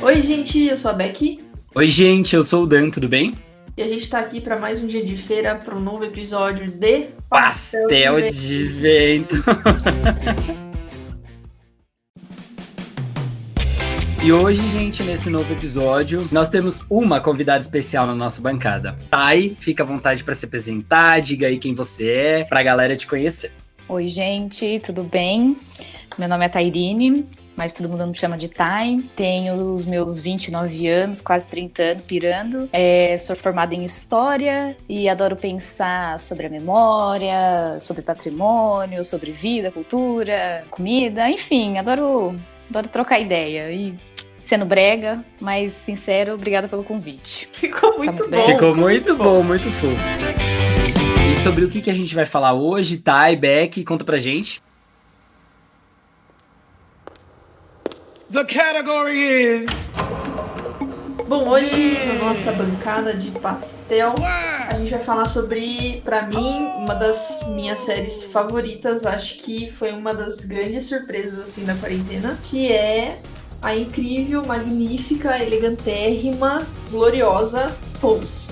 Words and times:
Oi, 0.00 0.22
gente, 0.22 0.64
eu 0.64 0.76
sou 0.76 0.90
a 0.90 0.94
Becky. 0.94 1.44
Oi, 1.74 1.88
gente, 1.88 2.36
eu 2.36 2.44
sou 2.44 2.62
o 2.62 2.66
Dan, 2.66 2.90
tudo 2.90 3.08
bem? 3.08 3.34
E 3.76 3.82
a 3.82 3.88
gente 3.88 4.08
tá 4.08 4.20
aqui 4.20 4.40
para 4.40 4.58
mais 4.58 4.82
um 4.82 4.86
dia 4.86 5.04
de 5.04 5.16
feira, 5.16 5.54
para 5.54 5.76
um 5.76 5.80
novo 5.80 6.04
episódio 6.04 6.66
de 6.66 7.06
Pastel, 7.28 7.82
Pastel 7.88 8.22
de, 8.22 8.30
de 8.30 8.64
Vento. 8.64 9.36
E 14.20 14.32
hoje, 14.32 14.60
gente, 14.70 15.04
nesse 15.04 15.30
novo 15.30 15.50
episódio, 15.52 16.28
nós 16.32 16.48
temos 16.48 16.84
uma 16.90 17.20
convidada 17.20 17.60
especial 17.60 18.04
na 18.04 18.14
nossa 18.14 18.42
bancada. 18.42 18.98
Thay, 19.08 19.56
fica 19.58 19.84
à 19.84 19.86
vontade 19.86 20.24
para 20.24 20.34
se 20.34 20.44
apresentar, 20.44 21.20
diga 21.20 21.46
aí 21.46 21.56
quem 21.56 21.72
você 21.72 22.10
é, 22.10 22.44
pra 22.44 22.62
galera 22.62 22.96
te 22.96 23.06
conhecer. 23.06 23.52
Oi, 23.88 24.08
gente, 24.08 24.80
tudo 24.80 25.04
bem? 25.04 25.56
Meu 26.18 26.28
nome 26.28 26.44
é 26.44 26.48
Tairine, 26.48 27.24
mas 27.56 27.72
todo 27.72 27.88
mundo 27.88 28.04
me 28.04 28.14
chama 28.16 28.36
de 28.36 28.48
Thay. 28.48 29.00
Tenho 29.14 29.54
os 29.72 29.86
meus 29.86 30.18
29 30.18 30.88
anos, 30.88 31.20
quase 31.20 31.46
30 31.46 31.82
anos, 31.82 32.04
pirando. 32.04 32.68
É, 32.72 33.16
sou 33.18 33.36
formada 33.36 33.72
em 33.72 33.84
História 33.84 34.76
e 34.88 35.08
adoro 35.08 35.36
pensar 35.36 36.18
sobre 36.18 36.48
a 36.48 36.50
memória, 36.50 37.78
sobre 37.78 38.02
patrimônio, 38.02 39.04
sobre 39.04 39.30
vida, 39.30 39.70
cultura, 39.70 40.64
comida, 40.70 41.30
enfim, 41.30 41.78
adoro, 41.78 42.34
adoro 42.68 42.88
trocar 42.88 43.20
ideia. 43.20 43.70
E 43.70 43.94
sendo 44.40 44.64
brega, 44.64 45.24
mas 45.40 45.70
sincero, 45.70 46.34
obrigada 46.34 46.66
pelo 46.66 46.82
convite. 46.82 47.48
Ficou 47.52 47.96
muito, 47.96 48.06
tá 48.06 48.12
muito 48.12 48.30
bom. 48.30 48.46
Ficou 48.46 48.74
muito 48.74 49.16
bom, 49.16 49.42
muito 49.44 49.70
fofo. 49.70 49.96
E 51.30 51.42
sobre 51.44 51.64
o 51.64 51.68
que, 51.68 51.80
que 51.80 51.90
a 51.90 51.94
gente 51.94 52.12
vai 52.12 52.24
falar 52.24 52.54
hoje, 52.54 52.96
Thay, 52.96 53.36
Beck, 53.36 53.84
conta 53.84 54.04
pra 54.04 54.18
gente. 54.18 54.60
The 58.30 58.44
category 58.44 59.22
is. 59.22 59.70
Bom, 61.26 61.48
hoje 61.48 61.96
na 62.06 62.26
nossa 62.26 62.52
bancada 62.52 63.14
de 63.14 63.30
pastel, 63.30 64.14
a 64.70 64.74
gente 64.76 64.90
vai 64.90 64.98
falar 64.98 65.26
sobre, 65.30 66.02
para 66.04 66.26
mim, 66.26 66.66
uma 66.76 66.94
das 66.94 67.40
minhas 67.54 67.78
séries 67.78 68.24
favoritas. 68.24 69.06
Acho 69.06 69.38
que 69.38 69.72
foi 69.72 69.92
uma 69.92 70.12
das 70.12 70.44
grandes 70.44 70.84
surpresas 70.84 71.40
assim 71.40 71.64
da 71.64 71.74
quarentena, 71.74 72.38
que 72.42 72.70
é 72.70 73.18
a 73.62 73.74
incrível, 73.74 74.44
magnífica, 74.44 75.42
elegantérrima, 75.42 76.66
gloriosa 76.90 77.74
Pose. 77.98 78.46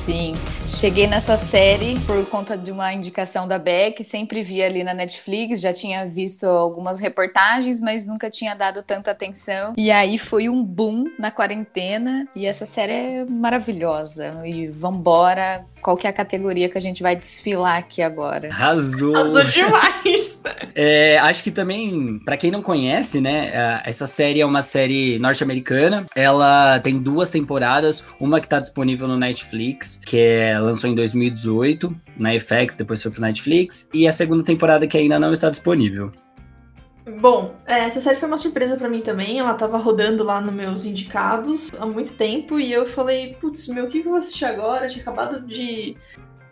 Sim, 0.00 0.36
cheguei 0.66 1.06
nessa 1.06 1.36
série 1.36 1.98
por 2.00 2.24
conta 2.26 2.56
de 2.56 2.72
uma 2.72 2.92
indicação 2.92 3.46
da 3.46 3.58
Beck, 3.58 4.02
sempre 4.02 4.42
vi 4.42 4.62
ali 4.62 4.82
na 4.82 4.94
Netflix, 4.94 5.60
já 5.60 5.72
tinha 5.72 6.06
visto 6.06 6.44
algumas 6.44 7.00
reportagens, 7.00 7.80
mas 7.80 8.06
nunca 8.06 8.30
tinha 8.30 8.54
dado 8.54 8.82
tanta 8.82 9.10
atenção. 9.10 9.74
E 9.76 9.90
aí 9.90 10.18
foi 10.18 10.48
um 10.48 10.64
boom 10.64 11.04
na 11.18 11.30
quarentena 11.30 12.26
e 12.34 12.46
essa 12.46 12.66
série 12.66 12.92
é 12.92 13.24
maravilhosa. 13.24 14.42
E 14.44 14.68
vambora, 14.68 15.64
qual 15.84 15.98
que 15.98 16.06
é 16.06 16.10
a 16.10 16.12
categoria 16.14 16.68
que 16.68 16.78
a 16.78 16.80
gente 16.80 17.02
vai 17.02 17.14
desfilar 17.14 17.76
aqui 17.76 18.00
agora. 18.00 18.48
Arrasou! 18.48 19.14
Arrasou 19.14 19.44
demais! 19.44 20.40
é, 20.74 21.18
acho 21.18 21.44
que 21.44 21.50
também, 21.50 22.18
para 22.24 22.38
quem 22.38 22.50
não 22.50 22.62
conhece, 22.62 23.20
né, 23.20 23.80
essa 23.84 24.06
série 24.06 24.40
é 24.40 24.46
uma 24.46 24.62
série 24.62 25.18
norte-americana. 25.18 26.06
Ela 26.16 26.80
tem 26.80 26.98
duas 26.98 27.30
temporadas, 27.30 28.02
uma 28.18 28.40
que 28.40 28.48
tá 28.48 28.60
disponível 28.60 29.06
no 29.06 29.18
Netflix, 29.18 30.00
que 30.04 30.18
é, 30.18 30.53
lançou 30.58 30.88
em 30.90 30.94
2018, 30.94 31.94
na 32.18 32.38
FX, 32.38 32.76
depois 32.76 33.02
foi 33.02 33.10
pro 33.10 33.20
Netflix, 33.20 33.88
e 33.92 34.06
a 34.06 34.12
segunda 34.12 34.42
temporada 34.42 34.86
que 34.86 34.96
ainda 34.98 35.18
não 35.18 35.32
está 35.32 35.50
disponível. 35.50 36.12
Bom, 37.20 37.54
é, 37.66 37.80
essa 37.80 38.00
série 38.00 38.18
foi 38.18 38.28
uma 38.28 38.38
surpresa 38.38 38.76
para 38.76 38.88
mim 38.88 39.02
também. 39.02 39.38
Ela 39.38 39.54
tava 39.54 39.76
rodando 39.76 40.24
lá 40.24 40.40
nos 40.40 40.54
meus 40.54 40.84
indicados 40.86 41.70
há 41.78 41.84
muito 41.84 42.14
tempo 42.14 42.58
e 42.58 42.72
eu 42.72 42.86
falei, 42.86 43.34
putz, 43.34 43.68
meu, 43.68 43.84
o 43.84 43.88
que, 43.88 44.00
que 44.00 44.06
eu 44.08 44.12
vou 44.12 44.18
assistir 44.18 44.46
agora? 44.46 44.86
Eu 44.86 44.90
tinha 44.90 45.02
acabado 45.02 45.46
de 45.46 45.96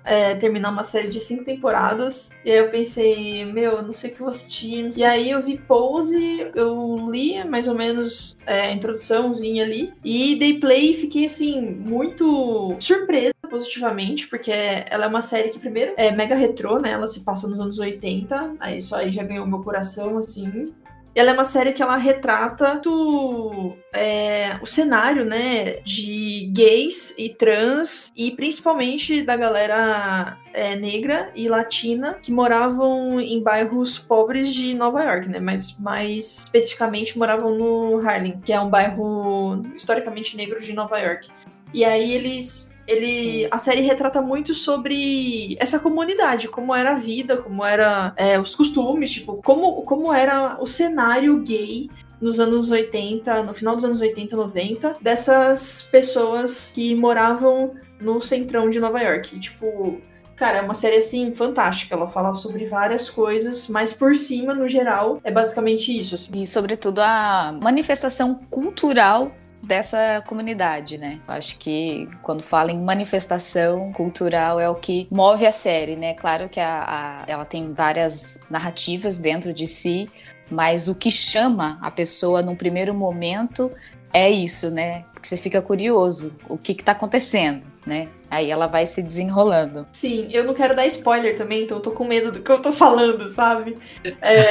é, 0.04 0.34
terminar 0.34 0.70
uma 0.70 0.84
série 0.84 1.08
de 1.08 1.20
cinco 1.20 1.44
temporadas. 1.44 2.30
E 2.44 2.50
aí 2.50 2.58
eu 2.58 2.70
pensei, 2.70 3.46
meu, 3.46 3.82
não 3.82 3.94
sei 3.94 4.10
o 4.10 4.14
que 4.14 4.20
eu 4.20 4.26
vou 4.26 4.30
assistir. 4.30 4.90
E 4.96 5.02
aí 5.02 5.30
eu 5.30 5.42
vi 5.42 5.56
Pose, 5.56 6.50
eu 6.54 7.08
li 7.10 7.42
mais 7.44 7.66
ou 7.66 7.74
menos 7.74 8.36
é, 8.46 8.62
a 8.62 8.72
introduçãozinha 8.72 9.64
ali. 9.64 9.92
E 10.04 10.36
dei 10.36 10.60
play 10.60 10.92
e 10.92 11.00
fiquei 11.00 11.26
assim, 11.26 11.62
muito 11.62 12.76
surpresa 12.78 13.32
positivamente, 13.52 14.26
porque 14.28 14.50
ela 14.50 15.04
é 15.04 15.08
uma 15.08 15.20
série 15.20 15.50
que, 15.50 15.58
primeiro, 15.58 15.92
é 15.98 16.10
mega 16.10 16.34
retrô, 16.34 16.78
né? 16.78 16.92
Ela 16.92 17.06
se 17.06 17.20
passa 17.20 17.46
nos 17.46 17.60
anos 17.60 17.78
80. 17.78 18.54
Aí 18.58 18.78
isso 18.78 18.96
aí 18.96 19.12
já 19.12 19.22
ganhou 19.22 19.46
meu 19.46 19.62
coração, 19.62 20.16
assim. 20.16 20.72
Ela 21.14 21.32
é 21.32 21.34
uma 21.34 21.44
série 21.44 21.74
que 21.74 21.82
ela 21.82 21.96
retrata 21.96 22.76
tu, 22.76 23.76
é, 23.92 24.56
o 24.62 24.66
cenário, 24.66 25.26
né, 25.26 25.74
de 25.84 26.50
gays 26.54 27.14
e 27.18 27.28
trans 27.28 28.10
e 28.16 28.30
principalmente 28.30 29.20
da 29.20 29.36
galera 29.36 30.38
é, 30.54 30.74
negra 30.74 31.30
e 31.34 31.50
latina 31.50 32.14
que 32.14 32.32
moravam 32.32 33.20
em 33.20 33.42
bairros 33.42 33.98
pobres 33.98 34.54
de 34.54 34.72
Nova 34.72 35.04
York, 35.04 35.28
né, 35.28 35.38
mas 35.38 35.78
mais 35.78 36.44
especificamente 36.46 37.18
moravam 37.18 37.58
no 37.58 37.98
Harlem, 37.98 38.40
que 38.42 38.50
é 38.50 38.58
um 38.58 38.70
bairro 38.70 39.60
historicamente 39.76 40.34
negro 40.34 40.62
de 40.62 40.72
Nova 40.72 40.98
York. 40.98 41.28
E 41.74 41.84
aí 41.84 42.10
eles 42.10 42.71
ele 42.86 43.46
a 43.50 43.58
série 43.58 43.80
retrata 43.80 44.20
muito 44.20 44.54
sobre 44.54 45.56
essa 45.60 45.78
comunidade, 45.78 46.48
como 46.48 46.74
era 46.74 46.92
a 46.92 46.96
vida, 46.96 47.36
como 47.36 47.64
era 47.64 48.12
é, 48.16 48.38
os 48.38 48.54
costumes, 48.54 49.10
tipo, 49.10 49.40
como, 49.42 49.82
como 49.82 50.12
era 50.12 50.56
o 50.60 50.66
cenário 50.66 51.40
gay 51.40 51.88
nos 52.20 52.38
anos 52.38 52.70
80, 52.70 53.42
no 53.42 53.52
final 53.54 53.74
dos 53.74 53.84
anos 53.84 54.00
80, 54.00 54.36
90, 54.36 54.96
dessas 55.00 55.82
pessoas 55.90 56.72
que 56.72 56.94
moravam 56.94 57.74
no 58.00 58.20
centrão 58.20 58.70
de 58.70 58.78
Nova 58.78 59.00
York. 59.00 59.38
Tipo, 59.40 60.00
Cara, 60.42 60.58
é 60.58 60.62
uma 60.62 60.74
série 60.74 60.96
assim 60.96 61.32
fantástica. 61.32 61.94
Ela 61.94 62.08
fala 62.08 62.34
sobre 62.34 62.64
várias 62.64 63.08
coisas, 63.08 63.68
mas 63.68 63.92
por 63.92 64.16
cima, 64.16 64.52
no 64.52 64.66
geral, 64.66 65.20
é 65.22 65.30
basicamente 65.30 65.96
isso. 65.96 66.16
Assim. 66.16 66.32
E 66.34 66.44
sobretudo 66.44 66.98
a 67.00 67.56
manifestação 67.62 68.34
cultural 68.50 69.30
dessa 69.72 70.22
comunidade, 70.26 70.98
né? 70.98 71.18
Acho 71.26 71.56
que 71.56 72.06
quando 72.20 72.42
fala 72.42 72.70
em 72.70 72.78
manifestação 72.78 73.90
cultural 73.90 74.60
é 74.60 74.68
o 74.68 74.74
que 74.74 75.08
move 75.10 75.46
a 75.46 75.50
série, 75.50 75.96
né? 75.96 76.12
Claro 76.12 76.46
que 76.46 76.60
a, 76.60 76.84
a, 76.86 77.24
ela 77.26 77.46
tem 77.46 77.72
várias 77.72 78.38
narrativas 78.50 79.18
dentro 79.18 79.50
de 79.50 79.66
si, 79.66 80.10
mas 80.50 80.88
o 80.88 80.94
que 80.94 81.10
chama 81.10 81.78
a 81.80 81.90
pessoa 81.90 82.42
num 82.42 82.54
primeiro 82.54 82.92
momento 82.92 83.72
é 84.12 84.30
isso, 84.30 84.70
né? 84.70 85.06
Porque 85.14 85.26
você 85.26 85.38
fica 85.38 85.62
curioso, 85.62 86.34
o 86.50 86.58
que 86.58 86.72
está 86.72 86.92
acontecendo, 86.92 87.66
né? 87.86 88.08
Aí 88.30 88.50
ela 88.50 88.66
vai 88.66 88.86
se 88.86 89.02
desenrolando. 89.02 89.86
Sim, 89.92 90.28
eu 90.32 90.44
não 90.44 90.54
quero 90.54 90.74
dar 90.74 90.86
spoiler 90.86 91.36
também, 91.36 91.64
então 91.64 91.78
eu 91.78 91.82
tô 91.82 91.90
com 91.90 92.04
medo 92.04 92.32
do 92.32 92.40
que 92.40 92.50
eu 92.50 92.60
tô 92.60 92.72
falando, 92.72 93.28
sabe? 93.28 93.76
É, 94.04 94.48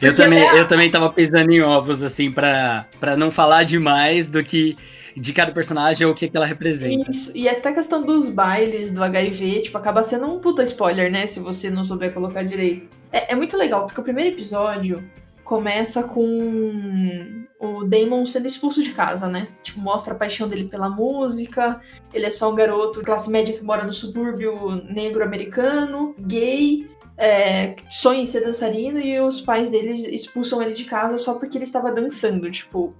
eu, 0.02 0.14
também, 0.14 0.40
eu 0.40 0.66
também 0.66 0.90
tava 0.90 1.10
pensando 1.10 1.50
em 1.50 1.60
ovos, 1.60 2.02
assim, 2.02 2.30
para 2.30 2.86
não 3.16 3.30
falar 3.30 3.64
demais 3.64 4.30
do 4.30 4.42
que 4.42 4.76
de 5.14 5.32
cada 5.32 5.52
personagem 5.52 6.06
ou 6.06 6.12
o 6.12 6.16
que, 6.16 6.28
que 6.28 6.36
ela 6.36 6.46
representa. 6.46 7.10
Isso, 7.10 7.36
e 7.36 7.48
até 7.48 7.68
a 7.68 7.74
questão 7.74 8.02
dos 8.02 8.30
bailes 8.30 8.90
do 8.90 9.02
HIV, 9.02 9.62
tipo, 9.62 9.76
acaba 9.76 10.02
sendo 10.02 10.26
um 10.26 10.40
puta 10.40 10.62
spoiler, 10.62 11.10
né? 11.10 11.26
Se 11.26 11.38
você 11.38 11.70
não 11.70 11.84
souber 11.84 12.12
colocar 12.12 12.42
direito. 12.42 12.88
É, 13.12 13.32
é 13.32 13.34
muito 13.34 13.56
legal, 13.56 13.86
porque 13.86 14.00
o 14.00 14.04
primeiro 14.04 14.34
episódio 14.34 15.04
começa 15.44 16.02
com 16.04 17.44
o 17.58 17.84
Damon 17.84 18.26
sendo 18.26 18.46
expulso 18.46 18.82
de 18.82 18.92
casa, 18.92 19.28
né? 19.28 19.48
Tipo, 19.62 19.80
mostra 19.80 20.14
a 20.14 20.16
paixão 20.16 20.48
dele 20.48 20.64
pela 20.64 20.90
música. 20.90 21.80
Ele 22.12 22.26
é 22.26 22.30
só 22.30 22.50
um 22.50 22.54
garoto 22.54 23.02
classe 23.02 23.30
média 23.30 23.56
que 23.56 23.62
mora 23.62 23.84
no 23.84 23.92
subúrbio 23.92 24.70
negro 24.92 25.22
americano, 25.22 26.14
gay, 26.18 26.90
é, 27.16 27.76
sonha 27.88 28.22
em 28.22 28.26
ser 28.26 28.40
dançarino 28.40 28.98
e 28.98 29.20
os 29.20 29.40
pais 29.40 29.70
deles 29.70 30.04
expulsam 30.06 30.60
ele 30.60 30.74
de 30.74 30.84
casa 30.84 31.18
só 31.18 31.34
porque 31.34 31.56
ele 31.56 31.64
estava 31.64 31.92
dançando, 31.92 32.50
tipo. 32.50 32.94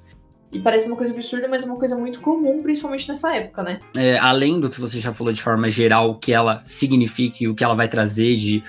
E 0.52 0.60
parece 0.60 0.86
uma 0.86 0.96
coisa 0.96 1.14
absurda, 1.14 1.48
mas 1.48 1.62
é 1.62 1.66
uma 1.66 1.78
coisa 1.78 1.96
muito 1.96 2.20
comum, 2.20 2.62
principalmente 2.62 3.08
nessa 3.08 3.34
época, 3.34 3.62
né? 3.62 3.78
É, 3.96 4.18
além 4.18 4.60
do 4.60 4.68
que 4.68 4.78
você 4.78 5.00
já 5.00 5.10
falou 5.10 5.32
de 5.32 5.42
forma 5.42 5.70
geral, 5.70 6.10
o 6.10 6.18
que 6.18 6.30
ela 6.30 6.58
significa 6.58 7.38
e 7.40 7.48
o 7.48 7.54
que 7.54 7.64
ela 7.64 7.74
vai 7.74 7.88
trazer 7.88 8.36
de 8.36 8.62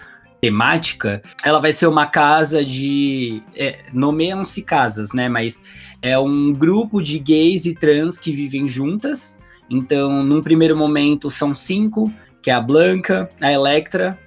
temática, 0.43 1.23
ela 1.41 1.61
vai 1.61 1.71
ser 1.71 1.87
uma 1.87 2.05
casa 2.05 2.65
de. 2.65 3.41
É, 3.55 3.79
Nomeiam-se 3.93 4.61
casas, 4.61 5.13
né? 5.13 5.29
Mas 5.29 5.63
é 6.01 6.19
um 6.19 6.51
grupo 6.51 7.01
de 7.01 7.17
gays 7.17 7.65
e 7.65 7.73
trans 7.73 8.17
que 8.17 8.29
vivem 8.29 8.67
juntas. 8.67 9.41
Então, 9.69 10.21
num 10.21 10.43
primeiro 10.43 10.75
momento, 10.75 11.29
são 11.29 11.53
cinco, 11.53 12.11
que 12.41 12.51
é 12.51 12.53
a 12.53 12.59
Blanca, 12.59 13.29
a 13.41 13.53
Electra, 13.53 14.19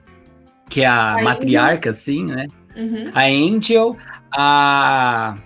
que 0.70 0.80
é 0.80 0.86
a, 0.86 1.16
a 1.16 1.22
matriarca, 1.22 1.90
Angel. 1.90 1.92
assim, 1.92 2.24
né? 2.24 2.46
Uhum. 2.74 3.10
A 3.12 3.24
Angel, 3.26 3.96
a 4.32 5.36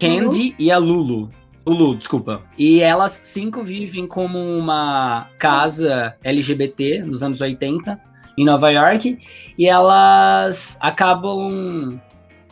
Candy 0.00 0.56
e 0.58 0.72
a 0.72 0.78
Lulu. 0.78 1.30
Lulu, 1.64 1.94
desculpa. 1.94 2.42
E 2.58 2.80
elas 2.80 3.12
cinco 3.12 3.62
vivem 3.62 4.04
como 4.04 4.36
uma 4.36 5.28
casa 5.38 6.16
LGBT 6.24 7.04
nos 7.04 7.22
anos 7.22 7.40
80 7.40 8.15
em 8.36 8.44
Nova 8.44 8.70
York 8.70 9.18
e 9.58 9.66
elas 9.66 10.76
acabam 10.80 12.00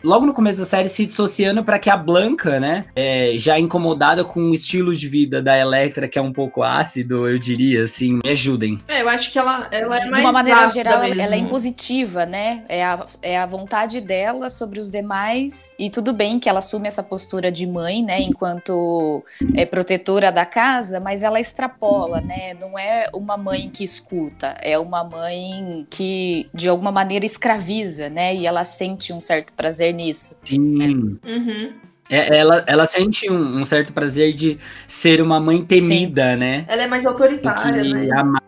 logo 0.05 0.27
no 0.27 0.33
começo 0.33 0.61
da 0.61 0.65
série 0.67 0.89
se 0.89 1.06
dissociando 1.06 1.65
para 1.65 1.79
que 1.79 1.89
a 1.89 1.97
Blanca, 1.97 2.61
né, 2.61 2.85
é, 2.95 3.35
já 3.37 3.59
incomodada 3.59 4.25
com 4.25 4.41
o 4.41 4.55
estilo 4.55 4.95
de 4.95 5.09
vida 5.09 5.43
da 5.43 5.56
Electra, 5.59 6.06
que 6.06 6.19
é 6.19 6.23
um 6.23 6.33
pouco 6.33 6.62
ácido, 6.62 7.29
eu 7.29 7.39
diria, 7.39 7.83
assim, 7.83 8.21
me 8.23 8.31
ajudem. 8.31 8.81
É, 8.87 9.01
eu 9.01 9.09
acho 9.09 9.33
que 9.33 9.39
ela, 9.39 9.67
ela 9.71 9.99
é 9.99 10.05
mais 10.05 10.15
De 10.15 10.21
uma 10.21 10.33
maneira 10.33 10.69
geral, 10.69 11.01
mesmo. 11.01 11.21
ela 11.21 11.35
é 11.35 11.39
impositiva, 11.39 12.27
né? 12.27 12.65
É 12.69 12.85
a, 12.85 13.06
é 13.23 13.39
a 13.39 13.47
vontade 13.47 14.01
dela 14.01 14.51
sobre 14.51 14.79
os 14.79 14.91
demais. 14.91 15.75
E 15.79 15.89
tudo 15.89 16.12
bem 16.12 16.39
que 16.39 16.49
ela 16.49 16.59
assume 16.59 16.87
essa 16.87 17.03
postura 17.03 17.50
de 17.50 17.67
mãe, 17.67 18.03
né? 18.03 18.21
Enquanto 18.21 19.25
é 19.55 19.65
protetora 19.65 20.31
da 20.31 20.45
casa, 20.45 21.00
mas 21.00 21.23
ela 21.23 21.41
extrapola, 21.41 22.21
né? 22.21 22.55
Não 22.61 22.79
é 22.79 23.09
uma 23.15 23.37
mãe 23.37 23.71
que 23.71 23.83
escuta, 23.83 24.57
é 24.61 24.79
uma 24.79 25.03
mãe 25.03 25.87
que, 25.89 26.49
de 26.53 26.69
alguma 26.69 26.93
maneira, 26.93 27.25
escraviza, 27.25 28.11
né? 28.11 28.35
E 28.35 28.47
ela 28.47 28.65
sente 28.65 29.12
um 29.12 29.21
certo 29.21 29.53
prazer 29.55 29.94
nisso. 29.94 30.37
Sim. 30.44 31.19
Uhum. 31.25 31.73
É, 32.11 32.37
ela, 32.37 32.64
ela 32.67 32.85
sente 32.85 33.31
um, 33.31 33.61
um 33.61 33.64
certo 33.64 33.93
prazer 33.93 34.35
de 34.35 34.58
ser 34.87 35.23
uma 35.23 35.41
mãe 35.41 35.64
temida, 35.64 36.37
né? 36.37 36.64
Ela 36.69 36.82
é 36.82 36.87
mais 36.87 37.06
autoritária, 37.06 37.82
que 37.82 37.94
né? 37.94 38.08
amar. 38.12 38.43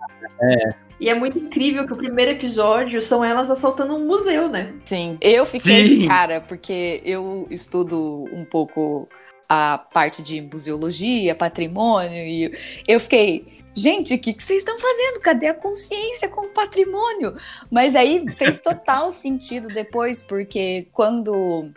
E 0.98 1.08
é 1.08 1.14
muito 1.14 1.38
incrível 1.38 1.86
que 1.86 1.92
o 1.92 1.96
primeiro 1.96 2.30
episódio 2.30 3.00
são 3.02 3.24
elas 3.24 3.50
assaltando 3.50 3.94
um 3.94 4.06
museu, 4.06 4.48
né? 4.48 4.72
Sim. 4.84 5.18
Eu 5.20 5.44
fiquei 5.44 5.88
Sim. 5.88 6.00
de 6.00 6.06
cara, 6.06 6.40
porque 6.40 7.02
eu 7.04 7.46
estudo 7.50 8.24
um 8.32 8.44
pouco 8.44 9.08
a 9.48 9.78
parte 9.78 10.22
de 10.22 10.40
museologia, 10.40 11.34
patrimônio, 11.34 12.26
e 12.26 12.52
eu 12.86 12.98
fiquei. 12.98 13.55
Gente, 13.76 14.14
o 14.14 14.18
que, 14.18 14.32
que 14.32 14.42
vocês 14.42 14.60
estão 14.60 14.78
fazendo? 14.78 15.20
Cadê 15.20 15.48
a 15.48 15.54
consciência 15.54 16.30
com 16.30 16.46
o 16.46 16.48
patrimônio? 16.48 17.36
Mas 17.70 17.94
aí 17.94 18.24
fez 18.32 18.58
total 18.58 19.10
sentido 19.10 19.68
depois, 19.68 20.22
porque 20.22 20.88
quando 20.94 21.70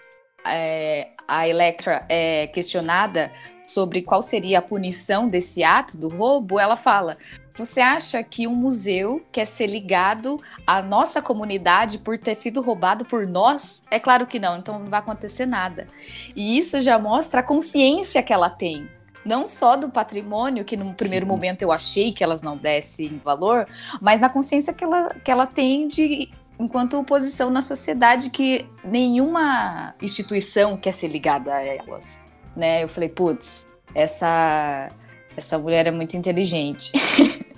é, 0.45 1.09
a 1.27 1.45
Electra 1.45 2.05
é 2.07 2.47
questionada 2.47 3.29
sobre 3.67 4.01
qual 4.01 4.21
seria 4.21 4.59
a 4.59 4.61
punição 4.61 5.27
desse 5.27 5.61
ato 5.61 5.97
do 5.97 6.07
roubo, 6.07 6.57
ela 6.57 6.77
fala: 6.77 7.17
Você 7.53 7.81
acha 7.81 8.23
que 8.23 8.47
um 8.47 8.55
museu 8.55 9.21
quer 9.29 9.45
ser 9.45 9.67
ligado 9.67 10.41
à 10.65 10.81
nossa 10.81 11.21
comunidade 11.21 11.97
por 11.97 12.17
ter 12.17 12.33
sido 12.33 12.61
roubado 12.61 13.03
por 13.03 13.27
nós? 13.27 13.83
É 13.91 13.99
claro 13.99 14.25
que 14.25 14.39
não, 14.39 14.57
então 14.57 14.79
não 14.79 14.89
vai 14.89 15.01
acontecer 15.01 15.45
nada. 15.45 15.85
E 16.33 16.57
isso 16.57 16.79
já 16.79 16.97
mostra 16.97 17.41
a 17.41 17.43
consciência 17.43 18.23
que 18.23 18.31
ela 18.31 18.49
tem. 18.49 18.89
Não 19.29 19.45
só 19.45 19.75
do 19.75 19.89
patrimônio, 19.89 20.65
que 20.65 20.75
no 20.75 20.91
primeiro 20.95 21.23
Sim. 21.23 21.31
momento 21.31 21.61
eu 21.61 21.71
achei 21.71 22.11
que 22.11 22.23
elas 22.23 22.41
não 22.41 22.57
dessem 22.57 23.21
valor, 23.23 23.67
mas 24.01 24.19
na 24.19 24.27
consciência 24.27 24.73
que 24.73 24.83
ela, 24.83 25.13
que 25.23 25.29
ela 25.29 25.45
tem 25.45 25.87
de 25.87 26.29
enquanto 26.59 27.03
posição 27.03 27.51
na 27.51 27.61
sociedade 27.61 28.31
que 28.31 28.65
nenhuma 28.83 29.93
instituição 30.01 30.75
quer 30.75 30.93
ser 30.93 31.09
ligada 31.09 31.53
a 31.53 31.63
elas, 31.63 32.19
né? 32.55 32.83
Eu 32.83 32.89
falei, 32.89 33.07
putz, 33.07 33.67
essa 33.93 34.89
essa 35.37 35.59
mulher 35.59 35.85
é 35.85 35.91
muito 35.91 36.17
inteligente. 36.17 36.91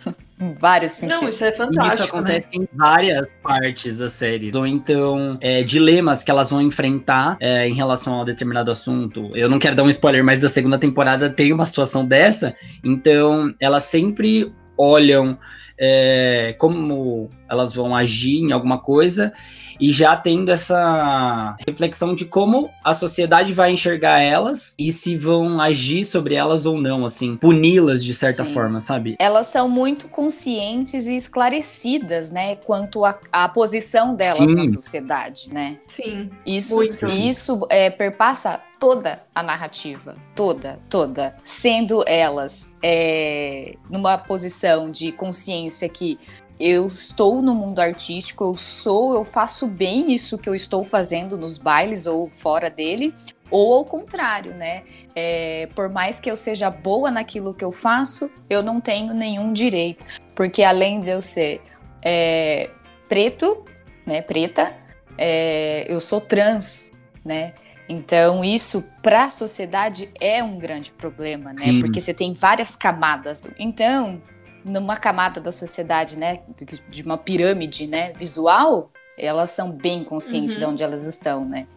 em 0.42 0.54
vários 0.54 0.94
sentidos. 0.94 1.22
Não, 1.22 1.30
isso 1.30 1.46
é 1.46 1.50
E 1.50 1.52
fantástico. 1.52 1.94
isso 1.94 2.04
acontece 2.04 2.50
em 2.58 2.68
várias 2.74 3.34
partes 3.44 4.00
da 4.00 4.08
série. 4.08 4.52
Ou 4.56 4.66
então, 4.66 5.38
é, 5.42 5.64
dilemas 5.64 6.24
que 6.24 6.32
elas 6.32 6.50
vão 6.50 6.62
enfrentar 6.62 7.38
é, 7.40 7.68
em 7.68 7.74
relação 7.74 8.22
a 8.22 8.24
determinado 8.24 8.72
assunto. 8.72 9.30
Eu 9.34 9.50
não 9.50 9.60
quero 9.60 9.76
dar 9.76 9.84
um 9.84 9.90
spoiler, 9.90 10.24
mas 10.24 10.40
da 10.40 10.50
segunda 10.50 10.78
temporada 10.78 11.30
tem 11.30 11.54
uma 11.54 11.66
situação 11.66 12.06
dessa. 12.06 12.56
Então, 12.84 13.54
elas 13.60 13.84
sempre 13.84 14.52
olham 14.78 15.38
é, 15.80 16.56
como 16.58 17.30
elas 17.50 17.74
vão 17.74 17.96
agir 17.96 18.40
em 18.40 18.52
alguma 18.52 18.80
coisa 18.80 19.32
e 19.82 19.92
já 19.92 20.16
tendo 20.16 20.50
essa 20.50 21.56
reflexão 21.68 22.14
de 22.14 22.26
como 22.26 22.70
a 22.84 22.94
sociedade 22.94 23.54
vai 23.54 23.72
enxergar 23.72 24.20
elas 24.20 24.76
e 24.78 24.94
se 24.94 25.16
vão 25.18 25.60
agir 25.60 26.04
sobre 26.04 26.36
elas 26.36 26.66
ou 26.66 26.80
não, 26.80 27.04
assim, 27.04 27.36
puni-las 27.36 28.04
de 28.04 28.14
certa 28.14 28.46
Sim. 28.46 28.54
forma, 28.54 28.80
sabe? 28.80 29.16
Elas 29.20 29.48
são 29.48 29.68
muito 29.68 30.08
conscientes 30.08 31.08
e 31.08 31.16
esclarecidas, 31.16 32.30
né, 32.30 32.58
quanto 32.58 33.04
à 33.06 33.50
posição 33.50 34.14
delas 34.14 34.38
Sim. 34.38 34.56
na 34.56 34.66
sociedade, 34.66 35.50
né? 35.50 35.62
né? 35.62 35.78
Sim. 35.88 36.30
Isso, 36.46 36.76
Muito. 36.76 37.06
isso 37.06 37.66
é, 37.70 37.90
perpassa 37.90 38.60
toda 38.80 39.22
a 39.34 39.44
narrativa, 39.44 40.16
toda, 40.36 40.80
toda, 40.90 41.36
sendo 41.44 42.04
elas 42.08 42.74
é, 42.84 43.76
numa 43.90 44.18
posição 44.18 44.90
de 44.90 45.12
consciência 45.12 45.88
que 45.88 46.18
eu 46.62 46.86
estou 46.86 47.42
no 47.42 47.56
mundo 47.56 47.80
artístico, 47.80 48.44
eu 48.44 48.56
sou, 48.56 49.16
eu 49.16 49.24
faço 49.24 49.66
bem 49.68 50.14
isso 50.14 50.38
que 50.38 50.48
eu 50.48 50.54
estou 50.54 50.86
fazendo 50.86 51.38
nos 51.38 51.58
bailes 51.58 52.06
ou 52.06 52.30
fora 52.30 52.70
dele, 52.70 53.14
ou 53.50 53.74
ao 53.74 53.84
contrário, 53.84 54.54
né? 54.58 54.84
É, 55.16 55.68
por 55.76 55.90
mais 55.90 56.20
que 56.20 56.30
eu 56.30 56.38
seja 56.38 56.70
boa 56.70 57.10
naquilo 57.10 57.54
que 57.54 57.66
eu 57.66 57.72
faço, 57.72 58.30
eu 58.50 58.62
não 58.62 58.80
tenho 58.80 59.14
nenhum 59.14 59.52
direito, 59.52 60.06
porque 60.36 60.64
além 60.64 61.00
de 61.00 61.10
eu 61.10 61.22
ser 61.22 61.62
é, 62.02 62.70
preto, 63.10 63.66
né, 64.06 64.22
preta, 64.22 64.74
é, 65.18 65.86
eu 65.90 66.00
sou 66.00 66.22
trans, 66.22 66.92
né? 67.26 67.54
Então, 67.90 68.42
isso 68.42 68.86
para 69.02 69.26
a 69.26 69.30
sociedade 69.30 70.10
é 70.20 70.42
um 70.42 70.58
grande 70.58 70.92
problema, 70.92 71.52
né? 71.52 71.66
Sim. 71.66 71.80
Porque 71.80 72.00
você 72.00 72.14
tem 72.14 72.34
várias 72.34 72.74
camadas. 72.74 73.44
Então, 73.60 74.22
numa 74.64 74.96
camada 74.98 75.40
da 75.42 75.52
sociedade, 75.52 76.18
né, 76.18 76.42
de- 76.90 77.02
uma 77.04 77.18
pirâmide, 77.18 77.88
né, 77.88 78.14
visual, 78.14 78.92
elas 79.18 79.50
são 79.52 79.72
bem 79.72 80.04
conscientes 80.04 80.54
Uhum. 80.56 80.60
de 80.60 80.66
onde 80.66 80.84
elas 80.84 81.04
estão, 81.06 81.46
né? 81.46 81.68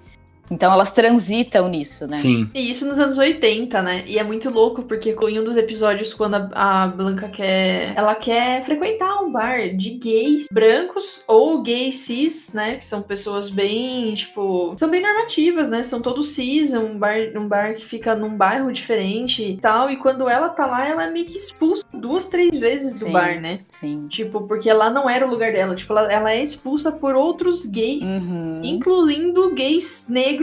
Então, 0.50 0.72
elas 0.72 0.92
transitam 0.92 1.68
nisso, 1.68 2.06
né? 2.06 2.16
Sim. 2.18 2.48
E 2.54 2.70
isso 2.70 2.86
nos 2.86 2.98
anos 2.98 3.18
80, 3.18 3.82
né? 3.82 4.04
E 4.06 4.18
é 4.18 4.22
muito 4.24 4.50
louco, 4.50 4.82
porque 4.82 5.16
em 5.28 5.40
um 5.40 5.44
dos 5.44 5.56
episódios, 5.56 6.12
quando 6.12 6.34
a, 6.34 6.82
a 6.84 6.86
Blanca 6.88 7.28
quer. 7.28 7.92
Ela 7.96 8.14
quer 8.14 8.62
frequentar 8.64 9.22
um 9.22 9.32
bar 9.32 9.74
de 9.74 9.90
gays 9.90 10.46
brancos 10.52 11.22
ou 11.26 11.62
gays 11.62 11.96
cis, 11.96 12.52
né? 12.52 12.76
Que 12.76 12.84
são 12.84 13.02
pessoas 13.02 13.48
bem, 13.50 14.14
tipo. 14.14 14.74
São 14.78 14.88
bem 14.88 15.02
normativas, 15.02 15.70
né? 15.70 15.82
São 15.82 16.00
todos 16.00 16.28
cis, 16.30 16.72
é 16.72 16.78
um 16.78 16.98
bar, 16.98 17.16
um 17.36 17.48
bar 17.48 17.74
que 17.74 17.84
fica 17.84 18.14
num 18.14 18.36
bairro 18.36 18.72
diferente 18.72 19.42
e 19.44 19.56
tal. 19.56 19.90
E 19.90 19.96
quando 19.96 20.28
ela 20.28 20.48
tá 20.48 20.66
lá, 20.66 20.86
ela 20.86 21.04
é 21.04 21.10
meio 21.10 21.26
que 21.26 21.36
expulsa 21.36 21.84
duas, 21.92 22.28
três 22.28 22.56
vezes 22.58 22.92
do 23.00 23.06
Sim. 23.06 23.12
bar, 23.12 23.40
né? 23.40 23.60
Sim. 23.68 24.06
Tipo, 24.08 24.42
porque 24.42 24.72
lá 24.72 24.90
não 24.90 25.08
era 25.08 25.26
o 25.26 25.30
lugar 25.30 25.52
dela. 25.52 25.74
Tipo, 25.74 25.92
ela, 25.94 26.12
ela 26.12 26.32
é 26.32 26.42
expulsa 26.42 26.92
por 26.92 27.14
outros 27.14 27.66
gays 27.66 28.04
Uhum. 28.08 28.60
incluindo 28.62 29.54
gays 29.54 30.06
negros, 30.08 30.33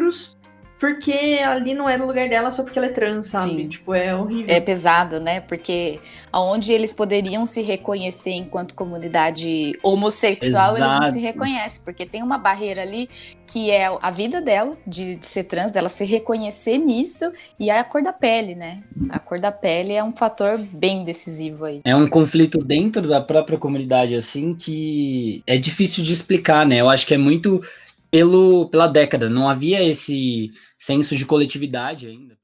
porque 0.81 1.39
ali 1.45 1.75
não 1.75 1.87
era 1.87 2.03
o 2.03 2.07
lugar 2.07 2.27
dela 2.27 2.49
só 2.49 2.63
porque 2.63 2.79
ela 2.79 2.87
é 2.87 2.89
trans, 2.89 3.27
sabe? 3.27 3.55
Sim. 3.55 3.67
Tipo, 3.67 3.93
é 3.93 4.15
horrível. 4.15 4.47
É 4.47 4.59
pesado, 4.59 5.19
né? 5.19 5.39
Porque 5.39 5.99
aonde 6.33 6.71
eles 6.71 6.91
poderiam 6.91 7.45
se 7.45 7.61
reconhecer 7.61 8.31
enquanto 8.31 8.73
comunidade 8.73 9.77
homossexual, 9.83 10.69
eles 10.69 10.79
não 10.79 10.87
Exato. 10.87 11.11
se 11.11 11.19
reconhecem, 11.19 11.83
porque 11.83 12.03
tem 12.03 12.23
uma 12.23 12.39
barreira 12.39 12.81
ali 12.81 13.07
que 13.45 13.69
é 13.69 13.95
a 14.01 14.09
vida 14.09 14.41
dela, 14.41 14.75
de, 14.87 15.17
de 15.17 15.25
ser 15.25 15.43
trans, 15.43 15.71
dela 15.71 15.89
se 15.89 16.03
reconhecer 16.03 16.79
nisso, 16.79 17.31
e 17.59 17.69
a 17.69 17.83
cor 17.83 18.01
da 18.01 18.13
pele, 18.13 18.55
né? 18.55 18.81
A 19.09 19.19
cor 19.19 19.39
da 19.39 19.51
pele 19.51 19.93
é 19.93 20.03
um 20.03 20.15
fator 20.15 20.57
bem 20.57 21.03
decisivo 21.03 21.65
aí. 21.65 21.81
É 21.83 21.95
um 21.95 22.07
conflito 22.07 22.57
dentro 22.63 23.07
da 23.07 23.21
própria 23.21 23.59
comunidade, 23.59 24.15
assim, 24.15 24.55
que 24.55 25.43
é 25.45 25.57
difícil 25.57 26.03
de 26.03 26.11
explicar, 26.11 26.65
né? 26.65 26.77
Eu 26.77 26.89
acho 26.89 27.05
que 27.05 27.13
é 27.13 27.19
muito 27.19 27.61
pelo, 28.11 28.67
pela 28.69 28.87
década. 28.87 29.29
Não 29.29 29.47
havia 29.47 29.81
esse 29.81 30.51
senso 30.77 31.15
de 31.15 31.25
coletividade 31.25 32.07
ainda. 32.07 32.37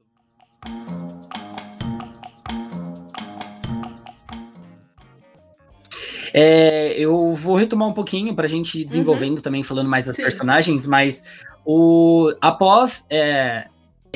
É, 6.33 6.93
eu 6.99 7.33
vou 7.33 7.55
retomar 7.55 7.87
um 7.87 7.93
pouquinho 7.93 8.35
para 8.35 8.45
a 8.45 8.49
gente 8.49 8.79
ir 8.79 8.85
desenvolvendo 8.85 9.41
também, 9.41 9.63
falando 9.63 9.89
mais 9.89 10.05
das 10.05 10.15
Sim. 10.15 10.21
personagens, 10.23 10.85
mas 10.85 11.23
o, 11.65 12.31
após 12.41 13.05
é, 13.09 13.67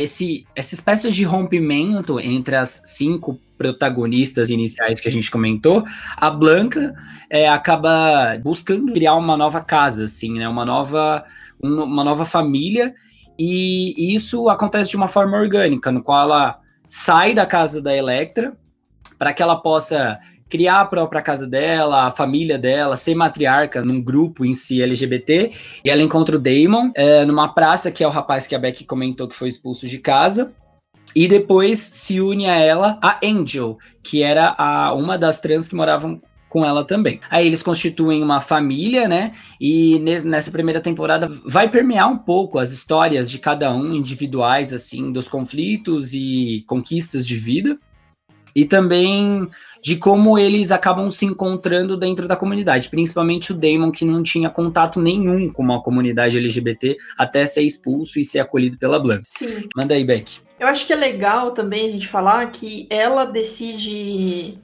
esse, 0.01 0.45
essa 0.55 0.73
espécie 0.75 1.09
de 1.11 1.23
rompimento 1.23 2.19
entre 2.19 2.55
as 2.55 2.81
cinco 2.85 3.39
protagonistas 3.57 4.49
iniciais 4.49 4.99
que 4.99 5.07
a 5.07 5.11
gente 5.11 5.29
comentou, 5.29 5.83
a 6.17 6.29
Blanca 6.31 6.93
é, 7.29 7.47
acaba 7.47 8.37
buscando 8.43 8.91
criar 8.91 9.15
uma 9.15 9.37
nova 9.37 9.61
casa, 9.61 10.05
assim, 10.05 10.33
né? 10.39 10.47
Uma 10.49 10.65
nova, 10.65 11.23
um- 11.63 11.83
uma 11.83 12.03
nova 12.03 12.25
família, 12.25 12.93
e 13.37 14.13
isso 14.13 14.49
acontece 14.49 14.89
de 14.89 14.97
uma 14.97 15.07
forma 15.07 15.37
orgânica, 15.37 15.91
no 15.91 16.01
qual 16.03 16.23
ela 16.23 16.59
sai 16.87 17.33
da 17.33 17.45
casa 17.45 17.81
da 17.81 17.95
Electra 17.95 18.53
para 19.17 19.33
que 19.33 19.41
ela 19.41 19.55
possa 19.55 20.19
criar 20.51 20.81
a 20.81 20.85
própria 20.85 21.21
casa 21.21 21.47
dela, 21.47 22.07
a 22.07 22.11
família 22.11 22.57
dela, 22.57 22.97
ser 22.97 23.15
matriarca 23.15 23.81
num 23.81 24.01
grupo 24.01 24.43
em 24.43 24.53
si 24.53 24.81
LGBT, 24.81 25.51
e 25.83 25.89
ela 25.89 26.01
encontra 26.01 26.35
o 26.35 26.39
Damon 26.39 26.91
é, 26.93 27.25
numa 27.25 27.53
praça, 27.53 27.89
que 27.89 28.03
é 28.03 28.07
o 28.07 28.11
rapaz 28.11 28.45
que 28.45 28.53
a 28.53 28.59
Becky 28.59 28.83
comentou 28.83 29.29
que 29.29 29.35
foi 29.35 29.47
expulso 29.47 29.87
de 29.87 29.97
casa, 29.97 30.53
e 31.15 31.25
depois 31.25 31.79
se 31.79 32.19
une 32.19 32.47
a 32.47 32.59
ela 32.59 32.99
a 33.01 33.17
Angel, 33.23 33.77
que 34.03 34.21
era 34.21 34.53
a, 34.57 34.93
uma 34.93 35.17
das 35.17 35.39
trans 35.39 35.69
que 35.69 35.75
moravam 35.75 36.21
com 36.49 36.65
ela 36.65 36.83
também. 36.83 37.21
Aí 37.29 37.47
eles 37.47 37.63
constituem 37.63 38.21
uma 38.21 38.41
família, 38.41 39.07
né? 39.07 39.31
E 39.59 39.99
nessa 39.99 40.51
primeira 40.51 40.81
temporada 40.81 41.31
vai 41.45 41.69
permear 41.69 42.09
um 42.09 42.17
pouco 42.17 42.59
as 42.59 42.71
histórias 42.71 43.31
de 43.31 43.39
cada 43.39 43.73
um, 43.73 43.95
individuais, 43.95 44.73
assim, 44.73 45.13
dos 45.13 45.29
conflitos 45.29 46.13
e 46.13 46.65
conquistas 46.67 47.25
de 47.25 47.37
vida. 47.37 47.79
E 48.53 48.65
também 48.65 49.47
de 49.81 49.95
como 49.95 50.37
eles 50.37 50.71
acabam 50.71 51.09
se 51.09 51.25
encontrando 51.25 51.97
dentro 51.97 52.27
da 52.27 52.35
comunidade, 52.35 52.89
principalmente 52.89 53.51
o 53.51 53.55
Damon, 53.55 53.91
que 53.91 54.05
não 54.05 54.21
tinha 54.21 54.49
contato 54.49 55.01
nenhum 55.01 55.51
com 55.51 55.63
uma 55.63 55.81
comunidade 55.81 56.37
LGBT 56.37 56.97
até 57.17 57.45
ser 57.45 57.63
expulso 57.63 58.19
e 58.19 58.23
ser 58.23 58.39
acolhido 58.39 58.77
pela 58.77 58.99
Blanca. 58.99 59.23
Sim. 59.25 59.67
Manda 59.75 59.95
aí, 59.95 60.05
Beck. 60.05 60.39
Eu 60.59 60.67
acho 60.67 60.85
que 60.85 60.93
é 60.93 60.95
legal 60.95 61.51
também 61.51 61.87
a 61.87 61.91
gente 61.91 62.07
falar 62.07 62.51
que 62.51 62.85
ela 62.89 63.25
decide 63.25 64.59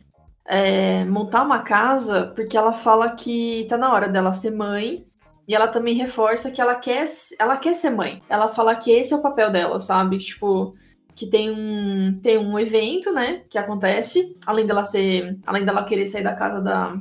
é, 0.45 1.03
montar 1.05 1.43
uma 1.43 1.59
casa 1.59 2.31
porque 2.35 2.55
ela 2.55 2.71
fala 2.71 3.09
que 3.09 3.65
tá 3.67 3.77
na 3.77 3.91
hora 3.91 4.07
dela 4.07 4.31
ser 4.31 4.51
mãe. 4.51 5.05
E 5.47 5.55
ela 5.55 5.69
também 5.69 5.95
reforça 5.95 6.51
que 6.51 6.59
ela 6.59 6.75
quer, 6.75 7.05
ela 7.39 7.55
quer 7.55 7.73
ser 7.73 7.89
mãe. 7.89 8.21
Ela 8.27 8.49
fala 8.49 8.75
que 8.75 8.91
esse 8.91 9.13
é 9.13 9.15
o 9.15 9.21
papel 9.21 9.49
dela, 9.49 9.79
sabe? 9.79 10.17
Tipo, 10.19 10.75
que 11.17 11.25
tem 11.25 11.49
um, 11.49 12.19
tem 12.21 12.37
um 12.37 12.59
evento, 12.59 13.11
né, 13.11 13.41
que 13.49 13.57
acontece, 13.57 14.37
além 14.45 14.67
dela 14.67 14.83
ser, 14.83 15.35
além 15.47 15.65
dela 15.65 15.83
querer 15.83 16.05
sair 16.05 16.23
da 16.23 16.35
casa 16.35 16.61
da 16.61 16.95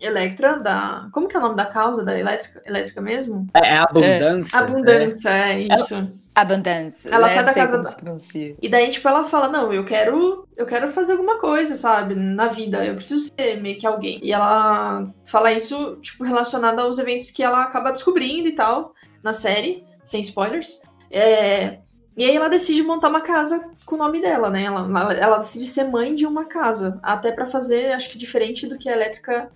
Electra, 0.00 0.58
da, 0.58 1.08
como 1.12 1.28
que 1.28 1.36
é 1.36 1.38
o 1.38 1.42
nome 1.42 1.54
da 1.54 1.66
causa 1.66 2.02
da 2.02 2.18
Elétrica, 2.18 2.62
Elétrica 2.64 3.02
mesmo? 3.02 3.46
É, 3.54 3.74
é 3.74 3.76
Abundância. 3.76 4.56
É. 4.56 4.60
Abundância, 4.60 5.28
é, 5.30 5.52
é 5.52 5.60
isso. 5.60 5.94
Ela... 5.94 6.12
Abundância. 6.34 7.10
Ela 7.10 7.28
sai 7.28 7.44
da 7.44 7.54
casa 7.54 7.82
da... 7.82 7.96
pronuncia. 7.96 8.56
E 8.60 8.68
daí, 8.68 8.90
tipo, 8.90 9.06
ela 9.06 9.24
fala, 9.24 9.48
não, 9.48 9.72
eu 9.72 9.84
quero, 9.84 10.48
eu 10.56 10.64
quero 10.64 10.90
fazer 10.90 11.12
alguma 11.12 11.38
coisa, 11.38 11.76
sabe, 11.76 12.14
na 12.14 12.48
vida, 12.48 12.84
eu 12.84 12.94
preciso 12.96 13.30
ser 13.38 13.60
meio 13.60 13.78
que 13.78 13.86
alguém. 13.86 14.20
E 14.22 14.32
ela 14.32 15.06
fala 15.26 15.52
isso, 15.52 15.96
tipo, 16.00 16.24
relacionado 16.24 16.80
aos 16.80 16.98
eventos 16.98 17.30
que 17.30 17.42
ela 17.42 17.62
acaba 17.62 17.92
descobrindo 17.92 18.48
e 18.48 18.52
tal, 18.52 18.94
na 19.22 19.34
série, 19.34 19.84
sem 20.02 20.22
spoilers. 20.22 20.80
É, 21.10 21.83
e 22.16 22.24
aí 22.24 22.36
ela 22.36 22.48
decide 22.48 22.82
montar 22.82 23.08
uma 23.08 23.20
casa 23.20 23.70
com 23.84 23.96
o 23.96 23.98
nome 23.98 24.20
dela, 24.20 24.48
né? 24.48 24.64
Ela, 24.64 25.14
ela, 25.14 25.38
decide 25.38 25.66
ser 25.66 25.84
mãe 25.84 26.14
de 26.14 26.26
uma 26.26 26.44
casa, 26.44 26.98
até 27.02 27.32
para 27.32 27.46
fazer, 27.46 27.92
acho 27.92 28.08
que 28.08 28.18
diferente 28.18 28.66
do 28.66 28.78
que 28.78 28.88
a 28.88 28.92
elétrica 28.92 29.50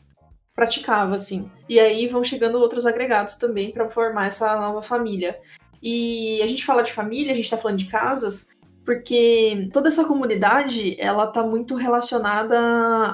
praticava, 0.55 1.15
assim. 1.15 1.49
E 1.69 1.79
aí 1.79 2.09
vão 2.09 2.25
chegando 2.25 2.59
outros 2.59 2.85
agregados 2.85 3.37
também 3.37 3.71
para 3.71 3.89
formar 3.89 4.27
essa 4.27 4.57
nova 4.57 4.83
família. 4.83 5.39
E 5.81 6.43
a 6.43 6.49
gente 6.49 6.67
fala 6.67 6.83
de 6.83 6.93
família, 6.93 7.33
a 7.33 7.37
gente 7.37 7.49
tá 7.49 7.57
falando 7.57 7.79
de 7.79 7.87
casas, 7.87 8.49
porque 8.85 9.69
toda 9.73 9.87
essa 9.87 10.05
comunidade, 10.05 10.97
ela 10.99 11.29
tá 11.29 11.45
muito 11.45 11.77
relacionada 11.77 12.59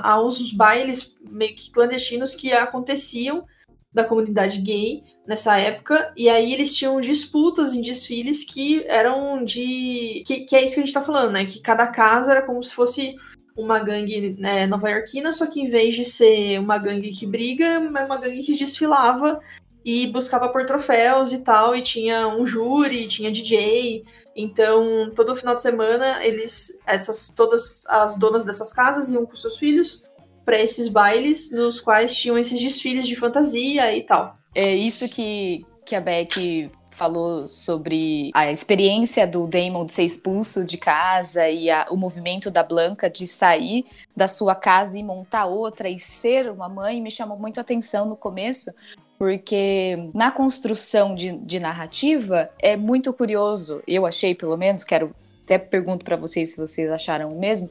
aos 0.03 0.53
bailes 0.53 1.19
meio 1.29 1.55
que 1.55 1.71
clandestinos 1.71 2.35
que 2.35 2.51
aconteciam 2.53 3.45
da 3.93 4.05
comunidade 4.05 4.61
gay 4.63 5.05
nessa 5.27 5.59
época, 5.59 6.13
e 6.17 6.29
aí 6.29 6.53
eles 6.53 6.75
tinham 6.75 7.01
disputas 7.01 7.75
em 7.75 7.81
desfiles 7.81 8.45
que 8.45 8.85
eram 8.87 9.45
de. 9.45 10.23
Que, 10.27 10.41
que 10.41 10.57
é 10.57 10.65
isso 10.65 10.75
que 10.75 10.81
a 10.81 10.85
gente 10.85 10.95
tá 10.95 11.03
falando, 11.03 11.33
né? 11.33 11.45
Que 11.45 11.61
cada 11.61 11.87
casa 11.87 12.33
era 12.33 12.43
como 12.43 12.63
se 12.63 12.75
fosse 12.75 13.17
uma 13.57 13.79
gangue 13.79 14.37
né, 14.39 14.67
nova-iorquina, 14.67 15.33
só 15.33 15.47
que 15.47 15.61
em 15.61 15.71
vez 15.71 15.95
de 15.95 16.05
ser 16.05 16.59
uma 16.59 16.77
gangue 16.77 17.11
que 17.11 17.27
briga, 17.27 17.65
é 17.65 17.79
uma 17.79 18.19
gangue 18.19 18.43
que 18.43 18.57
desfilava 18.57 19.41
e 19.85 20.07
buscava 20.09 20.49
por 20.49 20.67
troféus 20.67 21.33
e 21.33 21.39
tal, 21.39 21.77
e 21.77 21.83
tinha 21.83 22.27
um 22.27 22.47
júri, 22.47 23.07
tinha 23.07 23.31
DJ. 23.31 24.05
Então, 24.35 25.13
todo 25.15 25.37
final 25.37 25.55
de 25.55 25.61
semana, 25.61 26.25
eles, 26.25 26.81
essas, 26.85 27.29
todas 27.29 27.87
as 27.87 28.17
donas 28.17 28.45
dessas 28.45 28.73
casas 28.73 29.09
iam 29.09 29.25
com 29.25 29.37
seus 29.37 29.57
filhos 29.57 30.03
para 30.45 30.61
esses 30.61 30.89
bailes, 30.89 31.53
nos 31.53 31.81
quais 31.81 32.17
tinham 32.17 32.37
esses 32.37 32.61
desfiles 32.61 33.07
de 33.07 33.15
fantasia 33.15 33.97
e 33.97 34.03
tal. 34.03 34.37
É 34.55 34.75
isso 34.75 35.09
que, 35.09 35.67
que 35.85 35.97
a 35.97 36.01
Beck 36.01 36.71
falou 36.95 37.49
sobre 37.49 38.31
a 38.33 38.51
experiência 38.53 39.27
do 39.27 39.49
Damon 39.49 39.85
de 39.85 39.93
ser 39.93 40.05
expulso 40.05 40.65
de 40.65 40.79
casa 40.79 41.49
e 41.49 41.69
a, 41.69 41.89
o 41.91 41.97
movimento 41.97 42.53
da 42.53 42.63
Blanca 42.63 43.11
de 43.11 43.27
sair 43.27 43.85
da 44.17 44.29
sua 44.29 44.55
casa 44.55 44.97
e 44.97 45.03
montar 45.03 45.47
outra 45.47 45.89
e 45.89 45.99
ser 45.99 46.49
uma 46.49 46.69
mãe 46.69 47.03
me 47.03 47.11
chamou 47.11 47.37
muito 47.37 47.59
a 47.59 47.63
atenção 47.63 48.07
no 48.07 48.17
começo, 48.17 48.73
porque 49.19 50.09
na 50.15 50.31
construção 50.31 51.17
de, 51.17 51.37
de 51.39 51.59
narrativa 51.59 52.49
é 52.61 52.77
muito 52.77 53.13
curioso, 53.13 53.83
eu 53.89 54.07
achei 54.07 54.33
pelo 54.33 54.57
menos, 54.57 54.85
quero 54.85 55.15
até 55.43 55.59
pergunto 55.59 56.05
para 56.05 56.17
vocês 56.17 56.53
se 56.53 56.57
vocês 56.57 56.91
acharam 56.91 57.35
o 57.35 57.41
mesmo, 57.41 57.71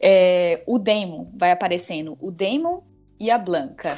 é, 0.00 0.62
o 0.66 0.80
Damon 0.80 1.28
vai 1.36 1.52
aparecendo, 1.52 2.18
o 2.20 2.30
Damon 2.30 2.82
e 3.20 3.30
a 3.30 3.38
Blanca. 3.38 3.96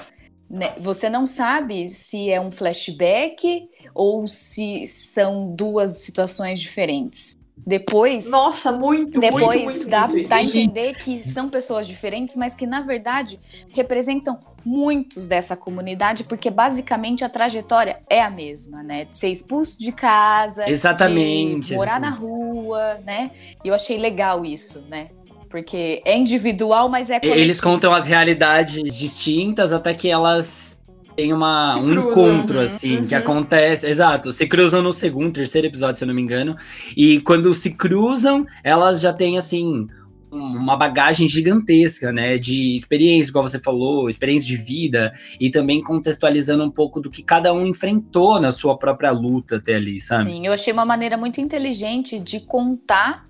Né? 0.48 0.74
Você 0.78 1.10
não 1.10 1.26
sabe 1.26 1.88
se 1.88 2.30
é 2.30 2.40
um 2.40 2.52
flashback 2.52 3.68
ou 3.94 4.26
se 4.28 4.86
são 4.86 5.54
duas 5.54 5.98
situações 5.98 6.60
diferentes. 6.60 7.36
Depois. 7.66 8.30
Nossa, 8.30 8.70
muito, 8.70 9.18
depois 9.18 9.62
muito, 9.62 9.64
muito, 9.64 9.88
dá, 9.88 10.06
muito 10.06 10.28
dá 10.28 10.36
a 10.36 10.44
entender 10.44 10.94
que 10.94 11.18
são 11.18 11.48
pessoas 11.48 11.86
diferentes, 11.88 12.36
mas 12.36 12.54
que 12.54 12.66
na 12.66 12.80
verdade 12.82 13.40
representam 13.72 14.38
muitos 14.64 15.26
dessa 15.26 15.56
comunidade, 15.56 16.24
porque 16.24 16.50
basicamente 16.50 17.24
a 17.24 17.28
trajetória 17.28 18.00
é 18.10 18.22
a 18.22 18.30
mesma, 18.30 18.82
né? 18.82 19.06
De 19.06 19.16
ser 19.16 19.28
expulso 19.28 19.78
de 19.78 19.90
casa, 19.90 20.68
exatamente, 20.68 21.68
de 21.68 21.74
morar 21.74 21.98
exatamente. 21.98 22.22
na 22.22 22.28
rua, 22.28 22.94
né? 23.04 23.30
E 23.64 23.68
eu 23.68 23.74
achei 23.74 23.96
legal 23.96 24.44
isso, 24.44 24.82
né? 24.88 25.08
Porque 25.48 26.02
é 26.04 26.16
individual, 26.16 26.88
mas 26.88 27.10
é 27.10 27.20
coletivo. 27.20 27.42
Eles 27.42 27.60
contam 27.60 27.92
as 27.92 28.06
realidades 28.06 28.96
distintas 28.96 29.72
até 29.72 29.94
que 29.94 30.08
elas 30.08 30.82
têm 31.16 31.32
uma, 31.32 31.72
Se 31.72 31.78
um 31.78 31.90
cruzam, 31.90 32.10
encontro, 32.10 32.56
uhum, 32.58 32.64
assim, 32.64 33.04
que 33.04 33.14
uhum. 33.14 33.20
acontece. 33.20 33.86
Exato, 33.86 34.32
se 34.32 34.46
cruzam 34.46 34.82
no 34.82 34.92
segundo, 34.92 35.32
terceiro 35.32 35.66
episódio, 35.66 35.96
se 35.96 36.04
eu 36.04 36.08
não 36.08 36.14
me 36.14 36.22
engano. 36.22 36.56
E 36.96 37.20
quando 37.20 37.52
se 37.54 37.70
cruzam, 37.70 38.44
elas 38.62 39.00
já 39.00 39.12
têm, 39.12 39.38
assim, 39.38 39.86
uma 40.30 40.76
bagagem 40.76 41.26
gigantesca, 41.26 42.12
né, 42.12 42.36
de 42.36 42.76
experiência, 42.76 43.30
igual 43.30 43.48
você 43.48 43.58
falou, 43.58 44.08
experiência 44.08 44.46
de 44.46 44.56
vida, 44.56 45.12
e 45.40 45.50
também 45.50 45.82
contextualizando 45.82 46.62
um 46.62 46.70
pouco 46.70 47.00
do 47.00 47.10
que 47.10 47.22
cada 47.22 47.52
um 47.52 47.66
enfrentou 47.66 48.40
na 48.40 48.52
sua 48.52 48.76
própria 48.76 49.10
luta 49.10 49.56
até 49.56 49.76
ali, 49.76 50.00
sabe? 50.00 50.30
Sim, 50.30 50.46
eu 50.46 50.52
achei 50.52 50.72
uma 50.72 50.84
maneira 50.84 51.16
muito 51.16 51.40
inteligente 51.40 52.20
de 52.20 52.40
contar 52.40 53.24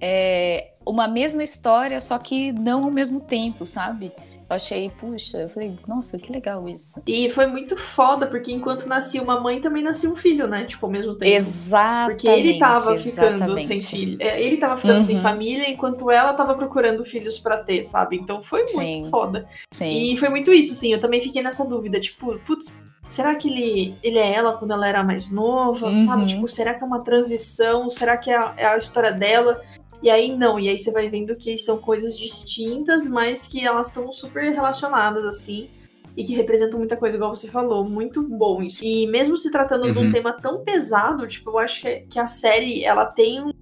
é, 0.00 0.72
uma 0.90 1.06
mesma 1.08 1.42
história, 1.42 2.00
só 2.00 2.18
que 2.18 2.52
não 2.52 2.84
ao 2.84 2.90
mesmo 2.90 3.20
tempo, 3.20 3.64
sabe? 3.66 4.12
Eu 4.50 4.56
achei, 4.56 4.88
puxa, 4.88 5.42
eu 5.42 5.48
falei, 5.50 5.78
nossa, 5.86 6.18
que 6.18 6.32
legal 6.32 6.66
isso. 6.66 7.02
E 7.06 7.28
foi 7.28 7.46
muito 7.46 7.76
foda, 7.76 8.26
porque 8.26 8.50
enquanto 8.50 8.86
nascia 8.86 9.22
uma 9.22 9.38
mãe, 9.38 9.60
também 9.60 9.82
nascia 9.82 10.08
um 10.08 10.16
filho, 10.16 10.46
né? 10.48 10.64
Tipo, 10.64 10.86
ao 10.86 10.92
mesmo 10.92 11.14
tempo. 11.14 11.30
Exatamente. 11.36 12.10
Porque 12.22 12.28
ele 12.28 12.58
tava 12.58 12.96
ficando 12.96 13.34
exatamente. 13.34 13.66
sem 13.66 13.78
filho. 13.80 14.16
é, 14.18 14.42
Ele 14.42 14.56
tava 14.56 14.74
ficando 14.76 14.96
Uhum. 14.96 15.02
sem 15.02 15.18
família, 15.20 15.68
enquanto 15.70 16.10
ela 16.10 16.32
tava 16.32 16.54
procurando 16.54 17.04
filhos 17.04 17.38
pra 17.38 17.58
ter, 17.58 17.84
sabe? 17.84 18.16
Então 18.16 18.40
foi 18.40 18.60
muito 18.60 18.70
Sim. 18.70 19.08
foda. 19.10 19.46
Sim. 19.70 20.12
E 20.12 20.16
foi 20.16 20.30
muito 20.30 20.50
isso, 20.50 20.74
sim. 20.74 20.94
Eu 20.94 21.00
também 21.00 21.20
fiquei 21.20 21.42
nessa 21.42 21.66
dúvida, 21.66 22.00
tipo, 22.00 22.38
putz, 22.38 22.72
será 23.06 23.34
que 23.34 23.48
ele, 23.50 23.94
ele 24.02 24.16
é 24.18 24.32
ela 24.32 24.54
quando 24.56 24.70
ela 24.72 24.88
era 24.88 25.04
mais 25.04 25.30
nova, 25.30 25.88
Uhum. 25.88 26.06
sabe? 26.06 26.26
Tipo, 26.26 26.48
será 26.48 26.72
que 26.72 26.82
é 26.82 26.86
uma 26.86 27.04
transição? 27.04 27.90
Será 27.90 28.16
que 28.16 28.30
é 28.30 28.36
a, 28.38 28.54
é 28.56 28.66
a 28.66 28.78
história 28.78 29.12
dela? 29.12 29.60
E 30.02 30.08
aí 30.08 30.36
não, 30.36 30.58
e 30.60 30.68
aí 30.68 30.78
você 30.78 30.92
vai 30.92 31.08
vendo 31.08 31.34
que 31.36 31.56
são 31.58 31.78
coisas 31.78 32.16
distintas, 32.16 33.08
mas 33.08 33.46
que 33.48 33.64
elas 33.66 33.88
estão 33.88 34.12
super 34.12 34.52
relacionadas, 34.52 35.24
assim. 35.24 35.68
E 36.16 36.24
que 36.24 36.34
representam 36.34 36.78
muita 36.78 36.96
coisa, 36.96 37.16
igual 37.16 37.34
você 37.34 37.48
falou. 37.48 37.84
Muito 37.88 38.22
bom 38.28 38.62
isso. 38.62 38.84
E 38.84 39.06
mesmo 39.06 39.36
se 39.36 39.50
tratando 39.50 39.92
de 39.92 39.98
um 39.98 40.02
Uhum. 40.02 40.10
tema 40.12 40.32
tão 40.32 40.62
pesado, 40.64 41.26
tipo, 41.28 41.50
eu 41.50 41.58
acho 41.58 41.80
que, 41.80 42.00
que 42.10 42.18
a 42.18 42.26
série, 42.26 42.84
ela 42.84 43.06
tem 43.06 43.40
um- 43.42 43.52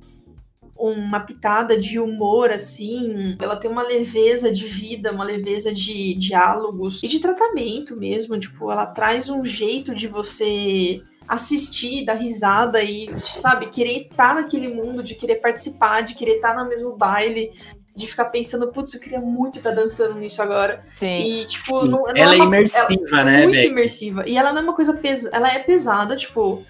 uma 0.78 1.20
pitada 1.20 1.78
de 1.78 1.98
humor, 1.98 2.50
assim. 2.50 3.36
Ela 3.40 3.56
tem 3.56 3.70
uma 3.70 3.82
leveza 3.82 4.52
de 4.52 4.66
vida, 4.66 5.10
uma 5.12 5.24
leveza 5.24 5.72
de 5.72 6.14
diálogos 6.14 7.02
e 7.02 7.08
de 7.08 7.18
tratamento 7.18 7.96
mesmo. 7.96 8.38
Tipo, 8.38 8.70
ela 8.70 8.86
traz 8.86 9.28
um 9.30 9.44
jeito 9.44 9.94
de 9.94 10.06
você 10.06 11.00
assistir, 11.28 12.04
dar 12.04 12.14
risada 12.14 12.82
e, 12.82 13.08
sabe, 13.20 13.66
querer 13.70 14.08
estar 14.10 14.34
naquele 14.34 14.68
mundo, 14.68 15.02
de 15.02 15.14
querer 15.14 15.36
participar, 15.36 16.02
de 16.02 16.14
querer 16.14 16.36
estar 16.36 16.54
no 16.56 16.68
mesmo 16.68 16.96
baile, 16.96 17.52
de 17.94 18.06
ficar 18.06 18.26
pensando, 18.26 18.68
putz, 18.68 18.92
eu 18.94 19.00
queria 19.00 19.20
muito 19.20 19.58
estar 19.58 19.70
dançando 19.70 20.14
nisso 20.18 20.42
agora. 20.42 20.84
Sim. 20.94 21.22
E, 21.42 21.48
tipo, 21.48 21.80
Sim. 21.80 21.88
não, 21.88 21.98
não 22.02 22.08
Ela 22.14 22.34
é 22.34 22.36
uma- 22.36 22.44
imersiva, 22.44 22.94
ela 23.12 23.20
é 23.20 23.24
né, 23.24 23.42
Muito 23.44 23.52
Beck? 23.56 23.68
imersiva. 23.70 24.28
E 24.28 24.36
ela 24.36 24.52
não 24.52 24.60
é 24.60 24.64
uma 24.64 24.74
coisa 24.74 24.92
pesada. 24.94 25.36
Ela 25.36 25.52
é 25.52 25.58
pesada, 25.60 26.14
tipo. 26.16 26.62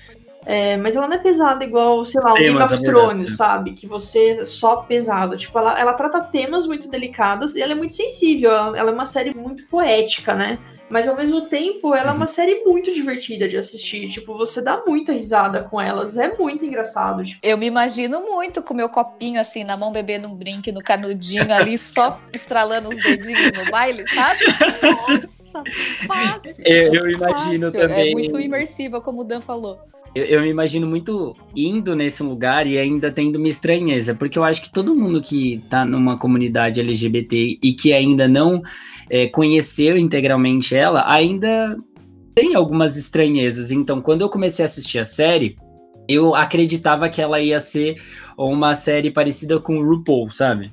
é, 0.48 0.76
mas 0.76 0.94
ela 0.94 1.08
não 1.08 1.16
é 1.16 1.18
pesada 1.18 1.64
igual, 1.64 2.04
sei 2.04 2.20
lá, 2.22 2.32
o 2.32 2.36
Game 2.36 2.56
of 2.62 2.80
Thrones, 2.80 3.30
né? 3.30 3.36
sabe? 3.36 3.72
Que 3.72 3.84
você 3.88 4.38
é 4.40 4.44
só 4.44 4.76
pesado. 4.76 5.36
Tipo, 5.36 5.58
ela, 5.58 5.76
ela 5.80 5.92
trata 5.94 6.20
temas 6.20 6.68
muito 6.68 6.88
delicados 6.88 7.56
e 7.56 7.60
ela 7.62 7.72
é 7.72 7.74
muito 7.74 7.94
sensível. 7.94 8.52
Ela, 8.52 8.78
ela 8.78 8.90
é 8.92 8.94
uma 8.94 9.04
série 9.06 9.34
muito 9.34 9.66
poética, 9.66 10.32
né? 10.36 10.56
Mas 10.88 11.08
ao 11.08 11.16
mesmo 11.16 11.42
tempo, 11.42 11.94
ela 11.94 12.12
é 12.12 12.14
uma 12.14 12.26
série 12.26 12.62
muito 12.64 12.94
divertida 12.94 13.48
de 13.48 13.56
assistir. 13.56 14.08
Tipo, 14.08 14.36
você 14.36 14.62
dá 14.62 14.82
muita 14.86 15.12
risada 15.12 15.64
com 15.64 15.80
elas. 15.80 16.16
É 16.16 16.36
muito 16.36 16.64
engraçado. 16.64 17.24
Tipo. 17.24 17.40
Eu 17.42 17.58
me 17.58 17.66
imagino 17.66 18.20
muito 18.20 18.62
com 18.62 18.72
meu 18.72 18.88
copinho 18.88 19.40
assim 19.40 19.64
na 19.64 19.76
mão, 19.76 19.90
bebendo 19.90 20.28
um 20.28 20.36
drink 20.36 20.70
no 20.70 20.82
canudinho 20.82 21.52
ali, 21.52 21.76
só 21.78 22.20
estralando 22.32 22.88
os 22.88 22.96
dedinhos 22.96 23.52
no 23.52 23.70
baile, 23.70 24.08
sabe? 24.08 24.40
Nossa, 24.82 25.62
fácil. 26.06 26.64
Eu, 26.64 26.94
eu 26.94 27.10
imagino 27.10 27.66
fácil. 27.66 27.80
também. 27.80 28.10
É 28.10 28.12
muito 28.12 28.38
imersiva, 28.38 29.00
como 29.00 29.22
o 29.22 29.24
Dan 29.24 29.40
falou. 29.40 29.80
Eu, 30.18 30.40
me 30.40 30.48
imagino 30.48 30.86
muito 30.86 31.36
indo 31.54 31.94
nesse 31.94 32.22
lugar 32.22 32.66
e 32.66 32.78
ainda 32.78 33.12
tendo 33.12 33.36
uma 33.36 33.48
estranheza, 33.48 34.14
porque 34.14 34.38
eu 34.38 34.44
acho 34.44 34.62
que 34.62 34.72
todo 34.72 34.94
mundo 34.94 35.20
que 35.20 35.62
tá 35.68 35.84
numa 35.84 36.16
comunidade 36.16 36.80
LGBT 36.80 37.58
e 37.62 37.74
que 37.74 37.92
ainda 37.92 38.26
não 38.26 38.62
é, 39.10 39.26
conheceu 39.26 39.94
integralmente 39.94 40.74
ela, 40.74 41.04
ainda 41.06 41.76
tem 42.34 42.54
algumas 42.54 42.96
estranhezas. 42.96 43.70
Então, 43.70 44.00
quando 44.00 44.22
eu 44.22 44.30
comecei 44.30 44.64
a 44.64 44.66
assistir 44.66 44.98
a 44.98 45.04
série, 45.04 45.54
eu 46.08 46.34
acreditava 46.34 47.10
que 47.10 47.20
ela 47.20 47.38
ia 47.38 47.60
ser 47.60 47.96
uma 48.38 48.74
série 48.74 49.10
parecida 49.10 49.60
com 49.60 49.82
RuPaul, 49.84 50.30
sabe? 50.30 50.72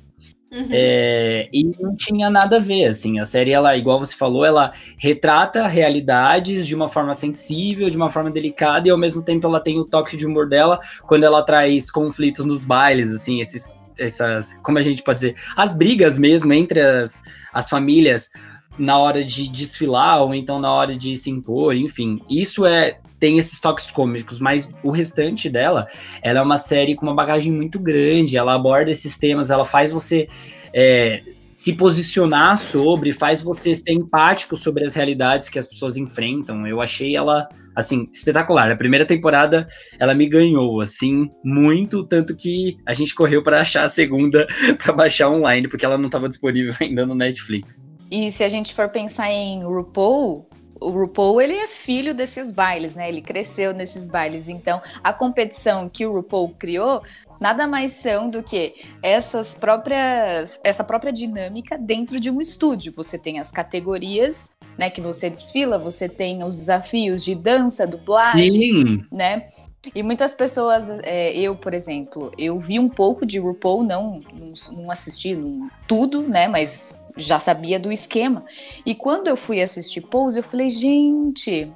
Uhum. 0.54 0.68
É, 0.70 1.48
e 1.52 1.64
não 1.80 1.96
tinha 1.96 2.30
nada 2.30 2.58
a 2.58 2.60
ver, 2.60 2.86
assim, 2.86 3.18
a 3.18 3.24
série, 3.24 3.50
ela, 3.50 3.76
igual 3.76 3.98
você 3.98 4.14
falou, 4.14 4.44
ela 4.44 4.72
retrata 4.96 5.66
realidades 5.66 6.64
de 6.64 6.76
uma 6.76 6.88
forma 6.88 7.12
sensível, 7.12 7.90
de 7.90 7.96
uma 7.96 8.08
forma 8.08 8.30
delicada, 8.30 8.86
e 8.86 8.90
ao 8.92 8.96
mesmo 8.96 9.20
tempo 9.20 9.48
ela 9.48 9.58
tem 9.58 9.80
o 9.80 9.84
toque 9.84 10.16
de 10.16 10.24
humor 10.24 10.48
dela 10.48 10.78
quando 11.08 11.24
ela 11.24 11.42
traz 11.42 11.90
conflitos 11.90 12.46
nos 12.46 12.64
bailes, 12.64 13.12
assim, 13.12 13.40
esses, 13.40 13.76
essas, 13.98 14.52
como 14.62 14.78
a 14.78 14.82
gente 14.82 15.02
pode 15.02 15.18
dizer, 15.18 15.34
as 15.56 15.76
brigas 15.76 16.16
mesmo 16.16 16.52
entre 16.52 16.80
as, 16.80 17.24
as 17.52 17.68
famílias 17.68 18.30
na 18.78 18.96
hora 18.96 19.24
de 19.24 19.48
desfilar, 19.48 20.22
ou 20.22 20.32
então 20.32 20.60
na 20.60 20.72
hora 20.72 20.96
de 20.96 21.16
se 21.16 21.30
impor, 21.30 21.74
enfim, 21.74 22.20
isso 22.30 22.64
é 22.64 23.00
tem 23.24 23.38
esses 23.38 23.58
toques 23.58 23.90
cômicos, 23.90 24.38
mas 24.38 24.70
o 24.82 24.90
restante 24.90 25.48
dela, 25.48 25.86
ela 26.20 26.40
é 26.40 26.42
uma 26.42 26.58
série 26.58 26.94
com 26.94 27.06
uma 27.06 27.14
bagagem 27.14 27.50
muito 27.50 27.80
grande, 27.80 28.36
ela 28.36 28.52
aborda 28.52 28.90
esses 28.90 29.16
temas, 29.16 29.50
ela 29.50 29.64
faz 29.64 29.90
você 29.90 30.28
é, 30.74 31.22
se 31.54 31.72
posicionar 31.72 32.58
sobre, 32.58 33.14
faz 33.14 33.40
você 33.40 33.74
ser 33.74 33.92
empático 33.92 34.58
sobre 34.58 34.84
as 34.84 34.92
realidades 34.92 35.48
que 35.48 35.58
as 35.58 35.66
pessoas 35.66 35.96
enfrentam. 35.96 36.66
Eu 36.66 36.82
achei 36.82 37.16
ela, 37.16 37.48
assim, 37.74 38.10
espetacular. 38.12 38.70
A 38.70 38.76
primeira 38.76 39.06
temporada, 39.06 39.66
ela 39.98 40.12
me 40.12 40.28
ganhou, 40.28 40.82
assim, 40.82 41.30
muito, 41.42 42.04
tanto 42.04 42.36
que 42.36 42.76
a 42.84 42.92
gente 42.92 43.14
correu 43.14 43.42
para 43.42 43.62
achar 43.62 43.84
a 43.84 43.88
segunda 43.88 44.46
para 44.76 44.92
baixar 44.92 45.30
online, 45.30 45.66
porque 45.66 45.86
ela 45.86 45.96
não 45.96 46.06
estava 46.06 46.28
disponível 46.28 46.74
ainda 46.78 47.06
no 47.06 47.14
Netflix. 47.14 47.90
E 48.10 48.30
se 48.30 48.44
a 48.44 48.50
gente 48.50 48.74
for 48.74 48.90
pensar 48.90 49.30
em 49.30 49.64
RuPaul, 49.64 50.46
o 50.80 50.90
RuPaul 50.90 51.40
ele 51.40 51.54
é 51.54 51.66
filho 51.66 52.14
desses 52.14 52.50
bailes, 52.50 52.94
né? 52.94 53.08
Ele 53.08 53.22
cresceu 53.22 53.72
nesses 53.72 54.08
bailes. 54.08 54.48
Então, 54.48 54.80
a 55.02 55.12
competição 55.12 55.88
que 55.88 56.06
o 56.06 56.12
RuPaul 56.12 56.50
criou 56.58 57.02
nada 57.40 57.66
mais 57.66 57.92
são 57.92 58.28
do 58.28 58.42
que 58.42 58.74
essas 59.02 59.54
próprias 59.54 60.60
essa 60.62 60.84
própria 60.84 61.12
dinâmica 61.12 61.76
dentro 61.76 62.18
de 62.20 62.30
um 62.30 62.40
estúdio. 62.40 62.92
Você 62.92 63.18
tem 63.18 63.38
as 63.38 63.50
categorias, 63.50 64.50
né, 64.78 64.90
que 64.90 65.00
você 65.00 65.30
desfila, 65.30 65.78
você 65.78 66.08
tem 66.08 66.42
os 66.42 66.56
desafios 66.56 67.24
de 67.24 67.34
dança, 67.34 67.86
dublagem, 67.86 68.50
Sim. 68.50 69.04
né? 69.10 69.46
E 69.94 70.02
muitas 70.02 70.32
pessoas, 70.32 70.88
é, 71.02 71.36
eu, 71.36 71.54
por 71.54 71.74
exemplo, 71.74 72.30
eu 72.38 72.58
vi 72.58 72.78
um 72.78 72.88
pouco 72.88 73.26
de 73.26 73.38
RuPaul, 73.38 73.82
não, 73.82 74.20
não, 74.32 74.52
não 74.72 74.90
assisti 74.90 75.34
não, 75.34 75.68
tudo, 75.86 76.22
né? 76.22 76.48
Mas 76.48 76.94
já 77.16 77.38
sabia 77.38 77.78
do 77.78 77.92
esquema. 77.92 78.44
E 78.84 78.94
quando 78.94 79.28
eu 79.28 79.36
fui 79.36 79.62
assistir 79.62 80.00
Pose, 80.00 80.38
eu 80.38 80.42
falei, 80.42 80.70
gente, 80.70 81.72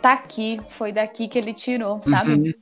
tá 0.00 0.12
aqui, 0.12 0.60
foi 0.68 0.92
daqui 0.92 1.28
que 1.28 1.38
ele 1.38 1.52
tirou, 1.52 2.02
sabe? 2.02 2.32
Uhum. 2.32 2.54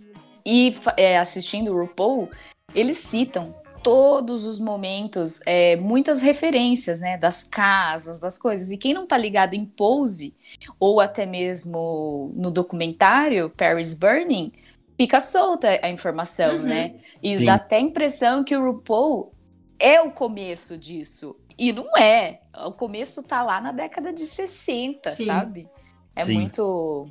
E 0.45 0.77
é, 0.97 1.19
assistindo 1.19 1.73
o 1.73 1.81
RuPaul, 1.81 2.31
eles 2.75 2.99
citam 2.99 3.55
todos 3.83 4.45
os 4.45 4.59
momentos, 4.59 5.41
é, 5.47 5.77
muitas 5.77 6.21
referências, 6.21 7.01
né, 7.01 7.17
das 7.17 7.43
casas, 7.43 8.21
das 8.21 8.39
coisas. 8.39 8.71
E 8.71 8.77
quem 8.77 8.93
não 8.93 9.07
tá 9.07 9.17
ligado 9.17 9.55
em 9.55 9.65
Pose, 9.65 10.35
ou 10.81 11.01
até 11.01 11.25
mesmo 11.27 12.33
no 12.35 12.51
documentário 12.51 13.51
Paris 13.51 13.95
Burning, 13.95 14.53
fica 14.97 15.21
solta 15.21 15.79
a 15.83 15.91
informação, 15.91 16.57
uhum. 16.57 16.63
né? 16.63 16.95
E 17.23 17.39
Sim. 17.39 17.45
dá 17.45 17.55
até 17.55 17.77
a 17.77 17.81
impressão 17.81 18.43
que 18.43 18.57
o 18.57 18.65
RuPaul 18.65 19.33
é 19.79 20.01
o 20.01 20.11
começo 20.11 20.77
disso. 20.77 21.37
E 21.59 21.73
não 21.73 21.97
é. 21.97 22.41
O 22.67 22.73
começo 22.73 23.23
tá 23.23 23.43
lá 23.43 23.61
na 23.61 23.73
década 23.73 24.13
de 24.13 24.25
60, 24.25 25.11
Sim. 25.11 25.25
sabe? 25.27 25.69
É 26.15 26.23
Sim. 26.23 26.35
muito 26.35 27.09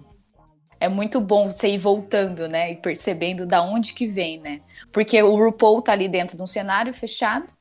é 0.80 0.88
muito 0.88 1.20
bom 1.20 1.50
você 1.50 1.70
ir 1.70 1.80
voltando, 1.80 2.48
né? 2.48 2.72
E 2.72 2.76
percebendo 2.76 3.48
da 3.48 3.62
onde 3.62 3.94
que 3.94 4.08
vem, 4.08 4.40
né? 4.40 4.62
Porque 4.92 5.22
o 5.22 5.36
RuPaul 5.36 5.82
tá 5.82 5.92
ali 5.92 6.08
dentro 6.08 6.38
de 6.38 6.44
um 6.44 6.48
cenário 6.48 6.94
fechado, 6.94 7.52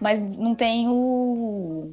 mas 0.00 0.22
não 0.38 0.54
tem 0.54 0.86
o, 0.88 1.92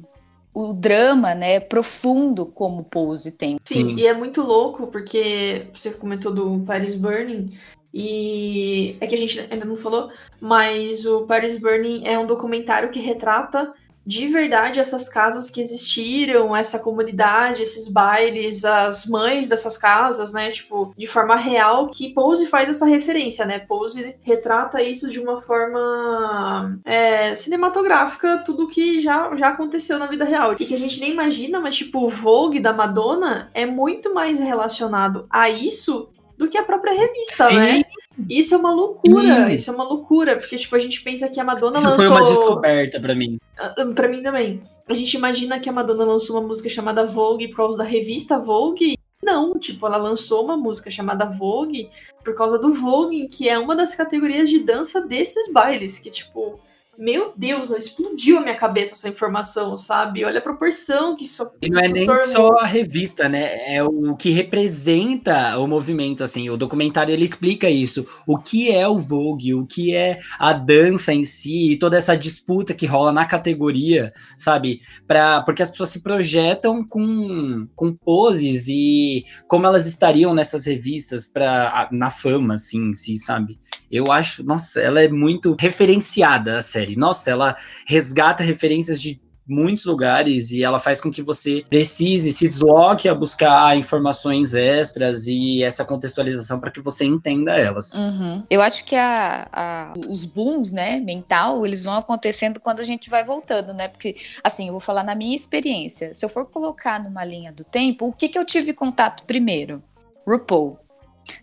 o 0.54 0.72
drama, 0.72 1.34
né, 1.34 1.60
profundo 1.60 2.46
como 2.46 2.80
o 2.80 2.84
Pose 2.84 3.32
tem. 3.32 3.58
Sim, 3.64 3.74
Sim, 3.74 3.94
e 3.96 4.06
é 4.06 4.14
muito 4.14 4.42
louco, 4.42 4.86
porque 4.88 5.66
você 5.72 5.90
comentou 5.90 6.32
do 6.32 6.60
Paris 6.60 6.94
Burning, 6.94 7.52
e 7.92 8.96
é 9.00 9.06
que 9.06 9.14
a 9.14 9.18
gente 9.18 9.40
ainda 9.40 9.64
não 9.64 9.76
falou, 9.76 10.10
mas 10.40 11.04
o 11.04 11.26
Paris 11.26 11.58
Burning 11.58 12.06
é 12.06 12.18
um 12.18 12.26
documentário 12.26 12.90
que 12.90 13.00
retrata 13.00 13.72
de 14.06 14.28
verdade 14.28 14.80
essas 14.80 15.08
casas 15.08 15.50
que 15.50 15.60
existiram, 15.60 16.56
essa 16.56 16.78
comunidade, 16.78 17.62
esses 17.62 17.86
bailes, 17.88 18.64
as 18.64 19.06
mães 19.06 19.48
dessas 19.48 19.76
casas, 19.76 20.32
né? 20.32 20.50
Tipo, 20.50 20.92
de 20.96 21.06
forma 21.06 21.36
real, 21.36 21.88
que 21.88 22.12
Pose 22.12 22.46
faz 22.46 22.68
essa 22.68 22.86
referência, 22.86 23.44
né? 23.44 23.58
Pose 23.58 24.16
retrata 24.22 24.82
isso 24.82 25.10
de 25.10 25.20
uma 25.20 25.40
forma 25.40 26.78
é, 26.84 27.36
cinematográfica, 27.36 28.42
tudo 28.44 28.68
que 28.68 29.00
já, 29.00 29.34
já 29.36 29.48
aconteceu 29.48 29.98
na 29.98 30.06
vida 30.06 30.24
real. 30.24 30.52
E 30.52 30.66
que 30.66 30.74
a 30.74 30.78
gente 30.78 31.00
nem 31.00 31.12
imagina, 31.12 31.60
mas 31.60 31.76
tipo, 31.76 32.06
o 32.06 32.10
Vogue 32.10 32.60
da 32.60 32.72
Madonna 32.72 33.50
é 33.54 33.66
muito 33.66 34.14
mais 34.14 34.40
relacionado 34.40 35.26
a 35.30 35.48
isso 35.48 36.08
do 36.40 36.48
que 36.48 36.56
a 36.56 36.62
própria 36.62 36.94
revista, 36.94 37.48
Sim. 37.48 37.54
né? 37.56 37.82
Isso 38.28 38.54
é 38.54 38.58
uma 38.58 38.72
loucura, 38.72 39.52
isso 39.52 39.70
é 39.70 39.74
uma 39.74 39.84
loucura, 39.84 40.36
porque 40.36 40.56
tipo 40.56 40.74
a 40.74 40.78
gente 40.78 41.02
pensa 41.02 41.28
que 41.28 41.38
a 41.38 41.44
Madonna 41.44 41.76
isso 41.76 41.86
lançou... 41.86 42.06
foi 42.06 42.16
uma 42.16 42.24
descoberta 42.24 42.98
para 42.98 43.14
mim. 43.14 43.38
Ah, 43.58 43.74
ah, 43.76 43.86
para 43.94 44.08
mim 44.08 44.22
também. 44.22 44.62
A 44.88 44.94
gente 44.94 45.14
imagina 45.14 45.60
que 45.60 45.68
a 45.68 45.72
Madonna 45.72 46.04
lançou 46.04 46.36
uma 46.36 46.48
música 46.48 46.68
chamada 46.68 47.04
Vogue 47.04 47.48
por 47.48 47.58
causa 47.58 47.78
da 47.78 47.84
revista 47.84 48.38
Vogue. 48.38 48.98
Não, 49.22 49.58
tipo, 49.58 49.86
ela 49.86 49.98
lançou 49.98 50.42
uma 50.42 50.56
música 50.56 50.90
chamada 50.90 51.26
Vogue 51.26 51.90
por 52.24 52.34
causa 52.34 52.58
do 52.58 52.72
Vogue, 52.72 53.28
que 53.28 53.48
é 53.48 53.58
uma 53.58 53.76
das 53.76 53.94
categorias 53.94 54.48
de 54.48 54.60
dança 54.60 55.06
desses 55.06 55.52
bailes, 55.52 55.98
que 55.98 56.10
tipo, 56.10 56.58
meu 57.00 57.32
Deus, 57.34 57.70
explodiu 57.70 58.36
a 58.36 58.42
minha 58.42 58.54
cabeça 58.54 58.92
essa 58.92 59.08
informação, 59.08 59.78
sabe? 59.78 60.22
Olha 60.22 60.38
a 60.38 60.42
proporção 60.42 61.16
que 61.16 61.24
isso. 61.24 61.50
E 61.62 61.70
não 61.70 61.80
é 61.80 61.88
nem 61.88 62.04
tornou. 62.04 62.22
só 62.22 62.48
a 62.58 62.66
revista, 62.66 63.26
né? 63.26 63.74
É 63.74 63.82
o 63.82 64.14
que 64.14 64.28
representa 64.30 65.58
o 65.58 65.66
movimento, 65.66 66.22
assim. 66.22 66.50
O 66.50 66.58
documentário 66.58 67.12
ele 67.12 67.24
explica 67.24 67.70
isso. 67.70 68.04
O 68.26 68.36
que 68.36 68.70
é 68.70 68.86
o 68.86 68.98
Vogue, 68.98 69.54
o 69.54 69.66
que 69.66 69.94
é 69.94 70.18
a 70.38 70.52
dança 70.52 71.14
em 71.14 71.24
si, 71.24 71.72
e 71.72 71.78
toda 71.78 71.96
essa 71.96 72.14
disputa 72.14 72.74
que 72.74 72.84
rola 72.84 73.10
na 73.10 73.24
categoria, 73.24 74.12
sabe? 74.36 74.82
Pra, 75.06 75.40
porque 75.40 75.62
as 75.62 75.70
pessoas 75.70 75.88
se 75.88 76.02
projetam 76.02 76.86
com, 76.86 77.66
com 77.74 77.94
poses 77.94 78.68
e 78.68 79.24
como 79.48 79.66
elas 79.66 79.86
estariam 79.86 80.34
nessas 80.34 80.66
revistas 80.66 81.26
pra, 81.26 81.88
na 81.90 82.10
fama, 82.10 82.54
assim, 82.54 82.92
si, 82.92 83.16
sabe? 83.16 83.58
Eu 83.90 84.12
acho, 84.12 84.44
nossa, 84.44 84.80
ela 84.80 85.00
é 85.00 85.08
muito 85.08 85.56
referenciada 85.58 86.58
a 86.58 86.62
série 86.62 86.89
série. 86.90 86.96
Nossa, 86.96 87.30
ela 87.30 87.56
resgata 87.86 88.42
referências 88.42 89.00
de 89.00 89.20
muitos 89.46 89.84
lugares 89.84 90.52
e 90.52 90.62
ela 90.62 90.78
faz 90.78 91.00
com 91.00 91.10
que 91.10 91.22
você 91.22 91.64
precise 91.68 92.30
se 92.30 92.46
desloque 92.46 93.08
a 93.08 93.14
buscar 93.14 93.76
informações 93.76 94.54
extras 94.54 95.26
e 95.26 95.64
essa 95.64 95.84
contextualização 95.84 96.60
para 96.60 96.70
que 96.70 96.80
você 96.80 97.04
entenda 97.04 97.56
elas. 97.56 97.94
Uhum. 97.94 98.44
Eu 98.48 98.60
acho 98.60 98.84
que 98.84 98.94
a, 98.94 99.48
a, 99.52 99.94
os 100.08 100.24
booms, 100.24 100.72
né, 100.72 101.00
mental, 101.00 101.66
eles 101.66 101.82
vão 101.82 101.94
acontecendo 101.94 102.60
quando 102.60 102.78
a 102.78 102.84
gente 102.84 103.10
vai 103.10 103.24
voltando, 103.24 103.74
né? 103.74 103.88
Porque, 103.88 104.14
assim, 104.44 104.68
eu 104.68 104.72
vou 104.72 104.80
falar 104.80 105.02
na 105.02 105.16
minha 105.16 105.34
experiência. 105.34 106.14
Se 106.14 106.24
eu 106.24 106.28
for 106.28 106.46
colocar 106.46 107.02
numa 107.02 107.24
linha 107.24 107.50
do 107.50 107.64
tempo, 107.64 108.06
o 108.06 108.12
que, 108.12 108.28
que 108.28 108.38
eu 108.38 108.44
tive 108.44 108.72
contato 108.72 109.24
primeiro? 109.24 109.82
RuPaul. 110.24 110.78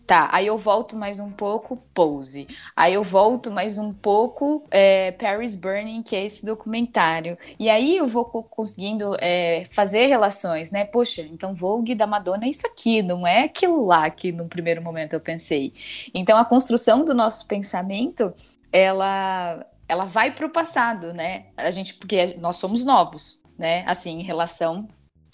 Tá, 0.06 0.30
aí 0.32 0.48
eu 0.48 0.58
volto 0.58 0.96
mais 0.96 1.20
um 1.20 1.32
pouco, 1.32 1.78
Pose. 1.94 2.48
Aí 2.76 2.94
eu 2.94 3.04
volto 3.04 3.52
mais 3.52 3.78
um 3.78 3.94
pouco, 3.94 4.64
é, 4.72 5.12
Paris 5.12 5.56
Burning, 5.56 6.02
que 6.02 6.16
é 6.16 6.24
esse 6.24 6.46
documentário. 6.46 7.38
E 7.60 7.70
aí 7.70 7.98
eu 7.98 8.08
vou 8.08 8.26
conseguindo 8.26 9.16
é, 9.20 9.66
fazer 9.72 10.08
relações, 10.08 10.72
né? 10.72 10.86
Poxa, 10.86 11.22
então 11.22 11.54
Vogue 11.54 11.94
da 11.94 12.08
Madonna 12.08 12.46
é 12.46 12.50
isso 12.50 12.66
aqui, 12.68 13.02
não 13.02 13.28
é 13.28 13.44
aquilo 13.44 13.86
lá 13.86 14.10
que 14.10 14.32
no 14.32 14.48
primeiro 14.48 14.82
momento 14.82 15.14
eu 15.14 15.20
pensei. 15.20 15.74
Então 16.14 16.38
a 16.38 16.46
construção 16.46 17.04
do 17.04 17.14
nosso 17.14 17.46
pensamento, 17.48 18.34
ela, 18.72 19.66
ela 19.88 20.06
vai 20.06 20.32
para 20.32 20.46
o 20.46 20.50
passado, 20.50 21.14
né? 21.14 21.48
A 21.58 21.72
gente, 21.72 21.96
porque 21.96 22.36
nós 22.40 22.58
somos 22.58 22.86
novos, 22.86 23.42
né? 23.58 23.84
Assim, 23.86 24.20
em 24.20 24.24
relação 24.24 24.88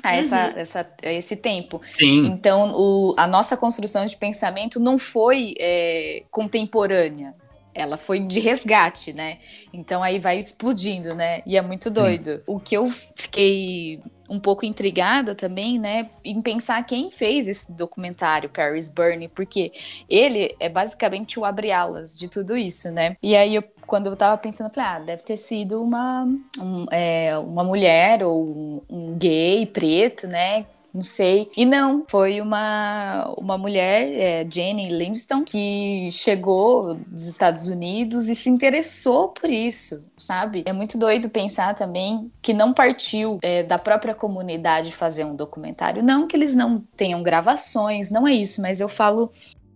a, 0.04 0.16
essa, 0.16 0.48
uhum. 0.48 0.54
essa, 0.58 0.92
a 1.02 1.12
esse 1.12 1.38
tempo. 1.38 1.82
Sim. 1.92 2.28
Então, 2.28 2.74
o, 2.76 3.14
a 3.18 3.26
nossa 3.26 3.56
construção 3.56 4.06
de 4.06 4.18
pensamento 4.18 4.80
não 4.80 5.00
foi 5.00 5.56
é, 5.58 6.24
contemporânea. 6.30 7.34
Ela 7.74 7.98
foi 7.98 8.20
de 8.20 8.40
resgate, 8.40 9.14
né? 9.14 9.40
Então 9.74 10.04
aí 10.04 10.20
vai 10.20 10.38
explodindo, 10.38 11.16
né? 11.16 11.42
E 11.44 11.58
é 11.58 11.62
muito 11.62 11.90
doido. 11.90 12.36
Sim. 12.36 12.42
O 12.46 12.60
que 12.60 12.78
eu 12.78 12.88
fiquei 13.16 14.00
um 14.30 14.40
pouco 14.40 14.66
intrigada 14.66 15.36
também, 15.36 15.78
né, 15.78 16.10
em 16.24 16.42
pensar 16.42 16.84
quem 16.86 17.12
fez 17.12 17.48
esse 17.48 17.72
documentário, 17.74 18.50
Paris 18.50 18.90
Burney, 18.90 19.28
porque 19.28 19.72
ele 20.10 20.56
é 20.60 20.70
basicamente 20.70 21.40
o 21.40 21.46
abre-alas 21.46 22.18
de 22.18 22.28
tudo 22.28 22.56
isso, 22.56 22.92
né? 22.92 23.16
E 23.22 23.36
aí 23.36 23.56
eu 23.56 23.64
quando 23.86 24.08
eu 24.08 24.16
tava 24.16 24.38
pensando, 24.38 24.74
falei, 24.74 24.90
ah, 24.90 25.00
deve 25.00 25.24
ter 25.24 25.38
sido 25.38 25.82
uma, 25.82 26.24
um, 26.60 26.86
é, 26.92 27.38
uma 27.38 27.64
mulher 27.64 28.24
ou 28.24 28.44
um, 28.44 28.82
um, 28.90 29.18
gay 29.18 29.66
preto, 29.66 30.28
né? 30.28 30.66
Não 30.94 31.02
sei. 31.02 31.50
E 31.58 31.66
não, 31.66 32.06
foi 32.08 32.40
uma, 32.40 33.34
uma 33.36 33.58
mulher, 33.58 34.08
é, 34.14 34.48
Jenny 34.48 34.90
Livingston, 34.90 35.44
que 35.44 36.08
chegou 36.12 36.94
dos 37.08 37.26
Estados 37.26 37.66
Unidos 37.66 38.30
e 38.30 38.36
se 38.36 38.48
interessou 38.48 39.30
por 39.30 39.50
isso, 39.50 40.06
sabe? 40.16 40.62
É 40.68 40.72
muito 40.72 40.96
doido 40.96 41.30
pensar 41.30 41.74
também 41.74 42.32
que 42.44 42.54
não 42.54 42.74
partiu 42.74 43.40
é, 43.42 43.64
da 43.64 43.80
própria 43.80 44.14
comunidade 44.14 44.92
fazer 44.92 45.26
um 45.26 45.36
documentário. 45.36 46.04
Não 46.04 46.28
que 46.28 46.36
eles 46.36 46.54
não 46.54 46.84
tenham 46.96 47.24
gravações, 47.24 48.12
não 48.12 48.28
é 48.28 48.34
isso, 48.34 48.62
mas 48.62 48.80
eu 48.80 48.88
falo 48.88 49.32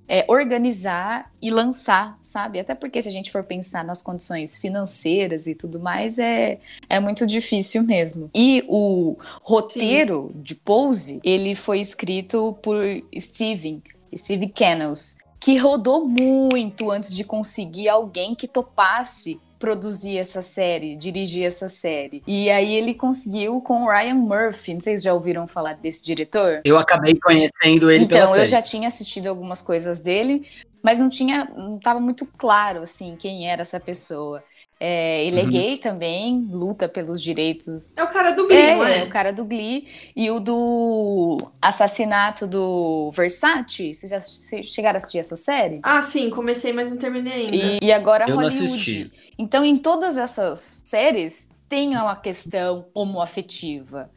é, 0.08 0.26
organizar 0.28 1.32
e 1.42 1.52
lançar, 1.52 2.18
sabe? 2.24 2.60
Até 2.60 2.74
porque 2.74 3.02
se 3.02 3.10
a 3.10 3.12
gente 3.12 3.32
for 3.32 3.44
pensar 3.44 3.84
nas 3.84 4.02
condições 4.02 4.58
financeiras 4.58 5.48
e 5.48 5.54
tudo 5.54 5.80
mais, 5.80 6.18
é, 6.18 6.60
é 6.90 7.00
muito 7.00 7.28
difícil 7.28 7.84
mesmo. 7.84 8.30
E 8.34 8.64
o 8.68 9.18
roteiro 9.42 10.32
Sim. 10.34 10.42
de 10.42 10.56
Pose, 10.56 11.20
ele 11.24 11.56
foi 11.56 11.80
escrito 11.80 12.58
por 12.62 12.78
Steven, 13.18 13.82
Steve 14.16 14.48
Kennels, 14.48 15.18
que 15.40 15.58
rodou 15.58 16.08
muito 16.08 16.90
antes 16.90 17.14
de 17.14 17.24
conseguir 17.24 17.90
alguém 17.90 18.34
que 18.34 18.48
topasse 18.48 19.40
produzir 19.60 20.18
essa 20.18 20.42
série, 20.42 20.96
dirigir 20.96 21.46
essa 21.46 21.68
série. 21.68 22.24
E 22.28 22.50
aí 22.50 22.74
ele 22.74 22.94
conseguiu 22.94 23.62
com 23.62 23.84
o 23.84 23.90
Ryan 23.90 24.16
Murphy. 24.16 24.74
Não 24.74 24.82
sei 24.82 24.98
se 24.98 25.04
já 25.04 25.14
ouviram 25.14 25.48
falar 25.48 25.74
desse 25.74 26.04
diretor. 26.06 26.62
Eu 26.64 26.78
acabei 26.78 27.16
conhecendo 27.16 27.90
ele 27.92 28.06
então, 28.06 28.18
pela 28.18 28.28
série. 28.28 28.46
eu 28.46 28.50
já 28.50 28.62
tinha 28.62 28.88
assistido 28.88 29.28
algumas 29.28 29.62
coisas 29.62 30.00
dele, 30.00 30.48
mas 30.84 31.00
não 31.00 31.10
tinha, 31.10 31.46
não 31.56 31.78
estava 31.78 32.00
muito 32.00 32.26
claro 32.38 32.82
assim 32.82 33.16
quem 33.16 33.50
era 33.50 33.62
essa 33.62 33.80
pessoa. 33.80 34.44
É, 34.80 35.26
ele 35.26 35.40
é 35.40 35.44
uhum. 35.44 35.50
é 35.50 35.52
gay 35.52 35.78
também, 35.78 36.48
luta 36.52 36.88
pelos 36.88 37.22
direitos. 37.22 37.92
É 37.96 38.04
o 38.04 38.08
cara 38.08 38.32
do 38.32 38.48
Glee, 38.48 38.58
é, 38.58 38.76
não 38.76 38.86
é? 38.86 39.00
é 39.00 39.04
o 39.04 39.10
cara 39.10 39.34
do 39.34 39.44
Glee. 39.44 39.88
E 40.16 40.30
o 40.30 40.40
do 40.40 41.38
assassinato 41.62 42.46
do 42.46 43.12
Versace. 43.12 43.94
Vocês 43.94 44.12
já 44.12 44.20
chegaram 44.62 44.96
a 44.96 44.98
assistir 44.98 45.18
essa 45.18 45.36
série? 45.36 45.80
Ah, 45.82 46.02
sim, 46.02 46.30
comecei, 46.30 46.74
mas 46.74 46.90
não 46.90 46.98
terminei 46.98 47.48
ainda. 47.48 47.56
E, 47.56 47.80
e 47.82 47.92
agora 47.92 48.26
Eu 48.28 48.36
Hollywood. 48.36 48.60
Não 48.60 48.66
assisti. 48.66 49.12
Então, 49.38 49.66
em 49.66 49.78
todas 49.78 50.18
essas 50.18 50.84
séries, 50.86 51.50
tem 51.68 51.90
uma 51.90 52.16
questão 52.16 52.86
homoafetiva. 52.94 54.10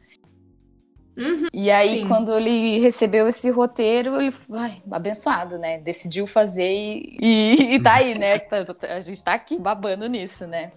Uhum, 1.21 1.47
e 1.53 1.69
aí, 1.69 2.01
sim. 2.01 2.07
quando 2.07 2.35
ele 2.35 2.79
recebeu 2.79 3.27
esse 3.27 3.49
roteiro, 3.51 4.19
ele 4.19 4.33
ai, 4.53 4.81
abençoado, 4.89 5.59
né? 5.59 5.79
Decidiu 5.79 6.25
fazer 6.25 6.73
e, 6.73 7.17
e, 7.21 7.75
e 7.75 7.79
tá 7.79 7.95
aí, 7.95 8.17
né? 8.17 8.41
A 8.89 8.99
gente 8.99 9.23
tá 9.23 9.33
aqui 9.33 9.59
babando 9.59 10.07
nisso, 10.07 10.47
né? 10.47 10.71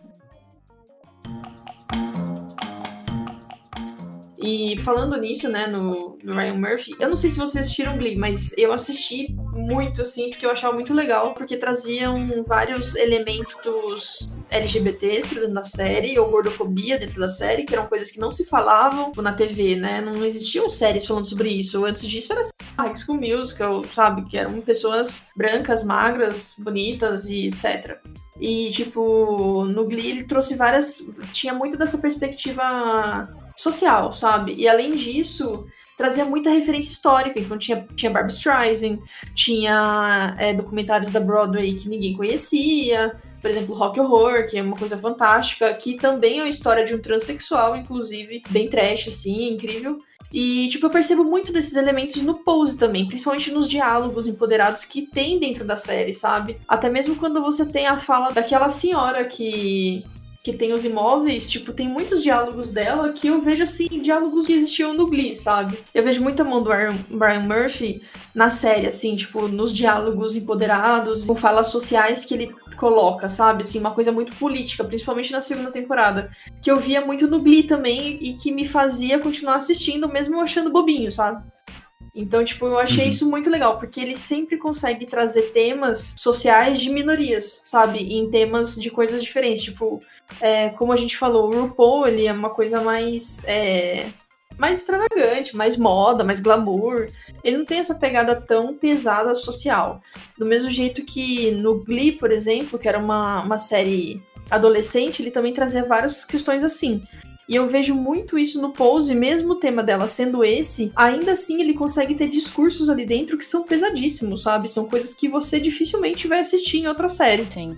E 4.44 4.78
falando 4.80 5.18
nisso, 5.18 5.48
né, 5.48 5.66
no, 5.66 6.18
no, 6.22 6.34
Ryan 6.34 6.58
Murphy, 6.58 6.94
eu 7.00 7.08
não 7.08 7.16
sei 7.16 7.30
se 7.30 7.38
vocês 7.38 7.64
assistiram 7.64 7.96
Glee, 7.96 8.14
mas 8.14 8.52
eu 8.58 8.74
assisti 8.74 9.34
muito, 9.54 10.02
assim, 10.02 10.28
porque 10.28 10.44
eu 10.44 10.50
achava 10.50 10.74
muito 10.74 10.92
legal, 10.92 11.32
porque 11.32 11.56
traziam 11.56 12.44
vários 12.46 12.94
elementos 12.94 14.36
LGBTs 14.50 15.28
pra 15.28 15.40
dentro 15.40 15.54
da 15.54 15.64
série, 15.64 16.18
ou 16.18 16.30
gordofobia 16.30 16.98
dentro 16.98 17.18
da 17.18 17.30
série, 17.30 17.64
que 17.64 17.74
eram 17.74 17.86
coisas 17.86 18.10
que 18.10 18.20
não 18.20 18.30
se 18.30 18.44
falavam 18.44 19.12
na 19.16 19.32
TV, 19.32 19.76
né? 19.76 20.02
Não 20.02 20.22
existiam 20.22 20.68
séries 20.68 21.06
falando 21.06 21.24
sobre 21.24 21.48
isso. 21.48 21.82
Antes 21.82 22.06
disso 22.06 22.34
era 22.34 22.42
High 22.76 22.96
School 22.98 23.18
Musical, 23.18 23.82
sabe? 23.92 24.28
Que 24.28 24.36
eram 24.36 24.60
pessoas 24.60 25.24
brancas, 25.34 25.82
magras, 25.82 26.54
bonitas 26.58 27.30
e 27.30 27.48
etc. 27.48 27.98
E, 28.38 28.70
tipo, 28.72 29.64
no 29.64 29.86
Glee 29.86 30.10
ele 30.10 30.24
trouxe 30.24 30.54
várias. 30.54 31.02
Tinha 31.32 31.54
muito 31.54 31.78
dessa 31.78 31.96
perspectiva 31.96 33.32
social, 33.56 34.12
sabe? 34.12 34.54
E 34.56 34.68
além 34.68 34.96
disso, 34.96 35.66
trazia 35.96 36.24
muita 36.24 36.50
referência 36.50 36.92
histórica. 36.92 37.38
Então 37.38 37.58
tinha, 37.58 37.86
tinha 37.94 38.10
Barbra 38.10 38.32
Streisand, 38.32 38.98
tinha 39.34 40.36
é, 40.38 40.54
documentários 40.54 41.10
da 41.10 41.20
Broadway 41.20 41.74
que 41.74 41.88
ninguém 41.88 42.14
conhecia. 42.14 43.18
Por 43.40 43.50
exemplo, 43.50 43.74
Rock 43.74 44.00
Horror, 44.00 44.48
que 44.48 44.56
é 44.56 44.62
uma 44.62 44.76
coisa 44.76 44.96
fantástica, 44.96 45.72
que 45.74 45.96
também 45.96 46.38
é 46.38 46.42
uma 46.42 46.48
história 46.48 46.84
de 46.84 46.94
um 46.94 47.00
transexual, 47.00 47.76
inclusive, 47.76 48.42
bem 48.48 48.70
trash, 48.70 49.08
assim, 49.08 49.52
incrível. 49.52 49.98
E, 50.32 50.68
tipo, 50.68 50.86
eu 50.86 50.90
percebo 50.90 51.22
muito 51.22 51.52
desses 51.52 51.76
elementos 51.76 52.20
no 52.22 52.42
Pose 52.42 52.76
também, 52.76 53.06
principalmente 53.06 53.52
nos 53.52 53.68
diálogos 53.68 54.26
empoderados 54.26 54.84
que 54.84 55.02
tem 55.02 55.38
dentro 55.38 55.64
da 55.64 55.76
série, 55.76 56.12
sabe? 56.12 56.56
Até 56.66 56.88
mesmo 56.88 57.16
quando 57.16 57.40
você 57.40 57.64
tem 57.64 57.86
a 57.86 57.98
fala 57.98 58.32
daquela 58.32 58.68
senhora 58.68 59.24
que 59.26 60.04
que 60.44 60.52
tem 60.52 60.74
os 60.74 60.84
imóveis, 60.84 61.48
tipo, 61.48 61.72
tem 61.72 61.88
muitos 61.88 62.22
diálogos 62.22 62.70
dela 62.70 63.14
que 63.14 63.28
eu 63.28 63.40
vejo, 63.40 63.62
assim, 63.62 63.88
diálogos 63.88 64.46
que 64.46 64.52
existiam 64.52 64.92
no 64.92 65.06
Glee, 65.06 65.34
sabe? 65.34 65.78
Eu 65.94 66.04
vejo 66.04 66.22
muita 66.22 66.44
mão 66.44 66.62
do 66.62 66.68
Brian 67.08 67.40
Murphy 67.40 68.02
na 68.34 68.50
série, 68.50 68.86
assim, 68.86 69.16
tipo, 69.16 69.48
nos 69.48 69.72
diálogos 69.72 70.36
empoderados, 70.36 71.24
com 71.24 71.34
falas 71.34 71.68
sociais 71.68 72.26
que 72.26 72.34
ele 72.34 72.54
coloca, 72.76 73.30
sabe? 73.30 73.62
Assim, 73.62 73.78
uma 73.78 73.92
coisa 73.92 74.12
muito 74.12 74.34
política, 74.34 74.84
principalmente 74.84 75.32
na 75.32 75.40
segunda 75.40 75.70
temporada, 75.70 76.30
que 76.60 76.70
eu 76.70 76.76
via 76.76 77.00
muito 77.00 77.26
no 77.26 77.40
Glee 77.40 77.62
também 77.62 78.18
e 78.20 78.34
que 78.34 78.52
me 78.52 78.68
fazia 78.68 79.18
continuar 79.18 79.54
assistindo, 79.54 80.06
mesmo 80.12 80.38
achando 80.38 80.70
bobinho, 80.70 81.10
sabe? 81.10 81.42
Então, 82.14 82.44
tipo, 82.44 82.66
eu 82.66 82.78
achei 82.78 83.04
uhum. 83.04 83.10
isso 83.10 83.28
muito 83.28 83.50
legal, 83.50 83.76
porque 83.78 84.00
ele 84.00 84.14
sempre 84.14 84.56
consegue 84.56 85.04
trazer 85.04 85.50
temas 85.52 86.14
sociais 86.16 86.78
de 86.78 86.88
minorias, 86.88 87.62
sabe? 87.64 87.98
Em 87.98 88.30
temas 88.30 88.76
de 88.76 88.88
coisas 88.88 89.20
diferentes. 89.20 89.64
Tipo, 89.64 90.00
é, 90.40 90.70
como 90.70 90.92
a 90.92 90.96
gente 90.96 91.16
falou, 91.16 91.48
o 91.48 91.60
RuPaul, 91.62 92.06
ele 92.06 92.26
é 92.26 92.32
uma 92.32 92.50
coisa 92.50 92.80
mais. 92.80 93.42
É, 93.44 94.06
mais 94.56 94.78
extravagante, 94.78 95.56
mais 95.56 95.76
moda, 95.76 96.22
mais 96.22 96.38
glamour. 96.38 97.08
Ele 97.42 97.58
não 97.58 97.64
tem 97.64 97.78
essa 97.78 97.96
pegada 97.96 98.40
tão 98.40 98.74
pesada 98.74 99.34
social. 99.34 100.00
Do 100.38 100.46
mesmo 100.46 100.70
jeito 100.70 101.04
que 101.04 101.50
no 101.50 101.82
Glee, 101.82 102.12
por 102.12 102.30
exemplo, 102.30 102.78
que 102.78 102.88
era 102.88 102.98
uma, 102.98 103.42
uma 103.42 103.58
série 103.58 104.22
adolescente, 104.50 105.20
ele 105.20 105.32
também 105.32 105.52
trazia 105.52 105.84
várias 105.84 106.24
questões 106.24 106.62
assim. 106.62 107.02
E 107.48 107.56
eu 107.56 107.68
vejo 107.68 107.94
muito 107.94 108.38
isso 108.38 108.60
no 108.60 108.72
Pose, 108.72 109.14
mesmo 109.14 109.52
o 109.52 109.58
tema 109.58 109.82
dela 109.82 110.08
sendo 110.08 110.42
esse, 110.42 110.90
ainda 110.96 111.32
assim 111.32 111.60
ele 111.60 111.74
consegue 111.74 112.14
ter 112.14 112.28
discursos 112.28 112.88
ali 112.88 113.04
dentro 113.04 113.36
que 113.36 113.44
são 113.44 113.64
pesadíssimos, 113.64 114.42
sabe? 114.42 114.68
São 114.68 114.88
coisas 114.88 115.12
que 115.12 115.28
você 115.28 115.60
dificilmente 115.60 116.26
vai 116.26 116.40
assistir 116.40 116.78
em 116.78 116.86
outra 116.86 117.08
série. 117.08 117.46
Sim. 117.50 117.74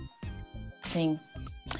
Sim. 0.81 1.19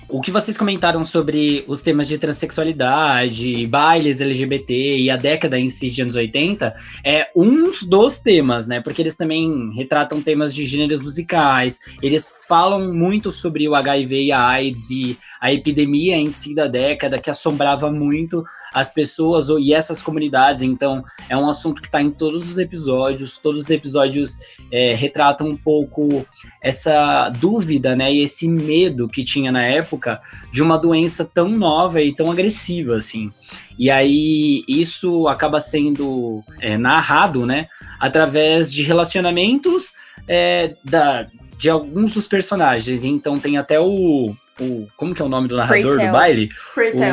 O 0.09 0.21
que 0.21 0.31
vocês 0.31 0.57
comentaram 0.57 1.03
sobre 1.03 1.63
os 1.67 1.81
temas 1.81 2.07
de 2.07 2.17
transexualidade, 2.17 3.67
bailes 3.67 4.21
LGBT 4.21 4.99
e 4.99 5.09
a 5.09 5.17
década 5.17 5.59
em 5.59 5.69
si 5.69 5.89
de 5.89 6.01
anos 6.01 6.15
80 6.15 6.73
é 7.03 7.27
um 7.35 7.71
dos 7.87 8.19
temas, 8.19 8.67
né? 8.67 8.81
Porque 8.81 9.01
eles 9.01 9.15
também 9.15 9.69
retratam 9.75 10.21
temas 10.21 10.53
de 10.53 10.65
gêneros 10.65 11.03
musicais, 11.03 11.79
eles 12.01 12.45
falam 12.47 12.93
muito 12.93 13.31
sobre 13.31 13.67
o 13.67 13.75
HIV 13.75 14.25
e 14.25 14.31
a 14.31 14.47
AIDS 14.47 14.89
e 14.91 15.17
a 15.41 15.51
epidemia 15.51 16.15
em 16.15 16.31
si 16.31 16.55
da 16.55 16.67
década 16.67 17.19
que 17.19 17.29
assombrava 17.29 17.91
muito 17.91 18.43
as 18.73 18.91
pessoas 18.91 19.47
e 19.49 19.73
essas 19.73 20.01
comunidades. 20.01 20.61
Então, 20.61 21.03
é 21.29 21.35
um 21.37 21.49
assunto 21.49 21.81
que 21.81 21.87
está 21.87 22.01
em 22.01 22.11
todos 22.11 22.49
os 22.49 22.57
episódios, 22.57 23.37
todos 23.39 23.59
os 23.59 23.69
episódios 23.69 24.37
é, 24.71 24.93
retratam 24.93 25.47
um 25.47 25.57
pouco 25.57 26.25
essa 26.61 27.29
dúvida, 27.29 27.95
né? 27.95 28.13
E 28.13 28.21
esse 28.21 28.47
medo 28.47 29.07
que 29.07 29.23
tinha 29.23 29.51
na 29.51 29.63
época 29.63 29.76
época 29.77 30.21
de 30.51 30.61
uma 30.61 30.77
doença 30.77 31.23
tão 31.25 31.49
nova 31.49 32.01
e 32.01 32.13
tão 32.13 32.31
agressiva, 32.31 32.95
assim. 32.95 33.31
E 33.77 33.89
aí 33.89 34.63
isso 34.67 35.27
acaba 35.27 35.59
sendo 35.59 36.43
é, 36.59 36.77
narrado, 36.77 37.45
né, 37.45 37.67
através 37.99 38.73
de 38.73 38.83
relacionamentos 38.83 39.93
é, 40.27 40.75
da, 40.83 41.27
de 41.57 41.69
alguns 41.69 42.13
dos 42.13 42.27
personagens. 42.27 43.05
Então 43.05 43.39
tem 43.39 43.57
até 43.57 43.79
o, 43.79 44.35
o 44.59 44.87
como 44.95 45.13
que 45.13 45.21
é 45.21 45.25
o 45.25 45.29
nome 45.29 45.47
do 45.47 45.55
narrador 45.55 45.97
do 45.97 46.11
baile? 46.11 46.49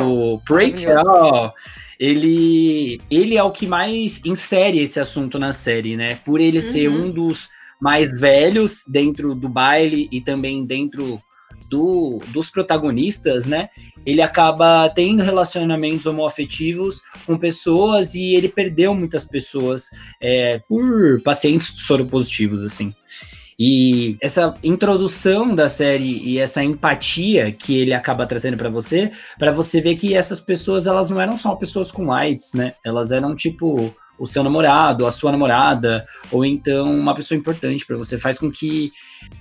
O 0.03 0.40
Preytel. 0.44 1.53
Ele, 1.98 3.00
ele 3.09 3.37
é 3.37 3.42
o 3.42 3.53
que 3.53 3.66
mais 3.66 4.20
insere 4.24 4.81
esse 4.81 4.98
assunto 4.98 5.38
na 5.38 5.53
série, 5.53 5.96
né? 5.96 6.16
Por 6.24 6.40
ele 6.40 6.59
uhum. 6.59 6.62
ser 6.62 6.88
um 6.88 7.11
dos 7.11 7.48
mais 7.81 8.18
velhos 8.18 8.85
dentro 8.88 9.35
do 9.35 9.48
baile 9.48 10.09
e 10.11 10.20
também 10.20 10.64
dentro 10.66 11.20
do, 11.74 12.20
dos 12.28 12.50
protagonistas, 12.50 13.46
né? 13.46 13.68
Ele 14.06 14.22
acaba 14.22 14.88
tendo 14.88 15.24
relacionamentos 15.24 16.06
homoafetivos 16.06 17.02
com 17.26 17.37
pessoas 17.37 18.14
e 18.14 18.34
ele 18.34 18.48
perdeu 18.48 18.94
muitas 18.94 19.24
pessoas 19.24 19.90
é, 20.20 20.60
por 20.68 21.20
pacientes 21.22 21.80
soropositivos, 21.80 22.62
assim. 22.62 22.94
E 23.58 24.16
essa 24.20 24.54
introdução 24.62 25.54
da 25.54 25.68
série 25.68 26.18
e 26.24 26.38
essa 26.38 26.62
empatia 26.62 27.52
que 27.52 27.76
ele 27.76 27.94
acaba 27.94 28.26
trazendo 28.26 28.56
para 28.56 28.68
você, 28.68 29.10
para 29.38 29.52
você 29.52 29.80
ver 29.80 29.96
que 29.96 30.14
essas 30.14 30.40
pessoas 30.40 30.87
elas 30.87 31.10
não 31.10 31.20
eram 31.20 31.37
só 31.38 31.54
pessoas 31.54 31.90
com 31.90 32.12
AIDS, 32.12 32.54
né? 32.54 32.74
Elas 32.84 33.12
eram 33.12 33.34
tipo 33.34 33.94
o 34.18 34.27
seu 34.27 34.42
namorado, 34.42 35.07
a 35.07 35.11
sua 35.11 35.33
namorada, 35.33 36.07
ou 36.31 36.44
então 36.44 36.87
uma 36.87 37.14
pessoa 37.14 37.38
importante 37.38 37.87
para 37.87 37.96
você, 37.96 38.16
faz 38.16 38.38
com 38.38 38.50
que 38.50 38.92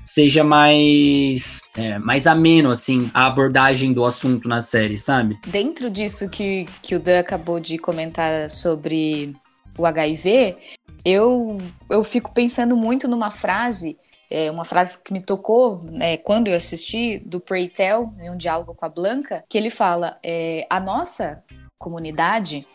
seja 0.04 0.44
mais 0.44 1.62
é, 1.76 1.98
mais 2.00 2.28
ameno 2.28 2.70
assim 2.70 3.10
a 3.14 3.28
abordagem 3.28 3.94
do 3.94 4.04
assunto 4.04 4.48
na 4.48 4.62
série, 4.62 4.98
sabe? 4.98 5.38
Dentro 5.48 5.90
disso 5.90 6.30
que, 6.30 6.68
que 6.82 6.96
o 6.96 7.00
Dan 7.00 7.20
acabou 7.20 7.60
de 7.60 7.78
comentar 7.78 8.50
sobre 8.50 9.36
o 9.78 9.86
HIV, 9.86 10.56
eu, 11.04 11.58
eu 11.90 12.04
fico 12.04 12.34
pensando 12.34 12.76
muito 12.76 13.08
numa 13.08 13.32
frase 13.32 13.98
é, 14.34 14.50
uma 14.50 14.66
frase 14.66 14.98
que 15.04 15.14
me 15.14 15.22
tocou 15.22 15.84
né, 15.84 16.18
quando 16.18 16.48
eu 16.48 16.56
assisti 16.56 17.20
do 17.20 17.40
Pray 17.40 17.70
Tell, 17.70 18.12
em 18.20 18.32
um 18.32 18.36
diálogo 18.36 18.74
com 18.74 18.84
a 18.84 18.90
Blanca, 18.90 19.44
que 19.48 19.56
ele 19.56 19.70
fala: 19.70 20.18
é, 20.24 20.66
a 20.72 20.80
nossa 20.80 21.44
comunidade 21.78 22.66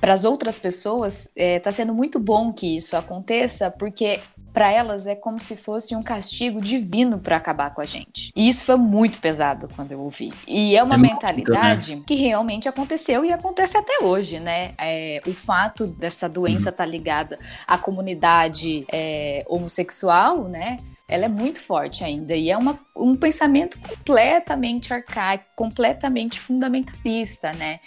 para 0.00 0.12
as 0.12 0.24
outras 0.24 0.58
pessoas 0.58 1.26
está 1.26 1.42
é, 1.42 1.58
tá 1.58 1.72
sendo 1.72 1.94
muito 1.94 2.18
bom 2.18 2.52
que 2.52 2.76
isso 2.76 2.96
aconteça, 2.96 3.70
porque 3.70 4.20
para 4.54 4.70
elas 4.70 5.08
é 5.08 5.16
como 5.16 5.40
se 5.40 5.56
fosse 5.56 5.96
um 5.96 6.02
castigo 6.02 6.60
divino 6.60 7.18
para 7.18 7.36
acabar 7.36 7.74
com 7.74 7.80
a 7.80 7.84
gente. 7.84 8.30
E 8.36 8.48
isso 8.48 8.64
foi 8.64 8.76
muito 8.76 9.18
pesado 9.18 9.68
quando 9.74 9.90
eu 9.90 10.00
ouvi. 10.00 10.32
E 10.46 10.76
é 10.76 10.82
uma 10.82 10.94
é 10.94 10.98
mentalidade 10.98 11.90
muito, 11.90 12.00
né? 12.00 12.04
que 12.06 12.14
realmente 12.14 12.68
aconteceu 12.68 13.24
e 13.24 13.32
acontece 13.32 13.76
até 13.76 13.98
hoje, 14.00 14.38
né? 14.38 14.72
É, 14.78 15.20
o 15.26 15.32
fato 15.32 15.88
dessa 15.88 16.28
doença 16.28 16.70
estar 16.70 16.84
uhum. 16.84 16.90
tá 16.90 16.92
ligada 16.92 17.38
à 17.66 17.76
comunidade 17.76 18.86
é, 18.92 19.44
homossexual, 19.48 20.44
né? 20.44 20.78
ela 21.06 21.26
é 21.26 21.28
muito 21.28 21.60
forte 21.60 22.02
ainda 22.02 22.34
e 22.34 22.50
é 22.50 22.56
uma, 22.56 22.78
um 22.96 23.14
pensamento 23.14 23.78
completamente 23.78 24.92
arcaico, 24.92 25.44
completamente 25.54 26.40
fundamentalista, 26.40 27.52
né? 27.52 27.78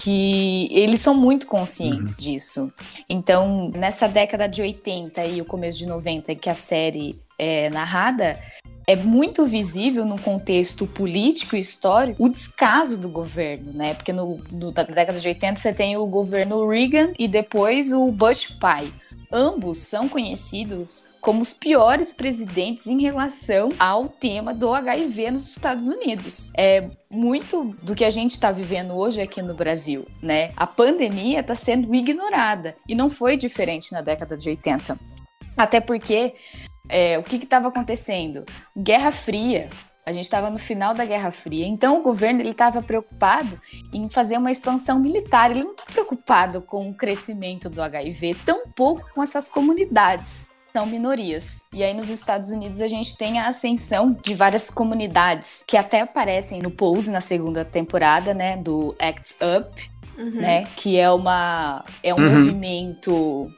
Que 0.00 0.66
eles 0.70 1.02
são 1.02 1.14
muito 1.14 1.46
conscientes 1.46 2.16
uhum. 2.16 2.22
disso. 2.22 2.72
Então, 3.08 3.70
nessa 3.74 4.08
década 4.08 4.48
de 4.48 4.62
80 4.62 5.24
e 5.26 5.42
o 5.42 5.44
começo 5.44 5.76
de 5.76 5.86
90 5.86 6.34
que 6.36 6.48
a 6.48 6.54
série 6.54 7.20
é 7.38 7.68
narrada, 7.68 8.40
é 8.86 8.96
muito 8.96 9.44
visível 9.44 10.06
no 10.06 10.18
contexto 10.18 10.86
político 10.86 11.54
e 11.54 11.60
histórico 11.60 12.24
o 12.24 12.28
descaso 12.30 12.98
do 12.98 13.10
governo, 13.10 13.72
né? 13.74 13.92
Porque 13.92 14.12
no, 14.12 14.40
no, 14.50 14.72
na 14.72 14.82
década 14.82 15.20
de 15.20 15.28
80 15.28 15.60
você 15.60 15.72
tem 15.72 15.96
o 15.98 16.06
governo 16.06 16.66
Reagan 16.66 17.12
e 17.18 17.28
depois 17.28 17.92
o 17.92 18.10
Bush 18.10 18.46
pai. 18.58 18.90
Ambos 19.32 19.78
são 19.78 20.08
conhecidos 20.08 21.08
como 21.20 21.40
os 21.40 21.52
piores 21.52 22.12
presidentes 22.12 22.86
em 22.86 23.00
relação 23.00 23.70
ao 23.78 24.08
tema 24.08 24.52
do 24.52 24.74
HIV 24.74 25.30
nos 25.30 25.48
Estados 25.48 25.86
Unidos. 25.86 26.50
É 26.56 26.90
muito 27.08 27.74
do 27.82 27.94
que 27.94 28.04
a 28.04 28.10
gente 28.10 28.32
está 28.32 28.50
vivendo 28.50 28.94
hoje 28.94 29.20
aqui 29.20 29.40
no 29.40 29.54
Brasil, 29.54 30.06
né? 30.20 30.50
A 30.56 30.66
pandemia 30.66 31.40
está 31.40 31.54
sendo 31.54 31.94
ignorada 31.94 32.76
e 32.88 32.94
não 32.94 33.08
foi 33.08 33.36
diferente 33.36 33.92
na 33.92 34.00
década 34.00 34.36
de 34.36 34.48
80. 34.48 34.98
Até 35.56 35.80
porque 35.80 36.34
é, 36.88 37.18
o 37.18 37.22
que 37.22 37.36
estava 37.36 37.68
acontecendo? 37.68 38.44
Guerra 38.76 39.12
Fria, 39.12 39.68
a 40.04 40.12
gente 40.12 40.24
estava 40.24 40.50
no 40.50 40.58
final 40.58 40.94
da 40.94 41.04
Guerra 41.04 41.30
Fria, 41.30 41.66
então 41.66 41.98
o 41.98 42.02
governo 42.02 42.40
ele 42.40 42.50
estava 42.50 42.82
preocupado 42.82 43.60
em 43.92 44.08
fazer 44.08 44.38
uma 44.38 44.50
expansão 44.50 44.98
militar. 44.98 45.50
Ele 45.50 45.64
não 45.64 45.72
está 45.72 45.84
preocupado 45.84 46.62
com 46.62 46.90
o 46.90 46.94
crescimento 46.94 47.68
do 47.68 47.82
HIV, 47.82 48.36
tampouco 48.44 49.08
com 49.14 49.22
essas 49.22 49.46
comunidades 49.46 50.50
são 50.72 50.86
minorias. 50.86 51.64
E 51.72 51.82
aí 51.82 51.92
nos 51.92 52.10
Estados 52.10 52.50
Unidos 52.50 52.80
a 52.80 52.88
gente 52.88 53.16
tem 53.16 53.38
a 53.38 53.48
ascensão 53.48 54.16
de 54.22 54.34
várias 54.34 54.70
comunidades 54.70 55.64
que 55.66 55.76
até 55.76 56.00
aparecem 56.00 56.62
no 56.62 56.70
Pose 56.70 57.10
na 57.10 57.20
segunda 57.20 57.64
temporada, 57.64 58.32
né, 58.32 58.56
do 58.56 58.94
Act 58.98 59.34
Up, 59.34 59.90
uhum. 60.16 60.40
né, 60.40 60.66
que 60.76 60.96
é 60.96 61.10
uma 61.10 61.84
é 62.02 62.14
um 62.14 62.18
uhum. 62.18 62.38
movimento 62.38 63.50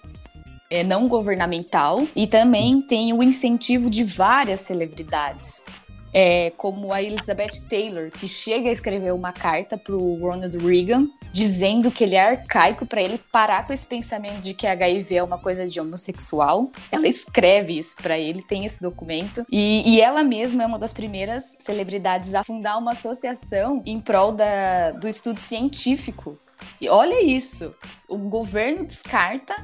é, 0.70 0.82
não 0.82 1.06
governamental 1.06 2.06
e 2.16 2.26
também 2.26 2.80
tem 2.80 3.12
o 3.12 3.22
incentivo 3.22 3.90
de 3.90 4.04
várias 4.04 4.60
celebridades 4.60 5.64
é, 6.12 6.50
como 6.56 6.92
a 6.92 7.02
Elizabeth 7.02 7.68
Taylor, 7.68 8.10
que 8.10 8.28
chega 8.28 8.68
a 8.68 8.72
escrever 8.72 9.12
uma 9.12 9.32
carta 9.32 9.78
para 9.78 9.94
o 9.94 10.20
Ronald 10.20 10.56
Reagan 10.58 11.08
dizendo 11.32 11.90
que 11.90 12.04
ele 12.04 12.14
é 12.14 12.20
arcaico 12.20 12.84
para 12.84 13.00
ele 13.00 13.18
parar 13.30 13.66
com 13.66 13.72
esse 13.72 13.86
pensamento 13.86 14.40
de 14.40 14.52
que 14.52 14.66
HIV 14.66 15.16
é 15.16 15.22
uma 15.22 15.38
coisa 15.38 15.66
de 15.66 15.80
homossexual. 15.80 16.70
Ela 16.90 17.08
escreve 17.08 17.78
isso 17.78 17.96
para 17.96 18.18
ele, 18.18 18.42
tem 18.42 18.66
esse 18.66 18.82
documento. 18.82 19.44
E, 19.50 19.82
e, 19.86 20.00
ela 20.00 20.22
mesma 20.22 20.62
é 20.62 20.66
uma 20.66 20.78
das 20.78 20.92
primeiras 20.92 21.56
celebridades 21.58 22.34
a 22.34 22.44
fundar 22.44 22.76
uma 22.76 22.92
associação 22.92 23.82
em 23.86 23.98
prol 23.98 24.32
da, 24.32 24.90
do 24.90 25.08
estudo 25.08 25.40
científico. 25.40 26.38
E 26.80 26.88
olha 26.88 27.24
isso, 27.24 27.74
o 28.08 28.18
governo 28.18 28.84
descarta 28.84 29.54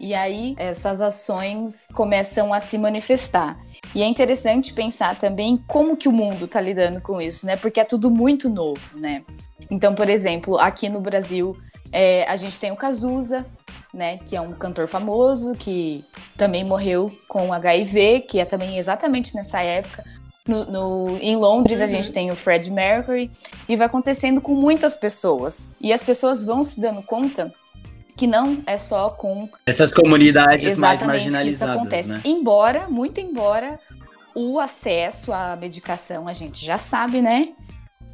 e 0.00 0.14
aí 0.14 0.54
essas 0.56 1.00
ações 1.00 1.88
começam 1.92 2.54
a 2.54 2.60
se 2.60 2.78
manifestar. 2.78 3.58
E 3.94 4.02
é 4.02 4.06
interessante 4.06 4.72
pensar 4.72 5.18
também 5.18 5.62
como 5.66 5.96
que 5.96 6.08
o 6.08 6.12
mundo 6.12 6.44
está 6.44 6.60
lidando 6.60 7.00
com 7.00 7.20
isso, 7.20 7.46
né? 7.46 7.56
Porque 7.56 7.80
é 7.80 7.84
tudo 7.84 8.10
muito 8.10 8.48
novo, 8.48 8.98
né? 8.98 9.22
Então, 9.70 9.94
por 9.94 10.08
exemplo, 10.08 10.58
aqui 10.58 10.88
no 10.88 11.00
Brasil, 11.00 11.56
é, 11.92 12.24
a 12.28 12.36
gente 12.36 12.58
tem 12.60 12.70
o 12.70 12.76
Cazuza, 12.76 13.46
né? 13.92 14.18
Que 14.18 14.36
é 14.36 14.40
um 14.40 14.52
cantor 14.52 14.88
famoso 14.88 15.54
que 15.54 16.04
também 16.36 16.64
morreu 16.64 17.10
com 17.26 17.52
HIV, 17.52 18.20
que 18.20 18.38
é 18.38 18.44
também 18.44 18.76
exatamente 18.78 19.34
nessa 19.34 19.60
época. 19.62 20.04
No, 20.46 20.64
no, 20.64 21.18
em 21.18 21.36
Londres, 21.36 21.78
uhum. 21.78 21.84
a 21.84 21.86
gente 21.86 22.10
tem 22.10 22.30
o 22.30 22.36
Fred 22.36 22.70
Mercury, 22.70 23.30
e 23.68 23.76
vai 23.76 23.86
acontecendo 23.86 24.40
com 24.40 24.54
muitas 24.54 24.96
pessoas. 24.96 25.74
E 25.78 25.92
as 25.92 26.02
pessoas 26.02 26.42
vão 26.42 26.62
se 26.62 26.80
dando 26.80 27.02
conta 27.02 27.52
que 28.18 28.26
não 28.26 28.60
é 28.66 28.76
só 28.76 29.10
com 29.10 29.48
essas 29.64 29.92
comunidades 29.92 30.76
mais 30.76 31.00
marginalizadas. 31.02 31.54
Isso 31.54 31.64
acontece. 31.64 32.12
Né? 32.14 32.20
Embora, 32.24 32.88
muito 32.90 33.20
embora, 33.20 33.78
o 34.34 34.58
acesso 34.58 35.32
à 35.32 35.54
medicação 35.54 36.26
a 36.26 36.32
gente 36.32 36.66
já 36.66 36.76
sabe, 36.76 37.22
né? 37.22 37.50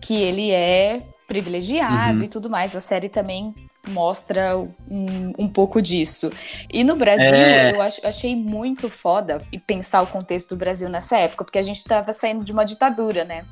Que 0.03 0.15
ele 0.15 0.51
é 0.51 1.03
privilegiado 1.27 2.19
uhum. 2.19 2.25
e 2.25 2.29
tudo 2.29 2.51
mais. 2.51 2.77
A 2.77 2.81
série 2.81 3.09
também 3.09 3.55
mostra 3.89 4.59
um, 4.59 5.33
um 5.39 5.49
pouco 5.49 5.81
disso. 5.81 6.31
E 6.71 6.85
no 6.85 6.97
Brasil, 6.97 7.35
é... 7.35 7.73
eu 7.73 7.81
ach, 7.81 7.99
achei 8.05 8.37
muito 8.37 8.91
foda 8.91 9.41
e 9.51 9.59
pensar 9.59 10.03
o 10.03 10.07
contexto 10.07 10.51
do 10.51 10.59
Brasil 10.59 10.91
nessa 10.91 11.17
época, 11.17 11.45
porque 11.45 11.59
a 11.59 11.63
gente 11.63 11.79
estava 11.79 12.13
saindo 12.13 12.45
de 12.45 12.53
uma 12.53 12.65
ditadura, 12.65 13.25
né? 13.25 13.47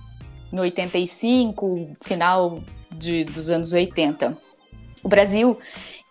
No 0.53 0.61
85, 0.61 1.97
final 2.03 2.63
de, 2.95 3.25
dos 3.25 3.49
anos 3.49 3.73
80. 3.73 4.37
O 5.03 5.09
Brasil 5.09 5.59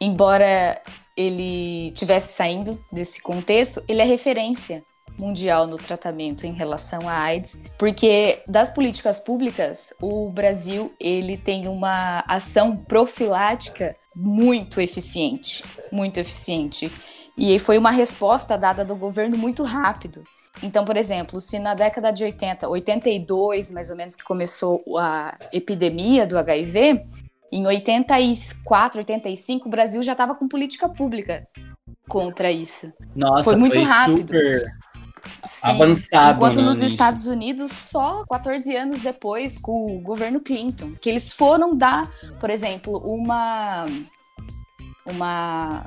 embora 0.02 0.82
ele 1.16 1.92
tivesse 1.92 2.34
saindo 2.34 2.84
desse 2.92 3.22
contexto, 3.22 3.84
ele 3.88 4.02
é 4.02 4.06
referência 4.06 4.84
mundial 5.20 5.68
no 5.68 5.78
tratamento 5.78 6.48
em 6.48 6.54
relação 6.54 7.08
à 7.08 7.14
AIDS, 7.14 7.60
porque 7.78 8.42
das 8.48 8.70
políticas 8.70 9.20
públicas, 9.20 9.94
o 10.02 10.30
Brasil 10.30 10.92
ele 11.00 11.38
tem 11.38 11.68
uma 11.68 12.24
ação 12.28 12.76
profilática 12.76 13.96
muito 14.16 14.82
eficiente, 14.82 15.64
muito 15.92 16.18
eficiente. 16.18 16.92
E 17.38 17.60
foi 17.60 17.78
uma 17.78 17.92
resposta 17.92 18.58
dada 18.58 18.84
do 18.84 18.96
governo 18.96 19.38
muito 19.38 19.64
rápido. 19.64 20.24
Então, 20.62 20.84
por 20.84 20.98
exemplo, 20.98 21.40
se 21.40 21.58
na 21.60 21.74
década 21.74 22.12
de 22.12 22.24
80, 22.24 22.68
82 22.68 23.72
mais 23.72 23.90
ou 23.90 23.96
menos 23.96 24.16
que 24.16 24.24
começou 24.24 24.84
a 24.98 25.38
epidemia 25.52 26.26
do 26.26 26.38
HIV, 26.38 27.02
em 27.52 27.66
84, 27.66 29.00
85, 29.00 29.68
o 29.68 29.72
Brasil 29.72 30.02
já 30.02 30.14
estava 30.14 30.34
com 30.34 30.48
política 30.48 30.88
pública 30.88 31.48
contra 32.08 32.52
isso. 32.52 32.94
Nossa, 33.16 33.44
foi 33.52 33.56
muito 33.56 33.76
foi 33.76 33.84
rápido. 33.84 34.20
Super... 34.20 34.82
Sim, 35.44 35.70
avançado. 35.70 36.38
Enquanto 36.38 36.58
né, 36.58 36.62
nos 36.64 36.80
gente? 36.80 36.90
Estados 36.90 37.28
Unidos, 37.28 37.72
só 37.72 38.24
14 38.30 38.76
anos 38.76 39.02
depois, 39.02 39.58
com 39.58 39.98
o 39.98 40.02
governo 40.02 40.40
Clinton, 40.40 40.94
que 41.00 41.10
eles 41.10 41.34
foram 41.34 41.76
dar, 41.76 42.10
por 42.40 42.50
exemplo, 42.50 42.98
uma 43.00 43.86
uma 45.06 45.84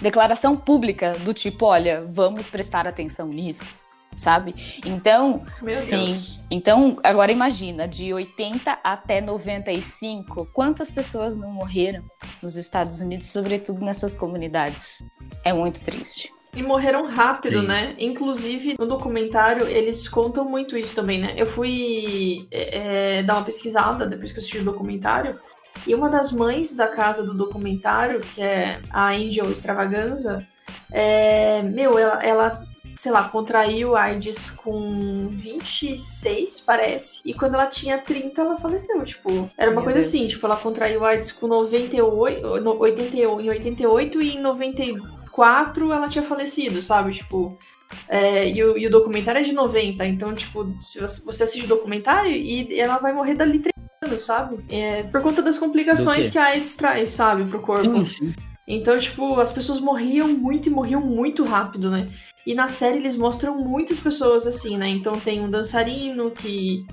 declaração 0.00 0.54
pública 0.54 1.18
do 1.20 1.32
tipo, 1.32 1.66
olha, 1.66 2.04
vamos 2.12 2.46
prestar 2.46 2.86
atenção 2.86 3.28
nisso 3.28 3.74
sabe? 4.20 4.54
Então, 4.84 5.44
Meu 5.62 5.74
sim. 5.74 6.12
Deus. 6.12 6.40
Então, 6.50 6.96
agora 7.04 7.30
imagina, 7.30 7.86
de 7.86 8.12
80 8.12 8.78
até 8.82 9.20
95, 9.20 10.46
quantas 10.52 10.90
pessoas 10.90 11.36
não 11.36 11.50
morreram 11.52 12.02
nos 12.42 12.56
Estados 12.56 13.00
Unidos, 13.00 13.28
sobretudo 13.28 13.84
nessas 13.84 14.14
comunidades? 14.14 15.04
É 15.44 15.52
muito 15.52 15.82
triste. 15.82 16.32
E 16.54 16.62
morreram 16.62 17.06
rápido, 17.06 17.60
Sim. 17.60 17.66
né? 17.66 17.94
Inclusive, 17.96 18.74
no 18.76 18.86
documentário, 18.86 19.68
eles 19.68 20.08
contam 20.08 20.44
muito 20.44 20.76
isso 20.76 20.96
também, 20.96 21.20
né? 21.20 21.34
Eu 21.36 21.46
fui 21.46 22.48
é, 22.50 23.18
é, 23.18 23.22
dar 23.22 23.34
uma 23.34 23.44
pesquisada 23.44 24.04
depois 24.04 24.32
que 24.32 24.38
eu 24.38 24.40
assisti 24.40 24.58
o 24.58 24.64
documentário. 24.64 25.38
E 25.86 25.94
uma 25.94 26.10
das 26.10 26.32
mães 26.32 26.74
da 26.74 26.88
casa 26.88 27.22
do 27.22 27.32
documentário, 27.32 28.20
que 28.20 28.42
é 28.42 28.80
a 28.90 29.10
Angel 29.10 29.50
Extravaganza, 29.50 30.44
é, 30.90 31.62
meu, 31.62 31.96
ela, 31.96 32.18
ela, 32.22 32.66
sei 33.00 33.10
lá, 33.12 33.26
contraiu 33.28 33.96
AIDS 33.96 34.50
com 34.50 35.28
26, 35.30 36.60
parece. 36.60 37.20
E 37.24 37.32
quando 37.32 37.54
ela 37.54 37.66
tinha 37.66 37.96
30, 37.96 38.40
ela 38.42 38.58
faleceu. 38.58 39.02
Tipo, 39.04 39.50
era 39.56 39.70
uma 39.70 39.76
Meu 39.80 39.84
coisa 39.84 40.00
Deus. 40.00 40.08
assim, 40.14 40.28
tipo, 40.28 40.44
ela 40.44 40.56
contraiu 40.56 41.02
AIDS 41.04 41.32
com 41.32 41.46
98, 41.46 42.60
no- 42.60 42.78
88, 42.78 43.40
em 43.40 43.48
88 43.48 44.20
e 44.20 44.36
em 44.36 44.40
94 44.42 45.90
ela 45.92 46.08
tinha 46.08 46.22
falecido, 46.22 46.82
sabe? 46.82 47.12
Tipo. 47.14 47.58
é, 48.06 48.48
e, 48.50 48.62
o, 48.62 48.76
e 48.76 48.86
o 48.86 48.90
documentário 48.90 49.40
é 49.40 49.44
de 49.44 49.52
90, 49.52 50.06
então, 50.06 50.34
tipo, 50.34 50.64
se 50.82 51.00
você, 51.00 51.42
assiste 51.42 51.64
o 51.64 51.68
documentário 51.68 52.30
e 52.30 52.78
ela 52.78 52.98
vai 52.98 53.12
morrer 53.14 53.34
dali 53.34 53.58
30 53.60 53.70
anos, 54.04 54.24
sabe? 54.24 54.58
É, 54.68 55.04
por 55.04 55.22
conta 55.22 55.40
das 55.42 55.58
complicações 55.58 56.30
que 56.30 56.38
a 56.38 56.44
AIDS 56.44 56.76
traz, 56.76 57.10
sabe, 57.10 57.44
pro 57.46 57.60
corpo. 57.60 58.06
Sim, 58.06 58.28
sim. 58.28 58.49
Então, 58.66 58.98
tipo, 58.98 59.40
as 59.40 59.52
pessoas 59.52 59.80
morriam 59.80 60.28
muito 60.28 60.68
e 60.68 60.70
morriam 60.72 61.00
muito 61.00 61.44
rápido, 61.44 61.90
né? 61.90 62.06
E 62.46 62.54
na 62.54 62.68
série 62.68 62.98
eles 62.98 63.16
mostram 63.16 63.58
muitas 63.58 64.00
pessoas 64.00 64.46
assim, 64.46 64.76
né? 64.76 64.88
Então 64.88 65.18
tem 65.18 65.40
um 65.40 65.50
dançarino 65.50 66.30
que 66.30 66.86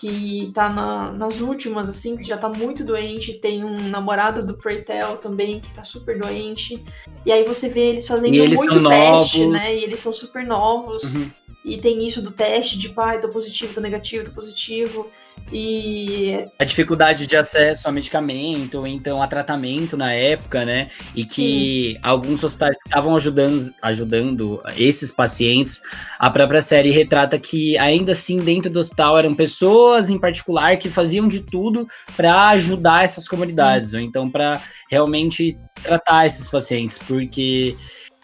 que 0.00 0.52
tá 0.54 0.68
na- 0.70 1.10
nas 1.10 1.40
últimas, 1.40 1.88
assim, 1.88 2.16
que 2.16 2.22
já 2.22 2.38
tá 2.38 2.48
muito 2.48 2.84
doente. 2.84 3.32
Tem 3.32 3.64
um 3.64 3.88
namorado 3.88 4.46
do 4.46 4.54
Preytel 4.54 5.16
também, 5.16 5.58
que 5.58 5.74
tá 5.74 5.82
super 5.82 6.16
doente. 6.16 6.80
E 7.26 7.32
aí 7.32 7.42
você 7.42 7.68
vê 7.68 7.80
eles 7.88 8.06
fazendo 8.06 8.32
eles 8.32 8.56
muito 8.56 8.88
teste, 8.88 9.40
novos. 9.44 9.60
né? 9.60 9.74
E 9.74 9.82
eles 9.82 9.98
são 9.98 10.12
super 10.12 10.46
novos. 10.46 11.16
Uhum. 11.16 11.28
E 11.64 11.78
tem 11.78 12.06
isso 12.06 12.22
do 12.22 12.30
teste 12.30 12.78
de 12.78 12.90
pai, 12.90 13.20
tô 13.20 13.28
positivo, 13.28 13.74
tô 13.74 13.80
negativo, 13.80 14.24
tô 14.26 14.30
positivo. 14.30 15.08
E 15.52 16.46
a 16.58 16.64
dificuldade 16.64 17.26
de 17.26 17.36
acesso 17.36 17.88
a 17.88 17.92
medicamento, 17.92 18.78
ou 18.78 18.86
então 18.86 19.22
a 19.22 19.26
tratamento 19.26 19.96
na 19.96 20.12
época, 20.12 20.64
né? 20.64 20.90
E 21.14 21.24
que 21.24 21.98
alguns 22.02 22.44
hospitais 22.44 22.76
estavam 22.86 23.16
ajudando, 23.16 23.72
ajudando 23.82 24.62
esses 24.76 25.10
pacientes. 25.10 25.80
A 26.18 26.30
própria 26.30 26.60
série 26.60 26.90
retrata 26.90 27.38
que 27.38 27.78
ainda 27.78 28.12
assim 28.12 28.38
dentro 28.38 28.70
do 28.70 28.78
hospital 28.78 29.18
eram 29.18 29.34
pessoas 29.34 30.10
em 30.10 30.18
particular 30.18 30.76
que 30.76 30.90
faziam 30.90 31.26
de 31.26 31.40
tudo 31.40 31.86
para 32.16 32.48
ajudar 32.50 33.04
essas 33.04 33.26
comunidades, 33.26 33.94
ou 33.94 34.00
então 34.00 34.30
para 34.30 34.60
realmente 34.90 35.58
tratar 35.82 36.26
esses 36.26 36.48
pacientes, 36.48 36.98
porque 36.98 37.74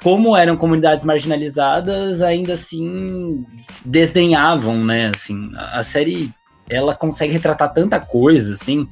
como 0.02 0.36
eram 0.36 0.56
comunidades 0.56 1.04
marginalizadas, 1.04 2.20
ainda 2.20 2.52
assim 2.52 3.44
desdenhavam, 3.84 4.84
né? 4.84 5.10
Assim, 5.14 5.50
a 5.56 5.82
série 5.82 6.30
ela 6.68 6.94
consegue 6.94 7.32
retratar 7.32 7.72
tanta 7.72 8.00
coisa, 8.00 8.54
assim, 8.54 8.88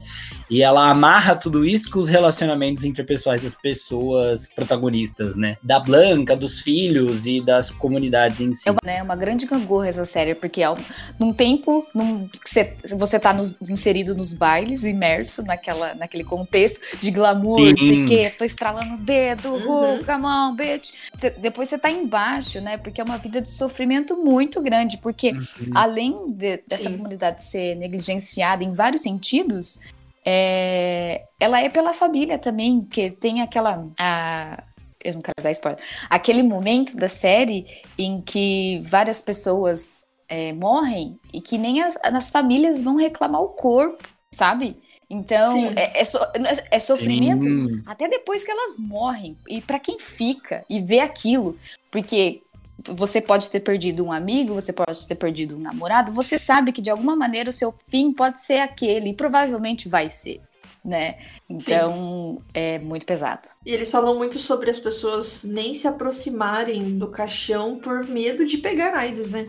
e 0.52 0.62
ela 0.62 0.90
amarra 0.90 1.34
tudo 1.34 1.64
isso 1.64 1.90
com 1.90 1.98
os 1.98 2.08
relacionamentos 2.08 2.84
interpessoais 2.84 3.42
das 3.42 3.54
pessoas 3.54 4.46
protagonistas, 4.54 5.36
né? 5.36 5.56
Da 5.62 5.80
Blanca, 5.80 6.36
dos 6.36 6.60
filhos 6.60 7.26
e 7.26 7.40
das 7.40 7.70
comunidades 7.70 8.40
em 8.40 8.52
si. 8.52 8.68
É 8.68 8.72
uma, 8.72 8.78
né, 8.84 9.02
uma 9.02 9.16
grande 9.16 9.46
gangorra 9.46 9.88
essa 9.88 10.04
série, 10.04 10.34
porque 10.34 10.62
ao, 10.62 10.76
num 11.18 11.32
tempo 11.32 11.86
num, 11.94 12.28
que 12.28 12.50
cê- 12.50 12.76
você 12.98 13.18
tá 13.18 13.32
nos- 13.32 13.56
inserido 13.70 14.14
nos 14.14 14.34
bailes, 14.34 14.84
imerso 14.84 15.42
naquela, 15.42 15.94
naquele 15.94 16.24
contexto 16.24 16.98
de 16.98 17.10
glamour, 17.10 17.58
não 17.70 17.78
sei 17.78 17.86
Sim. 17.88 18.02
o 18.04 18.06
quê, 18.06 18.30
tô 18.36 18.44
estralando 18.44 18.94
o 18.94 18.98
dedo, 18.98 19.48
Uhum. 19.54 19.96
uhum. 19.96 20.04
come 20.04 20.26
on, 20.26 20.54
bitch. 20.54 20.90
Cê- 21.16 21.30
depois 21.30 21.68
você 21.68 21.78
tá 21.78 21.90
embaixo, 21.90 22.60
né, 22.60 22.76
porque 22.76 23.00
é 23.00 23.04
uma 23.04 23.16
vida 23.16 23.40
de 23.40 23.48
sofrimento 23.48 24.16
muito 24.16 24.60
grande, 24.60 24.98
porque 24.98 25.30
Uhum. 25.32 25.70
além 25.74 26.14
de- 26.32 26.62
dessa 26.68 26.90
Sim. 26.90 26.96
comunidade 26.98 27.42
ser 27.42 27.74
negligenciada 27.76 28.62
em 28.62 28.72
vários 28.74 29.00
sentidos, 29.02 29.78
é, 30.24 31.24
ela 31.40 31.60
é 31.60 31.68
pela 31.68 31.92
família 31.92 32.38
também, 32.38 32.80
que 32.82 33.10
tem 33.10 33.40
aquela. 33.42 33.86
a- 33.98 34.62
eu 35.04 35.14
não 35.14 35.20
quero 35.20 35.42
dar 35.42 35.50
spoiler. 35.50 35.82
Aquele 36.08 36.42
momento 36.44 36.96
da 36.96 37.08
série 37.08 37.66
em 37.98 38.20
que 38.20 38.80
várias 38.84 39.20
pessoas 39.20 40.04
é, 40.28 40.52
morrem 40.52 41.18
e 41.32 41.40
que 41.40 41.58
nem 41.58 41.82
as, 41.82 41.98
as 42.02 42.30
famílias 42.30 42.82
vão 42.82 42.94
reclamar 42.96 43.40
o 43.42 43.48
corpo, 43.48 44.08
sabe? 44.32 44.76
Então, 45.10 45.72
é, 45.76 46.00
é 46.00 46.04
so- 46.04 46.24
é 46.70 46.78
sofrimento 46.78 47.44
Sim. 47.44 47.82
até 47.84 48.08
depois 48.08 48.44
que 48.44 48.50
elas 48.50 48.78
morrem. 48.78 49.36
E 49.48 49.60
pra 49.60 49.78
quem 49.78 49.98
fica 49.98 50.64
e 50.70 50.80
vê 50.80 51.00
aquilo, 51.00 51.58
porque 51.90 52.40
você 52.88 53.20
pode 53.20 53.50
ter 53.50 53.60
perdido 53.60 54.04
um 54.04 54.12
amigo, 54.12 54.54
você 54.54 54.72
pode 54.72 55.06
ter 55.06 55.14
perdido 55.14 55.56
um 55.56 55.60
namorado, 55.60 56.12
você 56.12 56.38
sabe 56.38 56.72
que 56.72 56.80
de 56.80 56.90
alguma 56.90 57.16
maneira 57.16 57.50
o 57.50 57.52
seu 57.52 57.74
fim 57.86 58.12
pode 58.12 58.40
ser 58.40 58.58
aquele, 58.58 59.10
e 59.10 59.14
provavelmente 59.14 59.88
vai 59.88 60.08
ser, 60.08 60.40
né? 60.84 61.18
Então, 61.48 62.42
é 62.54 62.78
muito 62.78 63.04
pesado. 63.06 63.48
E 63.64 63.72
eles 63.72 63.90
falam 63.90 64.16
muito 64.16 64.38
sobre 64.38 64.70
as 64.70 64.78
pessoas 64.78 65.44
nem 65.44 65.74
se 65.74 65.86
aproximarem 65.86 66.98
do 66.98 67.08
caixão 67.08 67.78
por 67.78 68.04
medo 68.04 68.44
de 68.44 68.58
pegar 68.58 68.94
AIDS, 68.94 69.30
né? 69.30 69.48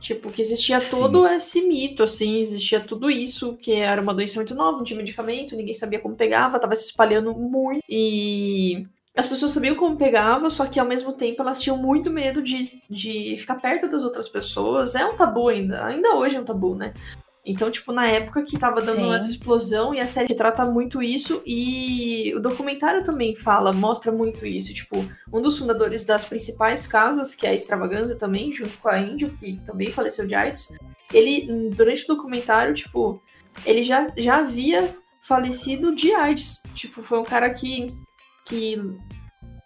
Tipo, 0.00 0.32
que 0.32 0.42
existia 0.42 0.80
Sim. 0.80 0.98
todo 0.98 1.26
esse 1.28 1.62
mito, 1.62 2.02
assim, 2.02 2.40
existia 2.40 2.80
tudo 2.80 3.08
isso, 3.08 3.56
que 3.56 3.72
era 3.72 4.02
uma 4.02 4.12
doença 4.12 4.34
muito 4.34 4.52
nova, 4.52 4.78
não 4.78 4.84
tinha 4.84 4.96
medicamento, 4.96 5.54
ninguém 5.54 5.74
sabia 5.74 6.00
como 6.00 6.16
pegava, 6.16 6.58
tava 6.58 6.74
se 6.74 6.86
espalhando 6.86 7.32
muito. 7.32 7.80
E 7.88 8.84
as 9.14 9.26
pessoas 9.26 9.52
sabiam 9.52 9.74
como 9.74 9.96
pegava, 9.96 10.48
só 10.48 10.66
que 10.66 10.80
ao 10.80 10.86
mesmo 10.86 11.12
tempo 11.12 11.42
elas 11.42 11.60
tinham 11.60 11.76
muito 11.76 12.10
medo 12.10 12.42
de, 12.42 12.60
de 12.88 13.36
ficar 13.38 13.56
perto 13.56 13.88
das 13.88 14.02
outras 14.02 14.28
pessoas. 14.28 14.94
É 14.94 15.04
um 15.04 15.16
tabu 15.16 15.48
ainda, 15.48 15.84
ainda 15.84 16.16
hoje 16.16 16.36
é 16.36 16.40
um 16.40 16.44
tabu, 16.44 16.74
né? 16.74 16.94
Então, 17.44 17.70
tipo, 17.70 17.90
na 17.90 18.06
época 18.06 18.42
que 18.44 18.56
tava 18.56 18.80
dando 18.80 18.94
Sim. 18.94 19.14
essa 19.14 19.28
explosão, 19.28 19.92
e 19.92 20.00
a 20.00 20.06
série 20.06 20.28
retrata 20.28 20.64
muito 20.64 21.02
isso, 21.02 21.42
e 21.44 22.32
o 22.36 22.40
documentário 22.40 23.02
também 23.02 23.34
fala, 23.34 23.72
mostra 23.72 24.12
muito 24.12 24.46
isso. 24.46 24.72
Tipo, 24.72 25.04
um 25.32 25.42
dos 25.42 25.58
fundadores 25.58 26.04
das 26.04 26.24
principais 26.24 26.86
casas, 26.86 27.34
que 27.34 27.44
é 27.44 27.50
a 27.50 27.54
Extravaganza 27.54 28.16
também, 28.16 28.52
junto 28.52 28.78
com 28.78 28.88
a 28.88 28.98
Índio, 28.98 29.32
que 29.32 29.60
também 29.66 29.90
faleceu 29.90 30.24
de 30.26 30.36
AIDS, 30.36 30.72
ele, 31.12 31.70
durante 31.70 32.04
o 32.04 32.14
documentário, 32.14 32.74
tipo, 32.74 33.20
ele 33.66 33.82
já, 33.82 34.06
já 34.16 34.36
havia 34.36 34.96
falecido 35.20 35.94
de 35.94 36.12
AIDS. 36.12 36.62
Tipo, 36.76 37.02
foi 37.02 37.18
um 37.18 37.24
cara 37.24 37.50
que, 37.50 37.88
que 38.52 38.78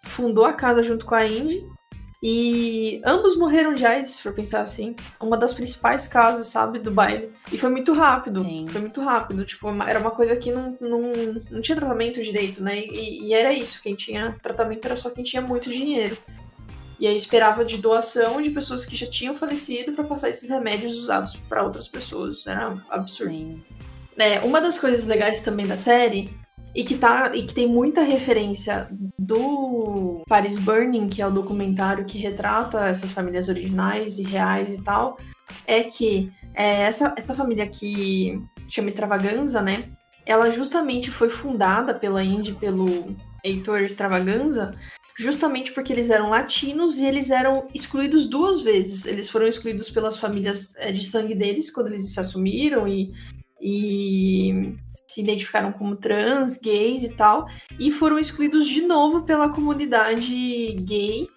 fundou 0.05 0.45
a 0.45 0.53
casa 0.53 0.81
junto 0.81 1.05
com 1.05 1.13
a 1.13 1.27
Indy. 1.27 1.67
E 2.23 2.99
ambos 3.05 3.37
morreram 3.37 3.73
de 3.73 3.85
AIDS, 3.85 4.11
se 4.11 4.23
for 4.23 4.33
pensar 4.33 4.61
assim. 4.61 4.95
Uma 5.21 5.37
das 5.37 5.53
principais 5.53 6.07
casas, 6.07 6.47
sabe, 6.47 6.79
do 6.79 6.89
baile. 6.89 7.31
E 7.51 7.57
foi 7.57 7.69
muito 7.69 7.93
rápido. 7.93 8.43
Sim. 8.43 8.65
Foi 8.69 8.81
muito 8.81 9.01
rápido. 9.01 9.45
Tipo, 9.45 9.69
era 9.83 9.99
uma 9.99 10.09
coisa 10.09 10.35
que 10.35 10.51
não, 10.51 10.75
não, 10.81 11.01
não 11.51 11.61
tinha 11.61 11.75
tratamento 11.75 12.23
direito, 12.23 12.63
né? 12.63 12.79
E, 12.79 13.27
e 13.27 13.33
era 13.33 13.53
isso. 13.53 13.81
Quem 13.83 13.93
tinha 13.93 14.35
tratamento 14.41 14.85
era 14.85 14.95
só 14.95 15.11
quem 15.11 15.23
tinha 15.23 15.41
muito 15.41 15.69
dinheiro. 15.69 16.17
E 16.99 17.05
aí 17.05 17.15
esperava 17.15 17.63
de 17.63 17.77
doação 17.77 18.41
de 18.41 18.49
pessoas 18.49 18.83
que 18.83 18.95
já 18.95 19.07
tinham 19.07 19.37
falecido 19.37 19.91
para 19.91 20.03
passar 20.03 20.29
esses 20.29 20.49
remédios 20.49 20.97
usados 20.97 21.35
para 21.47 21.63
outras 21.63 21.87
pessoas. 21.87 22.47
Era 22.47 22.83
absurdo. 22.89 23.31
Sim. 23.31 23.63
É, 24.17 24.39
uma 24.39 24.59
das 24.59 24.79
coisas 24.79 25.05
legais 25.05 25.43
também 25.43 25.67
da 25.67 25.77
série, 25.77 26.33
e 26.77 26.83
que, 26.83 26.95
tá, 26.95 27.35
e 27.35 27.41
que 27.41 27.55
tem 27.55 27.67
muita 27.67 28.03
referência 28.03 28.87
do 29.17 30.21
Paris 30.27 30.59
Burning, 30.59 31.09
que 31.09 31.23
é 31.23 31.25
o 31.25 31.31
documentário 31.31 32.05
que 32.05 32.19
retrata 32.19 32.85
essas 32.85 33.09
famílias 33.09 33.49
originais 33.49 34.19
e 34.19 34.23
reais 34.23 34.75
e 34.75 34.83
tal, 34.83 35.17
é 35.65 35.81
que 35.81 36.31
é, 36.53 36.83
essa, 36.83 37.15
essa 37.17 37.33
família 37.33 37.65
que 37.65 38.39
chama 38.69 38.89
Extravaganza, 38.89 39.59
né? 39.59 39.85
Ela 40.23 40.51
justamente 40.51 41.09
foi 41.09 41.29
fundada 41.29 41.95
pela 41.95 42.23
Indy, 42.23 42.53
pelo 42.53 43.15
Heitor 43.43 43.81
Extravaganza, 43.81 44.71
justamente 45.17 45.71
porque 45.71 45.91
eles 45.91 46.11
eram 46.11 46.29
latinos 46.29 46.99
e 46.99 47.05
eles 47.05 47.31
eram 47.31 47.67
excluídos 47.73 48.29
duas 48.29 48.61
vezes. 48.61 49.07
Eles 49.07 49.31
foram 49.31 49.47
excluídos 49.47 49.89
pelas 49.89 50.19
famílias 50.19 50.75
é, 50.75 50.91
de 50.91 51.03
sangue 51.03 51.33
deles 51.33 51.71
quando 51.71 51.87
eles 51.87 52.13
se 52.13 52.19
assumiram 52.19 52.87
e 52.87 53.11
e 53.61 54.75
se 54.87 55.21
identificaram 55.21 55.71
como 55.71 55.95
trans, 55.95 56.57
gays 56.57 57.03
e 57.03 57.13
tal, 57.15 57.47
e 57.79 57.91
foram 57.91 58.19
excluídos 58.19 58.67
de 58.67 58.81
novo 58.81 59.23
pela 59.23 59.49
comunidade 59.49 60.75
gay 60.81 61.27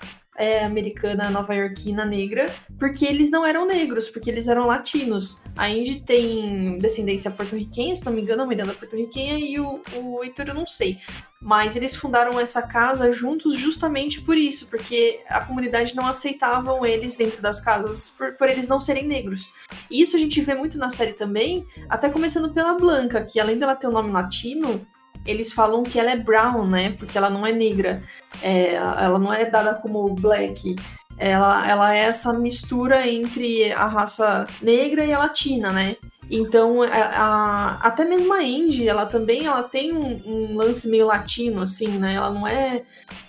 é, 0.40 0.64
americana, 0.64 1.28
nova-iorquina, 1.28 2.02
negra, 2.02 2.50
porque 2.78 3.04
eles 3.04 3.30
não 3.30 3.44
eram 3.44 3.66
negros, 3.66 4.08
porque 4.08 4.30
eles 4.30 4.48
eram 4.48 4.66
latinos. 4.66 5.42
A 5.54 5.68
Indy 5.68 6.00
tem 6.00 6.78
descendência 6.78 7.30
porto-riquenha, 7.30 7.94
se 7.94 8.06
não 8.06 8.12
me 8.14 8.22
engano, 8.22 8.42
a 8.42 8.46
Miranda 8.46 8.72
é 8.72 8.74
porto-riquenha, 8.74 9.38
e 9.38 9.60
o, 9.60 9.82
o 9.96 10.24
Heitor 10.24 10.48
eu 10.48 10.54
não 10.54 10.66
sei. 10.66 10.98
Mas 11.42 11.76
eles 11.76 11.94
fundaram 11.94 12.40
essa 12.40 12.62
casa 12.62 13.12
juntos 13.12 13.58
justamente 13.58 14.22
por 14.22 14.34
isso, 14.34 14.70
porque 14.70 15.20
a 15.28 15.44
comunidade 15.44 15.94
não 15.94 16.06
aceitavam 16.06 16.86
eles 16.86 17.14
dentro 17.16 17.42
das 17.42 17.60
casas 17.60 18.14
por, 18.16 18.32
por 18.32 18.48
eles 18.48 18.66
não 18.66 18.80
serem 18.80 19.06
negros. 19.06 19.52
E 19.90 20.00
isso 20.00 20.16
a 20.16 20.18
gente 20.18 20.40
vê 20.40 20.54
muito 20.54 20.78
na 20.78 20.88
série 20.88 21.12
também, 21.12 21.66
até 21.86 22.08
começando 22.08 22.50
pela 22.54 22.72
Blanca, 22.78 23.22
que 23.22 23.38
além 23.38 23.58
dela 23.58 23.76
ter 23.76 23.88
um 23.88 23.92
nome 23.92 24.10
latino, 24.10 24.86
eles 25.26 25.52
falam 25.52 25.82
que 25.82 25.98
ela 25.98 26.10
é 26.10 26.16
brown, 26.16 26.66
né? 26.66 26.94
Porque 26.98 27.16
ela 27.16 27.30
não 27.30 27.46
é 27.46 27.52
negra. 27.52 28.02
É, 28.42 28.74
ela 28.74 29.18
não 29.18 29.32
é 29.32 29.44
dada 29.44 29.74
como 29.74 30.14
black. 30.14 30.76
Ela, 31.18 31.68
ela 31.68 31.94
é 31.94 32.00
essa 32.00 32.32
mistura 32.32 33.06
entre 33.06 33.72
a 33.72 33.86
raça 33.86 34.46
negra 34.62 35.04
e 35.04 35.12
a 35.12 35.18
latina, 35.18 35.70
né? 35.70 35.96
Então, 36.30 36.82
a, 36.82 36.86
a, 36.86 37.78
até 37.82 38.04
mesmo 38.04 38.32
a 38.32 38.38
Andy, 38.38 38.88
ela 38.88 39.04
também 39.04 39.46
ela 39.46 39.64
tem 39.64 39.92
um, 39.92 40.22
um, 40.24 40.56
lance 40.56 40.88
meio 40.88 41.06
latino, 41.06 41.62
assim, 41.62 41.88
né? 41.88 42.14
Ela 42.14 42.30
não 42.30 42.46
é 42.46 42.82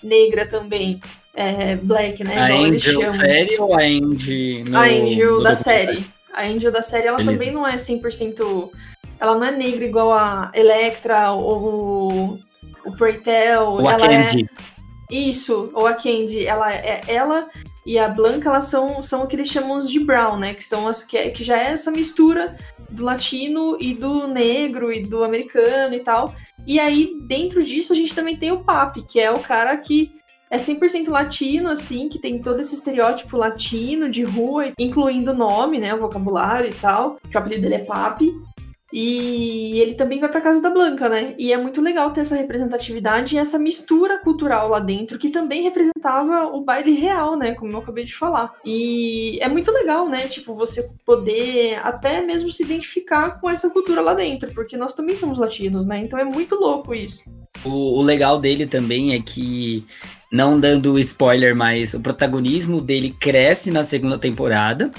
negra 0.03 0.45
também. 0.45 1.01
É 1.33 1.75
black, 1.77 2.23
né? 2.23 2.37
A 2.37 2.53
Angel 2.53 3.13
série 3.13 3.57
ou 3.57 3.73
a 3.73 3.81
Andy 3.81 4.63
no, 4.69 4.77
A 4.77 4.83
Angel 4.83 5.41
da 5.41 5.55
série. 5.55 6.05
A 6.31 6.43
Angel 6.43 6.71
da 6.71 6.81
série, 6.81 7.07
ela 7.07 7.17
Beleza. 7.17 7.37
também 7.39 7.53
não 7.53 7.67
é 7.67 7.75
100%... 7.75 8.69
Ela 9.21 9.35
não 9.35 9.45
é 9.45 9.51
negra 9.51 9.85
igual 9.85 10.11
a 10.11 10.51
Electra 10.53 11.31
ou 11.31 12.39
o 12.83 12.91
Preytel. 12.97 13.65
Ou 13.65 13.87
a 13.87 13.95
Candy. 13.95 14.49
É... 14.49 15.15
Isso, 15.15 15.69
ou 15.75 15.85
a 15.85 15.93
Candy. 15.93 16.47
Ela, 16.47 16.73
é, 16.73 17.01
ela 17.07 17.47
e 17.85 17.99
a 17.99 18.07
Blanca, 18.07 18.49
elas 18.49 18.65
são, 18.65 19.03
são 19.03 19.23
o 19.23 19.27
que 19.27 19.35
eles 19.35 19.47
chamam 19.47 19.79
de 19.79 19.99
brown, 19.99 20.37
né? 20.37 20.55
Que 20.55 20.63
são 20.63 20.87
as 20.87 21.03
que, 21.03 21.15
é, 21.15 21.29
que 21.29 21.43
já 21.43 21.57
é 21.57 21.71
essa 21.71 21.91
mistura 21.91 22.57
do 22.89 23.03
latino 23.03 23.77
e 23.79 23.93
do 23.93 24.27
negro 24.27 24.91
e 24.91 25.03
do 25.03 25.23
americano 25.23 25.93
e 25.93 25.99
tal. 25.99 26.33
E 26.65 26.79
aí, 26.79 27.15
dentro 27.27 27.63
disso, 27.63 27.93
a 27.93 27.95
gente 27.95 28.15
também 28.15 28.35
tem 28.35 28.51
o 28.51 28.63
Papi, 28.63 29.03
que 29.03 29.19
é 29.19 29.31
o 29.31 29.39
cara 29.39 29.77
que 29.77 30.11
é 30.49 30.57
100% 30.57 31.09
latino, 31.09 31.69
assim, 31.69 32.09
que 32.09 32.19
tem 32.19 32.41
todo 32.41 32.59
esse 32.59 32.75
estereótipo 32.75 33.37
latino 33.37 34.09
de 34.09 34.23
rua, 34.23 34.73
incluindo 34.77 35.31
o 35.31 35.35
nome, 35.35 35.79
né, 35.79 35.93
o 35.93 35.99
vocabulário 35.99 36.69
e 36.69 36.73
tal, 36.73 37.17
que 37.29 37.37
o 37.37 37.39
apelido 37.39 37.61
dele 37.61 37.75
é 37.75 37.85
Papi. 37.85 38.33
E 38.91 39.79
ele 39.79 39.93
também 39.95 40.19
vai 40.19 40.29
para 40.29 40.41
casa 40.41 40.61
da 40.61 40.69
Blanca, 40.69 41.07
né? 41.07 41.33
E 41.37 41.53
é 41.53 41.57
muito 41.57 41.81
legal 41.81 42.11
ter 42.11 42.21
essa 42.21 42.35
representatividade 42.35 43.35
e 43.35 43.39
essa 43.39 43.57
mistura 43.57 44.19
cultural 44.19 44.67
lá 44.69 44.79
dentro, 44.79 45.17
que 45.17 45.29
também 45.29 45.63
representava 45.63 46.45
o 46.47 46.61
baile 46.61 46.93
real, 46.93 47.37
né? 47.37 47.55
Como 47.55 47.71
eu 47.71 47.79
acabei 47.79 48.03
de 48.03 48.15
falar. 48.15 48.53
E 48.65 49.37
é 49.41 49.47
muito 49.47 49.71
legal, 49.71 50.09
né? 50.09 50.27
Tipo, 50.27 50.53
você 50.53 50.89
poder 51.05 51.79
até 51.83 52.21
mesmo 52.21 52.51
se 52.51 52.63
identificar 52.63 53.39
com 53.39 53.49
essa 53.49 53.69
cultura 53.69 54.01
lá 54.01 54.13
dentro, 54.13 54.53
porque 54.53 54.75
nós 54.75 54.93
também 54.93 55.15
somos 55.15 55.39
latinos, 55.39 55.85
né? 55.85 55.99
Então 55.99 56.19
é 56.19 56.25
muito 56.25 56.55
louco 56.55 56.93
isso. 56.93 57.23
O, 57.63 57.99
o 57.99 58.01
legal 58.01 58.39
dele 58.39 58.65
também 58.65 59.13
é 59.13 59.21
que 59.21 59.85
não 60.31 60.57
dando 60.57 60.97
spoiler, 60.97 61.53
mas 61.55 61.93
o 61.93 61.99
protagonismo 61.99 62.79
dele 62.79 63.13
cresce 63.19 63.69
na 63.69 63.83
segunda 63.83 64.17
temporada 64.17 64.89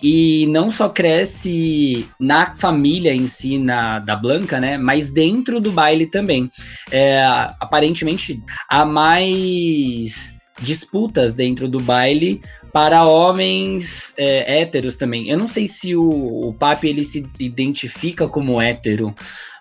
e 0.00 0.46
não 0.46 0.70
só 0.70 0.88
cresce 0.88 2.08
na 2.20 2.54
família 2.54 3.12
em 3.12 3.26
si, 3.26 3.58
na, 3.58 3.98
da 3.98 4.14
Blanca, 4.14 4.60
né? 4.60 4.78
Mas 4.78 5.10
dentro 5.10 5.60
do 5.60 5.72
baile 5.72 6.06
também. 6.06 6.50
É, 6.90 7.24
aparentemente, 7.58 8.40
há 8.68 8.84
mais 8.84 10.36
disputas 10.62 11.34
dentro 11.34 11.68
do 11.68 11.80
baile 11.80 12.40
para 12.72 13.04
homens 13.04 14.14
é, 14.16 14.60
héteros 14.60 14.96
também. 14.96 15.28
Eu 15.28 15.38
não 15.38 15.46
sei 15.46 15.66
se 15.66 15.96
o, 15.96 16.48
o 16.48 16.54
Papi 16.54 16.88
ele 16.88 17.02
se 17.02 17.26
identifica 17.40 18.28
como 18.28 18.60
hétero, 18.60 19.14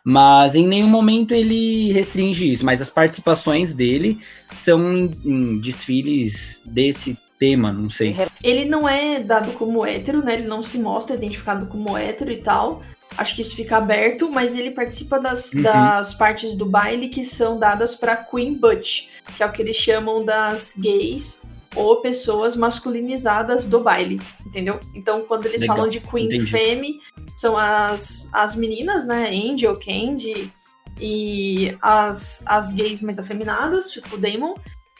mas 0.08 0.56
em 0.56 0.68
nenhum 0.68 0.88
momento 0.88 1.34
ele 1.34 1.92
restringe 1.92 2.52
isso, 2.52 2.64
mas 2.64 2.80
as 2.80 2.92
participações 2.92 3.74
dele 3.74 4.20
são 4.54 5.10
em 5.26 5.60
desfiles 5.60 6.62
desse 6.64 7.18
tema, 7.40 7.72
não 7.72 7.90
sei. 7.90 8.16
Ele 8.44 8.66
não 8.66 8.88
é 8.88 9.20
dado 9.20 9.52
como 9.54 9.84
hétero, 9.84 10.24
né? 10.24 10.36
Ele 10.36 10.48
não 10.48 10.62
se 10.62 10.78
mostra 10.78 11.16
identificado 11.16 11.66
como 11.66 11.98
hétero 11.98 12.32
e 12.32 12.38
tal. 12.38 12.84
Acho 13.18 13.36
que 13.36 13.42
isso 13.42 13.56
fica 13.56 13.78
aberto, 13.78 14.30
mas 14.30 14.56
ele 14.56 14.72
participa 14.72 15.20
das, 15.20 15.52
uhum. 15.54 15.64
das 15.64 16.14
partes 16.14 16.56
do 16.56 16.68
baile 16.68 17.10
que 17.10 17.24
são 17.24 17.58
dadas 17.58 17.96
para 17.96 18.16
Queen 18.16 18.54
Butch, 18.54 19.08
que 19.36 19.42
é 19.42 19.46
o 19.46 19.52
que 19.52 19.62
eles 19.64 19.76
chamam 19.76 20.24
das 20.24 20.76
gays 20.78 21.42
ou 21.76 21.98
pessoas 21.98 22.56
masculinizadas 22.56 23.66
do 23.66 23.80
baile, 23.80 24.22
entendeu? 24.46 24.80
Então, 24.94 25.22
quando 25.22 25.46
eles 25.46 25.62
Legal. 25.62 25.76
falam 25.76 25.90
de 25.90 26.00
Queen 26.00 26.26
Entendi. 26.26 26.52
Femme, 26.52 27.00
são 27.38 27.58
as, 27.58 28.30
as 28.34 28.56
meninas, 28.56 29.06
né? 29.06 29.30
Angel, 29.30 29.78
Candy 29.78 30.52
e 31.00 31.76
as, 31.82 32.44
as 32.48 32.72
gays 32.72 33.02
mais 33.02 33.20
afeminadas, 33.20 33.92
tipo 33.92 34.18
Damon, 34.18 34.56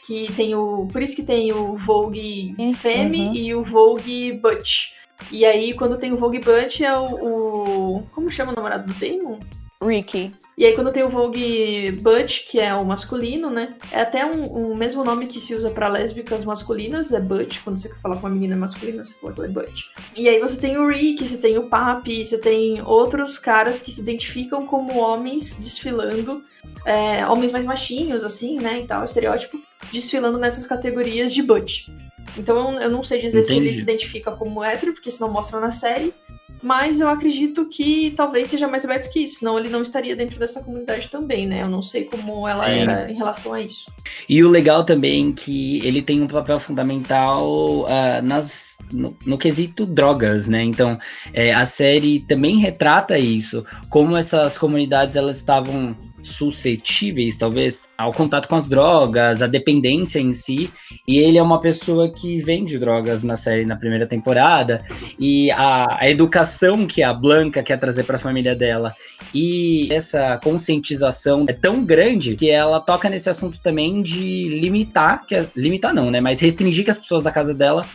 que 0.06 0.32
tem 0.34 0.54
o. 0.54 0.86
Por 0.92 1.02
isso 1.02 1.16
que 1.16 1.22
tem 1.22 1.52
o 1.52 1.74
Vogue 1.74 2.54
uhum. 2.58 2.74
Femme 2.74 3.36
e 3.36 3.54
o 3.54 3.64
Vogue 3.64 4.32
Butch. 4.34 4.92
E 5.32 5.44
aí, 5.44 5.72
quando 5.74 5.98
tem 5.98 6.12
o 6.12 6.16
Vogue 6.16 6.38
Butch, 6.38 6.82
é 6.82 6.96
o, 6.96 7.06
o. 7.06 8.02
Como 8.12 8.30
chama 8.30 8.52
o 8.52 8.54
namorado 8.54 8.92
do 8.92 8.94
Damon? 8.94 9.38
Ricky. 9.82 10.32
E 10.56 10.64
aí, 10.64 10.74
quando 10.74 10.90
tem 10.90 11.02
o 11.02 11.10
Vogue 11.10 11.92
Butch, 12.00 12.46
que 12.48 12.58
é 12.58 12.74
o 12.74 12.82
masculino, 12.82 13.50
né? 13.50 13.74
É 13.92 14.00
até 14.00 14.24
um, 14.24 14.70
um 14.70 14.74
mesmo 14.74 15.04
nome 15.04 15.26
que 15.26 15.38
se 15.38 15.54
usa 15.54 15.68
para 15.68 15.86
lésbicas 15.86 16.46
masculinas, 16.46 17.12
é 17.12 17.20
Butch. 17.20 17.60
Quando 17.62 17.76
você 17.76 17.90
quer 17.90 18.00
falar 18.00 18.16
com 18.16 18.26
uma 18.26 18.34
menina 18.34 18.56
masculina, 18.56 19.04
você 19.04 19.14
fala 19.20 19.34
que 19.34 19.42
é 19.42 19.48
Butch. 19.48 19.82
E 20.16 20.26
aí 20.26 20.40
você 20.40 20.58
tem 20.58 20.78
o 20.78 20.88
Rick, 20.88 21.28
você 21.28 21.36
tem 21.36 21.58
o 21.58 21.68
Papi, 21.68 22.24
você 22.24 22.38
tem 22.38 22.80
outros 22.80 23.38
caras 23.38 23.82
que 23.82 23.90
se 23.90 24.00
identificam 24.00 24.66
como 24.66 24.98
homens 24.98 25.56
desfilando, 25.56 26.42
é, 26.86 27.26
homens 27.26 27.52
mais 27.52 27.66
machinhos, 27.66 28.24
assim, 28.24 28.58
né? 28.58 28.80
E 28.80 28.86
tal, 28.86 29.04
estereótipo, 29.04 29.60
desfilando 29.92 30.38
nessas 30.38 30.66
categorias 30.66 31.34
de 31.34 31.42
Butch. 31.42 31.88
Então 32.34 32.72
eu, 32.72 32.80
eu 32.80 32.90
não 32.90 33.04
sei 33.04 33.20
dizer 33.20 33.40
Entendi. 33.40 33.52
se 33.52 33.56
ele 33.56 33.72
se 33.72 33.82
identifica 33.82 34.32
como 34.32 34.64
hétero, 34.64 34.94
porque 34.94 35.10
isso 35.10 35.20
não 35.20 35.30
mostra 35.30 35.60
na 35.60 35.70
série 35.70 36.14
mas 36.62 37.00
eu 37.00 37.08
acredito 37.08 37.66
que 37.66 38.12
talvez 38.16 38.48
seja 38.48 38.68
mais 38.68 38.84
aberto 38.84 39.10
que 39.12 39.20
isso, 39.20 39.40
senão 39.40 39.58
ele 39.58 39.68
não 39.68 39.82
estaria 39.82 40.16
dentro 40.16 40.38
dessa 40.38 40.62
comunidade 40.62 41.08
também, 41.08 41.46
né? 41.46 41.62
Eu 41.62 41.68
não 41.68 41.82
sei 41.82 42.04
como 42.04 42.46
ela 42.46 42.64
Sim. 42.64 42.80
era 42.80 43.10
em 43.10 43.14
relação 43.14 43.52
a 43.52 43.60
isso. 43.60 43.90
E 44.28 44.42
o 44.42 44.48
legal 44.48 44.84
também 44.84 45.30
é 45.30 45.32
que 45.32 45.86
ele 45.86 46.02
tem 46.02 46.22
um 46.22 46.26
papel 46.26 46.58
fundamental 46.58 47.46
uh, 47.82 48.22
nas, 48.22 48.78
no, 48.92 49.16
no, 49.24 49.38
quesito 49.38 49.86
drogas, 49.86 50.48
né? 50.48 50.62
Então, 50.62 50.98
é, 51.32 51.52
a 51.52 51.64
série 51.64 52.20
também 52.20 52.58
retrata 52.58 53.18
isso, 53.18 53.64
como 53.88 54.16
essas 54.16 54.58
comunidades 54.58 55.16
elas 55.16 55.36
estavam 55.36 55.96
suscetíveis, 56.26 57.36
talvez, 57.36 57.84
ao 57.96 58.12
contato 58.12 58.48
com 58.48 58.56
as 58.56 58.68
drogas, 58.68 59.42
à 59.42 59.46
dependência 59.46 60.18
em 60.18 60.32
si. 60.32 60.70
E 61.06 61.18
ele 61.18 61.38
é 61.38 61.42
uma 61.42 61.60
pessoa 61.60 62.10
que 62.10 62.38
vende 62.38 62.78
drogas 62.78 63.22
na 63.24 63.36
série 63.36 63.64
na 63.64 63.76
primeira 63.76 64.06
temporada. 64.06 64.84
E 65.18 65.50
a, 65.52 65.98
a 66.00 66.10
educação 66.10 66.86
que 66.86 67.02
a 67.02 67.12
Blanca 67.12 67.62
quer 67.62 67.78
trazer 67.78 68.04
para 68.04 68.16
a 68.16 68.18
família 68.18 68.54
dela 68.54 68.94
e 69.32 69.88
essa 69.92 70.38
conscientização 70.42 71.44
é 71.48 71.52
tão 71.52 71.84
grande 71.84 72.34
que 72.34 72.50
ela 72.50 72.80
toca 72.80 73.08
nesse 73.08 73.28
assunto 73.30 73.58
também 73.62 74.02
de 74.02 74.48
limitar, 74.60 75.26
que 75.26 75.34
as, 75.34 75.52
limitar 75.54 75.94
não, 75.94 76.10
né? 76.10 76.20
Mas 76.20 76.40
restringir 76.40 76.84
que 76.84 76.90
as 76.90 76.98
pessoas 76.98 77.24
da 77.24 77.30
casa 77.30 77.54
dela 77.54 77.86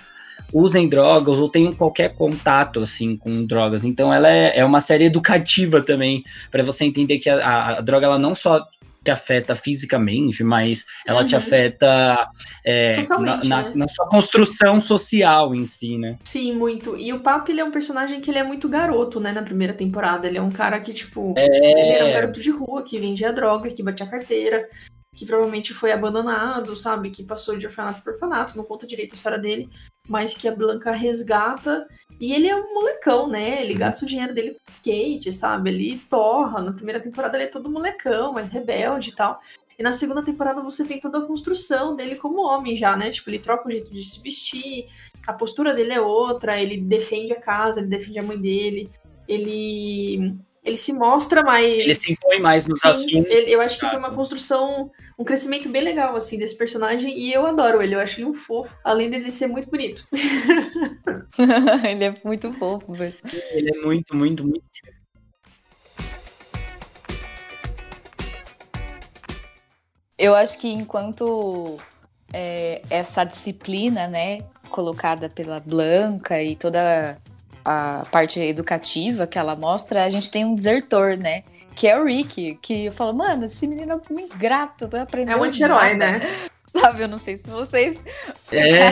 usem 0.54 0.88
drogas 0.88 1.40
ou 1.40 1.50
tenham 1.50 1.74
qualquer 1.74 2.16
contato 2.16 2.82
assim 2.82 3.16
com 3.16 3.46
drogas. 3.46 3.86
Então 3.86 4.14
ela 4.14 4.30
é, 4.30 4.60
é 4.60 4.66
uma 4.66 4.82
série 4.82 5.06
educativa 5.06 5.82
também 5.82 6.24
para 6.50 6.64
você 6.64 6.86
entender 6.86 7.20
que 7.20 7.30
a, 7.30 7.46
a, 7.46 7.78
a, 7.78 7.82
droga 7.82 8.06
ela 8.06 8.20
não 8.20 8.36
só 8.36 8.66
te 9.04 9.10
afeta 9.10 9.56
fisicamente, 9.56 10.44
mas 10.44 10.86
ela 11.08 11.22
uhum. 11.22 11.28
te 11.28 11.36
afeta 11.36 12.30
é, 12.64 13.04
na, 13.08 13.44
na, 13.44 13.64
né? 13.64 13.72
na, 13.76 13.88
sua 13.88 14.08
construção 14.08 14.80
social 14.80 15.56
em 15.56 15.66
si, 15.66 15.98
né? 15.98 16.20
Sim, 16.24 16.54
muito. 16.54 16.96
E 16.96 17.12
o 17.12 17.20
Papo, 17.20 17.52
ele 17.52 17.62
é 17.62 17.66
um 17.66 17.72
personagem 17.72 18.22
que 18.22 18.30
ele 18.30 18.38
é 18.38 18.44
muito 18.44 18.70
garoto, 18.70 19.20
né, 19.20 19.32
na 19.32 19.42
primeira 19.42 19.74
temporada. 19.74 20.28
Ele 20.28 20.38
é 20.38 20.42
um 20.42 20.52
cara 20.52 20.80
que, 20.80 20.94
tipo, 20.94 21.34
é... 21.36 21.46
ele 21.46 21.92
era 21.94 22.06
um 22.06 22.14
garoto 22.14 22.40
de 22.40 22.52
rua, 22.52 22.84
que 22.84 23.00
vendia 23.00 23.34
droga, 23.34 23.72
que 23.72 23.82
batia 23.82 24.06
carteira, 24.06 24.70
que 25.16 25.26
provavelmente 25.26 25.74
foi 25.74 25.92
abandonado, 25.92 26.76
sabe? 26.76 27.10
Que 27.10 27.24
passou 27.24 27.58
de 27.58 27.66
orfanato 27.66 28.04
por 28.04 28.14
orfanato, 28.14 28.56
não 28.56 28.64
conta 28.64 28.86
direito 28.86 29.14
a 29.14 29.16
história 29.16 29.40
dele 29.40 29.68
mas 30.08 30.36
que 30.36 30.48
a 30.48 30.56
Blanca 30.56 30.92
resgata. 30.92 31.88
E 32.20 32.34
ele 32.34 32.48
é 32.48 32.56
um 32.56 32.74
molecão, 32.74 33.28
né? 33.28 33.62
Ele 33.62 33.74
uhum. 33.74 33.80
gasta 33.80 34.06
o 34.06 34.08
dinheiro 34.08 34.34
dele 34.34 34.54
com 34.54 34.74
Kate, 34.84 35.34
sabe? 35.34 35.70
Ele 35.70 36.02
torra. 36.10 36.62
Na 36.62 36.74
primeira 36.74 37.00
temporada 37.00 37.38
ele 37.38 37.46
é 37.46 37.48
todo 37.48 37.70
molecão, 37.70 38.34
mas 38.34 38.50
rebelde 38.50 39.10
e 39.10 39.16
tal. 39.16 39.40
E 39.78 39.84
na 39.84 39.94
segunda 39.94 40.24
temporada 40.24 40.62
você 40.62 40.86
tem 40.86 41.00
toda 41.00 41.20
a 41.20 41.26
construção 41.26 41.96
dele 41.96 42.16
como 42.16 42.46
homem 42.46 42.78
já, 42.78 42.96
né? 42.96 43.10
Tipo, 43.10 43.30
ele 43.30 43.40
troca 43.40 43.68
o 43.68 43.72
jeito 43.72 43.92
de 43.92 44.04
se 44.04 44.22
vestir, 44.22 44.88
a 45.26 45.34
postura 45.34 45.74
dele 45.74 45.94
é 45.94 46.02
outra, 46.02 46.62
ele 46.62 46.78
defende 46.78 47.34
a 47.34 47.40
casa, 47.40 47.80
ele 47.80 47.90
defende 47.90 48.20
a 48.20 48.24
mãe 48.24 48.40
dele, 48.40 48.90
ele 49.28 50.36
ele 50.64 50.78
se 50.78 50.94
mostra 50.94 51.44
mais. 51.44 51.66
Ele 51.66 51.96
se 51.96 52.14
impõe 52.14 52.40
mais 52.40 52.68
nos 52.68 52.80
Sim, 52.80 52.88
assuntos. 52.90 53.32
Ele, 53.32 53.52
eu 53.52 53.62
acho 53.62 53.80
que 53.80 53.90
foi 53.90 53.98
uma 53.98 54.12
construção, 54.12 54.92
um 55.18 55.24
crescimento 55.24 55.68
bem 55.70 55.82
legal, 55.82 56.16
assim, 56.16 56.38
desse 56.38 56.56
personagem. 56.56 57.18
E 57.18 57.34
eu 57.34 57.46
adoro 57.48 57.82
ele, 57.82 57.96
eu 57.96 58.00
acho 58.00 58.20
ele 58.20 58.26
um 58.26 58.34
fofo, 58.34 58.76
além 58.84 59.10
dele 59.10 59.32
ser 59.32 59.48
muito 59.48 59.70
bonito. 59.72 60.08
ele 61.90 62.04
é 62.04 62.14
muito 62.24 62.54
fofo, 62.54 62.96
mas... 62.96 63.22
Ele 63.52 63.76
é 63.76 63.82
muito, 63.82 64.16
muito, 64.16 64.44
muito. 64.46 64.64
Eu 70.16 70.36
acho 70.36 70.60
que 70.60 70.68
enquanto 70.68 71.80
é, 72.32 72.84
essa 72.88 73.24
disciplina, 73.24 74.08
né, 74.08 74.42
colocada 74.70 75.28
pela 75.28 75.60
Blanca 75.60 76.42
e 76.44 76.56
toda 76.56 77.20
a 77.64 78.06
parte 78.12 78.40
educativa 78.40 79.28
que 79.28 79.38
ela 79.38 79.56
mostra, 79.56 80.04
a 80.04 80.10
gente 80.10 80.30
tem 80.32 80.46
um 80.46 80.54
desertor, 80.54 81.18
né? 81.18 81.44
que 81.76 81.88
é 81.88 82.00
o 82.00 82.06
Rick, 82.06 82.60
que 82.62 82.86
eu 82.86 82.92
falo, 82.92 83.14
mano, 83.14 83.46
esse 83.46 83.66
menino 83.68 83.94
é 83.94 84.14
um 84.14 84.20
ingrato, 84.20 84.88
tô 84.88 84.98
aprendendo. 84.98 85.38
É 85.38 85.42
um 85.42 85.44
anti-herói, 85.44 85.96
né? 85.96 86.20
Sabe, 86.66 87.04
eu 87.04 87.08
não 87.08 87.18
sei 87.18 87.36
se 87.36 87.50
vocês. 87.50 88.04
É. 88.52 88.90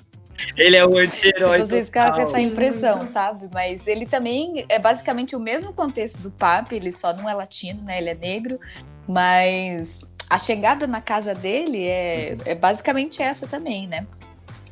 Ele 0.56 0.76
é 0.76 0.86
o 0.86 0.96
anti-herói. 0.96 1.60
Se 1.60 1.66
vocês 1.70 1.86
ficaram 1.86 2.14
com 2.14 2.20
essa 2.20 2.40
impressão, 2.40 3.06
sabe? 3.06 3.48
Mas 3.52 3.86
ele 3.86 4.04
também 4.04 4.66
é 4.68 4.78
basicamente 4.78 5.34
o 5.34 5.40
mesmo 5.40 5.72
contexto 5.72 6.20
do 6.20 6.30
Papi, 6.30 6.76
ele 6.76 6.92
só 6.92 7.14
não 7.14 7.28
é 7.28 7.32
latino, 7.32 7.82
né? 7.82 7.96
Ele 7.98 8.10
é 8.10 8.14
negro, 8.14 8.60
mas 9.08 10.02
a 10.28 10.36
chegada 10.36 10.86
na 10.86 11.00
casa 11.00 11.34
dele 11.34 11.86
é, 11.86 12.36
é 12.44 12.54
basicamente 12.54 13.22
essa 13.22 13.46
também, 13.46 13.86
né? 13.86 14.06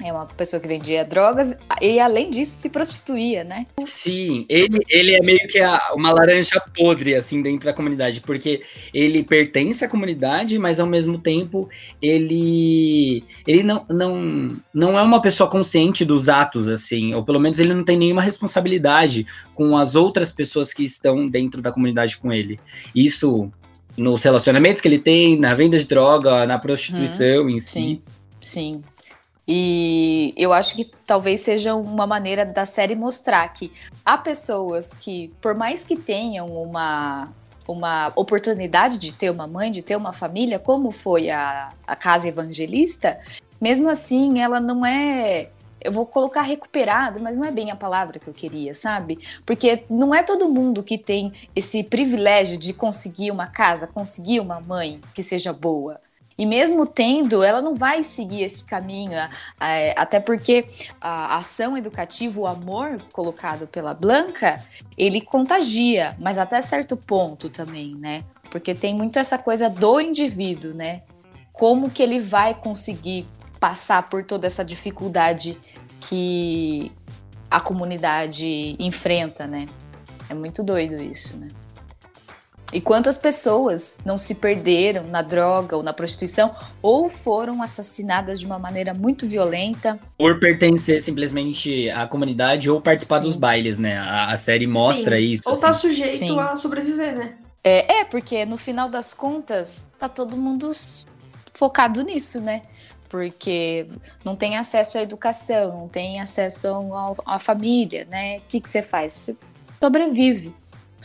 É 0.03 0.13
uma 0.13 0.27
pessoa 0.27 0.59
que 0.61 0.67
vendia 0.67 1.05
drogas 1.05 1.57
e, 1.81 2.01
além 2.01 2.29
disso, 2.29 2.57
se 2.57 2.69
prostituía, 2.69 3.45
né? 3.45 3.65
Sim, 3.87 4.45
ele, 4.49 4.81
ele 4.89 5.15
é 5.15 5.23
meio 5.23 5.47
que 5.47 5.61
a, 5.61 5.81
uma 5.95 6.11
laranja 6.11 6.61
podre, 6.77 7.15
assim, 7.15 7.41
dentro 7.41 7.67
da 7.67 7.73
comunidade, 7.73 8.21
porque 8.21 8.63
ele 8.93 9.23
pertence 9.23 9.85
à 9.85 9.89
comunidade, 9.89 10.59
mas 10.59 10.81
ao 10.81 10.87
mesmo 10.87 11.17
tempo 11.17 11.69
ele, 12.03 13.23
ele 13.47 13.63
não, 13.63 13.87
não, 13.89 14.57
não 14.73 14.99
é 14.99 15.03
uma 15.03 15.23
pessoa 15.23 15.49
consciente 15.49 16.05
dos 16.05 16.29
atos, 16.29 16.69
assim, 16.69 17.15
ou 17.15 17.25
pelo 17.25 17.39
menos 17.39 17.61
ele 17.61 17.73
não 17.73 17.85
tem 17.85 17.97
nenhuma 17.97 18.23
responsabilidade 18.23 19.25
com 19.55 19.77
as 19.77 19.95
outras 19.95 20.33
pessoas 20.33 20.73
que 20.73 20.83
estão 20.83 21.27
dentro 21.29 21.63
da 21.63 21.71
comunidade 21.71 22.19
com 22.19 22.33
ele. 22.33 22.59
Isso 22.93 23.49
nos 23.97 24.25
relacionamentos 24.25 24.81
que 24.81 24.89
ele 24.89 24.99
tem, 24.99 25.39
na 25.39 25.55
venda 25.55 25.79
de 25.79 25.85
droga, 25.85 26.45
na 26.47 26.59
prostituição 26.59 27.45
hum, 27.45 27.51
em 27.51 27.59
si. 27.61 27.69
Sim, 27.71 28.03
sim. 28.41 28.83
E 29.47 30.33
eu 30.37 30.53
acho 30.53 30.75
que 30.75 30.91
talvez 31.07 31.41
seja 31.43 31.75
uma 31.75 32.07
maneira 32.07 32.47
da 32.47 32.65
série 32.65 32.95
mostrar 32.95 33.47
que 33.49 33.71
há 34.05 34.17
pessoas 34.17 34.95
que, 34.95 35.33
por 35.41 35.55
mais 35.55 35.85
que 35.85 35.97
tenham 35.97 36.47
uma, 36.47 37.29
uma 37.69 38.11
oportunidade 38.17 38.97
de 38.97 39.13
ter 39.13 39.31
uma 39.31 39.47
mãe, 39.47 39.71
de 39.71 39.83
ter 39.83 39.97
uma 39.97 40.15
família, 40.15 40.59
como 40.59 40.91
foi 40.91 41.31
a, 41.31 41.73
a 41.87 41.95
casa 41.95 42.27
evangelista, 42.27 43.21
mesmo 43.61 43.89
assim 43.91 44.41
ela 44.41 44.61
não 44.61 44.85
é. 44.85 45.51
Eu 45.81 45.93
vou 45.93 46.07
colocar 46.07 46.41
recuperado, 46.41 47.21
mas 47.21 47.37
não 47.37 47.45
é 47.45 47.51
bem 47.51 47.71
a 47.71 47.77
palavra 47.77 48.19
que 48.19 48.27
eu 48.27 48.33
queria, 48.33 48.75
sabe? 48.75 49.19
Porque 49.45 49.85
não 49.91 50.15
é 50.15 50.23
todo 50.23 50.49
mundo 50.49 50.83
que 50.83 50.97
tem 50.97 51.31
esse 51.55 51.85
privilégio 51.85 52.57
de 52.57 52.73
conseguir 52.73 53.31
uma 53.31 53.47
casa, 53.47 53.87
conseguir 53.87 54.41
uma 54.41 54.63
mãe 54.63 54.99
que 55.15 55.23
seja 55.23 55.53
boa. 55.53 56.01
E 56.37 56.45
mesmo 56.45 56.85
tendo, 56.85 57.45
ela 57.45 57.63
não 57.63 57.77
vai 57.77 58.03
seguir 58.03 58.43
esse 58.43 58.65
caminho, 58.65 59.13
até 59.95 60.19
porque 60.19 60.67
a 61.01 61.37
ação 61.37 61.77
educativa, 61.77 62.41
o 62.41 62.47
amor 62.47 63.01
colocado 63.13 63.69
pela 63.69 63.95
Blanca, 63.95 64.61
ele 64.99 65.21
contagia, 65.21 66.17
mas 66.19 66.37
até 66.37 66.61
certo 66.61 66.97
ponto 66.97 67.49
também, 67.49 67.95
né? 67.95 68.25
Porque 68.51 68.75
tem 68.75 68.95
muito 68.95 69.19
essa 69.19 69.39
coisa 69.39 69.71
do 69.71 70.01
indivíduo, 70.01 70.75
né? 70.75 71.03
Como 71.53 71.89
que 71.89 72.03
ele 72.03 72.19
vai 72.19 72.53
conseguir 72.53 73.29
passar 73.61 74.09
por 74.09 74.25
toda 74.25 74.47
essa 74.47 74.65
dificuldade 74.65 75.57
que 76.01 76.91
a 77.49 77.61
comunidade 77.61 78.75
enfrenta, 78.79 79.47
né? 79.47 79.67
É 80.29 80.35
muito 80.35 80.65
doido 80.65 81.01
isso, 81.01 81.37
né? 81.37 81.47
E 82.75 82.81
quantas 82.81 83.17
pessoas 83.17 83.99
não 84.05 84.19
se 84.19 84.35
perderam 84.35 85.05
na 85.05 85.23
droga 85.23 85.77
ou 85.77 85.83
na 85.85 85.93
prostituição 85.93 86.53
ou 86.83 87.09
foram 87.09 87.63
assassinadas 87.63 88.41
de 88.41 88.47
uma 88.47 88.59
maneira 88.59 88.93
muito 88.93 89.29
violenta? 89.29 89.97
Por 90.19 90.41
pertencer 90.41 91.01
simplesmente 91.01 91.89
à 91.91 92.05
comunidade 92.09 92.69
ou 92.69 92.81
participar 92.81 93.19
Sim. 93.19 93.23
dos 93.23 93.37
bailes, 93.37 93.79
né? 93.79 93.97
A, 93.97 94.33
a 94.33 94.37
série 94.37 94.67
mostra 94.67 95.17
Sim. 95.17 95.23
isso. 95.23 95.49
Ou 95.49 95.57
tá 95.57 95.71
assim. 95.71 95.89
sujeito 95.89 96.17
Sim. 96.17 96.37
a 96.37 96.57
sobreviver, 96.57 97.17
né? 97.17 97.35
É, 97.63 98.01
é, 98.01 98.05
porque 98.05 98.45
no 98.45 98.57
final 98.57 98.89
das 98.89 99.15
contas, 99.15 99.89
tá 99.97 100.09
todo 100.09 100.37
mundo 100.37 100.69
focado 101.55 102.03
nisso, 102.03 102.41
né? 102.41 102.63
Porque 103.09 103.87
não 104.25 104.35
tem 104.35 104.57
acesso 104.57 104.99
à 104.99 105.03
educação, 105.03 105.83
não 105.83 105.89
tem 105.89 106.21
acesso 106.21 106.67
à 107.25 107.39
família, 107.39 108.05
né? 108.11 108.39
O 108.39 108.43
que, 108.49 108.61
que 108.61 108.69
você 108.69 108.83
faz? 108.83 109.13
Você 109.13 109.37
sobrevive 109.81 110.53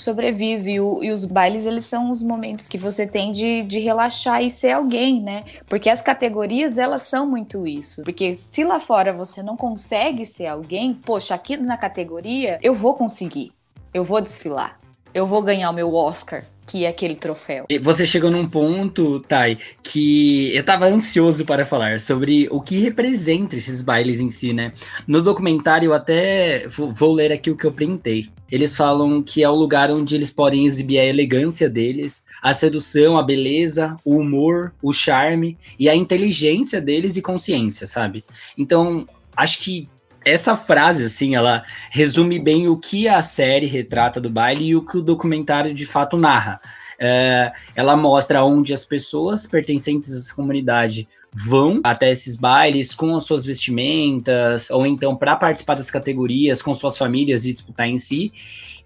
sobrevive. 0.01 0.73
E, 0.73 0.79
o, 0.79 1.03
e, 1.03 1.11
os 1.11 1.25
bailes, 1.25 1.65
eles 1.65 1.85
são 1.85 2.09
os 2.09 2.21
momentos 2.21 2.67
que 2.67 2.77
você 2.77 3.05
tem 3.05 3.31
de, 3.31 3.63
de 3.63 3.79
relaxar 3.79 4.43
e 4.43 4.49
ser 4.49 4.71
alguém, 4.71 5.21
né? 5.21 5.43
Porque 5.67 5.89
as 5.89 6.01
categorias, 6.01 6.77
elas 6.77 7.03
são 7.03 7.27
muito 7.27 7.65
isso. 7.67 8.03
Porque 8.03 8.33
se 8.33 8.63
lá 8.63 8.79
fora 8.79 9.13
você 9.13 9.41
não 9.43 9.57
consegue 9.57 10.25
ser 10.25 10.47
alguém, 10.47 10.93
poxa, 10.93 11.35
aqui 11.35 11.57
na 11.57 11.77
categoria 11.77 12.59
eu 12.61 12.73
vou 12.73 12.93
conseguir. 12.93 13.51
Eu 13.93 14.03
vou 14.03 14.21
desfilar. 14.21 14.79
Eu 15.13 15.25
vou 15.25 15.41
ganhar 15.41 15.69
o 15.69 15.73
meu 15.73 15.93
Oscar 15.93 16.43
que 16.69 16.85
é 16.85 16.87
aquele 16.87 17.15
troféu. 17.15 17.65
Você 17.81 18.05
chegou 18.05 18.29
num 18.29 18.47
ponto, 18.47 19.19
Thay, 19.21 19.57
que 19.81 20.55
eu 20.55 20.63
tava 20.63 20.85
ansioso 20.85 21.43
para 21.43 21.65
falar 21.65 21.99
sobre 21.99 22.47
o 22.51 22.61
que 22.61 22.77
representa 22.77 23.55
esses 23.55 23.83
bailes 23.83 24.19
em 24.19 24.29
si, 24.29 24.53
né? 24.53 24.71
No 25.07 25.19
documentário, 25.19 25.87
eu 25.87 25.93
até 25.93 26.67
vou 26.67 27.13
ler 27.13 27.31
aqui 27.31 27.49
o 27.49 27.57
que 27.57 27.65
eu 27.65 27.71
printei. 27.71 28.29
Eles 28.51 28.75
falam 28.75 29.21
que 29.23 29.43
é 29.43 29.49
o 29.49 29.55
lugar 29.55 29.89
onde 29.89 30.15
eles 30.15 30.29
podem 30.29 30.67
exibir 30.67 30.99
a 30.99 31.05
elegância 31.05 31.67
deles, 31.67 32.25
a 32.41 32.53
sedução, 32.53 33.17
a 33.17 33.23
beleza, 33.23 33.95
o 34.05 34.17
humor, 34.17 34.71
o 34.81 34.91
charme 34.91 35.57
e 35.79 35.89
a 35.89 35.95
inteligência 35.95 36.79
deles 36.79 37.17
e 37.17 37.21
consciência, 37.21 37.87
sabe? 37.87 38.23
Então, 38.55 39.07
acho 39.35 39.59
que 39.59 39.89
essa 40.23 40.55
frase, 40.55 41.05
assim, 41.05 41.35
ela 41.35 41.63
resume 41.89 42.39
bem 42.39 42.67
o 42.67 42.77
que 42.77 43.07
a 43.07 43.21
série 43.21 43.65
retrata 43.65 44.19
do 44.19 44.29
baile 44.29 44.65
e 44.65 44.75
o 44.75 44.85
que 44.85 44.97
o 44.97 45.01
documentário 45.01 45.73
de 45.73 45.85
fato 45.85 46.17
narra. 46.17 46.59
É, 46.99 47.51
ela 47.75 47.95
mostra 47.95 48.43
onde 48.43 48.73
as 48.73 48.83
pessoas 48.83 49.47
pertencentes 49.47 50.13
a 50.13 50.17
essa 50.17 50.35
comunidade 50.35 51.07
vão 51.33 51.79
até 51.83 52.09
esses 52.09 52.35
bailes 52.35 52.93
com 52.93 53.15
as 53.15 53.23
suas 53.23 53.45
vestimentas, 53.45 54.69
ou 54.69 54.85
então 54.85 55.15
para 55.15 55.35
participar 55.35 55.75
das 55.75 55.91
categorias 55.91 56.61
com 56.61 56.73
suas 56.73 56.97
famílias 56.97 57.45
e 57.45 57.51
disputar 57.51 57.87
em 57.87 57.97
si. 57.97 58.31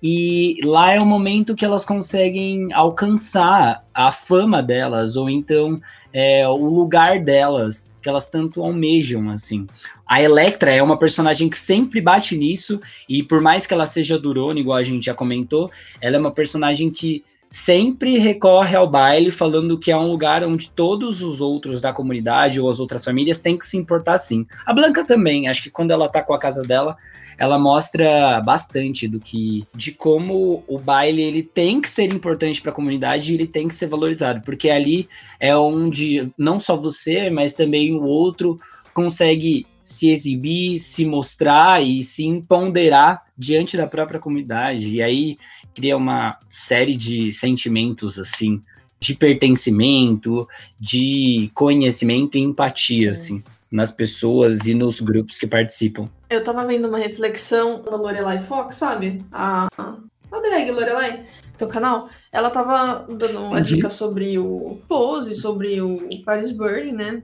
E 0.05 0.59
lá 0.65 0.91
é 0.91 0.99
o 0.99 1.05
momento 1.05 1.55
que 1.55 1.63
elas 1.63 1.85
conseguem 1.85 2.73
alcançar 2.73 3.85
a 3.93 4.11
fama 4.11 4.61
delas, 4.61 5.15
ou 5.15 5.29
então 5.29 5.79
é, 6.11 6.45
o 6.45 6.65
lugar 6.65 7.21
delas, 7.21 7.95
que 8.01 8.09
elas 8.09 8.27
tanto 8.29 8.61
almejam, 8.61 9.29
assim. 9.29 9.65
A 10.05 10.21
Electra 10.21 10.73
é 10.73 10.83
uma 10.83 10.99
personagem 10.99 11.47
que 11.47 11.57
sempre 11.57 12.01
bate 12.01 12.35
nisso, 12.35 12.81
e 13.07 13.23
por 13.23 13.39
mais 13.39 13.65
que 13.65 13.73
ela 13.73 13.85
seja 13.85 14.19
durona, 14.19 14.59
igual 14.59 14.77
a 14.77 14.83
gente 14.83 15.05
já 15.05 15.13
comentou, 15.13 15.71
ela 16.01 16.17
é 16.17 16.19
uma 16.19 16.31
personagem 16.31 16.89
que 16.89 17.23
sempre 17.53 18.17
recorre 18.17 18.75
ao 18.75 18.89
baile 18.89 19.29
falando 19.29 19.77
que 19.77 19.91
é 19.91 19.95
um 19.95 20.07
lugar 20.07 20.43
onde 20.43 20.71
todos 20.71 21.21
os 21.21 21.39
outros 21.39 21.79
da 21.79 21.93
comunidade 21.93 22.59
ou 22.59 22.67
as 22.67 22.79
outras 22.79 23.05
famílias 23.05 23.39
têm 23.39 23.55
que 23.55 23.63
se 23.63 23.77
importar 23.77 24.17
sim. 24.17 24.43
A 24.65 24.73
Blanca 24.73 25.05
também, 25.05 25.47
acho 25.47 25.61
que 25.61 25.69
quando 25.69 25.91
ela 25.91 26.09
tá 26.09 26.23
com 26.23 26.33
a 26.33 26.39
casa 26.39 26.63
dela, 26.63 26.97
ela 27.37 27.59
mostra 27.59 28.41
bastante 28.41 29.07
do 29.07 29.19
que 29.19 29.67
de 29.75 29.91
como 29.91 30.63
o 30.67 30.79
baile 30.79 31.21
ele 31.21 31.43
tem 31.43 31.79
que 31.79 31.87
ser 31.87 32.11
importante 32.11 32.59
para 32.59 32.71
a 32.71 32.75
comunidade 32.75 33.31
e 33.31 33.35
ele 33.35 33.45
tem 33.45 33.67
que 33.67 33.75
ser 33.75 33.85
valorizado, 33.85 34.41
porque 34.41 34.71
ali 34.71 35.07
é 35.39 35.55
onde 35.55 36.27
não 36.35 36.59
só 36.59 36.75
você, 36.75 37.29
mas 37.29 37.53
também 37.53 37.93
o 37.93 38.01
outro 38.01 38.59
consegue 38.95 39.67
se 39.79 40.09
exibir, 40.09 40.79
se 40.79 41.05
mostrar 41.05 41.83
e 41.83 42.01
se 42.01 42.25
empoderar 42.25 43.21
diante 43.37 43.77
da 43.77 43.85
própria 43.85 44.19
comunidade. 44.19 44.95
E 44.95 45.03
aí 45.03 45.37
cria 45.73 45.97
uma 45.97 46.37
série 46.51 46.95
de 46.95 47.31
sentimentos 47.31 48.19
assim, 48.19 48.61
de 48.99 49.15
pertencimento, 49.15 50.47
de 50.79 51.51
conhecimento 51.53 52.37
e 52.37 52.41
empatia, 52.41 53.13
Sim. 53.15 53.37
assim, 53.37 53.43
nas 53.71 53.91
pessoas 53.91 54.65
e 54.65 54.73
nos 54.73 54.99
grupos 55.01 55.37
que 55.37 55.47
participam. 55.47 56.07
Eu 56.29 56.43
tava 56.43 56.65
vendo 56.65 56.87
uma 56.87 56.97
reflexão 56.97 57.81
da 57.81 57.95
Lorelai 57.95 58.43
Fox, 58.43 58.77
sabe? 58.77 59.23
A, 59.31 59.67
a 59.77 60.39
drag 60.41 60.71
Lorelai, 60.71 61.25
teu 61.57 61.67
canal. 61.67 62.09
Ela 62.31 62.49
tava 62.49 63.05
dando 63.09 63.39
uma 63.39 63.57
uhum. 63.57 63.63
dica 63.63 63.89
sobre 63.89 64.37
o 64.37 64.79
Pose, 64.87 65.35
sobre 65.35 65.81
o 65.81 65.99
Paris 66.23 66.51
Burning, 66.51 66.93
né? 66.93 67.23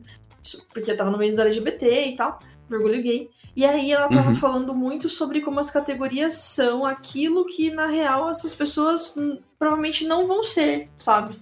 Porque 0.74 0.94
tava 0.94 1.12
no 1.12 1.18
mês 1.18 1.36
da 1.36 1.44
LGBT 1.44 2.08
e 2.08 2.16
tal, 2.16 2.40
orgulho 2.72 3.02
gay. 3.02 3.30
E 3.56 3.66
aí 3.66 3.92
ela 3.92 4.08
tava 4.08 4.30
uhum. 4.30 4.36
falando 4.36 4.74
muito 4.74 5.10
sobre 5.10 5.42
como 5.42 5.60
as 5.60 5.70
categorias 5.70 6.34
são 6.34 6.86
aquilo 6.86 7.46
que, 7.46 7.72
na 7.72 7.88
real, 7.88 8.30
essas 8.30 8.56
pessoas 8.56 9.16
provavelmente 9.58 10.06
não 10.06 10.28
vão 10.28 10.44
ser, 10.44 10.88
sabe? 10.96 11.36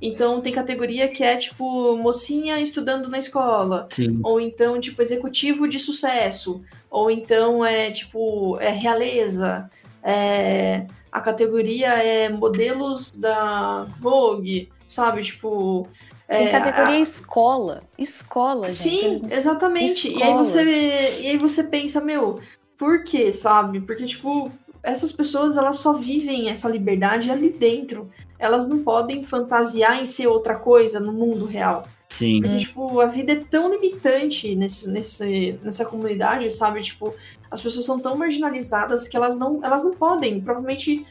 Então 0.00 0.40
tem 0.40 0.52
categoria 0.52 1.08
que 1.08 1.22
é 1.22 1.36
tipo 1.36 1.96
mocinha 1.96 2.60
estudando 2.60 3.08
na 3.08 3.18
escola. 3.18 3.86
Sim. 3.90 4.20
Ou 4.22 4.40
então, 4.40 4.80
tipo, 4.80 5.00
executivo 5.00 5.66
de 5.66 5.78
sucesso. 5.78 6.62
Ou 6.90 7.10
então 7.10 7.64
é 7.64 7.90
tipo 7.90 8.58
é 8.60 8.70
realeza. 8.70 9.68
É, 10.02 10.86
a 11.10 11.20
categoria 11.20 11.88
é 11.94 12.28
modelos 12.28 13.10
da 13.10 13.84
Vogue, 13.98 14.68
sabe? 14.86 15.22
Tipo, 15.22 15.88
tem 16.28 16.46
é, 16.46 16.50
categoria 16.50 16.96
a... 16.96 17.00
escola. 17.00 17.82
Escola, 17.98 18.70
gente. 18.70 19.00
Sim, 19.00 19.06
Eles... 19.06 19.22
exatamente. 19.30 20.08
Escola. 20.08 20.18
E 20.18 20.22
aí, 20.22 20.34
você, 20.34 21.22
e 21.22 21.26
aí 21.28 21.38
você 21.38 21.64
pensa, 21.64 22.00
meu, 22.00 22.40
por 22.78 23.04
quê, 23.04 23.32
sabe? 23.32 23.80
Porque, 23.80 24.04
tipo, 24.04 24.50
essas 24.82 25.12
pessoas 25.12 25.56
elas 25.56 25.76
só 25.76 25.92
vivem 25.92 26.50
essa 26.50 26.68
liberdade 26.68 27.30
ali 27.30 27.50
dentro. 27.50 28.10
Elas 28.38 28.68
não 28.68 28.82
podem 28.82 29.22
fantasiar 29.22 30.00
em 30.00 30.06
ser 30.06 30.26
outra 30.26 30.54
coisa 30.54 31.00
no 31.00 31.12
mundo 31.12 31.44
real. 31.44 31.86
Sim. 32.14 32.40
Porque, 32.40 32.58
tipo, 32.58 33.00
a 33.00 33.06
vida 33.06 33.32
é 33.32 33.36
tão 33.36 33.68
limitante 33.68 34.54
nesse, 34.54 34.88
nesse, 34.88 35.58
nessa 35.62 35.84
comunidade, 35.84 36.48
sabe? 36.50 36.80
Tipo, 36.80 37.12
as 37.50 37.60
pessoas 37.60 37.84
são 37.84 37.98
tão 37.98 38.16
marginalizadas 38.16 39.08
que 39.08 39.16
elas 39.16 39.36
não, 39.36 39.64
elas 39.64 39.82
não 39.82 39.92
podem. 39.94 40.40
Provavelmente 40.40 41.04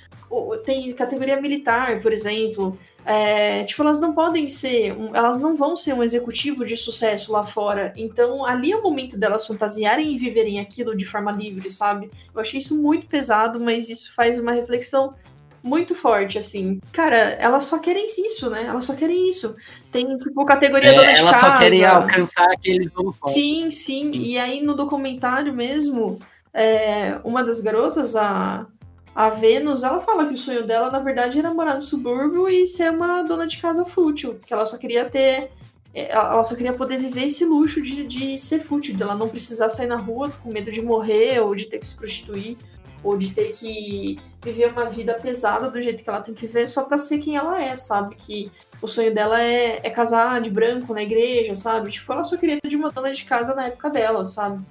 tem 0.65 0.93
categoria 0.93 1.39
militar, 1.41 2.01
por 2.01 2.13
exemplo. 2.13 2.77
É, 3.05 3.65
tipo, 3.65 3.83
elas 3.83 3.99
não 3.99 4.13
podem 4.13 4.47
ser, 4.47 4.95
elas 5.13 5.37
não 5.37 5.57
vão 5.57 5.75
ser 5.75 5.93
um 5.93 6.01
executivo 6.01 6.65
de 6.65 6.77
sucesso 6.77 7.33
lá 7.33 7.43
fora. 7.43 7.91
Então, 7.97 8.45
ali 8.45 8.71
é 8.71 8.77
o 8.77 8.81
momento 8.81 9.17
delas 9.17 9.45
fantasiarem 9.45 10.13
e 10.13 10.17
viverem 10.17 10.61
aquilo 10.61 10.95
de 10.95 11.03
forma 11.03 11.33
livre, 11.33 11.69
sabe? 11.69 12.09
Eu 12.33 12.39
achei 12.39 12.59
isso 12.59 12.81
muito 12.81 13.07
pesado, 13.07 13.59
mas 13.59 13.89
isso 13.89 14.15
faz 14.15 14.39
uma 14.39 14.53
reflexão 14.53 15.13
muito 15.63 15.95
forte, 15.95 16.37
assim. 16.37 16.79
Cara, 16.91 17.15
elas 17.15 17.63
só 17.63 17.79
querem 17.79 18.05
isso, 18.05 18.49
né? 18.49 18.65
Elas 18.67 18.85
só 18.85 18.93
querem 18.93 19.29
isso. 19.29 19.55
Tem, 19.91 20.05
tipo, 20.17 20.45
categoria 20.45 20.89
é, 20.89 20.93
dona 20.93 21.13
de 21.13 21.19
elas 21.19 21.39
casa. 21.39 21.53
só 21.53 21.57
querem 21.57 21.85
alcançar 21.85 22.51
aqueles 22.51 22.91
Sim, 23.27 23.71
sim, 23.71 23.71
sim. 23.71 24.11
E 24.11 24.37
aí, 24.37 24.61
no 24.61 24.75
documentário 24.75 25.53
mesmo, 25.53 26.19
é, 26.53 27.19
uma 27.23 27.43
das 27.43 27.61
garotas, 27.61 28.15
a 28.15 28.67
a 29.15 29.29
Vênus, 29.29 29.83
ela 29.83 29.99
fala 29.99 30.25
que 30.25 30.33
o 30.33 30.37
sonho 30.37 30.65
dela, 30.65 30.89
na 30.89 30.99
verdade, 30.99 31.37
era 31.37 31.53
morar 31.53 31.75
no 31.75 31.81
subúrbio 31.81 32.49
e 32.49 32.65
ser 32.65 32.89
uma 32.89 33.21
dona 33.21 33.45
de 33.45 33.57
casa 33.61 33.85
fútil. 33.85 34.39
Que 34.45 34.53
ela 34.53 34.65
só 34.65 34.77
queria 34.77 35.05
ter. 35.05 35.51
É, 35.93 36.11
ela 36.11 36.43
só 36.43 36.55
queria 36.55 36.73
poder 36.73 36.97
viver 36.97 37.25
esse 37.25 37.45
luxo 37.45 37.79
de, 37.79 38.07
de 38.07 38.37
ser 38.39 38.59
fútil, 38.59 38.95
de 38.95 39.03
ela 39.03 39.13
não 39.13 39.29
precisar 39.29 39.69
sair 39.69 39.85
na 39.85 39.97
rua 39.97 40.31
com 40.41 40.51
medo 40.51 40.71
de 40.71 40.81
morrer, 40.81 41.39
ou 41.39 41.53
de 41.53 41.65
ter 41.65 41.77
que 41.77 41.85
se 41.85 41.95
prostituir, 41.95 42.57
ou 43.03 43.17
de 43.17 43.29
ter 43.29 43.53
que 43.53 44.19
viver 44.41 44.71
uma 44.71 44.85
vida 44.85 45.13
pesada 45.15 45.69
do 45.69 45.81
jeito 45.81 46.03
que 46.03 46.09
ela 46.09 46.21
tem 46.21 46.33
que 46.33 46.45
viver 46.45 46.67
só 46.67 46.83
pra 46.83 46.97
ser 46.97 47.19
quem 47.19 47.35
ela 47.35 47.61
é, 47.61 47.75
sabe? 47.75 48.15
Que 48.15 48.51
o 48.81 48.87
sonho 48.87 49.13
dela 49.13 49.41
é, 49.41 49.79
é 49.83 49.89
casar 49.89 50.41
de 50.41 50.49
branco 50.49 50.93
na 50.93 51.03
igreja, 51.03 51.55
sabe? 51.55 51.91
Tipo, 51.91 52.13
ela 52.13 52.23
só 52.23 52.37
queria 52.37 52.59
ter 52.59 52.69
de 52.69 52.75
uma 52.75 52.91
dona 52.91 53.13
de 53.13 53.23
casa 53.23 53.55
na 53.55 53.67
época 53.67 53.89
dela, 53.89 54.25
sabe? 54.25 54.63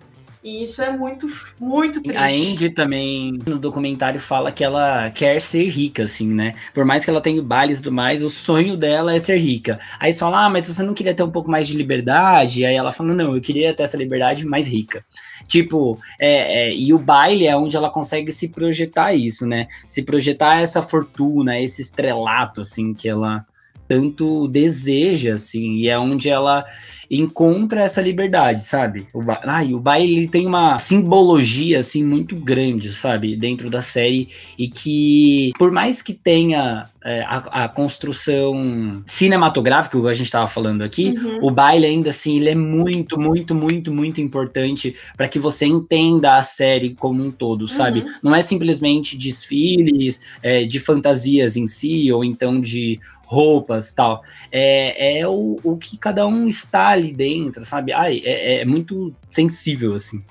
E 0.45 0.65
isso 0.65 0.83
é 0.83 0.91
muito, 0.97 1.29
muito 1.61 2.03
triste. 2.03 2.19
A 2.19 2.27
Andy 2.27 2.71
também, 2.71 3.39
no 3.47 3.61
documentário, 3.61 4.19
fala 4.19 4.51
que 4.51 4.65
ela 4.65 5.09
quer 5.11 5.41
ser 5.41 5.69
rica, 5.69 6.03
assim, 6.03 6.27
né? 6.27 6.57
Por 6.75 6.85
mais 6.85 7.05
que 7.05 7.11
ela 7.11 7.21
tenha 7.21 7.41
bailes 7.41 7.79
e 7.79 7.83
tudo 7.83 7.95
mais, 7.95 8.25
o 8.25 8.31
sonho 8.31 8.77
dela 8.77 9.15
é 9.15 9.21
ser 9.21 9.39
rica. 9.39 9.79
Aí 10.01 10.13
você 10.13 10.19
fala, 10.19 10.47
ah, 10.47 10.51
mas 10.51 10.67
você 10.67 10.83
não 10.83 10.95
queria 10.95 11.15
ter 11.15 11.23
um 11.23 11.31
pouco 11.31 11.49
mais 11.49 11.69
de 11.69 11.77
liberdade? 11.77 12.65
Aí 12.65 12.75
ela 12.75 12.91
fala, 12.91 13.15
não, 13.15 13.37
eu 13.37 13.41
queria 13.41 13.73
ter 13.73 13.85
essa 13.85 13.97
liberdade 13.97 14.45
mais 14.45 14.67
rica. 14.67 15.05
Tipo, 15.47 15.97
é, 16.19 16.71
é, 16.71 16.75
e 16.75 16.93
o 16.93 16.99
baile 16.99 17.47
é 17.47 17.57
onde 17.57 17.77
ela 17.77 17.89
consegue 17.89 18.33
se 18.33 18.49
projetar 18.49 19.15
isso, 19.15 19.47
né? 19.47 19.69
Se 19.87 20.03
projetar 20.03 20.61
essa 20.61 20.83
fortuna, 20.83 21.61
esse 21.61 21.81
estrelato, 21.81 22.63
assim, 22.63 22.93
que 22.93 23.09
ela 23.09 23.47
tanto 23.87 24.49
deseja, 24.49 25.35
assim, 25.35 25.75
e 25.75 25.89
é 25.89 25.99
onde 25.99 26.31
ela 26.31 26.65
encontra 27.13 27.83
essa 27.83 28.01
liberdade, 28.01 28.63
sabe? 28.63 29.07
O, 29.13 29.23
ba... 29.23 29.39
Ai, 29.45 29.75
o 29.75 29.79
baile 29.79 30.27
tem 30.27 30.47
uma 30.47 30.79
simbologia, 30.79 31.79
assim, 31.79 32.03
muito 32.03 32.35
grande, 32.35 32.91
sabe? 32.91 33.37
Dentro 33.37 33.69
da 33.69 33.83
série, 33.83 34.29
e 34.59 34.67
que, 34.67 35.53
por 35.59 35.71
mais 35.71 36.01
que 36.01 36.15
tenha 36.15 36.89
é, 37.05 37.21
a, 37.23 37.65
a, 37.65 37.69
construção 37.69 39.03
cinematográfica, 39.05 40.01
que 40.01 40.07
a 40.07 40.15
gente 40.15 40.27
estava 40.27 40.49
falando 40.49 40.83
aqui, 40.83 41.11
uhum. 41.11 41.41
o 41.43 41.51
baile 41.51 41.85
ainda 41.85 42.11
assim 42.11 42.37
ele 42.37 42.49
é 42.49 42.55
muito, 42.55 43.21
muito, 43.21 43.55
muito, 43.55 43.93
muito 43.93 44.21
importante 44.21 44.95
para 45.17 45.29
que 45.29 45.39
você 45.39 45.67
entenda 45.67 46.37
a 46.37 46.43
série 46.43 46.95
como 46.95 47.23
um 47.23 47.31
todo, 47.31 47.67
sabe? 47.67 48.01
Uhum. 48.01 48.15
Não 48.23 48.35
é 48.35 48.41
simplesmente 48.41 49.19
desfiles 49.19 50.23
é, 50.43 50.65
de 50.65 50.81
fantasias 50.81 51.57
em 51.57 51.67
si, 51.67 52.11
ou 52.11 52.25
então 52.25 52.61
de 52.61 52.99
roupas 53.33 53.93
tal. 53.93 54.23
É, 54.51 55.21
é 55.21 55.27
o, 55.27 55.59
o 55.65 55.77
que 55.79 55.97
cada 55.97 56.27
um 56.27 56.47
está 56.47 56.91
ali 57.03 57.13
dentro, 57.13 57.65
sabe? 57.65 57.93
Ai, 57.93 58.23
é, 58.25 58.61
é 58.61 58.65
muito 58.65 59.15
sensível, 59.29 59.95
assim 59.95 60.23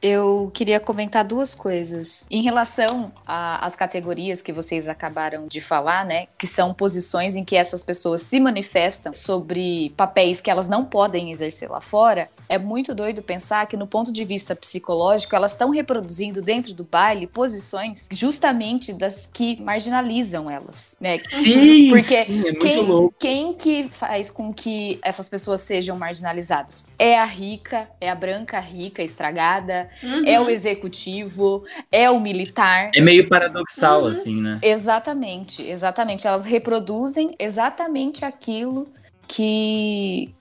eu 0.00 0.50
queria 0.54 0.78
comentar 0.78 1.24
duas 1.24 1.54
coisas. 1.54 2.24
Em 2.30 2.42
relação 2.42 3.12
às 3.26 3.74
categorias 3.74 4.40
que 4.40 4.52
vocês 4.52 4.86
acabaram 4.86 5.46
de 5.48 5.60
falar, 5.60 6.04
né? 6.04 6.26
Que 6.38 6.46
são 6.46 6.72
posições 6.72 7.34
em 7.34 7.44
que 7.44 7.56
essas 7.56 7.82
pessoas 7.82 8.22
se 8.22 8.38
manifestam 8.38 9.12
sobre 9.12 9.92
papéis 9.96 10.40
que 10.40 10.50
elas 10.50 10.68
não 10.68 10.84
podem 10.84 11.32
exercer 11.32 11.68
lá 11.68 11.80
fora. 11.80 12.28
É 12.48 12.58
muito 12.58 12.94
doido 12.94 13.22
pensar 13.22 13.66
que, 13.66 13.76
no 13.76 13.86
ponto 13.86 14.12
de 14.12 14.24
vista 14.24 14.56
psicológico, 14.56 15.36
elas 15.36 15.52
estão 15.52 15.70
reproduzindo 15.70 16.40
dentro 16.40 16.72
do 16.74 16.84
baile 16.84 17.26
posições 17.26 18.08
justamente 18.10 18.92
das 18.92 19.26
que 19.26 19.60
marginalizam 19.60 20.50
elas. 20.50 20.96
Né? 21.00 21.18
Sim, 21.26 21.88
porque 21.90 22.02
sim, 22.02 22.16
é 22.18 22.28
muito 22.28 23.14
quem, 23.18 23.52
quem 23.52 23.52
que 23.52 23.88
faz 23.90 24.30
com 24.30 24.52
que 24.52 24.98
essas 25.02 25.28
pessoas 25.28 25.60
sejam 25.60 25.96
marginalizadas? 25.96 26.86
É 26.98 27.18
a 27.18 27.24
rica, 27.24 27.88
é 28.00 28.10
a 28.10 28.14
branca 28.14 28.58
rica, 28.58 29.02
estragada, 29.02 29.88
uhum. 30.02 30.26
é 30.26 30.40
o 30.40 30.48
executivo, 30.48 31.64
é 31.90 32.10
o 32.10 32.20
militar. 32.20 32.90
É 32.94 33.00
meio 33.00 33.28
paradoxal, 33.28 34.02
uhum. 34.02 34.08
assim, 34.08 34.40
né? 34.40 34.58
Exatamente, 34.62 35.62
exatamente. 35.62 36.26
Elas 36.26 36.44
reproduzem 36.44 37.34
exatamente 37.38 38.24
aquilo 38.24 38.88
que 39.26 40.34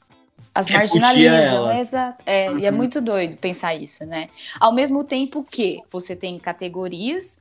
as 0.57 0.69
marginalizam. 0.69 1.71
Exa 1.71 2.15
é, 2.25 2.49
uhum. 2.49 2.59
E 2.59 2.65
é 2.65 2.71
uhum. 2.71 2.77
muito 2.77 2.99
doido 2.99 3.37
pensar 3.37 3.75
isso, 3.75 4.05
né? 4.05 4.29
Ao 4.59 4.73
mesmo 4.73 5.03
tempo 5.03 5.43
que 5.43 5.79
você 5.91 6.15
tem 6.15 6.39
categorias 6.39 7.39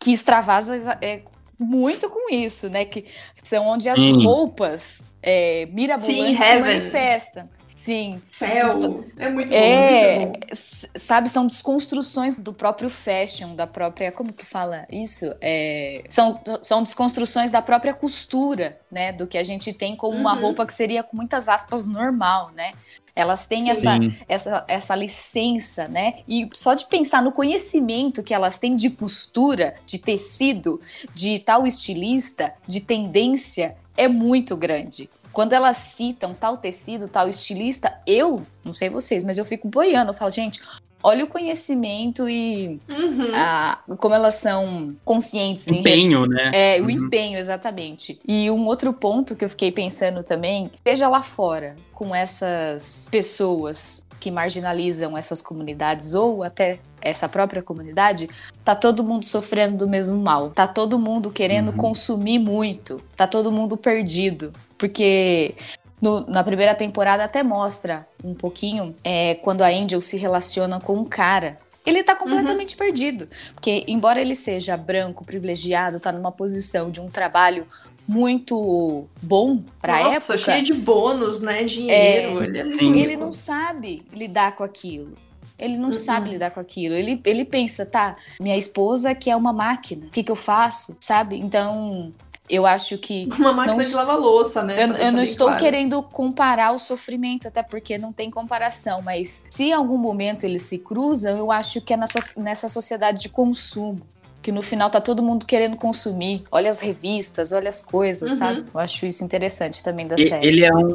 que 0.00 0.12
extravasam 0.12 0.74
é, 1.00 1.22
muito 1.58 2.10
com 2.10 2.32
isso, 2.34 2.68
né? 2.68 2.84
Que 2.84 3.04
são 3.42 3.68
onde 3.68 3.88
as 3.88 3.98
roupas 3.98 5.04
é, 5.22 5.66
mirabolantes 5.66 6.38
se 6.38 6.58
manifestam. 6.58 7.55
Sim. 7.66 8.22
Céu. 8.30 9.04
É 9.16 9.28
muito 9.28 9.48
bom. 9.48 9.54
É, 9.54 10.18
muito 10.26 10.40
bom. 10.40 10.54
sabe, 10.54 11.28
são 11.28 11.46
desconstruções 11.46 12.38
do 12.38 12.52
próprio 12.52 12.88
fashion, 12.88 13.54
da 13.54 13.66
própria. 13.66 14.12
Como 14.12 14.32
que 14.32 14.44
fala 14.44 14.86
isso? 14.90 15.34
É, 15.40 16.04
são, 16.08 16.40
são 16.62 16.82
desconstruções 16.82 17.50
da 17.50 17.60
própria 17.60 17.92
costura, 17.92 18.78
né? 18.90 19.12
Do 19.12 19.26
que 19.26 19.38
a 19.38 19.42
gente 19.42 19.72
tem 19.72 19.96
como 19.96 20.14
uhum. 20.14 20.20
uma 20.20 20.34
roupa 20.34 20.66
que 20.66 20.74
seria, 20.74 21.02
com 21.02 21.16
muitas 21.16 21.48
aspas, 21.48 21.86
normal, 21.86 22.50
né? 22.54 22.72
Elas 23.14 23.46
têm 23.46 23.70
essa, 23.70 23.98
essa, 24.28 24.64
essa 24.68 24.94
licença, 24.94 25.88
né? 25.88 26.16
E 26.28 26.48
só 26.52 26.74
de 26.74 26.84
pensar 26.84 27.22
no 27.22 27.32
conhecimento 27.32 28.22
que 28.22 28.34
elas 28.34 28.58
têm 28.58 28.76
de 28.76 28.90
costura, 28.90 29.74
de 29.86 29.98
tecido, 29.98 30.78
de 31.14 31.38
tal 31.38 31.66
estilista, 31.66 32.52
de 32.66 32.80
tendência, 32.80 33.74
é 33.96 34.06
muito 34.06 34.54
grande. 34.54 35.08
Quando 35.36 35.52
elas 35.52 35.76
citam 35.76 36.32
tal 36.32 36.56
tecido, 36.56 37.08
tal 37.08 37.28
estilista, 37.28 37.92
eu, 38.06 38.46
não 38.64 38.72
sei 38.72 38.88
vocês, 38.88 39.22
mas 39.22 39.36
eu 39.36 39.44
fico 39.44 39.68
boiando. 39.68 40.08
Eu 40.08 40.14
falo, 40.14 40.30
gente, 40.30 40.62
olha 41.02 41.24
o 41.24 41.26
conhecimento 41.26 42.26
e 42.26 42.80
uhum. 42.88 43.34
a, 43.34 43.80
como 43.98 44.14
elas 44.14 44.36
são 44.36 44.96
conscientes. 45.04 45.68
Empenho, 45.68 46.24
em, 46.24 46.28
né? 46.30 46.50
É, 46.54 46.80
uhum. 46.80 46.86
o 46.86 46.90
empenho, 46.90 47.38
exatamente. 47.38 48.18
E 48.26 48.50
um 48.50 48.64
outro 48.64 48.94
ponto 48.94 49.36
que 49.36 49.44
eu 49.44 49.50
fiquei 49.50 49.70
pensando 49.70 50.22
também, 50.22 50.70
seja 50.82 51.06
lá 51.06 51.22
fora, 51.22 51.76
com 51.92 52.14
essas 52.14 53.06
pessoas 53.10 54.05
que 54.18 54.30
marginalizam 54.30 55.16
essas 55.16 55.42
comunidades 55.42 56.14
ou 56.14 56.42
até 56.42 56.78
essa 57.00 57.28
própria 57.28 57.62
comunidade, 57.62 58.28
tá 58.64 58.74
todo 58.74 59.04
mundo 59.04 59.24
sofrendo 59.24 59.76
do 59.76 59.88
mesmo 59.88 60.16
mal. 60.16 60.50
Tá 60.50 60.66
todo 60.66 60.98
mundo 60.98 61.30
querendo 61.30 61.70
uhum. 61.70 61.76
consumir 61.76 62.38
muito. 62.38 63.02
Tá 63.14 63.26
todo 63.26 63.52
mundo 63.52 63.76
perdido. 63.76 64.52
Porque 64.76 65.54
no, 66.00 66.26
na 66.26 66.42
primeira 66.42 66.74
temporada 66.74 67.24
até 67.24 67.42
mostra 67.42 68.06
um 68.24 68.34
pouquinho 68.34 68.94
é, 69.04 69.36
quando 69.36 69.62
a 69.62 69.68
Angel 69.68 70.00
se 70.00 70.16
relaciona 70.16 70.80
com 70.80 70.94
um 70.94 71.04
cara. 71.04 71.56
Ele 71.84 72.02
tá 72.02 72.16
completamente 72.16 72.72
uhum. 72.72 72.78
perdido. 72.78 73.28
Porque, 73.54 73.84
embora 73.86 74.20
ele 74.20 74.34
seja 74.34 74.76
branco, 74.76 75.24
privilegiado, 75.24 76.00
tá 76.00 76.10
numa 76.10 76.32
posição 76.32 76.90
de 76.90 77.00
um 77.00 77.06
trabalho 77.06 77.64
muito 78.06 79.06
bom 79.20 79.60
pra 79.80 80.04
Nossa, 80.04 80.34
época. 80.34 80.52
cheio 80.52 80.64
de 80.64 80.74
bônus, 80.74 81.40
né? 81.40 81.64
Dinheiro. 81.64 82.42
É, 82.42 82.46
ele, 82.46 82.58
é 82.58 83.02
ele 83.02 83.16
não 83.16 83.32
sabe 83.32 84.04
lidar 84.12 84.54
com 84.56 84.62
aquilo. 84.62 85.16
Ele 85.58 85.76
não 85.76 85.88
uhum. 85.88 85.94
sabe 85.94 86.30
lidar 86.30 86.50
com 86.50 86.60
aquilo. 86.60 86.94
Ele, 86.94 87.20
ele 87.24 87.44
pensa, 87.44 87.86
tá, 87.86 88.16
minha 88.38 88.56
esposa 88.56 89.14
que 89.14 89.30
é 89.30 89.36
uma 89.36 89.52
máquina. 89.52 90.06
O 90.06 90.10
que, 90.10 90.22
que 90.22 90.30
eu 90.30 90.36
faço? 90.36 90.96
Sabe? 91.00 91.38
Então, 91.38 92.12
eu 92.48 92.66
acho 92.66 92.98
que. 92.98 93.28
Uma 93.38 93.52
máquina 93.52 93.76
não, 93.76 93.82
de 93.82 93.94
lavar 93.94 94.18
louça, 94.18 94.62
né? 94.62 94.84
Eu, 94.84 94.92
eu 94.92 95.12
não 95.12 95.22
estou 95.22 95.48
claro. 95.48 95.62
querendo 95.62 96.02
comparar 96.02 96.72
o 96.72 96.78
sofrimento, 96.78 97.48
até 97.48 97.62
porque 97.62 97.98
não 97.98 98.12
tem 98.12 98.30
comparação, 98.30 99.02
mas 99.02 99.46
se 99.50 99.64
em 99.64 99.72
algum 99.72 99.96
momento 99.96 100.44
eles 100.44 100.62
se 100.62 100.78
cruzam, 100.78 101.36
eu 101.36 101.50
acho 101.50 101.80
que 101.80 101.92
é 101.92 101.96
nessa, 101.96 102.40
nessa 102.40 102.68
sociedade 102.68 103.20
de 103.20 103.28
consumo 103.28 104.00
que 104.46 104.52
no 104.52 104.62
final 104.62 104.88
tá 104.88 105.00
todo 105.00 105.24
mundo 105.24 105.44
querendo 105.44 105.76
consumir. 105.76 106.44
Olha 106.52 106.70
as 106.70 106.78
revistas, 106.78 107.50
olha 107.52 107.68
as 107.68 107.82
coisas, 107.82 108.30
Uhum. 108.30 108.38
sabe? 108.38 108.64
Eu 108.72 108.78
acho 108.78 109.04
isso 109.04 109.24
interessante 109.24 109.82
também 109.82 110.06
da 110.06 110.14
E- 110.14 110.28
série. 110.28 110.46
Ele 110.46 110.64
é 110.64 110.72
um. 110.72 110.94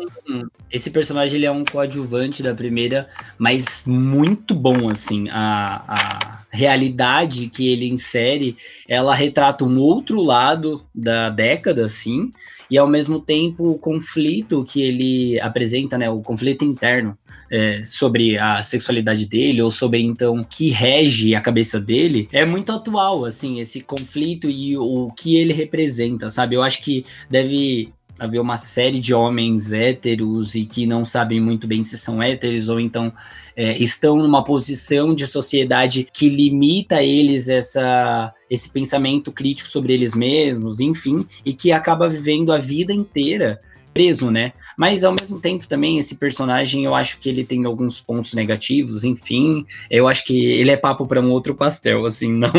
Esse 0.71 0.89
personagem 0.89 1.35
ele 1.35 1.45
é 1.45 1.51
um 1.51 1.65
coadjuvante 1.65 2.41
da 2.41 2.55
primeira, 2.55 3.09
mas 3.37 3.83
muito 3.85 4.55
bom, 4.55 4.87
assim. 4.87 5.27
A, 5.29 5.83
a 5.85 6.39
realidade 6.49 7.49
que 7.49 7.67
ele 7.67 7.89
insere, 7.89 8.55
ela 8.87 9.13
retrata 9.13 9.65
um 9.65 9.77
outro 9.81 10.21
lado 10.21 10.85
da 10.95 11.29
década, 11.29 11.83
assim, 11.85 12.31
e 12.69 12.77
ao 12.77 12.87
mesmo 12.87 13.19
tempo 13.19 13.69
o 13.69 13.77
conflito 13.77 14.63
que 14.63 14.81
ele 14.81 15.41
apresenta, 15.41 15.97
né? 15.97 16.09
O 16.09 16.21
conflito 16.21 16.63
interno 16.63 17.17
é, 17.51 17.83
sobre 17.85 18.37
a 18.37 18.63
sexualidade 18.63 19.25
dele, 19.25 19.61
ou 19.61 19.69
sobre 19.69 20.01
então 20.01 20.39
o 20.39 20.45
que 20.45 20.69
rege 20.69 21.35
a 21.35 21.41
cabeça 21.41 21.79
dele, 21.79 22.29
é 22.31 22.45
muito 22.45 22.71
atual, 22.71 23.25
assim, 23.25 23.59
esse 23.59 23.81
conflito 23.81 24.49
e 24.49 24.77
o 24.77 25.11
que 25.11 25.35
ele 25.35 25.51
representa, 25.51 26.29
sabe? 26.29 26.55
Eu 26.55 26.63
acho 26.63 26.81
que 26.81 27.05
deve 27.29 27.91
haver 28.17 28.39
uma 28.39 28.55
série 28.55 28.99
de 28.99 29.13
homens 29.13 29.73
héteros 29.73 30.53
e 30.53 30.63
que 30.63 30.85
não 30.85 31.03
sabem 31.03 31.41
muito 31.41 31.65
bem 31.65 31.83
se 31.83 31.97
são 31.97 32.21
héteros 32.21 32.69
ou 32.69 32.79
então 32.79 33.11
é, 33.55 33.75
estão 33.81 34.17
numa 34.17 34.43
posição 34.43 35.15
de 35.15 35.25
sociedade 35.25 36.07
que 36.13 36.29
limita 36.29 36.97
a 36.97 37.03
eles 37.03 37.49
essa, 37.49 38.31
esse 38.49 38.69
pensamento 38.69 39.31
crítico 39.31 39.67
sobre 39.67 39.93
eles 39.93 40.13
mesmos, 40.13 40.79
enfim, 40.79 41.25
e 41.43 41.51
que 41.51 41.71
acaba 41.71 42.07
vivendo 42.07 42.53
a 42.53 42.57
vida 42.57 42.93
inteira 42.93 43.59
preso, 43.93 44.31
né? 44.31 44.53
Mas 44.77 45.03
ao 45.03 45.11
mesmo 45.13 45.39
tempo 45.39 45.67
também 45.67 45.97
esse 45.97 46.15
personagem 46.15 46.85
eu 46.85 46.95
acho 46.95 47.19
que 47.19 47.29
ele 47.29 47.43
tem 47.43 47.65
alguns 47.65 47.99
pontos 47.99 48.33
negativos, 48.33 49.03
enfim, 49.03 49.65
eu 49.89 50.07
acho 50.07 50.25
que 50.25 50.45
ele 50.53 50.71
é 50.71 50.77
papo 50.77 51.05
para 51.05 51.19
um 51.21 51.29
outro 51.31 51.53
pastel, 51.55 52.05
assim, 52.05 52.31
não 52.33 52.51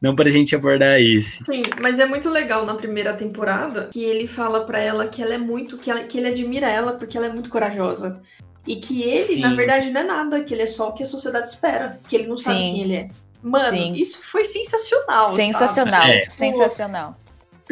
não 0.00 0.14
pra 0.16 0.28
gente 0.30 0.54
abordar 0.54 1.00
esse. 1.00 1.44
Sim, 1.44 1.62
mas 1.80 1.98
é 1.98 2.06
muito 2.06 2.28
legal 2.28 2.64
na 2.66 2.74
primeira 2.74 3.12
temporada 3.14 3.88
que 3.92 4.02
ele 4.02 4.26
fala 4.26 4.64
pra 4.64 4.78
ela 4.80 5.06
que 5.06 5.22
ela 5.22 5.34
é 5.34 5.38
muito, 5.38 5.78
que, 5.78 5.90
ela- 5.90 6.02
que 6.04 6.18
ele 6.18 6.28
admira 6.28 6.68
ela 6.68 6.92
porque 6.92 7.16
ela 7.16 7.26
é 7.26 7.32
muito 7.32 7.50
corajosa. 7.50 8.20
E 8.66 8.76
que 8.76 9.02
ele, 9.02 9.18
Sim. 9.18 9.40
na 9.40 9.54
verdade, 9.54 9.90
não 9.90 10.00
é 10.00 10.04
nada, 10.04 10.40
que 10.44 10.54
ele 10.54 10.62
é 10.62 10.66
só 10.68 10.90
o 10.90 10.92
que 10.92 11.02
a 11.02 11.06
sociedade 11.06 11.48
espera, 11.48 11.98
que 12.08 12.14
ele 12.14 12.28
não 12.28 12.38
sabe 12.38 12.58
Sim. 12.58 12.72
quem 12.74 12.80
ele 12.82 12.94
é. 12.94 13.08
Mano, 13.42 13.64
Sim. 13.70 13.92
isso 13.94 14.20
foi 14.22 14.44
sensacional. 14.44 15.28
Sensacional, 15.30 16.06
É. 16.06 16.28
sensacional. 16.28 17.16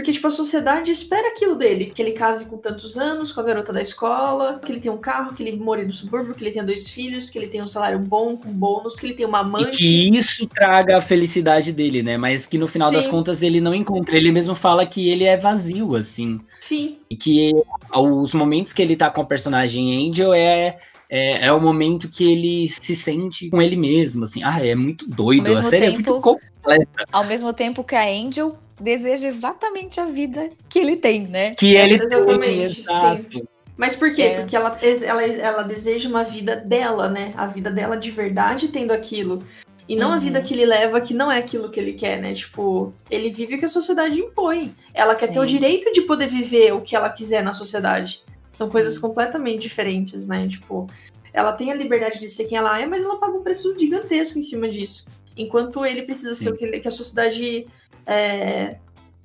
Porque, 0.01 0.13
tipo, 0.13 0.27
a 0.27 0.31
sociedade 0.31 0.91
espera 0.91 1.29
aquilo 1.29 1.55
dele. 1.55 1.93
Que 1.95 2.01
ele 2.01 2.13
case 2.13 2.47
com 2.47 2.57
tantos 2.57 2.97
anos, 2.97 3.33
com 3.33 3.41
a 3.41 3.45
garota 3.45 3.71
da 3.71 3.83
escola, 3.83 4.59
que 4.65 4.73
ele 4.73 4.81
tenha 4.81 4.95
um 4.95 4.99
carro, 4.99 5.35
que 5.35 5.43
ele 5.43 5.59
more 5.59 5.85
no 5.85 5.93
subúrbio, 5.93 6.35
que 6.35 6.43
ele 6.43 6.51
tenha 6.51 6.65
dois 6.65 6.89
filhos, 6.89 7.29
que 7.29 7.39
ele 7.39 7.49
tenha 7.49 7.63
um 7.63 7.69
salário 7.69 7.99
bom, 7.99 8.35
com 8.35 8.51
bônus, 8.51 8.99
que 8.99 9.05
ele 9.05 9.13
tenha 9.13 9.29
uma 9.29 9.41
E 9.41 9.43
amante. 9.43 9.77
que 9.77 10.17
isso 10.17 10.47
traga 10.47 10.97
a 10.97 11.01
felicidade 11.03 11.71
dele, 11.71 12.03
né? 12.03 12.17
Mas 12.17 12.47
que 12.47 12.57
no 12.57 12.67
final 12.67 12.91
das 12.91 13.05
Sim. 13.05 13.11
contas 13.11 13.43
ele 13.43 13.61
não 13.61 13.75
encontra. 13.75 14.17
Ele 14.17 14.33
mesmo 14.33 14.55
fala 14.55 14.87
que 14.87 15.11
ele 15.11 15.25
é 15.25 15.37
vazio, 15.37 15.95
assim. 15.95 16.41
Sim, 16.59 16.97
E 17.11 17.15
que 17.17 17.53
os 17.95 18.33
momentos 18.33 18.73
que 18.73 18.81
ele 18.81 18.97
tá 18.97 19.11
com 19.11 19.21
a 19.21 19.27
personagem 19.27 20.09
Angel 20.09 20.33
é, 20.33 20.79
é, 21.11 21.47
é 21.47 21.53
o 21.53 21.61
momento 21.61 22.09
que 22.09 22.31
ele 22.31 22.69
se 22.69 22.95
sente 22.95 23.51
com 23.51 23.61
ele 23.61 23.77
mesmo, 23.77 24.23
assim. 24.23 24.43
Ah, 24.45 24.65
é 24.65 24.75
muito 24.75 25.11
doido. 25.11 25.47
A 25.47 25.49
mesmo 25.51 25.65
série 25.65 25.85
é 25.87 25.91
tempo- 25.91 26.11
muito 26.11 26.21
completa. 26.21 27.05
Ao 27.11 27.25
mesmo 27.25 27.53
tempo 27.53 27.83
que 27.83 27.97
a 27.97 28.09
Angel 28.09 28.57
deseja 28.81 29.27
exatamente 29.27 30.01
a 30.01 30.05
vida 30.07 30.51
que 30.69 30.79
ele 30.79 30.97
tem, 30.97 31.23
né? 31.27 31.55
Que 31.55 31.75
ele 31.75 31.99
tem, 31.99 32.07
Exatamente, 32.19 32.81
exato. 32.81 33.49
Mas 33.77 33.97
por 33.97 34.15
quê? 34.15 34.23
É. 34.23 34.41
Porque 34.41 34.55
ela, 34.55 34.71
ela, 35.05 35.23
ela 35.25 35.63
deseja 35.63 36.09
uma 36.09 36.23
vida 36.23 36.55
dela, 36.57 37.09
né? 37.09 37.33
A 37.37 37.47
vida 37.47 37.71
dela 37.71 37.97
de 37.97 38.11
verdade 38.11 38.69
tendo 38.69 38.93
aquilo. 38.93 39.43
E 39.89 39.97
não 39.97 40.13
a 40.13 40.15
Uhum. 40.15 40.21
vida 40.21 40.41
que 40.41 40.55
ele 40.55 40.65
leva, 40.67 41.01
que 41.01 41.13
não 41.13 41.33
é 41.33 41.39
aquilo 41.39 41.69
que 41.71 41.81
ele 41.81 41.95
quer, 41.95 42.21
né? 42.21 42.33
Tipo, 42.33 42.93
ele 43.11 43.29
vive 43.31 43.57
o 43.57 43.59
que 43.59 43.65
a 43.65 43.69
sociedade 43.69 44.21
impõe. 44.21 44.73
Ela 44.95 45.17
quer 45.17 45.27
ter 45.33 45.39
o 45.39 45.43
Sim. 45.43 45.49
direito 45.49 45.93
de 45.93 46.03
poder 46.03 46.29
viver 46.29 46.73
o 46.73 46.81
que 46.81 46.95
ela 46.95 47.11
quiser 47.11 47.43
na 47.43 47.53
sociedade. 47.53 48.23
São 48.53 48.69
coisas 48.69 48.95
Sim. 48.95 49.01
completamente 49.01 49.63
diferentes, 49.63 50.27
né? 50.27 50.49
Tipo, 50.49 50.89
ela 51.33 51.53
tem 51.53 51.71
a 51.71 51.75
liberdade 51.75 52.19
de 52.19 52.29
ser 52.29 52.45
quem 52.45 52.59
ela 52.59 52.81
é, 52.81 52.87
mas 52.87 53.03
ela 53.03 53.19
paga 53.19 53.39
um 53.39 53.43
preço 53.43 53.79
gigantesco 53.79 54.39
em 54.39 54.43
cima 54.43 54.69
disso. 54.69 55.07
Enquanto 55.37 55.85
ele 55.87 56.03
precisa 56.03 56.35
ser 56.35 56.45
Sim. 56.45 56.51
o 56.51 56.57
que, 56.57 56.81
que 56.81 56.89
a 56.89 56.91
sociedade 56.91 57.67
é, 58.07 58.77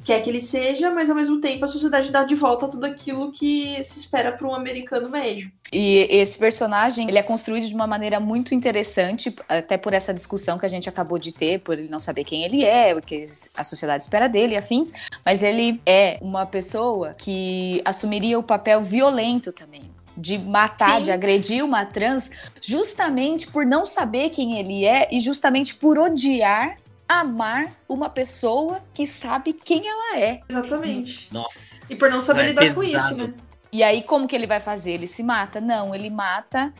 quer 0.06 0.22
que 0.22 0.30
ele 0.30 0.40
seja, 0.40 0.92
mas 0.92 1.10
ao 1.10 1.16
mesmo 1.16 1.42
tempo 1.42 1.66
a 1.66 1.68
sociedade 1.68 2.12
dá 2.12 2.24
de 2.24 2.36
volta 2.36 2.68
tudo 2.68 2.86
aquilo 2.86 3.32
que 3.32 3.84
se 3.84 4.00
espera 4.00 4.32
para 4.32 4.48
um 4.48 4.54
americano 4.54 5.10
médio. 5.10 5.52
E 5.74 6.08
esse 6.12 6.38
personagem, 6.38 7.10
ele 7.10 7.18
é 7.18 7.24
construído 7.24 7.68
de 7.68 7.74
uma 7.74 7.88
maneira 7.88 8.20
muito 8.20 8.54
interessante, 8.54 9.36
até 9.50 9.78
por 9.78 9.94
essa 9.94 10.14
discussão 10.14 10.60
que 10.60 10.66
a 10.66 10.70
gente 10.70 10.88
acabou 10.88 11.18
de 11.18 11.32
ter, 11.32 11.60
por 11.60 11.78
ele 11.78 11.90
não 11.90 12.00
saber 12.00 12.24
quem 12.24 12.44
ele 12.44 12.64
é, 12.64 12.96
o 12.96 13.02
que 13.02 13.26
a 13.58 13.64
sociedade 13.64 14.04
espera 14.04 14.30
dele 14.30 14.54
e 14.54 14.58
afins, 14.58 14.94
mas 15.26 15.42
ele 15.42 15.82
é 15.86 16.20
uma 16.22 16.46
pessoa 16.46 17.16
que 17.18 17.82
assumiria 17.84 18.38
o 18.38 18.44
papel 18.44 18.84
violento 18.84 19.52
também. 19.52 19.90
De 20.18 20.38
matar, 20.38 20.98
Sim. 20.98 21.02
de 21.02 21.12
agredir 21.12 21.66
uma 21.66 21.84
trans, 21.84 22.32
justamente 22.62 23.48
por 23.48 23.66
não 23.66 23.86
saber 23.86 24.30
quem 24.30 24.58
ele 24.58 24.86
é 24.86 25.10
e 25.12 25.20
justamente 25.20 25.76
por 25.76 25.98
odiar 26.00 26.78
amar 27.08 27.72
uma 27.88 28.10
pessoa 28.10 28.82
que 28.94 29.06
sabe 29.06 29.54
quem 29.54 29.88
ela 29.88 30.18
é. 30.20 30.42
Exatamente. 30.50 31.28
Nossa. 31.32 31.82
E 31.90 31.96
por 31.96 32.10
não 32.10 32.22
saber 32.22 32.42
é 32.42 32.48
lidar 32.48 32.74
com 32.74 32.84
isso, 32.84 32.92
pesado. 32.94 33.16
né? 33.28 33.34
E 33.72 33.84
aí, 33.84 34.04
como 34.04 34.28
que 34.28 34.36
ele 34.36 34.48
vai 34.48 34.60
fazer? 34.60 34.92
Ele 34.92 35.08
se 35.08 35.22
mata? 35.22 35.60
Não, 35.60 35.94
ele 35.94 36.10
mata 36.10 36.74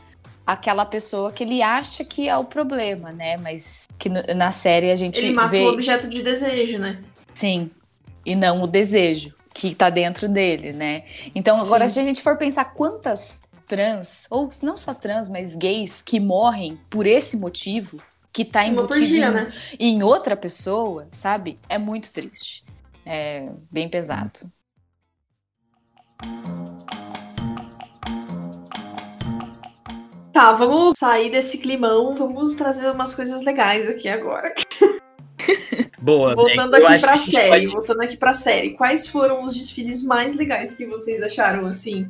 aquela 0.46 0.84
pessoa 0.86 1.30
que 1.32 1.42
ele 1.44 1.60
acha 1.62 2.04
que 2.04 2.28
é 2.28 2.36
o 2.36 2.44
problema, 2.44 3.12
né? 3.12 3.36
Mas 3.36 3.84
que 3.98 4.08
no- 4.08 4.22
na 4.34 4.50
série 4.50 4.90
a 4.90 4.96
gente 4.96 5.18
Ele 5.18 5.32
mata 5.34 5.48
vê. 5.48 5.60
o 5.64 5.72
objeto 5.72 6.08
de 6.08 6.22
desejo, 6.22 6.78
né? 6.78 7.02
Sim. 7.34 7.70
E 8.24 8.34
não 8.34 8.62
o 8.62 8.66
desejo 8.66 9.34
que 9.52 9.74
tá 9.74 9.90
dentro 9.90 10.28
dele, 10.28 10.72
né? 10.72 11.04
Então, 11.34 11.60
agora, 11.60 11.88
Sim. 11.88 11.94
se 11.94 12.00
a 12.00 12.04
gente 12.04 12.22
for 12.22 12.36
pensar 12.36 12.64
quantas 12.66 13.42
trans, 13.66 14.26
ou 14.30 14.48
não 14.62 14.76
só 14.76 14.94
trans, 14.94 15.28
mas 15.28 15.54
gays 15.56 16.00
que 16.00 16.20
morrem 16.20 16.78
por 16.88 17.06
esse 17.06 17.36
motivo, 17.36 18.00
que 18.36 18.44
tá 18.44 18.64
por 18.64 18.68
embutido 18.68 19.06
dia, 19.06 19.28
em, 19.28 19.32
né? 19.32 19.52
em 19.80 20.02
outra 20.02 20.36
pessoa, 20.36 21.08
sabe? 21.10 21.58
É 21.70 21.78
muito 21.78 22.12
triste. 22.12 22.62
É 23.06 23.48
bem 23.70 23.88
pesado. 23.88 24.40
Tá, 30.34 30.52
vamos 30.52 30.98
sair 30.98 31.30
desse 31.30 31.56
climão, 31.56 32.14
vamos 32.14 32.56
trazer 32.56 32.90
umas 32.90 33.14
coisas 33.14 33.42
legais 33.42 33.88
aqui 33.88 34.06
agora. 34.06 34.54
Boa, 35.98 36.34
Voltando 36.34 36.72
Beck, 36.72 36.82
eu 36.82 36.88
aqui 36.88 37.00
pra 37.00 37.16
série, 37.16 37.48
pode- 37.48 37.66
voltando 37.68 38.00
aqui 38.02 38.16
pra 38.18 38.34
série. 38.34 38.70
Quais 38.74 39.08
foram 39.08 39.44
os 39.44 39.54
desfiles 39.54 40.02
mais 40.02 40.36
legais 40.36 40.74
que 40.74 40.84
vocês 40.84 41.22
acharam, 41.22 41.66
assim, 41.66 42.06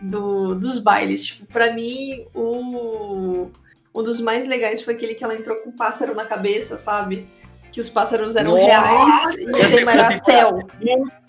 do, 0.00 0.56
dos 0.56 0.80
bailes? 0.80 1.26
Tipo, 1.26 1.46
pra 1.46 1.72
mim, 1.72 2.26
o... 2.34 3.50
um 3.94 4.02
dos 4.02 4.20
mais 4.20 4.46
legais 4.46 4.82
foi 4.82 4.94
aquele 4.94 5.14
que 5.14 5.24
ela 5.24 5.34
entrou 5.34 5.56
com 5.58 5.70
um 5.70 5.72
pássaro 5.72 6.14
na 6.14 6.24
cabeça, 6.24 6.78
sabe? 6.78 7.28
Que 7.72 7.80
os 7.80 7.88
pássaros 7.88 8.36
eram 8.36 8.52
Nossa! 8.52 8.64
reais 8.64 9.38
e 9.38 9.44
o 9.44 9.52
tema 9.52 9.92
era 9.92 10.12
céu. 10.12 10.58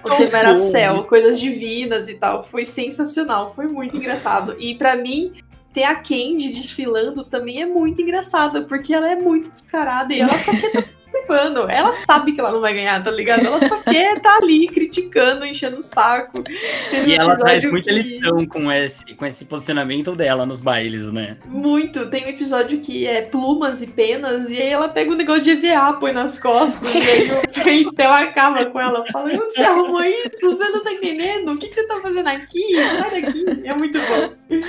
O 0.04 0.10
tema 0.10 0.38
era 0.38 0.56
céu, 0.56 1.04
coisas 1.04 1.40
divinas 1.40 2.10
e 2.10 2.16
tal. 2.16 2.44
Foi 2.44 2.66
sensacional, 2.66 3.54
foi 3.54 3.68
muito 3.68 3.96
engraçado. 3.96 4.56
E 4.60 4.76
pra 4.76 4.96
mim, 4.96 5.34
ter 5.74 5.84
a 5.84 5.96
Candy 5.96 6.50
desfilando 6.50 7.24
também 7.24 7.62
é 7.62 7.66
muito 7.66 8.02
engraçado, 8.02 8.66
porque 8.66 8.94
ela 8.94 9.12
é 9.12 9.16
muito 9.16 9.52
descarada 9.52 10.14
e 10.14 10.22
ela 10.22 10.38
só 10.38 10.52
quer 10.52 10.72
participando. 11.12 11.70
Ela 11.70 11.94
sabe 11.94 12.32
que 12.34 12.40
ela 12.40 12.52
não 12.52 12.62
vai 12.62 12.74
ganhar, 12.74 13.04
tá 13.04 13.12
ligado? 13.12 13.46
Ela 13.46 13.60
só 13.68 13.78
quer 13.82 14.18
estar 14.18 14.38
ali 14.38 14.68
criticando, 14.68 15.46
enchendo 15.46 15.78
o 15.78 15.82
saco. 15.82 16.44
Teve 16.44 17.12
E 17.12 17.18
um 17.18 17.22
ela 17.22 17.38
traz 17.38 17.64
muita 17.66 17.90
que- 17.90 17.96
lição 17.96 18.46
com 18.46 18.72
esse, 18.72 19.06
com 19.16 19.26
esse 19.26 19.46
posicionamento 19.46 20.14
dela 20.16 20.46
nos 20.46 20.62
bailes, 20.62 21.12
né? 21.12 21.38
Muito. 21.46 22.10
Tem 22.10 22.26
um 22.26 22.30
episódio 22.30 22.80
que 22.80 23.06
é 23.06 23.22
plumas 23.22 23.82
e 23.82 23.88
penas, 23.88 24.50
e 24.50 24.62
aí 24.62 24.70
ela 24.70 24.90
pega 24.90 25.12
um 25.12 25.16
negócio 25.16 25.44
de 25.44 25.52
EVA, 25.52 25.94
põe 25.94 26.14
nas 26.14 26.40
costas, 26.40 26.96
e 26.96 27.10
aí 27.10 27.32
o 27.32 27.42
Pentel 27.92 28.12
acaba 28.12 28.66
com 28.66 28.80
ela. 28.80 29.04
Fala, 29.12 29.26
onde 29.34 29.38
você 29.54 29.64
arrumou 29.64 30.04
isso? 30.04 30.30
Você 30.42 30.70
não 30.70 30.84
tá 30.84 30.92
entendendo? 30.92 31.52
O 31.52 31.58
que, 31.58 31.68
que 31.68 31.76
você 31.76 31.86
tá 31.88 32.00
fazendo 32.02 32.28
aqui? 32.28 32.76
Sai 32.76 33.22
daqui. 33.22 33.46
É 33.66 33.74
muito 33.76 34.00
bom. 34.00 34.34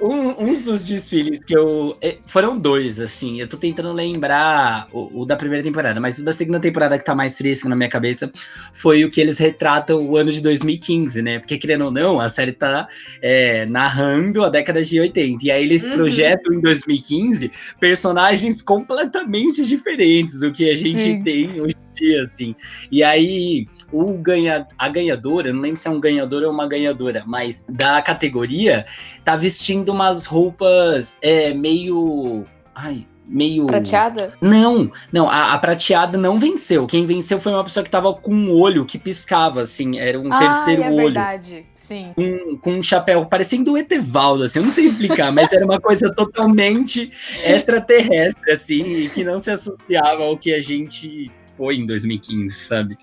Um- 0.00 0.44
uns 0.48 0.62
dos 0.62 0.86
desfiles 0.86 1.42
que 1.42 1.56
eu. 1.56 1.96
eh, 2.00 2.18
Foram 2.26 2.56
dois, 2.56 3.00
assim. 3.00 3.40
Eu 3.40 3.48
tô 3.48 3.56
tentando 3.56 3.92
lembrar 3.92 4.86
o, 4.92 5.22
o 5.22 5.26
da 5.28 5.36
primeira 5.36 5.62
temporada, 5.62 6.00
mas 6.00 6.18
o 6.18 6.24
da 6.24 6.32
segunda 6.32 6.58
temporada 6.58 6.98
que 6.98 7.04
tá 7.04 7.14
mais 7.14 7.36
fresco 7.36 7.68
na 7.68 7.76
minha 7.76 7.88
cabeça 7.88 8.32
foi 8.72 9.04
o 9.04 9.10
que 9.10 9.20
eles 9.20 9.38
retratam 9.38 10.04
o 10.04 10.16
ano 10.16 10.32
de 10.32 10.40
2015, 10.40 11.22
né? 11.22 11.38
Porque, 11.38 11.58
querendo 11.58 11.84
ou 11.84 11.90
não, 11.90 12.18
a 12.18 12.28
série 12.28 12.52
tá 12.52 12.88
é, 13.22 13.66
narrando 13.66 14.42
a 14.44 14.48
década 14.48 14.82
de 14.82 14.98
80. 14.98 15.44
E 15.46 15.50
aí 15.50 15.62
eles 15.62 15.84
Uhum. 15.84 15.92
projetam 15.92 16.54
em 16.54 16.60
2015 16.60 17.50
personagens 17.78 18.62
completamente 18.62 19.64
diferentes 19.64 20.40
do 20.40 20.50
que 20.50 20.70
a 20.70 20.74
gente 20.74 20.98
Sim. 20.98 21.22
tem 21.22 21.60
hoje 21.60 21.74
em 21.76 21.94
dia, 21.94 22.22
assim. 22.22 22.56
E 22.90 23.04
aí 23.04 23.66
o 23.92 24.16
ganha, 24.18 24.66
a 24.78 24.88
ganhadora, 24.88 25.52
não 25.52 25.60
lembro 25.60 25.76
se 25.76 25.88
é 25.88 25.90
um 25.90 26.00
ganhador 26.00 26.42
ou 26.42 26.50
uma 26.50 26.66
ganhadora, 26.66 27.22
mas 27.26 27.66
da 27.68 28.00
categoria, 28.02 28.86
tá 29.24 29.36
vestindo 29.36 29.92
umas 29.92 30.26
roupas 30.26 31.16
é, 31.22 31.52
meio. 31.54 32.44
Ai, 32.74 33.06
meio. 33.28 33.66
Prateada? 33.66 34.32
Não, 34.40 34.90
não, 35.12 35.28
a, 35.28 35.52
a, 35.52 35.58
prateada 35.58 36.16
não 36.16 36.38
venceu. 36.38 36.86
Quem 36.86 37.04
venceu 37.04 37.38
foi 37.38 37.52
uma 37.52 37.62
pessoa 37.62 37.84
que 37.84 37.90
tava 37.90 38.12
com 38.14 38.32
um 38.32 38.50
olho 38.50 38.84
que 38.84 38.98
piscava, 38.98 39.60
assim, 39.60 39.98
era 39.98 40.18
um 40.18 40.32
ah, 40.32 40.38
terceiro 40.38 40.82
é 40.82 40.90
olho. 40.90 41.04
verdade, 41.04 41.66
sim. 41.74 42.12
Com, 42.14 42.56
com 42.58 42.72
um 42.74 42.82
chapéu 42.82 43.26
parecendo 43.26 43.72
o 43.72 43.78
Etevaldo, 43.78 44.44
assim, 44.44 44.58
eu 44.58 44.64
não 44.64 44.70
sei 44.70 44.86
explicar, 44.86 45.30
mas 45.30 45.52
era 45.52 45.64
uma 45.64 45.80
coisa 45.80 46.12
totalmente 46.14 47.12
extraterrestre, 47.44 48.50
assim, 48.50 48.82
e 48.82 49.08
que 49.10 49.22
não 49.22 49.38
se 49.38 49.50
associava 49.50 50.24
ao 50.24 50.36
que 50.36 50.54
a 50.54 50.60
gente 50.60 51.30
foi 51.56 51.76
em 51.76 51.86
2015, 51.86 52.54
sabe? 52.54 52.96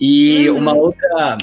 E 0.00 0.48
uhum. 0.48 0.58
uma 0.58 0.74
outra 0.74 1.38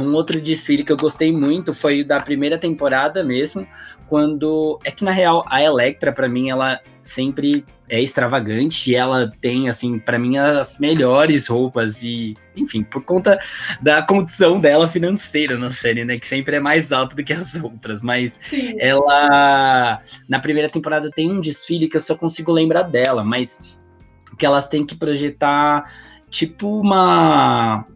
um 0.00 0.12
outro 0.12 0.40
desfile 0.40 0.82
que 0.82 0.92
eu 0.92 0.96
gostei 0.96 1.32
muito 1.32 1.72
foi 1.72 2.02
o 2.02 2.06
da 2.06 2.20
primeira 2.20 2.58
temporada 2.58 3.22
mesmo, 3.22 3.66
quando 4.08 4.78
é 4.84 4.90
que 4.90 5.04
na 5.04 5.10
real 5.10 5.44
a 5.48 5.62
Electra 5.62 6.12
para 6.12 6.28
mim 6.28 6.50
ela 6.50 6.80
sempre 7.00 7.64
é 7.88 8.00
extravagante 8.00 8.90
e 8.90 8.94
ela 8.94 9.30
tem 9.40 9.68
assim 9.68 9.98
para 9.98 10.18
mim 10.18 10.36
as 10.38 10.78
melhores 10.78 11.46
roupas 11.46 12.02
e 12.02 12.34
enfim 12.56 12.82
por 12.82 13.02
conta 13.02 13.38
da 13.82 14.02
condição 14.02 14.58
dela 14.58 14.88
financeira 14.88 15.58
na 15.58 15.70
série 15.70 16.04
né 16.04 16.18
que 16.18 16.26
sempre 16.26 16.56
é 16.56 16.60
mais 16.60 16.92
alta 16.92 17.14
do 17.14 17.22
que 17.22 17.32
as 17.32 17.56
outras 17.62 18.02
mas 18.02 18.40
Sim. 18.42 18.76
ela 18.78 20.00
na 20.28 20.38
primeira 20.38 20.70
temporada 20.70 21.10
tem 21.10 21.30
um 21.30 21.40
desfile 21.40 21.88
que 21.88 21.96
eu 21.96 22.00
só 22.00 22.14
consigo 22.14 22.52
lembrar 22.52 22.84
dela 22.84 23.22
mas 23.22 23.76
que 24.38 24.46
elas 24.46 24.68
têm 24.68 24.86
que 24.86 24.96
projetar 24.96 25.84
tipo 26.30 26.80
uma 26.80 27.86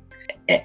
é, 0.46 0.64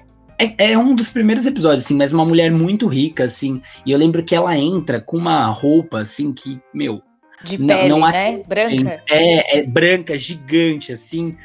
é, 0.58 0.72
é, 0.72 0.78
um 0.78 0.94
dos 0.94 1.10
primeiros 1.10 1.46
episódios, 1.46 1.84
assim, 1.84 1.96
mas 1.96 2.12
uma 2.12 2.24
mulher 2.24 2.50
muito 2.50 2.86
rica, 2.86 3.24
assim. 3.24 3.60
E 3.84 3.92
eu 3.92 3.98
lembro 3.98 4.22
que 4.22 4.34
ela 4.34 4.56
entra 4.56 5.00
com 5.00 5.16
uma 5.16 5.46
roupa, 5.46 6.00
assim, 6.00 6.32
que, 6.32 6.60
meu. 6.72 7.02
De 7.42 7.58
pele, 7.58 7.88
não, 7.88 8.00
não 8.00 8.10
né? 8.10 8.42
Branca. 8.46 9.02
É, 9.10 9.58
é 9.58 9.62
branca, 9.66 10.16
gigante, 10.16 10.92
assim. 10.92 11.36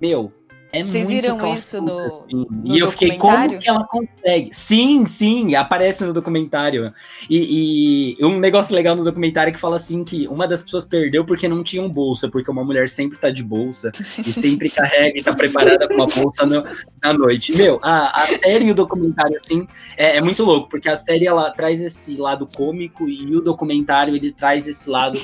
Meu, 0.00 0.32
é 0.72 0.84
Vocês 0.84 1.08
viram 1.08 1.52
isso 1.52 1.80
no, 1.80 1.98
assim. 1.98 2.46
no 2.48 2.74
E 2.76 2.78
eu 2.78 2.90
fiquei, 2.90 3.16
como 3.16 3.58
que 3.58 3.68
ela 3.68 3.84
consegue? 3.84 4.50
Sim, 4.52 5.04
sim, 5.04 5.54
aparece 5.54 6.04
no 6.04 6.12
documentário. 6.12 6.92
E, 7.28 8.16
e, 8.18 8.24
um 8.24 8.38
negócio 8.38 8.74
legal 8.74 8.94
no 8.94 9.02
documentário 9.02 9.50
é 9.50 9.52
que 9.52 9.58
fala 9.58 9.76
assim 9.76 10.04
que 10.04 10.28
uma 10.28 10.46
das 10.46 10.62
pessoas 10.62 10.84
perdeu 10.84 11.24
porque 11.24 11.48
não 11.48 11.62
tinham 11.64 11.88
bolsa, 11.88 12.28
porque 12.28 12.50
uma 12.50 12.64
mulher 12.64 12.88
sempre 12.88 13.18
tá 13.18 13.30
de 13.30 13.42
bolsa 13.42 13.90
e 14.18 14.32
sempre 14.32 14.70
carrega 14.70 15.18
e 15.18 15.22
tá 15.22 15.34
preparada 15.34 15.88
com 15.88 15.94
uma 15.94 16.06
bolsa 16.06 16.46
no, 16.46 16.64
na 17.02 17.12
noite. 17.12 17.56
Meu, 17.56 17.80
a, 17.82 18.22
a 18.22 18.26
série 18.26 18.66
e 18.66 18.70
o 18.70 18.74
documentário, 18.74 19.38
assim, 19.44 19.66
é, 19.96 20.18
é, 20.18 20.20
muito 20.20 20.44
louco, 20.44 20.68
porque 20.68 20.88
a 20.88 20.96
série, 20.96 21.26
ela 21.26 21.50
traz 21.50 21.80
esse 21.80 22.16
lado 22.16 22.46
cômico 22.56 23.08
e 23.08 23.34
o 23.34 23.40
documentário, 23.40 24.14
ele 24.14 24.30
traz 24.30 24.68
esse 24.68 24.88
lado 24.88 25.18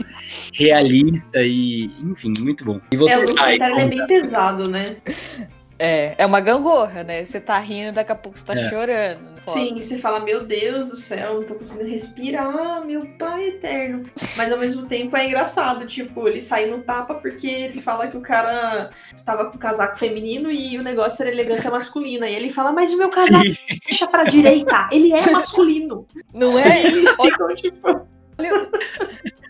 realista 0.55 1.43
e, 1.43 1.91
enfim, 2.03 2.33
muito 2.41 2.65
bom. 2.65 2.81
E 2.91 2.97
você, 2.97 3.13
é, 3.13 3.19
o 3.19 3.27
documentário 3.27 3.79
é 3.79 3.87
bem 3.87 4.07
pesado, 4.07 4.69
né? 4.69 4.97
É, 5.79 6.15
é 6.19 6.27
uma 6.27 6.41
gangorra, 6.41 7.05
né? 7.05 7.25
Você 7.25 7.41
tá 7.41 7.59
rindo, 7.59 7.93
daqui 7.93 8.13
a 8.13 8.15
pouco 8.15 8.39
você 8.39 8.45
tá 8.45 8.55
é. 8.55 8.69
chorando. 8.69 9.37
Sim, 9.47 9.77
você 9.77 9.97
fala, 9.97 10.19
meu 10.19 10.45
Deus 10.45 10.87
do 10.87 10.97
céu, 10.97 11.35
não 11.35 11.45
tô 11.45 11.55
conseguindo 11.55 11.89
respirar, 11.89 12.85
meu 12.85 13.07
pai 13.17 13.49
eterno. 13.49 14.05
Mas 14.37 14.51
ao 14.51 14.59
mesmo 14.59 14.87
tempo 14.87 15.17
é 15.17 15.25
engraçado, 15.25 15.87
tipo, 15.87 16.27
ele 16.27 16.41
sai 16.41 16.67
no 16.67 16.83
tapa 16.83 17.15
porque 17.15 17.47
ele 17.47 17.81
fala 17.81 18.09
que 18.09 18.17
o 18.17 18.21
cara 18.21 18.91
tava 19.25 19.47
com 19.47 19.57
casaco 19.57 19.99
feminino 19.99 20.51
e 20.51 20.77
o 20.77 20.83
negócio 20.83 21.23
era 21.23 21.31
elegância 21.31 21.71
masculina. 21.71 22.29
E 22.29 22.35
ele 22.35 22.51
fala, 22.51 22.73
mas 22.73 22.93
o 22.93 22.99
meu 22.99 23.09
casaco 23.09 23.45
Sim. 23.45 23.79
deixa 23.87 24.09
pra 24.09 24.25
direita, 24.25 24.89
ele 24.91 25.13
é 25.13 25.31
masculino. 25.31 26.05
Não 26.35 26.59
é? 26.59 26.85
Eles 26.85 27.09
ficam, 27.11 27.55
tipo. 27.55 28.07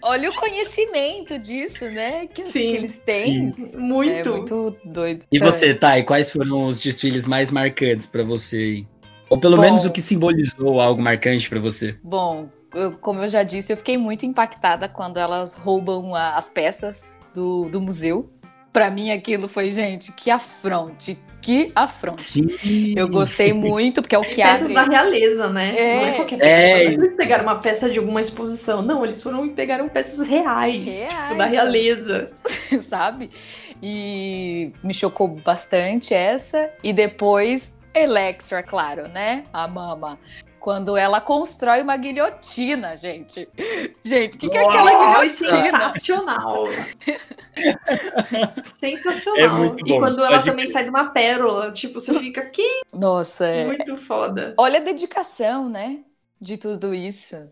Olha, 0.08 0.30
o 0.30 0.34
conhecimento 0.36 1.36
disso, 1.36 1.90
né? 1.90 2.28
Que, 2.28 2.46
sim, 2.46 2.60
que 2.60 2.76
eles 2.76 3.00
têm. 3.00 3.52
Sim. 3.52 3.70
Muito. 3.76 4.28
É 4.28 4.32
muito 4.32 4.76
doido. 4.84 5.26
E 5.32 5.38
você, 5.40 5.74
Thay, 5.74 6.04
quais 6.04 6.30
foram 6.30 6.66
os 6.66 6.78
desfiles 6.78 7.26
mais 7.26 7.50
marcantes 7.50 8.06
para 8.06 8.22
você? 8.22 8.86
Ou 9.28 9.40
pelo 9.40 9.56
Bom, 9.56 9.62
menos 9.62 9.84
o 9.84 9.90
que 9.90 10.00
simbolizou 10.00 10.80
algo 10.80 11.02
marcante 11.02 11.48
para 11.48 11.58
você? 11.58 11.98
Bom, 12.04 12.48
eu, 12.72 12.92
como 12.98 13.20
eu 13.20 13.28
já 13.28 13.42
disse, 13.42 13.72
eu 13.72 13.76
fiquei 13.76 13.98
muito 13.98 14.24
impactada 14.24 14.88
quando 14.88 15.16
elas 15.16 15.54
roubam 15.54 16.14
a, 16.14 16.36
as 16.36 16.48
peças 16.48 17.18
do, 17.34 17.68
do 17.68 17.80
museu. 17.80 18.30
Para 18.72 18.90
mim, 18.90 19.10
aquilo 19.10 19.48
foi, 19.48 19.72
gente, 19.72 20.12
que 20.12 20.30
afronte, 20.30 21.18
que 21.46 21.72
afronte. 21.74 22.22
Sim. 22.22 22.94
Eu 22.96 23.08
gostei 23.08 23.52
muito, 23.52 24.02
porque 24.02 24.16
é 24.16 24.18
o 24.18 24.22
que 24.22 24.36
Peças 24.36 24.62
abre... 24.62 24.74
da 24.74 24.84
realeza, 24.84 25.48
né? 25.48 25.74
É. 25.76 25.96
Não 25.96 26.06
é 26.06 26.12
qualquer 26.12 26.38
peça. 26.38 26.50
É. 26.50 26.84
Eles 26.92 27.16
pegaram 27.16 27.44
uma 27.44 27.60
peça 27.60 27.88
de 27.88 27.98
alguma 28.00 28.20
exposição. 28.20 28.82
Não, 28.82 29.04
eles 29.04 29.22
foram 29.22 29.46
e 29.46 29.50
pegaram 29.50 29.88
peças 29.88 30.26
reais, 30.26 30.86
reais 30.86 31.22
tipo, 31.28 31.38
da 31.38 31.46
realeza. 31.46 32.28
Sabe? 32.82 33.30
E 33.80 34.72
me 34.82 34.92
chocou 34.92 35.28
bastante 35.28 36.12
essa. 36.12 36.68
E 36.82 36.92
depois, 36.92 37.78
Electra, 37.94 38.62
claro, 38.62 39.06
né? 39.06 39.44
A 39.52 39.68
mama 39.68 40.18
quando 40.66 40.96
ela 40.96 41.20
constrói 41.20 41.80
uma 41.80 41.96
guilhotina, 41.96 42.96
gente. 42.96 43.48
Gente, 44.02 44.34
o 44.34 44.38
que, 44.40 44.48
que, 44.48 44.58
é 44.58 44.66
aquela 44.66 45.20
guilhotina? 45.20 45.62
Sensacional. 45.62 46.64
sensacional. 48.66 49.64
É 49.64 49.76
e 49.86 49.96
quando 50.00 50.24
ela 50.24 50.42
também 50.42 50.66
sai 50.66 50.82
de 50.82 50.90
uma 50.90 51.10
pérola, 51.10 51.70
tipo, 51.70 52.00
você 52.00 52.12
fica 52.18 52.40
aqui. 52.40 52.80
Nossa, 52.92 53.46
é. 53.46 53.66
Muito 53.66 53.96
foda. 54.08 54.54
Olha 54.58 54.80
a 54.80 54.82
dedicação, 54.82 55.68
né? 55.68 56.00
De 56.40 56.56
tudo 56.56 56.92
isso. 56.92 57.48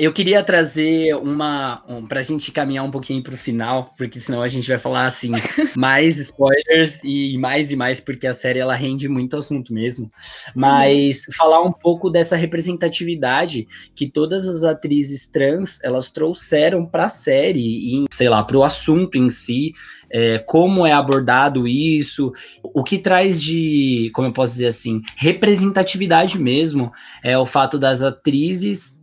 Eu 0.00 0.12
queria 0.12 0.42
trazer 0.42 1.14
uma. 1.14 1.84
Um, 1.86 2.06
pra 2.06 2.22
gente 2.22 2.50
caminhar 2.50 2.84
um 2.84 2.90
pouquinho 2.90 3.22
pro 3.22 3.36
final, 3.36 3.94
porque 3.98 4.18
senão 4.18 4.40
a 4.40 4.48
gente 4.48 4.66
vai 4.66 4.78
falar 4.78 5.04
assim, 5.04 5.30
mais 5.76 6.16
spoilers 6.16 7.04
e 7.04 7.36
mais 7.36 7.70
e 7.70 7.76
mais, 7.76 8.00
porque 8.00 8.26
a 8.26 8.32
série 8.32 8.58
ela 8.58 8.74
rende 8.74 9.08
muito 9.08 9.36
assunto 9.36 9.74
mesmo. 9.74 10.10
Mas 10.54 11.26
uhum. 11.26 11.34
falar 11.36 11.62
um 11.62 11.72
pouco 11.72 12.08
dessa 12.08 12.34
representatividade 12.34 13.66
que 13.94 14.10
todas 14.10 14.48
as 14.48 14.64
atrizes 14.64 15.26
trans 15.26 15.82
elas 15.84 16.10
trouxeram 16.10 16.86
pra 16.86 17.08
série, 17.08 17.60
e, 17.60 18.04
sei 18.10 18.28
lá, 18.30 18.42
pro 18.42 18.62
assunto 18.62 19.18
em 19.18 19.28
si. 19.28 19.72
É, 20.12 20.40
como 20.40 20.84
é 20.84 20.92
abordado 20.92 21.68
isso, 21.68 22.32
o 22.64 22.82
que 22.82 22.98
traz 22.98 23.40
de, 23.40 24.10
como 24.12 24.26
eu 24.26 24.32
posso 24.32 24.54
dizer 24.54 24.66
assim, 24.66 25.00
representatividade 25.16 26.36
mesmo, 26.36 26.90
é 27.22 27.38
o 27.38 27.46
fato 27.46 27.78
das 27.78 28.02
atrizes 28.02 28.99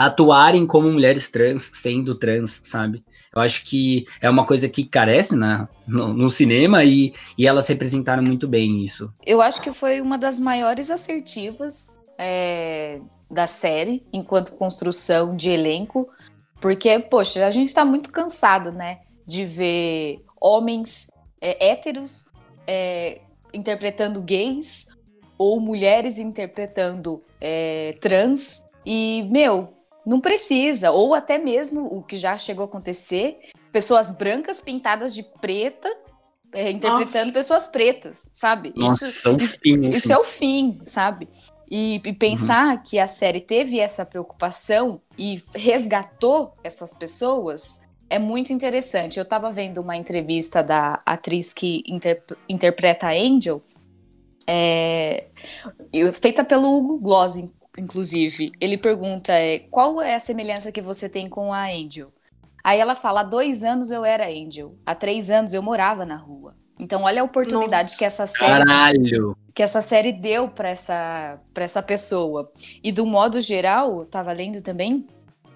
atuarem 0.00 0.66
como 0.66 0.90
mulheres 0.90 1.28
trans, 1.28 1.70
sendo 1.74 2.14
trans, 2.14 2.60
sabe? 2.64 3.04
Eu 3.34 3.42
acho 3.42 3.64
que 3.64 4.06
é 4.22 4.30
uma 4.30 4.46
coisa 4.46 4.66
que 4.66 4.82
carece 4.82 5.36
na, 5.36 5.68
no, 5.86 6.14
no, 6.14 6.30
cinema 6.30 6.82
e, 6.82 7.12
e 7.36 7.46
elas 7.46 7.68
representaram 7.68 8.22
muito 8.22 8.48
bem 8.48 8.82
isso. 8.82 9.12
Eu 9.26 9.42
acho 9.42 9.60
que 9.60 9.70
foi 9.74 10.00
uma 10.00 10.16
das 10.16 10.40
maiores 10.40 10.90
assertivas 10.90 12.00
é, 12.18 12.98
da 13.30 13.46
série, 13.46 14.02
enquanto 14.10 14.54
construção 14.54 15.36
de 15.36 15.50
elenco, 15.50 16.08
porque, 16.62 16.98
poxa, 16.98 17.46
a 17.46 17.50
gente 17.50 17.72
tá 17.74 17.84
muito 17.84 18.10
cansado, 18.10 18.72
né, 18.72 19.00
de 19.26 19.44
ver 19.44 20.24
homens 20.40 21.08
é, 21.42 21.72
héteros 21.72 22.24
é, 22.66 23.20
interpretando 23.52 24.22
gays 24.22 24.86
ou 25.36 25.60
mulheres 25.60 26.16
interpretando 26.16 27.22
é, 27.38 27.96
trans. 28.00 28.64
E, 28.84 29.26
meu, 29.30 29.74
não 30.10 30.20
precisa, 30.20 30.90
ou 30.90 31.14
até 31.14 31.38
mesmo 31.38 31.82
o 31.84 32.02
que 32.02 32.16
já 32.16 32.36
chegou 32.36 32.64
a 32.64 32.66
acontecer, 32.66 33.38
pessoas 33.70 34.10
brancas 34.10 34.60
pintadas 34.60 35.14
de 35.14 35.22
preta 35.22 35.88
é, 36.52 36.68
interpretando 36.68 37.26
Nossa. 37.26 37.32
pessoas 37.32 37.66
pretas, 37.68 38.28
sabe? 38.34 38.72
Nossa, 38.74 39.04
isso, 39.04 39.28
é 39.28 39.36
isso, 39.36 39.58
fim, 39.60 39.90
isso 39.90 40.12
é 40.12 40.18
o 40.18 40.24
fim, 40.24 40.80
sabe? 40.82 41.28
E, 41.70 42.02
e 42.04 42.12
pensar 42.12 42.74
uhum. 42.74 42.82
que 42.84 42.98
a 42.98 43.06
série 43.06 43.40
teve 43.40 43.78
essa 43.78 44.04
preocupação 44.04 45.00
e 45.16 45.40
resgatou 45.54 46.56
essas 46.64 46.92
pessoas 46.92 47.82
é 48.08 48.18
muito 48.18 48.52
interessante. 48.52 49.16
Eu 49.16 49.22
estava 49.22 49.52
vendo 49.52 49.80
uma 49.80 49.96
entrevista 49.96 50.60
da 50.60 51.00
atriz 51.06 51.52
que 51.52 51.84
inter, 51.86 52.20
interpreta 52.48 53.06
a 53.06 53.12
Angel, 53.12 53.62
é, 54.44 55.26
feita 56.20 56.42
pelo 56.42 56.76
Hugo 56.76 56.98
Gloss, 56.98 57.40
inclusive. 57.78 58.52
Ele 58.60 58.76
pergunta 58.76 59.32
é, 59.32 59.60
qual 59.70 60.00
é 60.00 60.14
a 60.14 60.20
semelhança 60.20 60.72
que 60.72 60.82
você 60.82 61.08
tem 61.08 61.28
com 61.28 61.52
a 61.52 61.66
Angel. 61.66 62.12
Aí 62.62 62.78
ela 62.78 62.94
fala: 62.94 63.20
há 63.20 63.24
dois 63.24 63.62
anos 63.64 63.90
eu 63.90 64.04
era 64.04 64.28
Angel, 64.28 64.76
há 64.84 64.94
três 64.94 65.30
anos 65.30 65.54
eu 65.54 65.62
morava 65.62 66.04
na 66.04 66.16
rua. 66.16 66.54
Então 66.78 67.02
olha 67.02 67.20
a 67.20 67.24
oportunidade 67.24 67.88
Nossa, 67.88 67.98
que 67.98 68.04
essa 68.04 68.26
série 68.26 68.64
caralho. 68.64 69.36
que 69.54 69.62
essa 69.62 69.82
série 69.82 70.12
deu 70.12 70.48
para 70.48 70.70
essa 70.70 71.38
para 71.52 71.64
essa 71.64 71.82
pessoa. 71.82 72.50
E 72.82 72.90
do 72.90 73.04
modo 73.04 73.40
geral, 73.40 74.06
tava 74.06 74.32
lendo 74.32 74.62
também, 74.62 75.06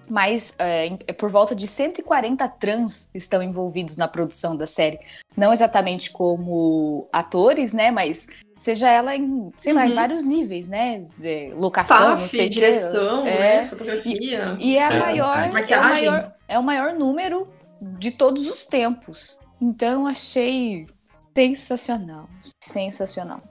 mas 0.07 0.55
é, 0.59 0.87
é, 1.07 1.13
por 1.13 1.29
volta 1.29 1.55
de 1.55 1.65
140 1.65 2.47
trans 2.49 3.09
estão 3.13 3.41
envolvidos 3.41 3.97
na 3.97 4.07
produção 4.07 4.55
da 4.55 4.67
série. 4.67 4.99
Não 5.35 5.51
exatamente 5.51 6.11
como 6.11 7.09
atores, 7.11 7.73
né? 7.73 7.89
Mas 7.89 8.27
Seja 8.57 8.89
ela 8.89 9.15
em, 9.15 9.51
sei 9.57 9.73
lá, 9.73 9.85
em 9.85 9.89
Uhum. 9.89 9.95
vários 9.95 10.23
níveis, 10.23 10.67
né? 10.67 11.01
Locação, 11.55 12.11
não 12.11 12.27
sei 12.27 12.47
o 12.47 12.49
direção, 12.49 13.25
É. 13.25 13.39
né? 13.61 13.67
Fotografia. 13.67 14.55
E 14.59 14.77
é 14.77 14.83
a 14.83 14.91
É, 14.93 14.99
maior, 14.99 15.37
é 15.37 15.49
o 15.49 15.53
maquiagem. 15.53 16.09
maior, 16.09 16.33
é 16.47 16.59
o 16.59 16.63
maior 16.63 16.93
número 16.93 17.47
de 17.99 18.11
todos 18.11 18.47
os 18.49 18.65
tempos. 18.65 19.37
Então 19.61 20.07
achei 20.07 20.87
sensacional, 21.35 22.29
sensacional. 22.63 23.41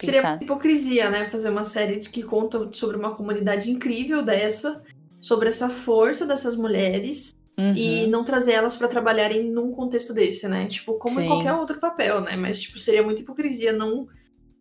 Seria 0.00 0.22
Pensar. 0.22 0.42
hipocrisia, 0.42 1.10
né? 1.10 1.28
Fazer 1.28 1.50
uma 1.50 1.64
série 1.64 2.00
que 2.00 2.22
conta 2.22 2.68
sobre 2.72 2.96
uma 2.96 3.14
comunidade 3.14 3.70
incrível 3.70 4.22
dessa, 4.22 4.82
sobre 5.20 5.48
essa 5.48 5.68
força 5.68 6.24
dessas 6.24 6.56
mulheres 6.56 7.34
Uhum. 7.58 7.74
e 7.74 8.06
não 8.06 8.22
trazer 8.24 8.52
elas 8.52 8.76
pra 8.76 8.86
trabalharem 8.86 9.50
num 9.50 9.72
contexto 9.72 10.14
desse, 10.14 10.46
né? 10.46 10.66
Tipo, 10.68 10.94
como 10.94 11.16
Sim. 11.16 11.24
em 11.24 11.26
qualquer 11.26 11.52
outro 11.54 11.80
papel, 11.80 12.20
né? 12.20 12.36
Mas, 12.36 12.62
tipo, 12.62 12.78
seria 12.78 13.02
muita 13.02 13.22
hipocrisia 13.22 13.72
não, 13.72 14.06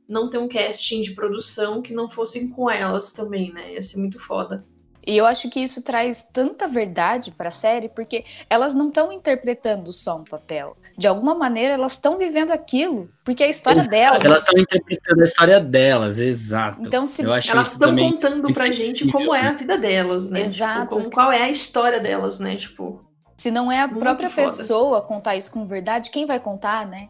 não 0.08 0.30
ter 0.30 0.38
um 0.38 0.48
casting 0.48 1.02
de 1.02 1.12
produção 1.12 1.82
que 1.82 1.94
não 1.94 2.10
fossem 2.10 2.50
com 2.50 2.70
elas 2.70 3.12
também, 3.12 3.52
né? 3.52 3.74
Ia 3.74 3.84
ser 3.84 3.98
muito 3.98 4.20
foda. 4.20 4.66
E 5.08 5.16
eu 5.16 5.26
acho 5.26 5.50
que 5.50 5.62
isso 5.62 5.82
traz 5.82 6.22
tanta 6.22 6.68
verdade 6.68 7.32
para 7.32 7.48
a 7.48 7.52
série, 7.52 7.88
porque 7.88 8.26
elas 8.50 8.74
não 8.74 8.90
estão 8.90 9.10
interpretando 9.10 9.94
só 9.94 10.18
um 10.18 10.24
papel. 10.26 10.76
De 10.98 11.08
alguma 11.08 11.34
maneira, 11.34 11.76
elas 11.76 11.94
estão 11.94 12.18
vivendo 12.18 12.52
aquilo, 12.52 13.10
porque 13.24 13.42
é 13.42 13.46
a 13.46 13.50
história 13.50 13.80
Exato, 13.80 13.96
delas. 13.96 14.26
Elas 14.26 14.40
estão 14.40 14.60
interpretando 14.60 15.22
a 15.22 15.24
história 15.24 15.60
delas, 15.62 16.20
exato. 16.20 16.82
Então, 16.82 17.06
se 17.06 17.24
Eu 17.24 17.32
acho 17.32 17.50
Elas 17.50 17.72
estão 17.72 17.96
contando 17.96 18.54
pra 18.54 18.66
gente 18.66 18.84
sensível, 18.84 19.14
como 19.14 19.34
é 19.34 19.44
né? 19.44 19.48
a 19.48 19.54
vida 19.54 19.78
delas, 19.78 20.30
né? 20.30 20.42
Exato. 20.42 20.82
Tipo, 20.82 20.96
como, 20.96 21.10
qual 21.10 21.32
é 21.32 21.44
a 21.44 21.50
história 21.50 22.02
delas, 22.02 22.42
né? 22.42 22.58
Tipo, 22.58 23.02
se 23.38 23.50
não 23.50 23.72
é 23.72 23.80
a 23.80 23.88
própria 23.88 24.30
foda. 24.30 24.42
pessoa 24.48 25.02
contar 25.02 25.38
isso 25.38 25.52
com 25.52 25.66
verdade, 25.66 26.10
quem 26.10 26.26
vai 26.26 26.40
contar, 26.42 26.86
né? 26.86 27.08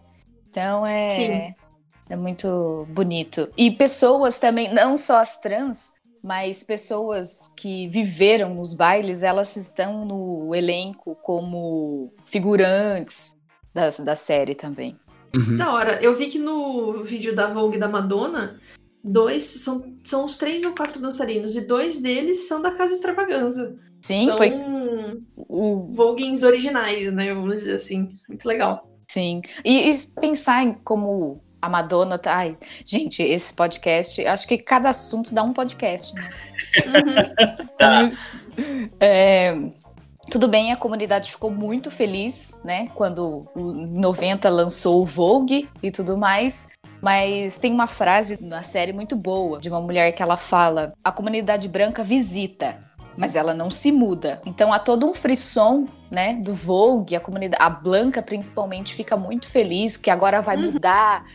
Então 0.52 0.86
é 0.86 1.10
Sim. 1.10 1.56
É 2.10 2.16
muito 2.16 2.88
bonito. 2.90 3.50
E 3.58 3.72
pessoas 3.72 4.40
também, 4.40 4.74
não 4.74 4.98
só 4.98 5.18
as 5.20 5.38
trans, 5.40 5.94
mas 6.24 6.64
pessoas 6.64 7.52
que 7.56 7.88
viveram 7.88 8.56
nos 8.56 8.74
bailes, 8.74 9.24
elas 9.24 9.56
estão 9.56 10.06
no 10.06 10.54
elenco 10.54 11.16
como 11.24 12.12
figurantes 12.26 13.36
da, 13.74 13.90
da 14.04 14.16
série 14.16 14.56
também. 14.56 14.98
Uhum. 15.36 15.58
Da 15.58 15.74
hora. 15.74 16.02
Eu 16.02 16.16
vi 16.16 16.28
que 16.28 16.40
no 16.40 17.04
vídeo 17.04 17.36
da 17.36 17.54
Vogue 17.54 17.78
da 17.78 17.88
Madonna, 17.88 18.60
dois 19.04 19.44
são, 19.44 19.94
são 20.04 20.26
os 20.26 20.38
três 20.38 20.64
ou 20.64 20.74
quatro 20.74 21.00
dançarinos, 21.00 21.56
e 21.56 21.62
dois 21.62 22.02
deles 22.02 22.48
são 22.48 22.62
da 22.62 22.72
Casa 22.72 22.94
Extravaganza. 22.94 23.78
Sim, 24.02 24.26
são 24.26 24.38
foi 24.38 24.54
o 25.36 25.94
Voguings 25.94 26.44
originais, 26.44 27.12
né? 27.12 27.34
Vamos 27.34 27.58
dizer 27.58 27.76
assim. 27.76 28.16
Muito 28.28 28.46
legal. 28.46 28.88
Sim. 29.10 29.42
E, 29.64 29.90
e 29.90 29.94
pensar 30.20 30.64
em 30.64 30.74
como 30.74 31.42
a 31.62 31.70
Madonna 31.70 32.18
tá. 32.18 32.36
Ai, 32.36 32.58
gente, 32.86 33.22
esse 33.24 33.54
podcast, 33.54 34.26
acho 34.26 34.48
que 34.48 34.58
cada 34.58 34.90
assunto 34.90 35.34
dá 35.34 35.44
um 35.44 35.54
podcast, 35.54 36.14
né? 36.16 36.30
Uhum. 36.86 37.68
Tá. 37.78 38.12
É, 39.00 39.54
tudo 40.30 40.48
bem, 40.48 40.72
a 40.72 40.78
comunidade 40.78 41.32
ficou 41.32 41.52
muito 41.52 41.90
feliz, 41.92 42.60
né? 42.64 42.90
Quando 42.96 43.48
o 43.56 43.72
90 43.72 44.50
lançou 44.50 45.02
o 45.02 45.06
Vogue 45.06 45.70
e 45.82 45.92
tudo 45.92 46.18
mais. 46.18 46.68
Mas 47.02 47.58
tem 47.58 47.72
uma 47.72 47.88
frase 47.88 48.44
na 48.44 48.64
série 48.64 48.92
muito 48.92 49.16
boa 49.16 49.60
de 49.60 49.70
uma 49.70 49.80
mulher 49.80 50.12
que 50.14 50.24
ela 50.24 50.36
fala: 50.36 50.94
a 51.04 51.12
comunidade 51.12 51.68
branca 51.68 52.04
visita, 52.04 52.80
mas 53.18 53.36
ela 53.36 53.54
não 53.54 53.70
se 53.72 53.92
muda. 53.92 54.42
Então 54.46 54.72
há 54.72 54.80
todo 54.80 55.06
um 55.10 55.14
frisson, 55.14 55.86
né, 56.12 56.36
do 56.36 56.54
Vogue, 56.54 57.16
a 57.16 57.20
comunidade, 57.20 57.62
a 57.62 57.70
Blanca 57.70 58.22
principalmente 58.22 58.94
fica 58.94 59.18
muito 59.18 59.48
feliz 59.50 59.98
que 59.98 60.10
agora 60.10 60.42
vai 60.42 60.56
Uhum. 60.56 60.72
mudar, 60.72 61.26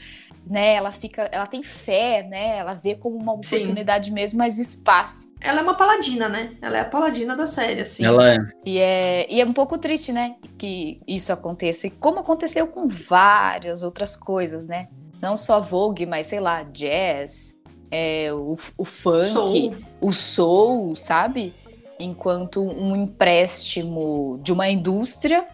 né? 0.46 0.74
Ela 0.74 0.90
fica, 0.90 1.22
ela 1.32 1.46
tem 1.46 1.62
fé, 1.62 2.22
né? 2.28 2.56
Ela 2.58 2.74
vê 2.74 2.94
como 2.94 3.16
uma 3.16 3.32
Sim. 3.42 3.56
oportunidade 3.56 4.10
mesmo, 4.10 4.38
mas 4.38 4.58
espaço. 4.58 5.30
Ela 5.40 5.60
é 5.60 5.62
uma 5.62 5.74
paladina, 5.76 6.28
né? 6.28 6.50
Ela 6.62 6.78
é 6.78 6.80
a 6.80 6.84
paladina 6.84 7.34
da 7.36 7.46
série, 7.46 7.80
assim. 7.80 8.04
Ela 8.04 8.34
é. 8.34 8.38
E 8.64 8.78
é, 8.78 9.26
e 9.32 9.40
é 9.40 9.44
um 9.44 9.52
pouco 9.52 9.76
triste, 9.76 10.12
né, 10.12 10.36
que 10.56 11.00
isso 11.06 11.32
aconteça. 11.32 11.86
E 11.86 11.90
como 11.90 12.20
aconteceu 12.20 12.66
com 12.66 12.88
várias 12.88 13.82
outras 13.82 14.16
coisas, 14.16 14.66
né? 14.66 14.88
Não 15.20 15.36
só 15.36 15.60
Vogue, 15.60 16.06
mas 16.06 16.26
sei 16.28 16.40
lá, 16.40 16.62
jazz, 16.64 17.52
é, 17.90 18.32
o, 18.32 18.56
o 18.78 18.84
funk, 18.84 19.30
Soul. 19.32 19.76
o 20.00 20.12
soul, 20.12 20.96
sabe? 20.96 21.52
Enquanto 22.02 22.62
um 22.62 22.94
empréstimo 22.96 24.40
de 24.42 24.52
uma 24.52 24.68
indústria 24.68 25.46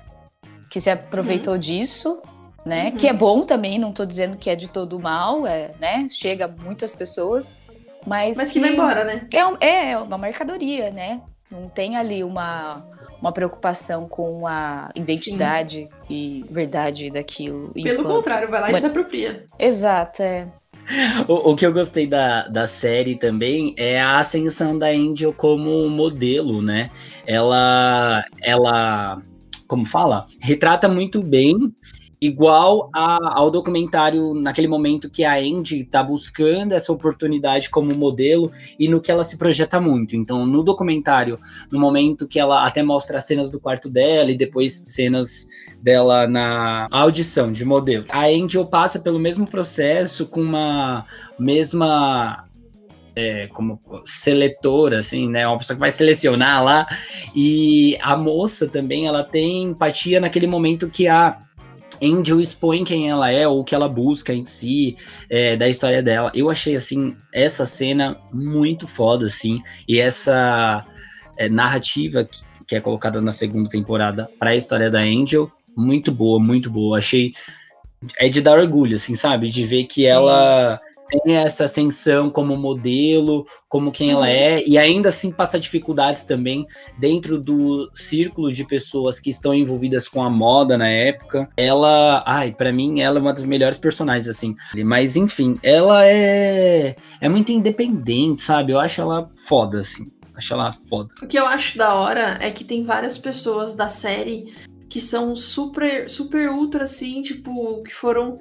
que 0.70 0.80
se 0.80 0.90
aproveitou 0.90 1.56
disso, 1.58 2.20
né? 2.64 2.90
Uhum. 2.90 2.96
Que 2.96 3.08
é 3.08 3.12
bom 3.12 3.44
também, 3.44 3.78
não 3.78 3.92
tô 3.92 4.04
dizendo 4.04 4.36
que 4.36 4.50
é 4.50 4.56
de 4.56 4.68
todo 4.68 4.98
mal, 5.00 5.46
é, 5.46 5.72
né? 5.80 6.06
Chega 6.10 6.44
a 6.44 6.48
muitas 6.48 6.92
pessoas, 6.92 7.58
mas, 8.06 8.36
Mas 8.36 8.52
que 8.52 8.60
vai 8.60 8.72
embora, 8.72 9.04
né? 9.04 9.26
é, 9.32 9.46
um- 9.46 9.56
é 9.60 9.98
uma 9.98 10.18
mercadoria, 10.18 10.90
né? 10.90 11.20
Não 11.50 11.68
tem 11.68 11.96
ali 11.96 12.22
uma, 12.22 12.84
uma 13.22 13.32
preocupação 13.32 14.06
com 14.06 14.46
a 14.46 14.90
identidade 14.94 15.88
e 16.10 16.44
verdade 16.50 17.10
daquilo. 17.10 17.70
Pelo 17.72 17.88
enquanto- 18.00 18.08
contrário, 18.16 18.50
vai 18.50 18.60
lá 18.60 18.70
e 18.70 18.74
se 18.74 18.84
apropria. 18.86 19.46
Exato, 19.58 20.22
é. 20.22 20.46
O, 21.28 21.52
o 21.52 21.56
que 21.56 21.66
eu 21.66 21.72
gostei 21.72 22.06
da, 22.06 22.48
da 22.48 22.66
série 22.66 23.16
também 23.16 23.74
é 23.76 24.00
a 24.00 24.18
ascensão 24.18 24.78
da 24.78 24.88
Angel 24.88 25.32
como 25.32 25.88
modelo, 25.88 26.62
né? 26.62 26.90
Ela, 27.26 28.24
ela, 28.42 29.20
como 29.66 29.84
fala? 29.84 30.26
Retrata 30.40 30.88
muito 30.88 31.22
bem, 31.22 31.54
igual 32.20 32.90
a- 32.92 33.38
ao 33.38 33.50
documentário 33.50 34.34
naquele 34.34 34.66
momento 34.66 35.08
que 35.08 35.24
a 35.24 35.36
Andy 35.36 35.84
tá 35.84 36.02
buscando 36.02 36.72
essa 36.72 36.92
oportunidade 36.92 37.70
como 37.70 37.94
modelo 37.94 38.50
e 38.78 38.88
no 38.88 39.00
que 39.00 39.10
ela 39.10 39.22
se 39.22 39.38
projeta 39.38 39.80
muito. 39.80 40.16
Então, 40.16 40.44
no 40.44 40.62
documentário, 40.62 41.38
no 41.70 41.78
momento 41.78 42.26
que 42.26 42.40
ela 42.40 42.66
até 42.66 42.82
mostra 42.82 43.18
as 43.18 43.24
cenas 43.24 43.50
do 43.50 43.60
quarto 43.60 43.88
dela 43.88 44.30
e 44.30 44.36
depois 44.36 44.82
cenas 44.86 45.46
dela 45.80 46.26
na 46.26 46.88
audição 46.90 47.52
de 47.52 47.64
modelo. 47.64 48.04
A 48.08 48.26
Angel 48.26 48.66
passa 48.66 48.98
pelo 48.98 49.18
mesmo 49.18 49.46
processo 49.46 50.26
com 50.26 50.40
uma 50.40 51.04
mesma 51.38 52.44
é, 53.14 53.48
como 53.48 53.80
seletora, 54.04 55.00
assim, 55.00 55.28
né? 55.28 55.46
Uma 55.46 55.58
pessoa 55.58 55.74
que 55.74 55.80
vai 55.80 55.90
selecionar 55.90 56.62
lá. 56.62 56.86
E 57.34 57.98
a 58.00 58.16
moça 58.16 58.68
também, 58.68 59.06
ela 59.06 59.24
tem 59.24 59.62
empatia 59.62 60.20
naquele 60.20 60.46
momento 60.46 60.88
que 60.88 61.08
a 61.08 61.36
Angel 62.02 62.40
expõe 62.40 62.84
quem 62.84 63.08
ela 63.08 63.30
é, 63.30 63.46
ou 63.46 63.60
o 63.60 63.64
que 63.64 63.74
ela 63.74 63.88
busca 63.88 64.32
em 64.32 64.44
si, 64.44 64.96
é, 65.28 65.56
da 65.56 65.68
história 65.68 66.02
dela. 66.02 66.30
Eu 66.34 66.50
achei, 66.50 66.76
assim, 66.76 67.16
essa 67.32 67.66
cena 67.66 68.16
muito 68.32 68.86
foda, 68.86 69.26
assim, 69.26 69.60
e 69.86 69.98
essa 69.98 70.86
é, 71.36 71.48
narrativa 71.48 72.24
que, 72.24 72.40
que 72.66 72.76
é 72.76 72.80
colocada 72.80 73.20
na 73.20 73.30
segunda 73.30 73.68
temporada 73.68 74.28
para 74.38 74.50
a 74.50 74.56
história 74.56 74.90
da 74.90 75.00
Angel, 75.00 75.50
muito 75.76 76.10
boa, 76.10 76.40
muito 76.40 76.70
boa. 76.70 76.98
Achei. 76.98 77.32
É 78.18 78.28
de 78.28 78.40
dar 78.40 78.58
orgulho, 78.58 78.94
assim, 78.94 79.14
sabe? 79.14 79.48
De 79.48 79.64
ver 79.64 79.84
que 79.84 80.06
Sim. 80.06 80.12
ela 80.12 80.80
tem 81.08 81.36
essa 81.36 81.64
ascensão 81.64 82.30
como 82.30 82.56
modelo, 82.56 83.46
como 83.68 83.90
quem 83.90 84.10
ela 84.10 84.26
Uhum. 84.26 84.26
é, 84.26 84.64
e 84.66 84.76
ainda 84.76 85.08
assim 85.08 85.32
passa 85.32 85.58
dificuldades 85.58 86.24
também 86.24 86.66
dentro 86.98 87.40
do 87.40 87.90
círculo 87.94 88.52
de 88.52 88.64
pessoas 88.64 89.18
que 89.18 89.30
estão 89.30 89.54
envolvidas 89.54 90.08
com 90.08 90.22
a 90.22 90.30
moda 90.30 90.76
na 90.76 90.88
época. 90.88 91.48
Ela, 91.56 92.22
ai, 92.26 92.52
pra 92.52 92.72
mim 92.72 93.00
ela 93.00 93.18
é 93.18 93.20
uma 93.20 93.32
das 93.32 93.44
melhores 93.44 93.78
personagens 93.78 94.28
assim. 94.28 94.54
Mas 94.84 95.16
enfim, 95.16 95.58
ela 95.62 96.06
é 96.06 96.96
é 97.20 97.28
muito 97.28 97.52
independente, 97.52 98.42
sabe? 98.42 98.72
Eu 98.72 98.80
acho 98.80 99.00
ela 99.00 99.30
foda 99.46 99.80
assim. 99.80 100.06
Acho 100.34 100.54
ela 100.54 100.70
foda. 100.72 101.08
O 101.20 101.26
que 101.26 101.38
eu 101.38 101.46
acho 101.46 101.76
da 101.76 101.94
hora 101.94 102.38
é 102.40 102.50
que 102.50 102.64
tem 102.64 102.84
várias 102.84 103.18
pessoas 103.18 103.74
da 103.74 103.88
série 103.88 104.54
que 104.88 105.00
são 105.00 105.36
super, 105.36 106.08
super 106.08 106.48
ultra, 106.48 106.84
assim, 106.84 107.20
tipo, 107.22 107.82
que 107.82 107.92
foram 107.92 108.38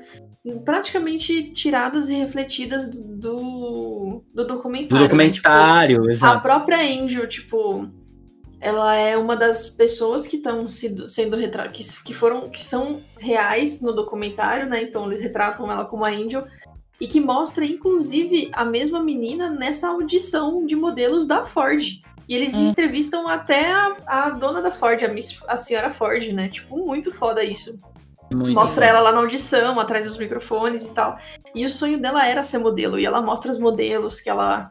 praticamente 0.63 1.51
tiradas 1.53 2.09
e 2.09 2.15
refletidas 2.15 2.89
do, 2.89 3.01
do, 3.03 4.23
do 4.33 4.43
Do 4.43 4.45
documentário. 4.47 4.95
né? 5.01 5.07
documentário, 5.07 5.95
Tipo, 5.97 6.07
a 6.07 6.11
exato. 6.11 6.41
própria 6.41 6.77
Angel, 6.81 7.27
tipo, 7.27 7.87
ela 8.59 8.95
é 8.95 9.15
uma 9.17 9.35
das 9.35 9.69
pessoas 9.69 10.25
que 10.25 10.37
estão 10.37 10.67
sendo 10.67 11.35
retratadas, 11.37 11.97
que, 11.97 12.03
que 12.05 12.13
foram, 12.13 12.49
que 12.49 12.63
são 12.63 12.99
reais 13.19 13.81
no 13.81 13.93
documentário, 13.93 14.67
né? 14.69 14.81
Então 14.83 15.05
eles 15.07 15.21
retratam 15.21 15.71
ela 15.71 15.85
como 15.85 16.03
a 16.05 16.09
Angel. 16.09 16.45
E 16.99 17.05
que 17.05 17.19
mostra, 17.19 17.63
inclusive, 17.63 18.49
a 18.53 18.65
mesma 18.65 18.99
menina 19.03 19.51
nessa 19.51 19.87
audição 19.89 20.65
de 20.65 20.75
modelos 20.75 21.27
da 21.27 21.45
Ford. 21.45 21.83
E 22.27 22.33
eles 22.35 22.55
Hum. 22.55 22.69
entrevistam 22.69 23.27
até 23.27 23.71
a, 23.71 23.95
a 24.07 24.29
dona 24.31 24.61
da 24.63 24.71
Ford, 24.71 25.01
a, 25.03 25.07
Miss, 25.07 25.37
a 25.47 25.55
senhora 25.55 25.91
Ford, 25.91 26.23
né? 26.33 26.49
Tipo, 26.49 26.75
muito 26.85 27.13
foda 27.13 27.43
isso. 27.43 27.77
Muito 28.31 28.53
Mostra 28.53 28.85
ela 28.85 28.99
lá 28.99 29.11
na 29.11 29.19
audição, 29.19 29.79
atrás 29.79 30.05
dos 30.05 30.17
microfones 30.17 30.89
e 30.89 30.93
tal. 30.93 31.17
E 31.55 31.65
o 31.65 31.69
sonho 31.69 31.99
dela 31.99 32.27
era 32.27 32.43
ser 32.43 32.57
modelo. 32.57 32.99
E 32.99 33.05
ela 33.05 33.21
mostra 33.21 33.51
os 33.51 33.59
modelos 33.59 34.19
que 34.19 34.29
ela, 34.29 34.69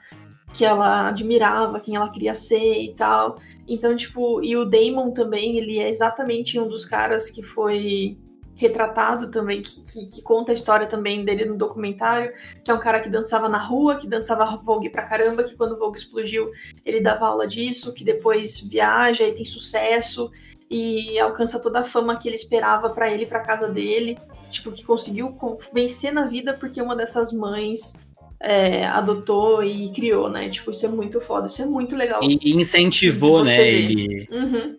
que 0.52 0.64
ela 0.64 1.08
admirava, 1.08 1.80
quem 1.80 1.96
ela 1.96 2.10
queria 2.10 2.34
ser 2.34 2.80
e 2.82 2.94
tal. 2.94 3.38
Então, 3.66 3.96
tipo, 3.96 4.42
e 4.42 4.56
o 4.56 4.64
Damon 4.64 5.10
também, 5.12 5.58
ele 5.58 5.78
é 5.78 5.88
exatamente 5.88 6.58
um 6.58 6.68
dos 6.68 6.84
caras 6.84 7.30
que 7.30 7.42
foi 7.42 8.18
retratado 8.56 9.30
também, 9.30 9.62
que, 9.62 9.82
que, 9.82 10.06
que, 10.06 10.22
conta 10.22 10.50
a 10.50 10.54
história 10.54 10.86
também 10.86 11.24
dele 11.24 11.44
no 11.44 11.58
documentário, 11.58 12.32
que 12.64 12.70
é 12.70 12.74
um 12.74 12.80
cara 12.80 13.00
que 13.00 13.08
dançava 13.10 13.50
na 13.50 13.58
rua, 13.58 13.96
que 13.96 14.08
dançava 14.08 14.56
Vogue 14.56 14.88
pra 14.88 15.02
caramba, 15.02 15.44
que 15.44 15.54
quando 15.54 15.72
o 15.72 15.78
Vogue 15.78 15.98
explodiu, 15.98 16.50
ele 16.82 17.00
dava 17.00 17.26
aula 17.26 17.46
disso, 17.46 17.92
que 17.92 18.02
depois 18.02 18.58
viaja 18.58 19.24
e 19.24 19.34
tem 19.34 19.44
sucesso 19.44 20.30
e 20.70 21.18
alcança 21.18 21.60
toda 21.60 21.80
a 21.80 21.84
fama 21.84 22.16
que 22.18 22.28
ele 22.28 22.36
esperava 22.36 22.90
para 22.90 23.10
ele 23.10 23.26
para 23.26 23.40
casa 23.40 23.68
dele, 23.68 24.18
tipo 24.50 24.72
que 24.72 24.84
conseguiu 24.84 25.36
vencer 25.72 26.12
na 26.12 26.26
vida 26.26 26.54
porque 26.54 26.82
uma 26.82 26.96
dessas 26.96 27.32
mães 27.32 27.94
é, 28.40 28.84
adotou 28.86 29.62
e 29.62 29.90
criou, 29.90 30.28
né? 30.28 30.48
Tipo, 30.48 30.70
isso 30.70 30.84
é 30.84 30.88
muito 30.88 31.20
foda, 31.20 31.46
isso 31.46 31.62
é 31.62 31.66
muito 31.66 31.96
legal. 31.96 32.20
E 32.22 32.52
incentivou, 32.52 33.44
né? 33.44 33.68
Ele... 33.68 34.26
Uhum. 34.30 34.76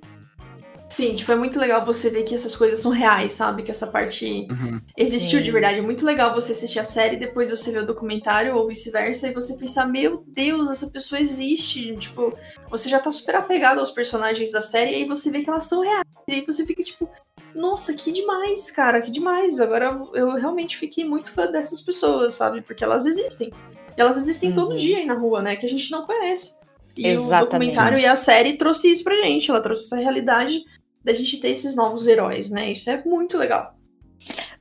Sim, 0.98 1.14
tipo, 1.14 1.32
é 1.32 1.36
muito 1.36 1.60
legal 1.60 1.86
você 1.86 2.10
ver 2.10 2.24
que 2.24 2.34
essas 2.34 2.56
coisas 2.56 2.80
são 2.80 2.92
reais, 2.92 3.34
sabe? 3.34 3.62
Que 3.62 3.70
essa 3.70 3.86
parte 3.86 4.48
uhum. 4.50 4.82
existiu 4.98 5.38
Sim. 5.38 5.46
de 5.46 5.52
verdade. 5.52 5.78
É 5.78 5.82
muito 5.84 6.04
legal 6.04 6.34
você 6.34 6.54
assistir 6.54 6.80
a 6.80 6.84
série, 6.84 7.18
depois 7.18 7.52
você 7.52 7.72
ver 7.72 7.84
o 7.84 7.86
documentário 7.86 8.56
ou 8.56 8.68
vice-versa, 8.68 9.28
e 9.28 9.32
você 9.32 9.56
pensar, 9.58 9.86
meu 9.86 10.24
Deus, 10.26 10.72
essa 10.72 10.88
pessoa 10.88 11.22
existe. 11.22 11.96
Tipo, 11.98 12.36
você 12.68 12.90
já 12.90 12.98
tá 12.98 13.12
super 13.12 13.36
apegado 13.36 13.78
aos 13.78 13.92
personagens 13.92 14.52
da 14.52 14.60
série, 14.60 14.90
e 14.90 14.96
aí 14.96 15.08
você 15.08 15.30
vê 15.30 15.44
que 15.44 15.50
elas 15.52 15.66
são 15.66 15.84
reais. 15.84 16.02
E 16.28 16.34
aí 16.34 16.44
você 16.44 16.66
fica, 16.66 16.82
tipo, 16.82 17.08
nossa, 17.54 17.94
que 17.94 18.12
demais, 18.12 18.72
cara, 18.72 19.00
que 19.00 19.12
demais. 19.12 19.62
Agora 19.62 20.02
eu 20.16 20.32
realmente 20.32 20.78
fiquei 20.78 21.06
muito 21.06 21.32
fã 21.32 21.46
dessas 21.46 21.80
pessoas, 21.80 22.34
sabe? 22.34 22.64
Porque 22.64 22.84
elas 22.84 23.06
existem. 23.06 23.54
E 23.96 24.02
elas 24.02 24.18
existem 24.18 24.50
uhum. 24.50 24.56
todo 24.56 24.80
dia 24.80 24.98
aí 24.98 25.06
na 25.06 25.14
rua, 25.14 25.44
né? 25.44 25.58
Que 25.58 25.68
a 25.68 25.70
gente 25.70 25.92
não 25.92 26.08
conhece. 26.08 26.56
E 26.98 27.06
Exatamente. 27.06 27.44
o 27.44 27.46
documentário 27.46 28.00
e 28.00 28.06
a 28.08 28.16
série 28.16 28.58
trouxe 28.58 28.92
isso 28.92 29.04
pra 29.04 29.16
gente. 29.18 29.52
Ela 29.52 29.62
trouxe 29.62 29.84
essa 29.84 29.98
realidade 29.98 30.66
da 31.08 31.14
gente 31.14 31.38
ter 31.38 31.52
esses 31.52 31.74
novos 31.74 32.06
heróis, 32.06 32.50
né? 32.52 32.70
Isso 32.70 32.90
é 32.90 33.02
muito 33.06 33.38
legal. 33.38 33.74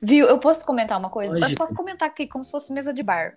Viu? 0.01 0.25
Eu 0.27 0.39
posso 0.39 0.65
comentar 0.65 0.97
uma 0.97 1.09
coisa? 1.09 1.37
É 1.39 1.49
só 1.49 1.67
comentar 1.67 2.07
aqui 2.07 2.25
como 2.25 2.41
se 2.41 2.49
fosse 2.49 2.71
mesa 2.71 2.93
de 2.93 3.03
bar. 3.03 3.35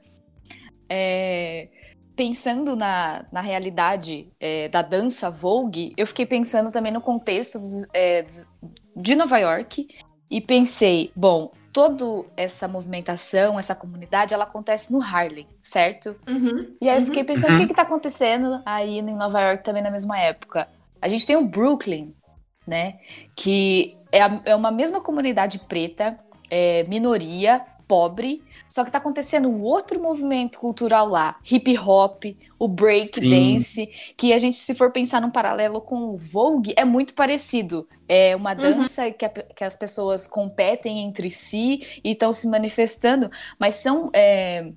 É, 0.89 1.69
pensando 2.15 2.77
na, 2.77 3.25
na 3.33 3.41
realidade 3.41 4.33
é, 4.39 4.69
da 4.69 4.81
dança 4.81 5.29
Vogue, 5.29 5.93
eu 5.97 6.07
fiquei 6.07 6.25
pensando 6.25 6.71
também 6.71 6.93
no 6.93 7.01
contexto 7.01 7.59
dos, 7.59 7.89
é, 7.93 8.23
dos, 8.23 8.49
de 8.95 9.17
Nova 9.17 9.39
York 9.39 9.89
e 10.31 10.41
pensei, 10.41 11.11
bom, 11.17 11.51
toda 11.73 12.25
essa 12.37 12.69
movimentação, 12.69 13.59
essa 13.59 13.75
comunidade, 13.75 14.33
ela 14.33 14.45
acontece 14.45 14.93
no 14.93 15.03
Harlem, 15.03 15.49
certo? 15.61 16.15
Uhum, 16.29 16.77
e 16.81 16.89
aí 16.89 17.01
eu 17.01 17.07
fiquei 17.07 17.25
pensando, 17.25 17.57
uhum. 17.57 17.65
o 17.65 17.67
que 17.67 17.73
está 17.73 17.83
acontecendo 17.83 18.63
aí 18.65 18.99
em 18.99 19.17
Nova 19.17 19.41
York 19.41 19.65
também 19.65 19.83
na 19.83 19.91
mesma 19.91 20.17
época? 20.17 20.69
A 21.03 21.09
gente 21.09 21.27
tem 21.27 21.35
o 21.35 21.49
Brooklyn, 21.49 22.15
né? 22.71 22.99
Que 23.37 23.99
é, 24.13 24.23
a, 24.23 24.41
é 24.47 24.55
uma 24.55 24.71
mesma 24.71 25.01
comunidade 25.01 25.59
preta, 25.59 26.17
é, 26.49 26.85
minoria, 26.85 27.67
pobre, 27.87 28.41
só 28.69 28.85
que 28.85 28.93
tá 28.93 28.99
acontecendo 28.99 29.49
um 29.49 29.63
outro 29.63 30.01
movimento 30.01 30.61
cultural 30.61 31.09
lá, 31.09 31.37
hip 31.51 31.77
hop, 31.77 32.23
o 32.57 32.69
break 32.69 33.19
Sim. 33.19 33.31
dance, 33.31 33.87
que 34.17 34.33
a 34.33 34.39
gente, 34.39 34.57
se 34.57 34.77
for 34.77 34.93
pensar 34.93 35.21
num 35.21 35.31
paralelo 35.31 35.81
com 35.81 36.07
o 36.07 36.17
Vogue, 36.17 36.73
é 36.77 36.85
muito 36.85 37.15
parecido. 37.15 37.89
É 38.09 38.37
uma 38.37 38.53
uhum. 38.53 38.57
dança 38.59 39.07
uhum. 39.07 39.13
que, 39.13 39.25
a, 39.25 39.29
que, 39.29 39.65
as 39.65 39.77
pessoas 39.77 40.29
competem 40.29 41.01
entre 41.01 41.29
si 41.31 42.01
e 42.05 42.13
estão 42.13 42.33
se 42.33 42.47
manifestando, 42.47 43.29
mas 43.59 43.75
são 43.75 44.09
é, 44.15 44.71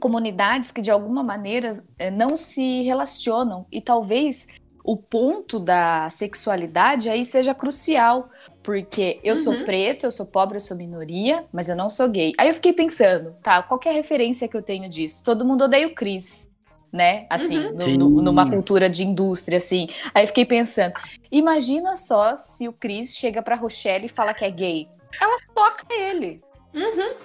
comunidades 0.00 0.70
que 0.70 0.80
de 0.80 0.90
alguma 0.90 1.22
maneira 1.22 1.84
é, 1.98 2.10
não 2.10 2.38
se 2.38 2.82
relacionam 2.84 3.66
e 3.70 3.82
talvez 3.82 4.48
o 4.86 4.96
ponto 4.96 5.58
da 5.58 6.08
sexualidade 6.08 7.08
aí 7.08 7.24
seja 7.24 7.52
crucial, 7.52 8.30
porque 8.62 9.18
eu 9.24 9.34
uhum. 9.34 9.42
sou 9.42 9.64
preto, 9.64 10.06
eu 10.06 10.12
sou 10.12 10.24
pobre, 10.24 10.56
eu 10.56 10.60
sou 10.60 10.76
minoria, 10.76 11.44
mas 11.52 11.68
eu 11.68 11.74
não 11.74 11.90
sou 11.90 12.08
gay. 12.08 12.32
Aí 12.38 12.46
eu 12.46 12.54
fiquei 12.54 12.72
pensando, 12.72 13.34
tá, 13.42 13.60
qual 13.64 13.80
é 13.84 13.88
a 13.88 13.92
referência 13.92 14.46
que 14.46 14.56
eu 14.56 14.62
tenho 14.62 14.88
disso? 14.88 15.24
Todo 15.24 15.44
mundo 15.44 15.64
odeia 15.64 15.88
o 15.88 15.94
Chris, 15.94 16.48
né? 16.92 17.26
Assim, 17.28 17.58
uhum. 17.58 17.74
no, 17.74 18.10
no, 18.10 18.22
numa 18.22 18.48
cultura 18.48 18.88
de 18.88 19.04
indústria, 19.04 19.58
assim. 19.58 19.88
Aí 20.14 20.22
eu 20.22 20.28
fiquei 20.28 20.44
pensando, 20.44 20.94
imagina 21.32 21.96
só 21.96 22.36
se 22.36 22.68
o 22.68 22.72
Chris 22.72 23.16
chega 23.16 23.42
pra 23.42 23.56
Rochelle 23.56 24.06
e 24.06 24.08
fala 24.08 24.32
que 24.32 24.44
é 24.44 24.50
gay. 24.52 24.88
Ela 25.20 25.36
toca 25.52 25.92
ele. 25.92 26.40
Uhum. 26.72 27.16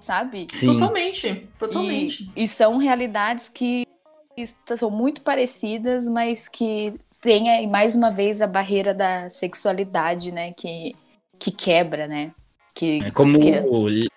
Sabe? 0.00 0.46
Sim. 0.50 0.66
Totalmente, 0.66 1.46
totalmente. 1.58 2.30
E, 2.34 2.44
e 2.44 2.48
são 2.48 2.78
realidades 2.78 3.50
que 3.50 3.86
são 4.44 4.90
muito 4.90 5.22
parecidas, 5.22 6.08
mas 6.08 6.48
que 6.48 6.94
tem 7.20 7.50
aí, 7.50 7.66
mais 7.66 7.94
uma 7.94 8.10
vez 8.10 8.42
a 8.42 8.46
barreira 8.46 8.92
da 8.92 9.30
sexualidade, 9.30 10.30
né? 10.30 10.52
Que, 10.52 10.94
que 11.38 11.50
quebra, 11.50 12.06
né? 12.06 12.32
Que, 12.74 13.02
é 13.02 13.10
como 13.10 13.32
que... 13.38 14.08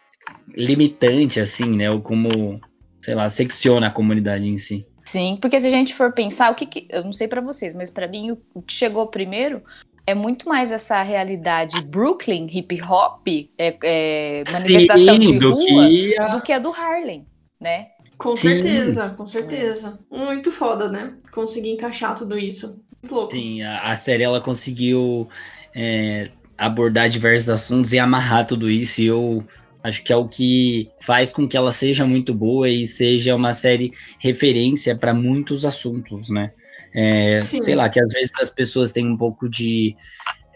limitante, 0.53 1.39
assim, 1.39 1.75
né? 1.75 1.89
Ou 1.89 2.01
como, 2.01 2.59
sei 3.01 3.15
lá, 3.15 3.29
secciona 3.29 3.87
a 3.87 3.91
comunidade 3.91 4.47
em 4.47 4.59
si. 4.59 4.85
Sim, 5.05 5.39
porque 5.41 5.59
se 5.59 5.65
a 5.65 5.71
gente 5.71 5.95
for 5.95 6.11
pensar, 6.11 6.51
o 6.51 6.55
que, 6.55 6.67
que 6.67 6.87
eu 6.87 7.03
não 7.03 7.11
sei 7.11 7.27
para 7.27 7.41
vocês, 7.41 7.73
mas 7.73 7.89
para 7.89 8.07
mim 8.07 8.37
o, 8.53 8.61
que 8.61 8.73
chegou 8.73 9.07
primeiro 9.07 9.63
é 10.05 10.13
muito 10.13 10.47
mais 10.47 10.71
essa 10.71 11.01
realidade 11.01 11.81
Brooklyn, 11.81 12.45
hip 12.45 12.79
hop, 12.83 13.27
é, 13.57 13.77
é 13.83 14.43
manifestação 14.51 15.15
Sim, 15.15 15.39
de 15.39 15.45
rua, 15.45 15.87
que 15.87 16.19
a... 16.19 16.27
do 16.27 16.41
que 16.41 16.53
a 16.53 16.59
do 16.59 16.69
Harlem, 16.69 17.25
né? 17.59 17.87
Com 18.19 18.35
Sim. 18.35 18.49
certeza, 18.49 19.09
com 19.09 19.25
certeza. 19.25 19.97
Muito 20.11 20.51
foda, 20.51 20.89
né? 20.89 21.13
Conseguir 21.31 21.71
encaixar 21.71 22.15
tudo 22.15 22.37
isso. 22.37 22.83
Muito 23.01 23.15
louco. 23.15 23.31
Sim, 23.31 23.61
a, 23.61 23.91
a 23.91 23.95
série 23.95 24.23
ela 24.23 24.41
conseguiu 24.41 25.29
é, 25.73 26.29
abordar 26.57 27.07
diversos 27.07 27.49
assuntos 27.49 27.93
e 27.93 27.97
amarrar 27.97 28.45
tudo 28.45 28.69
isso. 28.69 28.99
E 28.99 29.05
eu 29.05 29.41
acho 29.81 30.03
que 30.03 30.11
é 30.11 30.17
o 30.17 30.27
que 30.27 30.91
faz 31.01 31.31
com 31.31 31.47
que 31.47 31.55
ela 31.55 31.71
seja 31.71 32.05
muito 32.05 32.33
boa 32.33 32.69
e 32.69 32.85
seja 32.85 33.33
uma 33.33 33.53
série 33.53 33.93
referência 34.19 34.97
para 34.97 35.13
muitos 35.13 35.63
assuntos, 35.63 36.29
né? 36.29 36.51
É, 36.93 37.37
sei 37.37 37.73
lá, 37.73 37.87
que 37.87 38.01
às 38.01 38.11
vezes 38.11 38.33
as 38.41 38.49
pessoas 38.49 38.91
têm 38.91 39.07
um 39.07 39.15
pouco 39.15 39.47
de 39.47 39.95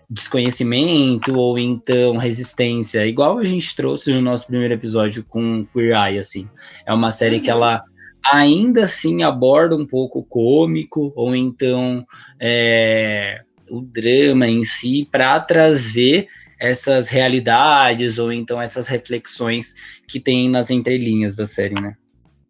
desconhecimento 0.09 1.35
ou 1.35 1.57
então 1.57 2.17
resistência, 2.17 3.05
igual 3.05 3.39
a 3.39 3.43
gente 3.43 3.75
trouxe 3.75 4.11
no 4.11 4.21
nosso 4.21 4.47
primeiro 4.47 4.73
episódio 4.73 5.23
com 5.23 5.65
Queer 5.73 5.95
Eye, 5.95 6.19
assim. 6.19 6.47
É 6.85 6.93
uma 6.93 7.11
série 7.11 7.37
uhum. 7.37 7.41
que 7.41 7.49
ela 7.49 7.83
ainda 8.31 8.83
assim 8.83 9.23
aborda 9.23 9.75
um 9.75 9.85
pouco 9.85 10.19
o 10.19 10.23
cômico 10.23 11.11
ou 11.15 11.35
então 11.35 12.05
é, 12.39 13.41
o 13.69 13.81
drama 13.81 14.47
em 14.47 14.63
si 14.63 15.07
para 15.11 15.39
trazer 15.39 16.27
essas 16.59 17.09
realidades 17.09 18.19
ou 18.19 18.31
então 18.31 18.61
essas 18.61 18.87
reflexões 18.87 19.73
que 20.07 20.19
tem 20.19 20.49
nas 20.49 20.69
entrelinhas 20.69 21.35
da 21.35 21.45
série, 21.45 21.75
né? 21.75 21.95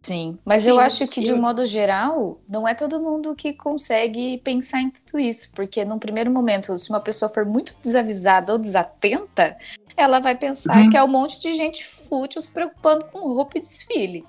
Sim, 0.04 0.38
mas 0.44 0.64
Sim, 0.64 0.72
eu 0.72 0.80
acho 0.80 1.08
que, 1.08 1.22
de 1.22 1.32
um 1.32 1.40
modo 1.40 1.66
geral, 1.66 2.42
não 2.48 2.68
é 2.68 2.76
todo 2.76 3.00
mundo 3.00 3.34
que 3.34 3.54
consegue 3.54 4.38
pensar 4.40 4.82
em 4.82 4.90
tudo 4.90 5.18
isso, 5.18 5.52
porque 5.56 5.86
num 5.86 5.98
primeiro 5.98 6.30
momento, 6.30 6.78
se 6.78 6.90
uma 6.90 7.00
pessoa 7.00 7.30
for 7.30 7.46
muito 7.46 7.78
desavisada 7.82 8.52
ou 8.52 8.60
desatenta, 8.60 9.58
ela 9.96 10.20
vai 10.20 10.36
pensar 10.36 10.78
uhum. 10.78 10.90
que 10.90 10.98
é 10.98 11.04
um 11.04 11.08
monte 11.08 11.40
de 11.40 11.54
gente 11.54 11.86
fútil 11.86 12.42
se 12.42 12.52
preocupando 12.52 13.06
com 13.06 13.20
roupa 13.20 13.58
e 13.58 13.62
desfile, 13.62 14.26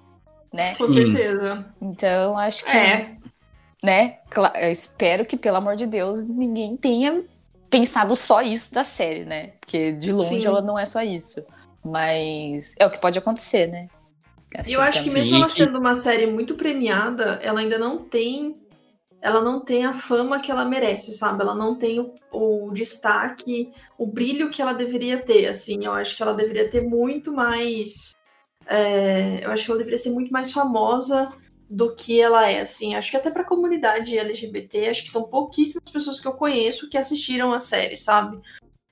né? 0.53 0.73
Com 0.77 0.87
certeza. 0.87 1.67
Então, 1.83 2.39
acho 2.39 2.65
que... 2.65 2.77
É. 2.77 3.17
Né? 3.83 4.19
Eu 4.63 4.71
espero 4.71 5.27
que, 5.27 5.37
pelo 5.37 5.57
amor 5.57 5.75
de 5.77 5.87
Deus, 5.87 6.25
ninguém 6.25 6.77
tenha 6.77 7.23
pensado 7.69 8.15
só 8.15 8.41
isso 8.41 8.73
da 8.73 8.85
série, 8.85 9.25
né? 9.25 9.49
Porque, 9.61 9.93
de 9.93 10.13
longe, 10.13 10.41
Sim. 10.41 10.47
ela 10.47 10.63
não 10.63 10.79
é 10.79 10.87
só 10.87 11.03
isso. 11.03 11.45
Mas 11.85 12.75
é 12.79 12.87
o 12.87 12.91
que 12.91 12.99
pode 12.99 13.19
acontecer, 13.19 13.67
né? 13.67 13.89
Assim, 14.57 14.71
e 14.71 14.75
eu 14.75 14.81
acho 14.81 15.03
que 15.03 15.13
mesmo 15.13 15.37
ela 15.37 15.49
sendo 15.49 15.79
uma 15.79 15.95
série 15.95 16.27
muito 16.27 16.55
premiada, 16.55 17.41
ela 17.43 17.61
ainda 17.61 17.79
não 17.79 17.99
tem 18.05 18.57
ela 19.25 19.41
não 19.41 19.59
tem 19.59 19.87
a 19.87 19.95
fama 19.95 20.39
que 20.39 20.51
ela 20.51 20.67
merece, 20.67 21.15
sabe? 21.15 21.41
Ela 21.41 21.55
não 21.55 21.75
tem 21.77 21.99
o, 21.99 22.13
o, 22.31 22.71
destaque, 22.75 23.73
o 23.97 24.07
brilho 24.07 24.51
que 24.51 24.61
ela 24.61 24.75
deveria 24.75 25.17
ter, 25.17 25.47
assim. 25.47 25.83
Eu 25.83 25.95
acho 25.95 26.15
que 26.15 26.23
ela 26.23 26.35
deveria 26.35 26.69
ter 26.69 26.83
muito 26.83 27.33
mais... 27.33 28.15
É, 28.67 29.43
eu 29.43 29.51
acho 29.51 29.65
que 29.65 29.71
ela 29.71 29.79
deveria 29.79 29.97
ser 29.97 30.11
muito 30.11 30.31
mais 30.31 30.53
famosa 30.53 31.33
do 31.71 31.95
que 31.95 32.21
ela 32.21 32.51
é, 32.51 32.61
assim. 32.61 32.95
Acho 32.95 33.11
que 33.11 33.17
até 33.17 33.31
pra 33.31 33.45
comunidade 33.45 34.19
LGBT, 34.19 34.89
acho 34.89 35.03
que 35.03 35.11
são 35.11 35.25
pouquíssimas 35.25 35.91
pessoas 35.91 36.21
que 36.21 36.29
eu 36.29 36.35
conheço 36.35 36.91
que 36.91 36.99
assistiram 36.99 37.55
a 37.55 37.61
série, 37.61 37.97
sabe? 37.97 38.39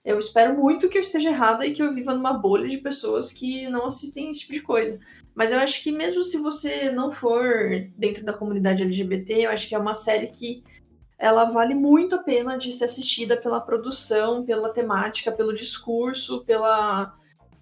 Eu 0.03 0.19
espero 0.19 0.59
muito 0.59 0.89
que 0.89 0.97
eu 0.97 1.03
esteja 1.03 1.29
errada 1.29 1.67
e 1.67 1.75
que 1.75 1.83
eu 1.83 1.93
viva 1.93 2.15
numa 2.15 2.33
bolha 2.33 2.67
de 2.69 2.79
pessoas 2.79 3.35
que 3.35 3.69
não 3.69 3.87
assistem 3.87 4.31
esse 4.31 4.41
tipo 4.41 4.55
de 4.55 4.63
coisa. 4.63 4.99
Mas 5.35 5.51
eu 5.51 5.59
acho 5.59 5.83
que 5.83 5.91
mesmo 5.91 6.23
se 6.23 6.39
você 6.39 6.91
não 6.91 7.11
for 7.11 7.43
dentro 7.97 8.25
da 8.25 8.33
comunidade 8.33 8.83
LGBT, 8.83 9.47
eu 9.47 9.51
acho 9.51 9.69
que 9.69 9.75
é 9.75 9.79
uma 9.79 9.95
série 9.95 10.29
que 10.29 10.63
ela 11.19 11.45
vale 11.45 11.75
muito 11.75 12.17
a 12.17 12.23
pena 12.23 12.59
de 12.59 12.73
ser 12.73 12.85
assistida 12.85 13.37
pela 13.37 13.61
produção, 13.61 14.45
pela 14.45 14.73
temática, 14.73 15.31
pelo 15.31 15.55
discurso, 15.55 16.45
pela 16.45 17.15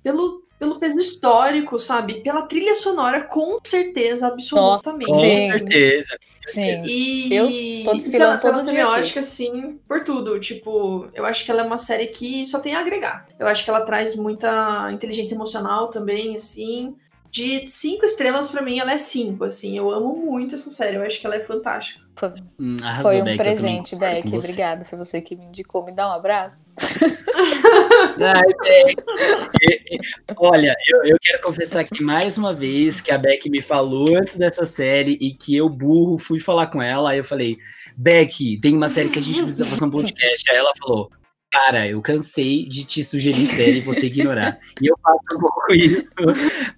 pelo 0.03 0.43
pelo 0.61 0.79
peso 0.79 0.99
histórico, 0.99 1.79
sabe? 1.79 2.21
Pela 2.21 2.43
trilha 2.43 2.75
sonora, 2.75 3.23
com 3.23 3.59
certeza, 3.65 4.27
absolutamente. 4.27 5.11
Com 5.11 5.19
Sim. 5.19 5.49
certeza. 5.49 6.19
Sim. 6.47 6.85
E 6.85 7.35
Eu 7.35 7.47
tô 7.83 7.95
desfilando 7.95 8.39
pela, 8.39 8.39
todo 8.39 8.51
pela 8.51 8.61
semiótica, 8.61 9.21
assim, 9.21 9.81
por 9.89 10.05
tudo. 10.05 10.39
Tipo, 10.39 11.09
eu 11.15 11.25
acho 11.25 11.47
que 11.47 11.51
ela 11.51 11.63
é 11.63 11.65
uma 11.65 11.79
série 11.79 12.09
que 12.09 12.45
só 12.45 12.59
tem 12.59 12.75
a 12.75 12.81
agregar. 12.81 13.27
Eu 13.39 13.47
acho 13.47 13.65
que 13.65 13.71
ela 13.71 13.81
traz 13.87 14.15
muita 14.15 14.93
inteligência 14.93 15.35
emocional 15.35 15.89
também, 15.89 16.37
assim. 16.37 16.95
De 17.31 17.69
cinco 17.69 18.05
estrelas, 18.05 18.51
pra 18.51 18.61
mim, 18.61 18.81
ela 18.81 18.93
é 18.93 18.99
cinco, 18.99 19.45
assim. 19.45 19.79
Eu 19.79 19.91
amo 19.91 20.17
muito 20.17 20.57
essa 20.57 20.69
série. 20.69 20.97
Eu 20.97 21.03
acho 21.03 21.21
que 21.21 21.27
ela 21.27 21.37
é 21.37 21.41
fantástica. 21.41 22.01
Foi, 22.17 22.35
Hum, 22.59 22.77
arrasou, 22.83 23.13
foi 23.13 23.23
um 23.23 23.25
Beck, 23.25 23.37
presente, 23.39 23.97
Beck. 23.97 24.35
Obrigada. 24.35 24.85
Foi 24.85 24.99
você 24.99 25.21
que 25.21 25.37
me 25.37 25.45
indicou. 25.45 25.85
Me 25.87 25.93
dá 25.93 26.09
um 26.09 26.13
abraço. 26.13 26.73
Ai, 28.21 28.49
Beck. 28.63 29.05
Olha, 30.37 30.75
eu, 30.89 31.05
eu 31.05 31.17
quero 31.23 31.41
confessar 31.41 31.81
aqui 31.81 32.03
mais 32.03 32.37
uma 32.37 32.53
vez 32.53 33.01
que 33.01 33.13
a 33.13 33.17
Beck 33.19 33.49
me 33.49 33.63
falou 33.63 34.17
antes 34.17 34.37
dessa 34.37 34.67
série 34.67 35.17
e 35.21 35.33
que 35.33 35.57
eu, 35.57 35.69
burro, 35.69 36.19
fui 36.19 36.41
falar 36.41 36.67
com 36.67 36.83
ela. 36.83 37.13
Aí 37.13 37.19
eu 37.19 37.25
falei, 37.25 37.57
Beck, 37.97 38.59
tem 38.61 38.77
uma 38.77 38.89
série 38.89 39.09
que 39.09 39.21
a 39.21 39.23
gente 39.23 39.41
precisa 39.41 39.65
fazer 39.65 39.85
um 39.85 39.91
podcast. 39.91 40.51
Aí 40.51 40.57
ela 40.57 40.73
falou, 40.79 41.11
cara, 41.51 41.87
eu 41.87 42.01
cansei 42.01 42.65
de 42.65 42.85
te 42.85 43.03
sugerir 43.03 43.47
série 43.47 43.79
e 43.79 43.81
você 43.81 44.07
ignorar. 44.07 44.59
E 44.81 44.87
eu 44.91 44.97
faço 45.03 45.19
um 45.37 45.41
pouco 45.41 45.73
isso. 45.73 46.11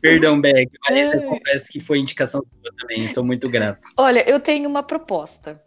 Perdão, 0.00 0.40
Beck, 0.40 0.70
mas 0.88 1.08
eu 1.08 1.20
Ai. 1.20 1.26
confesso 1.26 1.70
que 1.70 1.80
foi 1.80 1.98
indicação 1.98 2.42
sua 2.42 2.72
também. 2.78 3.06
Sou 3.08 3.24
muito 3.24 3.48
grato. 3.48 3.80
Olha, 3.96 4.28
eu 4.28 4.40
tenho 4.40 4.68
uma 4.68 4.82
proposta. 4.82 5.62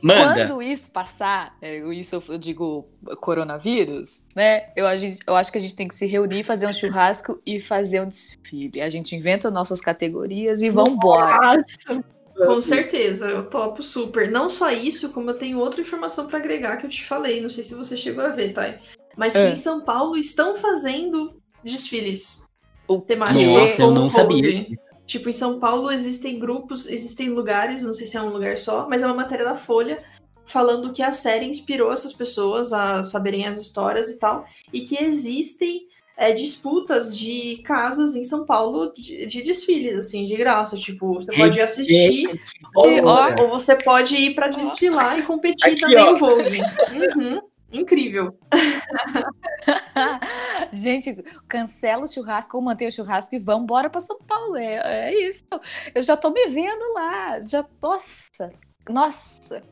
Manda. 0.00 0.46
Quando 0.46 0.62
isso 0.62 0.92
passar, 0.92 1.56
é, 1.60 1.78
isso 1.92 2.22
eu 2.28 2.38
digo 2.38 2.88
coronavírus, 3.20 4.24
né? 4.34 4.70
Eu, 4.76 4.86
a 4.86 4.96
gente- 4.96 5.18
eu 5.26 5.34
acho 5.34 5.50
que 5.50 5.58
a 5.58 5.60
gente 5.60 5.74
tem 5.74 5.88
que 5.88 5.94
se 5.94 6.06
reunir, 6.06 6.44
fazer 6.44 6.68
um 6.68 6.72
churrasco 6.72 7.42
e 7.44 7.60
fazer 7.60 8.00
um 8.00 8.06
desfile. 8.06 8.80
A 8.80 8.88
gente 8.88 9.16
inventa 9.16 9.50
nossas 9.50 9.80
categorias 9.80 10.62
e 10.62 10.70
vambora. 10.70 11.56
Nossa! 11.56 12.04
Com 12.46 12.62
certeza, 12.62 13.28
eu 13.28 13.48
topo 13.48 13.82
super. 13.82 14.30
Não 14.30 14.48
só 14.48 14.70
isso, 14.70 15.10
como 15.10 15.30
eu 15.30 15.34
tenho 15.34 15.58
outra 15.58 15.80
informação 15.80 16.26
pra 16.26 16.38
agregar 16.38 16.76
que 16.76 16.86
eu 16.86 16.90
te 16.90 17.04
falei. 17.04 17.40
Não 17.40 17.50
sei 17.50 17.64
se 17.64 17.74
você 17.74 17.96
chegou 17.96 18.24
a 18.24 18.28
ver, 18.28 18.52
Thay. 18.52 18.78
Mas 19.16 19.32
que 19.32 19.40
É. 19.40 19.50
em 19.50 19.56
São 19.56 19.80
Paulo 19.80 20.16
estão 20.16 20.54
fazendo 20.56 21.40
desfiles 21.62 22.44
O 22.86 23.00
temáticos. 23.00 23.44
Nossa, 23.44 23.82
eu 23.82 23.90
não 23.90 24.08
sabia. 24.08 24.66
Tipo, 25.06 25.28
em 25.28 25.32
São 25.32 25.58
Paulo 25.58 25.90
existem 25.90 26.38
grupos, 26.38 26.86
existem 26.86 27.30
lugares, 27.30 27.82
não 27.82 27.94
sei 27.94 28.06
se 28.06 28.16
é 28.16 28.22
um 28.22 28.30
lugar 28.30 28.56
só, 28.56 28.86
mas 28.88 29.02
é 29.02 29.06
uma 29.06 29.14
matéria 29.14 29.44
da 29.44 29.56
Folha 29.56 30.02
falando 30.46 30.92
que 30.92 31.02
a 31.02 31.12
série 31.12 31.46
inspirou 31.46 31.92
essas 31.92 32.12
pessoas 32.12 32.72
a 32.72 33.04
saberem 33.04 33.46
as 33.46 33.58
histórias 33.58 34.08
e 34.08 34.18
tal, 34.18 34.46
e 34.72 34.80
que 34.80 35.02
existem 35.02 35.87
é, 36.20 36.32
disputas 36.32 37.16
de 37.16 37.58
casas 37.64 38.16
em 38.16 38.24
São 38.24 38.44
Paulo 38.44 38.92
de, 38.92 39.24
de 39.26 39.40
desfiles, 39.40 39.96
assim, 39.96 40.26
de 40.26 40.34
graça. 40.36 40.76
Tipo, 40.76 41.14
você 41.14 41.32
pode 41.32 41.60
assistir, 41.60 42.26
De- 42.26 42.40
ó, 43.04 43.40
ou 43.40 43.48
você 43.50 43.76
pode 43.76 44.16
ir 44.16 44.34
pra 44.34 44.48
desfilar 44.48 45.16
e 45.16 45.22
competir 45.22 45.70
Aqui, 45.70 45.80
também 45.80 45.96
ó. 45.98 46.10
no 46.12 46.18
Vogue. 46.18 46.60
Uhum. 47.16 47.40
Incrível. 47.70 48.36
Gente, 50.72 51.22
cancela 51.46 52.02
o 52.04 52.08
churrasco 52.08 52.56
ou 52.56 52.62
mantém 52.62 52.88
o 52.88 52.92
churrasco 52.92 53.36
e 53.36 53.38
vamos 53.38 53.62
embora 53.64 53.88
para 53.88 54.00
São 54.00 54.18
Paulo. 54.26 54.56
É, 54.56 55.10
é 55.10 55.28
isso. 55.28 55.44
Eu 55.94 56.02
já 56.02 56.16
tô 56.16 56.30
me 56.30 56.48
vendo 56.48 56.92
lá. 56.94 57.40
Já, 57.42 57.64
nossa, 57.80 58.52
nossa. 58.88 59.62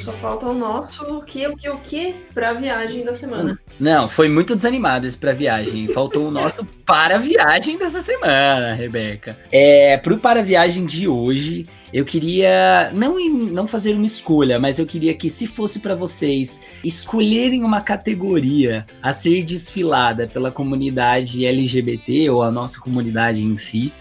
Só 0.00 0.12
falta 0.12 0.46
o 0.46 0.54
nosso 0.54 1.04
o 1.04 1.22
que, 1.22 1.46
o 1.46 1.56
que, 1.56 1.68
o 1.68 1.78
que 1.78 2.14
pra 2.32 2.52
viagem 2.52 3.04
da 3.04 3.12
semana. 3.12 3.58
Não, 3.78 4.08
foi 4.08 4.28
muito 4.28 4.54
desanimado 4.56 5.06
esse 5.06 5.16
pra 5.16 5.32
viagem. 5.32 5.88
Faltou 5.88 6.26
o 6.26 6.30
nosso 6.30 6.66
para 6.84 7.18
viagem 7.18 7.78
dessa 7.78 8.00
semana, 8.00 8.74
Rebeca. 8.74 9.36
É, 9.50 9.96
pro 9.96 10.18
para 10.18 10.42
viagem 10.42 10.86
de 10.86 11.08
hoje, 11.08 11.66
eu 11.92 12.04
queria 12.04 12.90
não, 12.92 13.18
não 13.28 13.66
fazer 13.66 13.94
uma 13.94 14.06
escolha, 14.06 14.58
mas 14.58 14.78
eu 14.78 14.86
queria 14.86 15.14
que 15.14 15.28
se 15.28 15.46
fosse 15.46 15.80
pra 15.80 15.94
vocês 15.94 16.60
escolherem 16.82 17.62
uma 17.62 17.80
categoria 17.80 18.86
a 19.02 19.12
ser 19.12 19.42
desfilada 19.42 20.26
pela 20.26 20.50
comunidade 20.50 21.44
LGBT 21.44 22.30
ou 22.30 22.42
a 22.42 22.50
nossa 22.50 22.80
comunidade 22.80 23.42
em 23.42 23.56
si, 23.56 23.92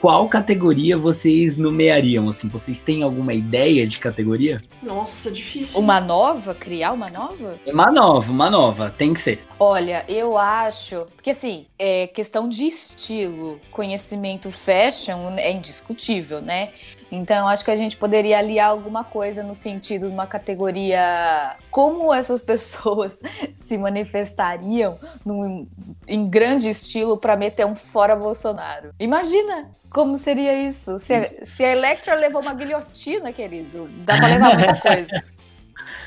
qual 0.00 0.28
categoria 0.28 0.96
vocês 0.96 1.56
nomeariam? 1.56 2.28
Assim, 2.28 2.48
vocês 2.48 2.80
têm 2.80 3.02
alguma 3.02 3.34
ideia 3.34 3.86
de 3.86 3.98
categoria? 3.98 4.62
Nossa, 4.82 5.30
difícil. 5.30 5.78
Uma 5.78 6.00
nova? 6.00 6.54
Criar 6.54 6.92
uma 6.92 7.10
nova? 7.10 7.58
Uma 7.66 7.90
nova, 7.90 8.32
uma 8.32 8.50
nova, 8.50 8.90
tem 8.90 9.14
que 9.14 9.20
ser. 9.20 9.40
Olha, 9.58 10.04
eu 10.08 10.36
acho. 10.36 11.06
Porque 11.14 11.30
assim, 11.30 11.66
é 11.78 12.06
questão 12.06 12.48
de 12.48 12.64
estilo, 12.64 13.60
conhecimento 13.70 14.50
fashion 14.50 15.34
é 15.36 15.52
indiscutível, 15.52 16.40
né? 16.40 16.70
Então, 17.10 17.38
eu 17.38 17.46
acho 17.48 17.64
que 17.64 17.70
a 17.70 17.76
gente 17.76 17.96
poderia 17.96 18.38
aliar 18.38 18.68
alguma 18.70 19.04
coisa 19.04 19.42
no 19.42 19.54
sentido 19.54 20.08
de 20.08 20.12
uma 20.12 20.26
categoria. 20.26 21.54
Como 21.70 22.12
essas 22.12 22.42
pessoas 22.42 23.22
se 23.54 23.78
manifestariam 23.78 24.98
num- 25.24 25.68
em 26.06 26.28
grande 26.28 26.68
estilo 26.68 27.16
para 27.16 27.36
meter 27.36 27.64
um 27.64 27.76
fora 27.76 28.16
Bolsonaro. 28.16 28.90
Imagina 28.98 29.70
como 29.90 30.16
seria 30.16 30.52
isso. 30.66 30.98
Se 30.98 31.14
a, 31.14 31.30
se 31.42 31.64
a 31.64 31.72
Electra 31.72 32.16
levou 32.16 32.42
uma 32.42 32.54
guilhotina, 32.54 33.32
querido, 33.32 33.88
dá 34.04 34.16
pra 34.16 34.26
levar 34.26 34.54
muita 34.56 34.76
coisa. 34.80 35.24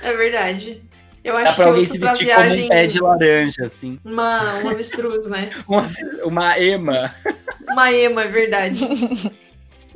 É 0.01 0.13
verdade. 0.15 0.81
Eu 1.21 1.35
acho 1.35 1.43
Dá 1.45 1.53
pra 1.53 1.63
que 1.65 1.69
alguém 1.71 1.85
se 1.85 1.97
vestir 1.97 2.25
viagem, 2.27 2.49
como 2.51 2.65
um 2.65 2.69
pé 2.69 2.87
de 2.87 2.99
laranja, 3.01 3.63
assim. 3.65 3.99
Uma, 4.05 4.41
uma 4.61 4.71
avestruz, 4.71 5.27
né? 5.27 5.49
Uma, 5.67 5.89
uma 6.23 6.57
ema. 6.59 7.13
Uma 7.67 7.91
ema, 7.91 8.23
é 8.23 8.27
verdade. 8.29 8.87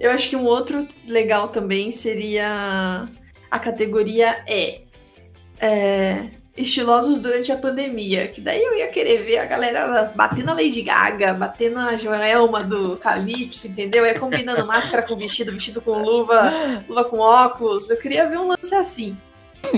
Eu 0.03 0.11
acho 0.11 0.27
que 0.27 0.35
um 0.35 0.43
outro 0.43 0.85
legal 1.07 1.47
também 1.47 1.89
seria 1.89 3.07
a 3.49 3.57
categoria 3.57 4.43
E. 4.45 4.81
É, 5.57 6.25
estilosos 6.57 7.19
durante 7.19 7.53
a 7.53 7.57
pandemia. 7.57 8.27
Que 8.27 8.41
daí 8.41 8.61
eu 8.61 8.77
ia 8.77 8.89
querer 8.89 9.23
ver 9.23 9.37
a 9.37 9.45
galera 9.45 10.11
batendo 10.13 10.51
a 10.51 10.55
Lady 10.55 10.81
Gaga, 10.81 11.33
batendo 11.33 11.79
a 11.79 11.95
Joelma 11.95 12.61
do 12.61 12.97
Calypso, 12.97 13.65
entendeu? 13.65 14.05
Ia 14.05 14.19
combinando 14.19 14.67
máscara 14.67 15.03
com 15.03 15.15
vestido, 15.15 15.53
vestido 15.53 15.79
com 15.79 15.97
luva, 16.03 16.83
luva 16.85 17.05
com 17.05 17.19
óculos. 17.19 17.89
Eu 17.89 17.95
queria 17.95 18.27
ver 18.27 18.39
um 18.39 18.49
lance 18.49 18.75
assim. 18.75 19.15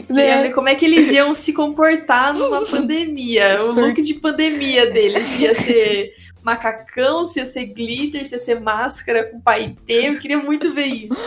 Queria 0.07 0.41
ver 0.41 0.56
como 0.56 0.69
é 0.69 0.73
que 0.73 0.85
eles 0.85 1.11
iam 1.11 1.35
se 1.35 1.53
comportar 1.53 2.34
numa 2.34 2.65
pandemia. 2.65 3.57
O 3.61 3.80
look 3.80 4.02
de 4.02 4.15
pandemia 4.15 4.89
deles 4.89 5.39
ia 5.39 5.53
ser 5.53 6.15
macacão, 6.45 7.26
se 7.26 7.39
ia 7.39 7.45
ser 7.45 7.65
glitter, 7.65 8.23
se 8.23 8.35
ia 8.35 8.39
ser 8.39 8.59
máscara 8.59 9.23
com 9.23 9.41
paetê. 9.41 10.09
Eu 10.09 10.19
queria 10.19 10.38
muito 10.38 10.73
ver 10.76 10.85
isso. 10.85 11.17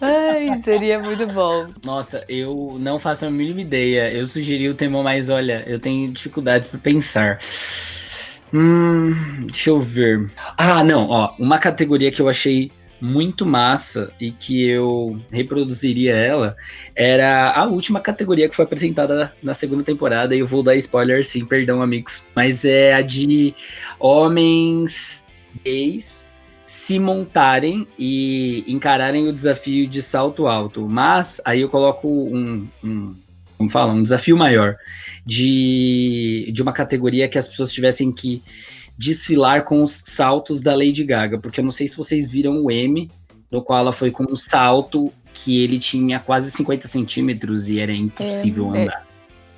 Ai, 0.00 0.60
seria 0.62 0.98
muito 0.98 1.26
bom. 1.28 1.68
Nossa, 1.82 2.22
eu 2.28 2.76
não 2.78 2.98
faço 2.98 3.24
a 3.24 3.30
mínima 3.30 3.62
ideia. 3.62 4.12
Eu 4.12 4.26
sugeri 4.26 4.68
o 4.68 4.74
tema, 4.74 5.02
mas 5.02 5.30
olha, 5.30 5.64
eu 5.66 5.80
tenho 5.80 6.12
dificuldades 6.12 6.68
pra 6.68 6.78
pensar. 6.78 7.38
Hum, 8.52 9.12
deixa 9.46 9.70
eu 9.70 9.80
ver. 9.80 10.30
Ah, 10.58 10.84
não, 10.84 11.08
ó, 11.08 11.34
uma 11.38 11.58
categoria 11.58 12.12
que 12.12 12.20
eu 12.20 12.28
achei 12.28 12.70
muito 13.00 13.44
massa 13.44 14.10
e 14.20 14.30
que 14.30 14.66
eu 14.66 15.20
reproduziria 15.30 16.14
ela 16.14 16.56
era 16.94 17.52
a 17.52 17.64
última 17.66 18.00
categoria 18.00 18.48
que 18.48 18.56
foi 18.56 18.64
apresentada 18.64 19.32
na 19.42 19.54
segunda 19.54 19.82
temporada 19.82 20.34
e 20.34 20.40
eu 20.40 20.46
vou 20.46 20.62
dar 20.62 20.76
spoiler 20.76 21.24
sim, 21.24 21.44
perdão 21.44 21.82
amigos, 21.82 22.24
mas 22.34 22.64
é 22.64 22.94
a 22.94 23.02
de 23.02 23.54
homens 23.98 25.24
gays 25.64 26.26
se 26.64 26.98
montarem 26.98 27.86
e 27.98 28.64
encararem 28.66 29.28
o 29.28 29.32
desafio 29.32 29.86
de 29.86 30.02
salto 30.02 30.48
alto. 30.48 30.88
Mas 30.88 31.40
aí 31.44 31.60
eu 31.60 31.68
coloco 31.68 32.08
um, 32.08 32.66
um 32.82 33.14
como 33.56 33.70
fala, 33.70 33.92
um 33.92 34.02
desafio 34.02 34.36
maior 34.36 34.76
de, 35.24 36.50
de 36.52 36.62
uma 36.62 36.72
categoria 36.72 37.28
que 37.28 37.38
as 37.38 37.48
pessoas 37.48 37.72
tivessem 37.72 38.12
que 38.12 38.42
desfilar 38.98 39.64
com 39.64 39.82
os 39.82 39.92
saltos 40.04 40.60
da 40.60 40.74
Lady 40.74 41.04
Gaga, 41.04 41.38
porque 41.38 41.60
eu 41.60 41.64
não 41.64 41.70
sei 41.70 41.86
se 41.86 41.96
vocês 41.96 42.30
viram 42.30 42.62
o 42.62 42.70
M, 42.70 43.10
no 43.50 43.62
qual 43.62 43.80
ela 43.80 43.92
foi 43.92 44.10
com 44.10 44.24
um 44.24 44.36
salto 44.36 45.12
que 45.32 45.62
ele 45.62 45.78
tinha 45.78 46.18
quase 46.18 46.50
50 46.50 46.88
centímetros 46.88 47.68
e 47.68 47.78
era 47.78 47.92
impossível 47.92 48.74
É, 48.74 48.78
é. 48.78 48.82
andar. 48.82 49.06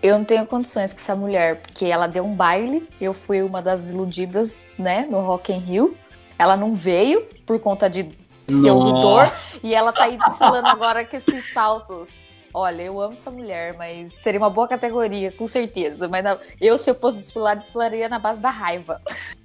Eu 0.00 0.16
não 0.16 0.24
tenho 0.24 0.46
condições 0.46 0.92
com 0.92 0.98
essa 1.00 1.16
mulher, 1.16 1.56
porque 1.56 1.84
ela 1.84 2.06
deu 2.06 2.24
um 2.24 2.34
baile, 2.34 2.88
eu 3.00 3.12
fui 3.12 3.42
uma 3.42 3.60
das 3.60 3.90
iludidas, 3.90 4.62
né, 4.78 5.06
no 5.10 5.20
Rock 5.20 5.52
in 5.52 5.58
Rio. 5.58 5.96
Ela 6.38 6.56
não 6.56 6.74
veio 6.74 7.22
por 7.44 7.58
conta 7.58 7.90
de 7.90 8.08
pseudo-dor, 8.46 9.30
e 9.62 9.74
ela 9.74 9.92
tá 9.92 10.04
aí 10.04 10.16
desfilando 10.16 10.68
agora 10.68 11.04
com 11.04 11.16
esses 11.16 11.52
saltos. 11.52 12.27
Olha, 12.52 12.82
eu 12.82 13.00
amo 13.00 13.12
essa 13.12 13.30
mulher, 13.30 13.74
mas 13.76 14.12
seria 14.12 14.40
uma 14.40 14.50
boa 14.50 14.66
categoria, 14.66 15.30
com 15.32 15.46
certeza. 15.46 16.08
Mas 16.08 16.24
não- 16.24 16.38
eu, 16.60 16.78
se 16.78 16.90
eu 16.90 16.94
fosse 16.94 17.18
desfilar, 17.18 17.56
desfilaria 17.56 18.08
na 18.08 18.18
base 18.18 18.40
da 18.40 18.50
raiva. 18.50 19.00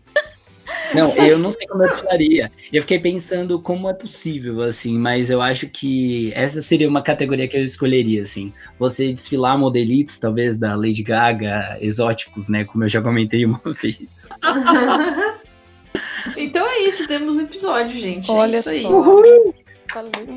Não, 0.94 1.12
eu 1.16 1.38
não 1.40 1.52
sei 1.52 1.68
como 1.68 1.84
eu 1.84 1.94
tiraria. 1.96 2.52
Eu 2.72 2.82
fiquei 2.82 2.98
pensando 3.00 3.60
como 3.60 3.90
é 3.90 3.94
possível, 3.94 4.62
assim, 4.62 4.98
mas 4.98 5.30
eu 5.30 5.42
acho 5.42 5.68
que 5.68 6.32
essa 6.36 6.62
seria 6.62 6.88
uma 6.88 7.02
categoria 7.02 7.48
que 7.48 7.58
eu 7.58 7.64
escolheria, 7.64 8.22
assim. 8.22 8.54
Você 8.80 9.12
desfilar 9.12 9.58
modelitos, 9.58 10.20
talvez, 10.20 10.58
da 10.58 10.76
Lady 10.76 11.04
Gaga, 11.04 11.78
exóticos, 11.82 12.48
né? 12.48 12.64
Como 12.64 12.84
eu 12.84 12.88
já 12.88 13.02
comentei 13.02 13.44
uma 13.46 13.60
vez. 13.74 14.00
então 16.38 16.66
é 16.68 16.80
isso, 16.82 17.08
temos 17.08 17.38
um 17.38 17.42
episódio, 17.42 18.00
gente. 18.00 18.30
É 18.30 18.34
Olha 18.34 18.58
é 18.58 18.62
só. 18.62 18.90
Uhul. 18.90 19.54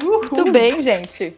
Uhul. 0.03 0.21
Muito 0.21 0.53
bem, 0.53 0.81
gente. 0.81 1.37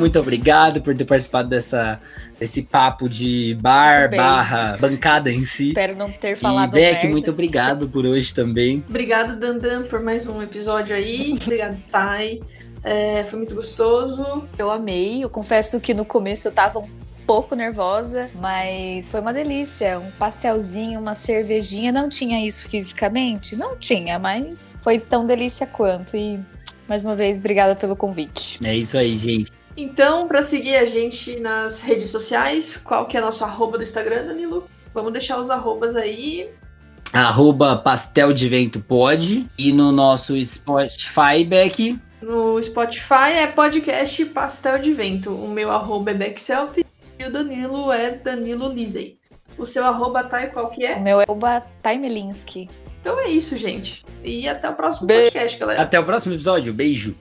Muito 0.00 0.18
obrigado 0.18 0.80
por 0.80 0.96
ter 0.96 1.04
participado 1.04 1.48
dessa, 1.50 2.00
desse 2.38 2.62
papo 2.62 3.06
de 3.06 3.54
bar 3.60 4.08
barra 4.10 4.76
bancada 4.80 5.28
em 5.28 5.32
si. 5.32 5.68
Espero 5.68 5.94
não 5.94 6.10
ter 6.10 6.36
falado 6.36 6.76
E 6.76 6.80
Beck, 6.80 7.06
muito 7.06 7.30
obrigado 7.30 7.86
por 7.86 8.06
hoje 8.06 8.34
também. 8.34 8.82
Obrigado, 8.88 9.38
Dandan, 9.38 9.82
por 9.82 10.00
mais 10.00 10.26
um 10.26 10.42
episódio 10.42 10.96
aí. 10.96 11.34
Obrigado, 11.42 11.76
Thay. 11.92 12.40
É, 12.82 13.24
foi 13.24 13.38
muito 13.40 13.54
gostoso. 13.54 14.48
Eu 14.56 14.70
amei. 14.70 15.22
Eu 15.22 15.28
confesso 15.28 15.78
que 15.80 15.92
no 15.92 16.04
começo 16.06 16.48
eu 16.48 16.52
tava 16.52 16.78
um 16.78 16.88
pouco 17.26 17.54
nervosa, 17.54 18.30
mas 18.36 19.08
foi 19.10 19.20
uma 19.20 19.34
delícia. 19.34 20.00
Um 20.00 20.10
pastelzinho, 20.12 20.98
uma 20.98 21.14
cervejinha. 21.14 21.92
Não 21.92 22.08
tinha 22.08 22.44
isso 22.44 22.68
fisicamente? 22.70 23.54
Não 23.54 23.76
tinha, 23.76 24.18
mas 24.18 24.74
foi 24.80 24.98
tão 24.98 25.26
delícia 25.26 25.66
quanto. 25.66 26.16
E 26.16 26.40
mais 26.88 27.04
uma 27.04 27.14
vez, 27.14 27.38
obrigada 27.38 27.76
pelo 27.76 27.94
convite. 27.94 28.58
É 28.64 28.74
isso 28.74 28.96
aí, 28.96 29.18
gente. 29.18 29.59
Então, 29.82 30.28
para 30.28 30.42
seguir 30.42 30.76
a 30.76 30.84
gente 30.84 31.40
nas 31.40 31.80
redes 31.80 32.10
sociais, 32.10 32.76
qual 32.76 33.06
que 33.06 33.16
é 33.16 33.20
nosso 33.20 33.42
arroba 33.42 33.78
do 33.78 33.82
Instagram, 33.82 34.26
Danilo? 34.26 34.68
Vamos 34.92 35.10
deixar 35.10 35.38
os 35.38 35.48
arrobas 35.48 35.96
aí. 35.96 36.50
Arroba 37.14 37.76
Pastel 37.76 38.34
de 38.34 38.46
Vento 38.46 38.78
pode. 38.78 39.48
E 39.56 39.72
no 39.72 39.90
nosso 39.90 40.36
Spotify, 40.44 41.44
Beck. 41.48 41.98
No 42.20 42.62
Spotify 42.62 43.32
é 43.38 43.46
podcast 43.46 44.22
Pastel 44.26 44.80
de 44.80 44.92
Vento. 44.92 45.30
O 45.30 45.48
meu 45.48 45.70
arroba 45.70 46.10
é 46.10 46.14
Beckselp 46.14 46.76
e 47.18 47.24
o 47.24 47.32
Danilo 47.32 47.90
é 47.90 48.10
Danilo 48.10 48.68
Lisey. 48.68 49.18
O 49.56 49.64
seu 49.64 49.86
arroba, 49.86 50.24
Thay, 50.24 50.48
qual 50.48 50.68
que 50.68 50.84
é? 50.84 50.96
O 50.96 51.02
meu 51.02 51.20
é 51.22 51.24
arroba 51.24 51.62
Taimelinski. 51.80 52.68
Então 53.00 53.18
é 53.18 53.28
isso, 53.28 53.56
gente. 53.56 54.04
E 54.22 54.46
até 54.46 54.68
o 54.68 54.74
próximo 54.74 55.06
Be 55.06 55.14
podcast, 55.14 55.58
galera. 55.58 55.80
Até 55.80 55.98
o 55.98 56.04
próximo 56.04 56.34
episódio. 56.34 56.70
Beijo. 56.74 57.16